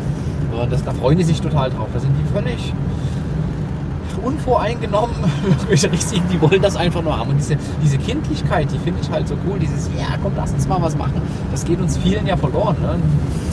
Und 0.61 0.72
das, 0.72 0.83
da 0.83 0.93
freuen 0.93 1.18
die 1.18 1.25
sich 1.25 1.41
total 1.41 1.70
drauf. 1.70 1.89
Da 1.95 2.01
sind 2.01 2.12
die 2.18 2.33
völlig 2.33 2.72
unvoreingenommen, 4.25 5.14
richtigen, 5.70 6.25
die 6.33 6.41
wollen 6.41 6.62
das 6.62 6.77
einfach 6.77 7.03
nur 7.03 7.16
haben. 7.16 7.31
Und 7.31 7.39
diese, 7.39 7.57
diese 7.83 7.99
Kindlichkeit, 7.99 8.68
die 8.72 8.79
finde 8.79 9.01
ich 9.03 9.11
halt 9.11 9.29
so 9.29 9.37
cool. 9.47 9.59
Dieses, 9.59 9.89
ja, 9.99 10.16
komm, 10.22 10.33
lass 10.37 10.53
uns 10.53 10.66
mal 10.66 10.81
was 10.81 10.97
machen. 10.97 11.20
Das 11.51 11.64
geht 11.64 11.81
uns 11.81 11.97
vielen 11.99 12.27
ja 12.27 12.37
verloren. 12.37 12.77
Ne? 12.83 12.97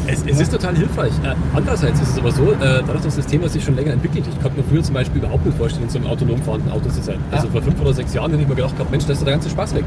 Es, 0.08 0.24
es 0.26 0.42
ist 0.42 0.52
total 0.52 0.76
hilfreich. 0.76 1.12
Äh, 1.24 1.36
andererseits 1.56 2.02
ist 2.02 2.10
es 2.10 2.18
aber 2.18 2.32
so, 2.32 2.52
äh, 2.54 2.58
dadurch, 2.86 3.04
dass 3.04 3.16
das 3.18 3.28
Thema 3.28 3.48
sich 3.48 3.64
schon 3.64 3.76
länger 3.76 3.92
entwickelt, 3.92 4.26
ich 4.28 4.42
konnte 4.42 4.58
mir 4.58 4.64
früher 4.64 4.82
zum 4.82 4.96
Beispiel 4.96 5.22
überhaupt 5.22 5.46
nicht 5.46 5.58
vorstellen, 5.58 5.84
in 5.84 5.90
so 5.90 6.00
einem 6.00 6.08
autonom 6.08 6.42
fahrenden 6.42 6.72
Auto 6.72 6.90
zu 6.90 7.02
sein. 7.02 7.20
Also 7.32 7.46
Ja. 7.48 7.54
vor 7.54 7.62
fünf 7.62 7.80
oder 7.80 7.94
sechs 7.94 8.14
Jahren 8.14 8.32
hätte 8.32 8.42
ich 8.44 8.50
mir 8.50 8.56
gedacht, 8.56 8.76
gehabt, 8.76 8.90
Mensch, 8.92 9.06
da 9.06 9.14
ist 9.14 9.24
der 9.26 9.34
ganze 9.34 9.50
Spaß 9.50 9.76
weg. 9.76 9.86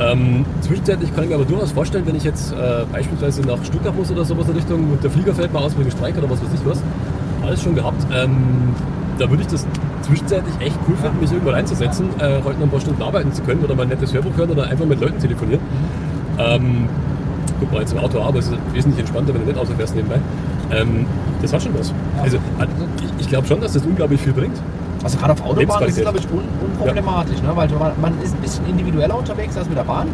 Ähm, 0.00 0.44
zwischenzeitlich 0.60 1.14
kann 1.14 1.24
ich 1.24 1.30
mir 1.30 1.36
aber 1.36 1.44
durchaus 1.44 1.70
vorstellen, 1.72 2.04
wenn 2.06 2.16
ich 2.16 2.24
jetzt 2.24 2.52
äh, 2.52 2.84
beispielsweise 2.92 3.42
nach 3.42 3.64
Stuttgart 3.64 3.96
muss 3.96 4.10
oder 4.10 4.24
sowas 4.24 4.48
in 4.48 4.54
Richtung, 4.54 4.90
und 4.90 5.02
der 5.04 5.10
Flieger 5.10 5.32
fällt 5.34 5.52
mal 5.52 5.60
aus 5.62 5.78
wegen 5.78 5.90
Streik 5.90 6.18
oder 6.18 6.28
was 6.28 6.42
weiß 6.42 6.48
ich 6.52 6.66
was, 6.66 6.82
alles 7.46 7.62
schon 7.62 7.74
gehabt, 7.76 8.04
ähm, 8.12 8.36
da 9.18 9.30
würde 9.30 9.42
ich 9.42 9.48
das 9.48 9.64
zwischenzeitlich 10.04 10.54
echt 10.60 10.78
cool 10.88 10.96
finden, 10.96 11.20
mich 11.20 11.32
irgendwo 11.32 11.50
reinzusetzen, 11.50 12.08
äh, 12.18 12.40
heute 12.44 12.58
noch 12.58 12.66
ein 12.66 12.70
paar 12.70 12.80
Stunden 12.80 13.02
arbeiten 13.02 13.32
zu 13.32 13.42
können 13.42 13.62
oder 13.64 13.74
mal 13.74 13.82
ein 13.82 13.88
nettes 13.88 14.12
Hörbuch 14.12 14.36
hören 14.36 14.50
oder 14.50 14.64
einfach 14.68 14.86
mit 14.86 15.00
Leuten 15.00 15.18
telefonieren. 15.18 15.60
Ähm, 16.38 16.88
guck 17.60 17.72
mal, 17.72 17.80
jetzt 17.80 17.92
im 17.92 17.98
Auto, 17.98 18.20
aber 18.20 18.38
es 18.38 18.48
ist 18.48 18.58
wesentlich 18.72 19.00
entspannter, 19.00 19.34
wenn 19.34 19.42
du 19.42 19.46
nicht 19.48 19.58
Auto 19.58 19.72
fährst 19.76 19.94
nebenbei. 19.94 20.18
Ähm, 20.72 21.06
das 21.42 21.52
hat 21.52 21.62
schon 21.62 21.78
was. 21.78 21.88
Ja. 21.88 22.22
Also 22.22 22.38
ich, 23.02 23.20
ich 23.20 23.28
glaube 23.28 23.46
schon, 23.46 23.60
dass 23.60 23.72
das 23.72 23.84
unglaublich 23.84 24.20
viel 24.20 24.32
bringt. 24.32 24.56
Also 25.02 25.18
gerade 25.18 25.32
auf 25.32 25.44
Autobahnen 25.44 25.88
ist 25.88 25.96
es, 25.98 26.02
glaube 26.02 26.18
ich, 26.18 26.26
un 26.30 26.44
unproblematisch, 26.60 27.42
ne? 27.42 27.50
weil 27.54 27.68
man, 27.68 27.92
man 28.00 28.22
ist 28.22 28.34
ein 28.34 28.40
bisschen 28.40 28.66
individueller 28.66 29.18
unterwegs 29.18 29.56
als 29.56 29.68
mit 29.68 29.76
der 29.76 29.84
Bahn. 29.84 30.08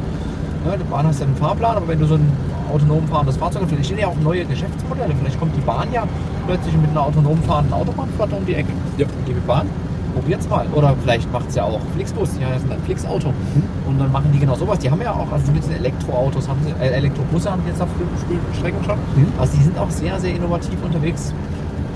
Ne? 0.64 0.78
Die 0.78 0.90
Bahn 0.90 1.06
hast 1.06 1.20
ja 1.20 1.26
einen 1.26 1.36
Fahrplan, 1.36 1.76
aber 1.76 1.88
wenn 1.88 1.98
du 1.98 2.06
so 2.06 2.14
ein 2.14 2.32
autonom 2.72 3.06
fahrendes 3.08 3.36
Fahrzeug 3.36 3.62
hast, 3.62 3.70
vielleicht 3.70 3.86
stehen 3.86 3.98
ja 3.98 4.08
auch 4.08 4.16
neue 4.22 4.44
Geschäftsmodelle. 4.44 5.14
Vielleicht 5.18 5.38
kommt 5.38 5.56
die 5.56 5.60
Bahn 5.60 5.88
ja 5.92 6.04
plötzlich 6.46 6.74
mit 6.76 6.90
einer 6.90 7.06
autonom 7.06 7.42
fahrenden 7.42 7.72
Autobahnflotte 7.72 8.34
um 8.34 8.46
die 8.46 8.54
Ecke. 8.54 8.72
Ja. 8.96 9.06
Liebe 9.26 9.40
Bahn, 9.40 9.68
probiert's 10.14 10.48
mal. 10.48 10.66
Oder 10.74 10.94
vielleicht 11.02 11.32
macht 11.32 11.48
es 11.48 11.54
ja 11.54 11.64
auch 11.64 11.80
Flixbus, 11.94 12.30
die 12.38 12.44
heißen 12.44 12.68
dann 12.68 12.80
Flix-Auto. 12.82 13.32
Und 13.86 13.98
dann 13.98 14.12
machen 14.12 14.30
die 14.32 14.38
genau 14.38 14.54
sowas. 14.54 14.78
Die 14.78 14.90
haben 14.90 15.00
ja 15.00 15.12
auch, 15.12 15.30
also 15.32 15.50
mit 15.52 15.62
diesen 15.62 15.76
Elektroautos, 15.76 16.48
haben 16.48 16.60
sie, 16.64 16.72
äh, 16.82 16.88
Elektrobusse 16.90 17.50
haben 17.50 17.62
die 17.64 17.70
jetzt 17.70 17.82
auf 17.82 17.88
bestimmten 17.88 18.54
Strecken 18.54 18.84
schon. 18.84 18.96
Mhm. 19.16 19.32
Also 19.38 19.56
die 19.56 19.62
sind 19.64 19.78
auch 19.78 19.90
sehr, 19.90 20.18
sehr 20.20 20.34
innovativ 20.34 20.78
unterwegs, 20.84 21.32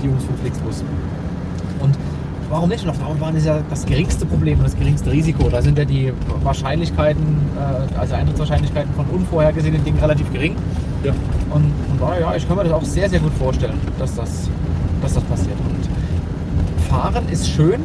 die 0.01 0.07
Jungs 0.07 0.23
von 0.23 0.35
Flixbus. 0.37 0.83
Und 1.81 1.95
warum 2.49 2.69
nicht? 2.69 2.83
Und 2.83 2.89
auf 2.89 2.97
der 2.97 3.07
Autobahn 3.07 3.35
ist 3.35 3.45
ja 3.45 3.59
das 3.69 3.85
geringste 3.85 4.25
Problem 4.25 4.59
und 4.59 4.65
das 4.65 4.77
geringste 4.77 5.11
Risiko. 5.11 5.49
Da 5.49 5.61
sind 5.61 5.77
ja 5.77 5.85
die 5.85 6.13
Wahrscheinlichkeiten, 6.43 7.23
äh, 7.57 7.97
also 7.97 8.15
Eintrittswahrscheinlichkeiten 8.15 8.93
von 8.93 9.05
unvorhergesehenen 9.07 9.83
Dingen 9.83 9.99
relativ 9.99 10.31
gering. 10.31 10.55
Ja. 11.03 11.13
Und 11.51 11.71
von 11.89 11.99
daher, 11.99 12.21
ja, 12.21 12.35
ich 12.35 12.47
kann 12.47 12.57
mir 12.57 12.63
das 12.63 12.73
auch 12.73 12.83
sehr, 12.83 13.09
sehr 13.09 13.19
gut 13.19 13.33
vorstellen, 13.33 13.79
dass 13.99 14.15
das, 14.15 14.49
dass 15.01 15.13
das 15.13 15.23
passiert. 15.23 15.57
Und 15.59 16.83
fahren 16.89 17.27
ist 17.29 17.47
schön. 17.47 17.81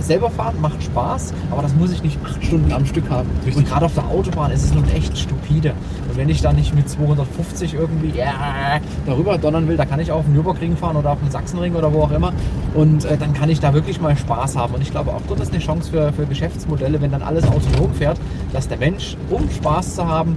Selber 0.00 0.30
fahren 0.30 0.60
macht 0.60 0.82
Spaß, 0.82 1.32
aber 1.50 1.62
das 1.62 1.74
muss 1.74 1.92
ich 1.92 2.02
nicht 2.02 2.18
acht 2.24 2.44
Stunden 2.44 2.72
am 2.72 2.86
Stück 2.86 3.08
haben. 3.10 3.28
Richtig. 3.38 3.56
Und 3.56 3.68
gerade 3.68 3.86
auf 3.86 3.94
der 3.94 4.06
Autobahn 4.06 4.50
ist 4.50 4.64
es 4.64 4.74
nun 4.74 4.88
echt 4.90 5.16
stupide. 5.18 5.72
Und 6.08 6.16
wenn 6.16 6.28
ich 6.28 6.42
da 6.42 6.52
nicht 6.52 6.74
mit 6.74 6.88
250 6.88 7.74
irgendwie 7.74 8.16
ja, 8.16 8.80
darüber 9.06 9.38
donnern 9.38 9.68
will, 9.68 9.76
da 9.76 9.84
kann 9.84 10.00
ich 10.00 10.12
auf 10.12 10.24
den 10.24 10.34
Nürburgring 10.34 10.76
fahren 10.76 10.96
oder 10.96 11.12
auf 11.12 11.18
den 11.20 11.30
Sachsenring 11.30 11.74
oder 11.74 11.92
wo 11.92 12.02
auch 12.02 12.10
immer. 12.10 12.32
Und 12.74 13.04
äh, 13.04 13.16
dann 13.16 13.32
kann 13.32 13.50
ich 13.50 13.60
da 13.60 13.74
wirklich 13.74 14.00
mal 14.00 14.16
Spaß 14.16 14.56
haben. 14.56 14.74
Und 14.74 14.82
ich 14.82 14.90
glaube 14.90 15.12
auch, 15.12 15.22
dort 15.28 15.40
ist 15.40 15.52
eine 15.52 15.60
Chance 15.60 15.90
für, 15.90 16.12
für 16.12 16.26
Geschäftsmodelle, 16.26 17.00
wenn 17.00 17.10
dann 17.10 17.22
alles 17.22 17.44
autonom 17.44 17.92
fährt, 17.94 18.18
dass 18.52 18.68
der 18.68 18.78
Mensch, 18.78 19.16
um 19.30 19.48
Spaß 19.50 19.96
zu 19.96 20.06
haben, 20.06 20.36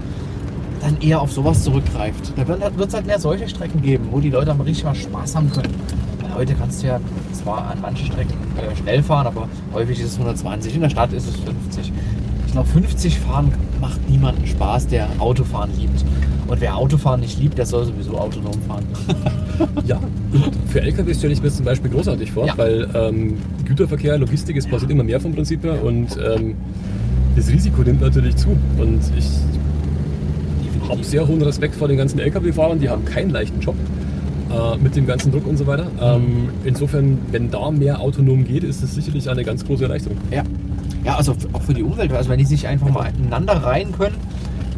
dann 0.81 0.97
eher 1.01 1.21
auf 1.21 1.31
sowas 1.31 1.63
zurückgreift. 1.63 2.33
Da 2.35 2.47
wird 2.47 2.87
es 2.87 2.93
halt 2.93 3.05
mehr 3.05 3.19
solche 3.19 3.47
Strecken 3.49 3.81
geben, 3.81 4.07
wo 4.11 4.19
die 4.19 4.29
Leute 4.29 4.53
mal 4.53 4.63
richtig 4.63 4.85
mal 4.85 4.95
Spaß 4.95 5.35
haben 5.35 5.51
können. 5.51 5.73
Heute 6.39 6.53
kannst 6.55 6.81
du 6.81 6.87
ja 6.87 7.01
zwar 7.33 7.69
an 7.69 7.81
manchen 7.81 8.05
Strecken 8.05 8.33
äh, 8.55 8.73
schnell 8.73 9.03
fahren, 9.03 9.27
aber 9.27 9.49
häufig 9.73 9.99
ist 9.99 10.05
es 10.05 10.13
120. 10.13 10.73
In 10.73 10.79
der 10.79 10.89
Stadt 10.89 11.11
ist 11.11 11.27
es 11.27 11.35
50. 11.35 11.91
ich 12.45 12.51
glaube, 12.53 12.65
50 12.69 13.19
fahren 13.19 13.51
macht 13.81 14.09
niemanden 14.09 14.47
Spaß, 14.47 14.87
der 14.87 15.09
Autofahren 15.19 15.69
liebt. 15.77 16.05
Und 16.47 16.61
wer 16.61 16.77
Autofahren 16.77 17.19
nicht 17.19 17.37
liebt, 17.41 17.57
der 17.57 17.65
soll 17.65 17.83
sowieso 17.83 18.17
autonom 18.17 18.53
fahren. 18.69 18.85
Ja, 19.85 19.99
für 20.67 20.81
LKW 20.81 21.13
stelle 21.13 21.33
ich 21.33 21.43
mir 21.43 21.51
zum 21.51 21.65
Beispiel 21.65 21.91
großartig 21.91 22.31
vor, 22.31 22.47
Ja. 22.47 22.57
weil 22.57 22.89
ähm, 22.93 23.37
Güterverkehr, 23.65 24.17
Logistik, 24.17 24.55
es 24.55 24.65
passiert 24.65 24.91
immer 24.91 25.03
mehr 25.03 25.19
vom 25.19 25.33
Prinzip 25.33 25.61
her 25.65 25.83
und 25.83 26.07
ähm, 26.25 26.55
das 27.35 27.49
Risiko 27.49 27.81
nimmt 27.81 27.99
natürlich 27.99 28.37
zu. 28.37 28.47
Und 28.77 29.01
ich 29.17 29.27
habe 30.89 31.03
sehr 31.03 31.27
hohen 31.27 31.41
Respekt 31.41 31.75
vor 31.75 31.89
den 31.89 31.97
ganzen 31.97 32.19
LKW-Fahrern, 32.19 32.79
die 32.79 32.87
haben 32.87 33.03
keinen 33.03 33.31
leichten 33.31 33.59
Job 33.59 33.75
äh, 34.49 34.77
mit 34.77 34.95
dem 34.95 35.05
ganzen 35.05 35.31
Druck 35.31 35.45
und 35.47 35.57
so 35.57 35.67
weiter. 35.67 35.87
Ähm, 36.01 36.49
insofern, 36.63 37.19
wenn 37.31 37.51
da 37.51 37.71
mehr 37.71 37.99
autonom 37.99 38.45
geht, 38.45 38.63
ist 38.63 38.81
das 38.83 38.95
sicherlich 38.95 39.29
eine 39.29 39.43
ganz 39.43 39.65
große 39.65 39.83
Erleichterung. 39.83 40.17
Ja. 40.31 40.43
Ja, 41.05 41.15
also 41.15 41.33
auch 41.53 41.61
für 41.61 41.73
die 41.73 41.83
Umwelt, 41.83 42.11
also 42.11 42.29
wenn 42.29 42.39
die 42.39 42.45
sich 42.45 42.67
einfach 42.67 42.89
mal 42.89 43.09
ineinander 43.17 43.53
reihen 43.53 43.93
können, 43.93 44.15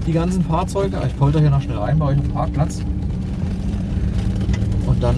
die 0.05 0.11
ganzen 0.11 0.43
Fahrzeuge. 0.43 0.97
Ich 1.07 1.17
polter 1.17 1.39
hier 1.39 1.49
noch 1.49 1.61
schnell 1.61 1.77
rein 1.77 1.97
bei 1.97 2.05
euch 2.05 2.17
im 2.17 2.29
Parkplatz. 2.29 2.81
Und 4.85 5.01
dann, 5.01 5.15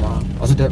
ja, 0.00 0.20
also 0.40 0.54
der, 0.54 0.70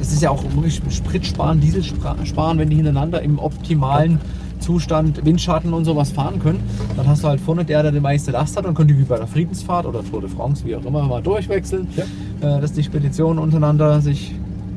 es 0.00 0.12
ist 0.12 0.22
ja 0.22 0.30
auch 0.30 0.42
wirklich 0.54 0.80
Sprit 0.90 1.26
sparen, 1.26 1.60
Diesel 1.60 1.82
sparen, 1.82 2.58
wenn 2.58 2.68
die 2.68 2.76
hintereinander 2.76 3.22
im 3.22 3.38
optimalen 3.38 4.20
Zustand, 4.60 5.24
Windschatten 5.24 5.72
und 5.72 5.84
sowas 5.84 6.10
fahren 6.10 6.40
können. 6.40 6.60
Dann 6.96 7.06
hast 7.06 7.24
du 7.24 7.28
halt 7.28 7.40
vorne 7.40 7.64
der, 7.64 7.82
der 7.82 7.92
die 7.92 8.00
meiste 8.00 8.30
Last 8.30 8.56
hat 8.56 8.66
und 8.66 8.74
könnt 8.74 8.90
ihr 8.90 8.98
wie 8.98 9.04
bei 9.04 9.16
der 9.16 9.26
Friedensfahrt 9.26 9.86
oder 9.86 10.04
Tour 10.04 10.20
de 10.20 10.30
France, 10.30 10.64
wie 10.64 10.76
auch 10.76 10.84
immer, 10.84 11.02
mal 11.02 11.22
durchwechseln. 11.22 11.88
Ja. 11.96 12.56
Äh, 12.56 12.60
dass 12.60 12.72
die 12.72 12.82
Speditionen 12.82 13.38
untereinander 13.38 14.00
sich 14.00 14.34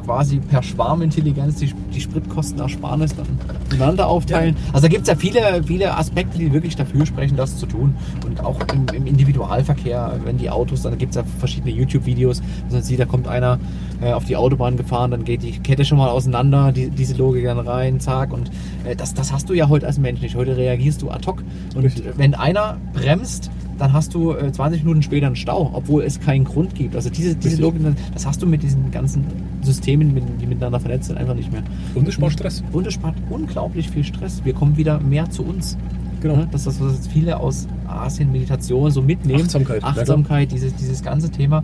quasi 0.09 0.39
per 0.39 0.63
Schwarmintelligenz 0.63 1.57
die, 1.57 1.71
die 1.93 2.01
Spritkostenersparnis 2.01 3.15
dann 3.15 3.27
untereinander 3.65 4.07
aufteilen. 4.07 4.55
Also 4.73 4.87
da 4.87 4.87
gibt 4.87 5.03
es 5.03 5.07
ja 5.07 5.15
viele, 5.15 5.61
viele 5.63 5.95
Aspekte, 5.95 6.39
die 6.39 6.51
wirklich 6.51 6.75
dafür 6.75 7.05
sprechen, 7.05 7.37
das 7.37 7.57
zu 7.57 7.67
tun. 7.67 7.93
Und 8.25 8.43
auch 8.43 8.59
im, 8.73 8.87
im 8.95 9.05
Individualverkehr, 9.05 10.19
wenn 10.23 10.39
die 10.39 10.49
Autos, 10.49 10.81
dann 10.81 10.97
gibt 10.97 11.11
es 11.11 11.17
ja 11.17 11.23
verschiedene 11.37 11.71
YouTube-Videos, 11.71 12.41
wo 12.69 12.73
man 12.73 12.81
sieht, 12.81 12.99
da 12.99 13.05
kommt 13.05 13.27
einer 13.27 13.59
äh, 14.01 14.11
auf 14.11 14.25
die 14.25 14.35
Autobahn 14.35 14.77
gefahren, 14.77 15.11
dann 15.11 15.25
geht 15.25 15.43
die 15.43 15.51
Kette 15.59 15.85
schon 15.85 15.99
mal 15.99 16.09
auseinander, 16.09 16.71
die, 16.71 16.89
diese 16.89 17.15
Logik 17.15 17.45
dann 17.45 17.59
rein, 17.59 17.99
zack. 17.99 18.33
Und 18.33 18.49
äh, 18.85 18.95
das, 18.95 19.13
das 19.13 19.31
hast 19.31 19.47
du 19.47 19.53
ja 19.53 19.69
heute 19.69 19.85
als 19.85 19.99
Mensch 19.99 20.21
nicht. 20.21 20.35
Heute 20.35 20.57
reagierst 20.57 21.03
du 21.03 21.11
ad 21.11 21.27
hoc. 21.27 21.43
Und 21.75 21.83
Richtig. 21.83 22.05
wenn 22.17 22.33
einer 22.33 22.77
bremst, 22.93 23.51
dann 23.79 23.93
hast 23.93 24.13
du 24.13 24.33
äh, 24.33 24.51
20 24.51 24.83
Minuten 24.83 25.01
später 25.01 25.27
einen 25.27 25.35
Stau, 25.35 25.71
obwohl 25.73 26.03
es 26.03 26.19
keinen 26.19 26.45
Grund 26.45 26.75
gibt. 26.75 26.95
Also 26.95 27.09
diese, 27.09 27.35
diese. 27.35 27.61
Logik, 27.61 27.81
das 28.13 28.25
hast 28.25 28.41
du 28.41 28.47
mit 28.47 28.63
diesen 28.63 28.91
ganzen 28.91 29.25
Systemen, 29.61 30.15
die 30.39 30.45
miteinander 30.45 30.79
vernetzt 30.79 31.07
sind, 31.07 31.17
einfach 31.17 31.35
nicht 31.35 31.51
mehr. 31.51 31.63
Und 31.95 32.07
es 32.07 32.13
spart 32.13 32.33
Stress. 32.33 32.63
Und 32.71 32.87
es 32.87 32.93
spart 32.93 33.15
unglaublich 33.29 33.89
viel 33.89 34.03
Stress. 34.03 34.41
Wir 34.43 34.53
kommen 34.53 34.77
wieder 34.77 34.99
mehr 34.99 35.29
zu 35.29 35.43
uns. 35.43 35.77
Genau. 36.21 36.35
Ne? 36.35 36.47
Das 36.51 36.67
ist 36.67 36.79
das, 36.79 36.85
was 36.85 36.95
jetzt 36.95 37.11
viele 37.11 37.39
aus 37.39 37.67
Asien, 37.87 38.31
Meditation 38.31 38.91
so 38.91 39.01
mitnehmen. 39.01 39.43
Achtsamkeit. 39.43 39.83
Achtsamkeit, 39.83 40.51
dieses, 40.51 40.75
dieses 40.75 41.01
ganze 41.01 41.29
Thema. 41.29 41.63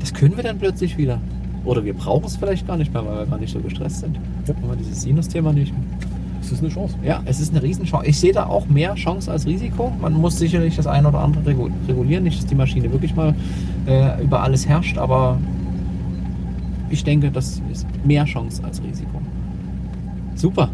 Das 0.00 0.14
können 0.14 0.36
wir 0.36 0.44
dann 0.44 0.58
plötzlich 0.58 0.96
wieder. 0.96 1.20
Oder 1.64 1.84
wir 1.84 1.94
brauchen 1.94 2.24
es 2.24 2.36
vielleicht 2.36 2.66
gar 2.66 2.76
nicht 2.76 2.92
mehr, 2.94 3.04
weil 3.04 3.18
wir 3.18 3.26
gar 3.26 3.38
nicht 3.38 3.52
so 3.52 3.58
gestresst 3.58 4.00
sind. 4.00 4.18
Ja. 4.46 4.54
Haben 4.54 4.68
wir 4.68 4.76
dieses 4.76 5.02
Sinus-Thema 5.02 5.52
nicht 5.52 5.72
mehr. 5.72 5.82
Das 6.40 6.52
ist 6.52 6.60
eine 6.60 6.68
Chance. 6.68 6.94
Ja, 7.04 7.20
es 7.24 7.40
ist 7.40 7.50
eine 7.50 7.62
Riesenchance. 7.62 8.06
Ich 8.08 8.18
sehe 8.18 8.32
da 8.32 8.46
auch 8.46 8.68
mehr 8.68 8.94
Chance 8.94 9.30
als 9.30 9.44
Risiko. 9.44 9.92
Man 10.00 10.14
muss 10.14 10.38
sicherlich 10.38 10.76
das 10.76 10.86
eine 10.86 11.08
oder 11.08 11.18
andere 11.18 11.50
regu- 11.50 11.70
regulieren, 11.88 12.24
nicht, 12.24 12.38
dass 12.38 12.46
die 12.46 12.54
Maschine 12.54 12.90
wirklich 12.92 13.14
mal 13.16 13.34
äh, 13.86 14.22
über 14.22 14.42
alles 14.42 14.66
herrscht, 14.66 14.96
aber 14.96 15.36
ich 16.90 17.04
denke, 17.04 17.30
das 17.30 17.60
ist 17.70 17.86
mehr 18.04 18.24
Chance 18.24 18.62
als 18.64 18.82
Risiko. 18.82 19.20
Super. 20.34 20.70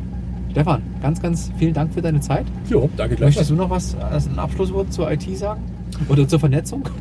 Stefan, 0.50 0.82
ganz, 1.02 1.20
ganz 1.20 1.50
vielen 1.58 1.74
Dank 1.74 1.92
für 1.92 2.00
deine 2.02 2.20
Zeit. 2.20 2.46
Jo, 2.70 2.88
danke 2.96 3.14
Möchtest 3.14 3.18
gleichfalls. 3.18 3.48
du 3.48 3.54
noch 3.56 3.70
was 3.70 3.96
als 3.96 4.28
ein 4.28 4.38
Abschlusswort 4.38 4.92
zur 4.92 5.10
IT 5.10 5.22
sagen? 5.36 5.60
Oder 6.08 6.26
zur 6.28 6.38
Vernetzung? 6.40 6.82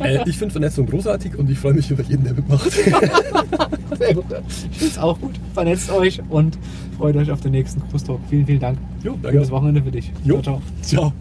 Äh, 0.00 0.18
ich 0.28 0.36
finde 0.36 0.52
Vernetzung 0.52 0.86
großartig 0.86 1.36
und 1.36 1.48
ich 1.50 1.58
freue 1.58 1.72
mich 1.72 1.90
über 1.90 2.02
jeden, 2.02 2.22
der 2.22 2.34
mitmacht. 2.34 2.70
Sehr 3.98 4.14
gut. 4.14 4.24
Ich 4.70 4.78
finde 4.78 4.92
es 4.92 4.98
auch 4.98 5.18
gut. 5.18 5.34
Vernetzt 5.54 5.90
euch 5.90 6.20
und 6.28 6.58
freut 6.98 7.16
euch 7.16 7.30
auf 7.30 7.40
den 7.40 7.52
nächsten 7.52 7.80
Cruise 7.88 8.04
Talk. 8.04 8.20
Vielen, 8.28 8.46
vielen 8.46 8.60
Dank. 8.60 8.78
Jo, 9.02 9.16
Schönes 9.22 9.50
Wochenende 9.50 9.82
für 9.82 9.90
dich. 9.90 10.12
Jo. 10.24 10.40
Ciao, 10.42 10.60
ciao. 10.60 10.62
Ciao. 10.82 11.12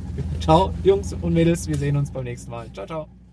Ciao, 0.41 0.73
Jungs 0.83 1.15
und 1.21 1.33
Mädels. 1.33 1.67
Wir 1.67 1.77
sehen 1.77 1.95
uns 1.95 2.11
beim 2.11 2.25
nächsten 2.25 2.51
Mal. 2.51 2.67
Ciao, 2.73 2.85
ciao. 2.85 3.26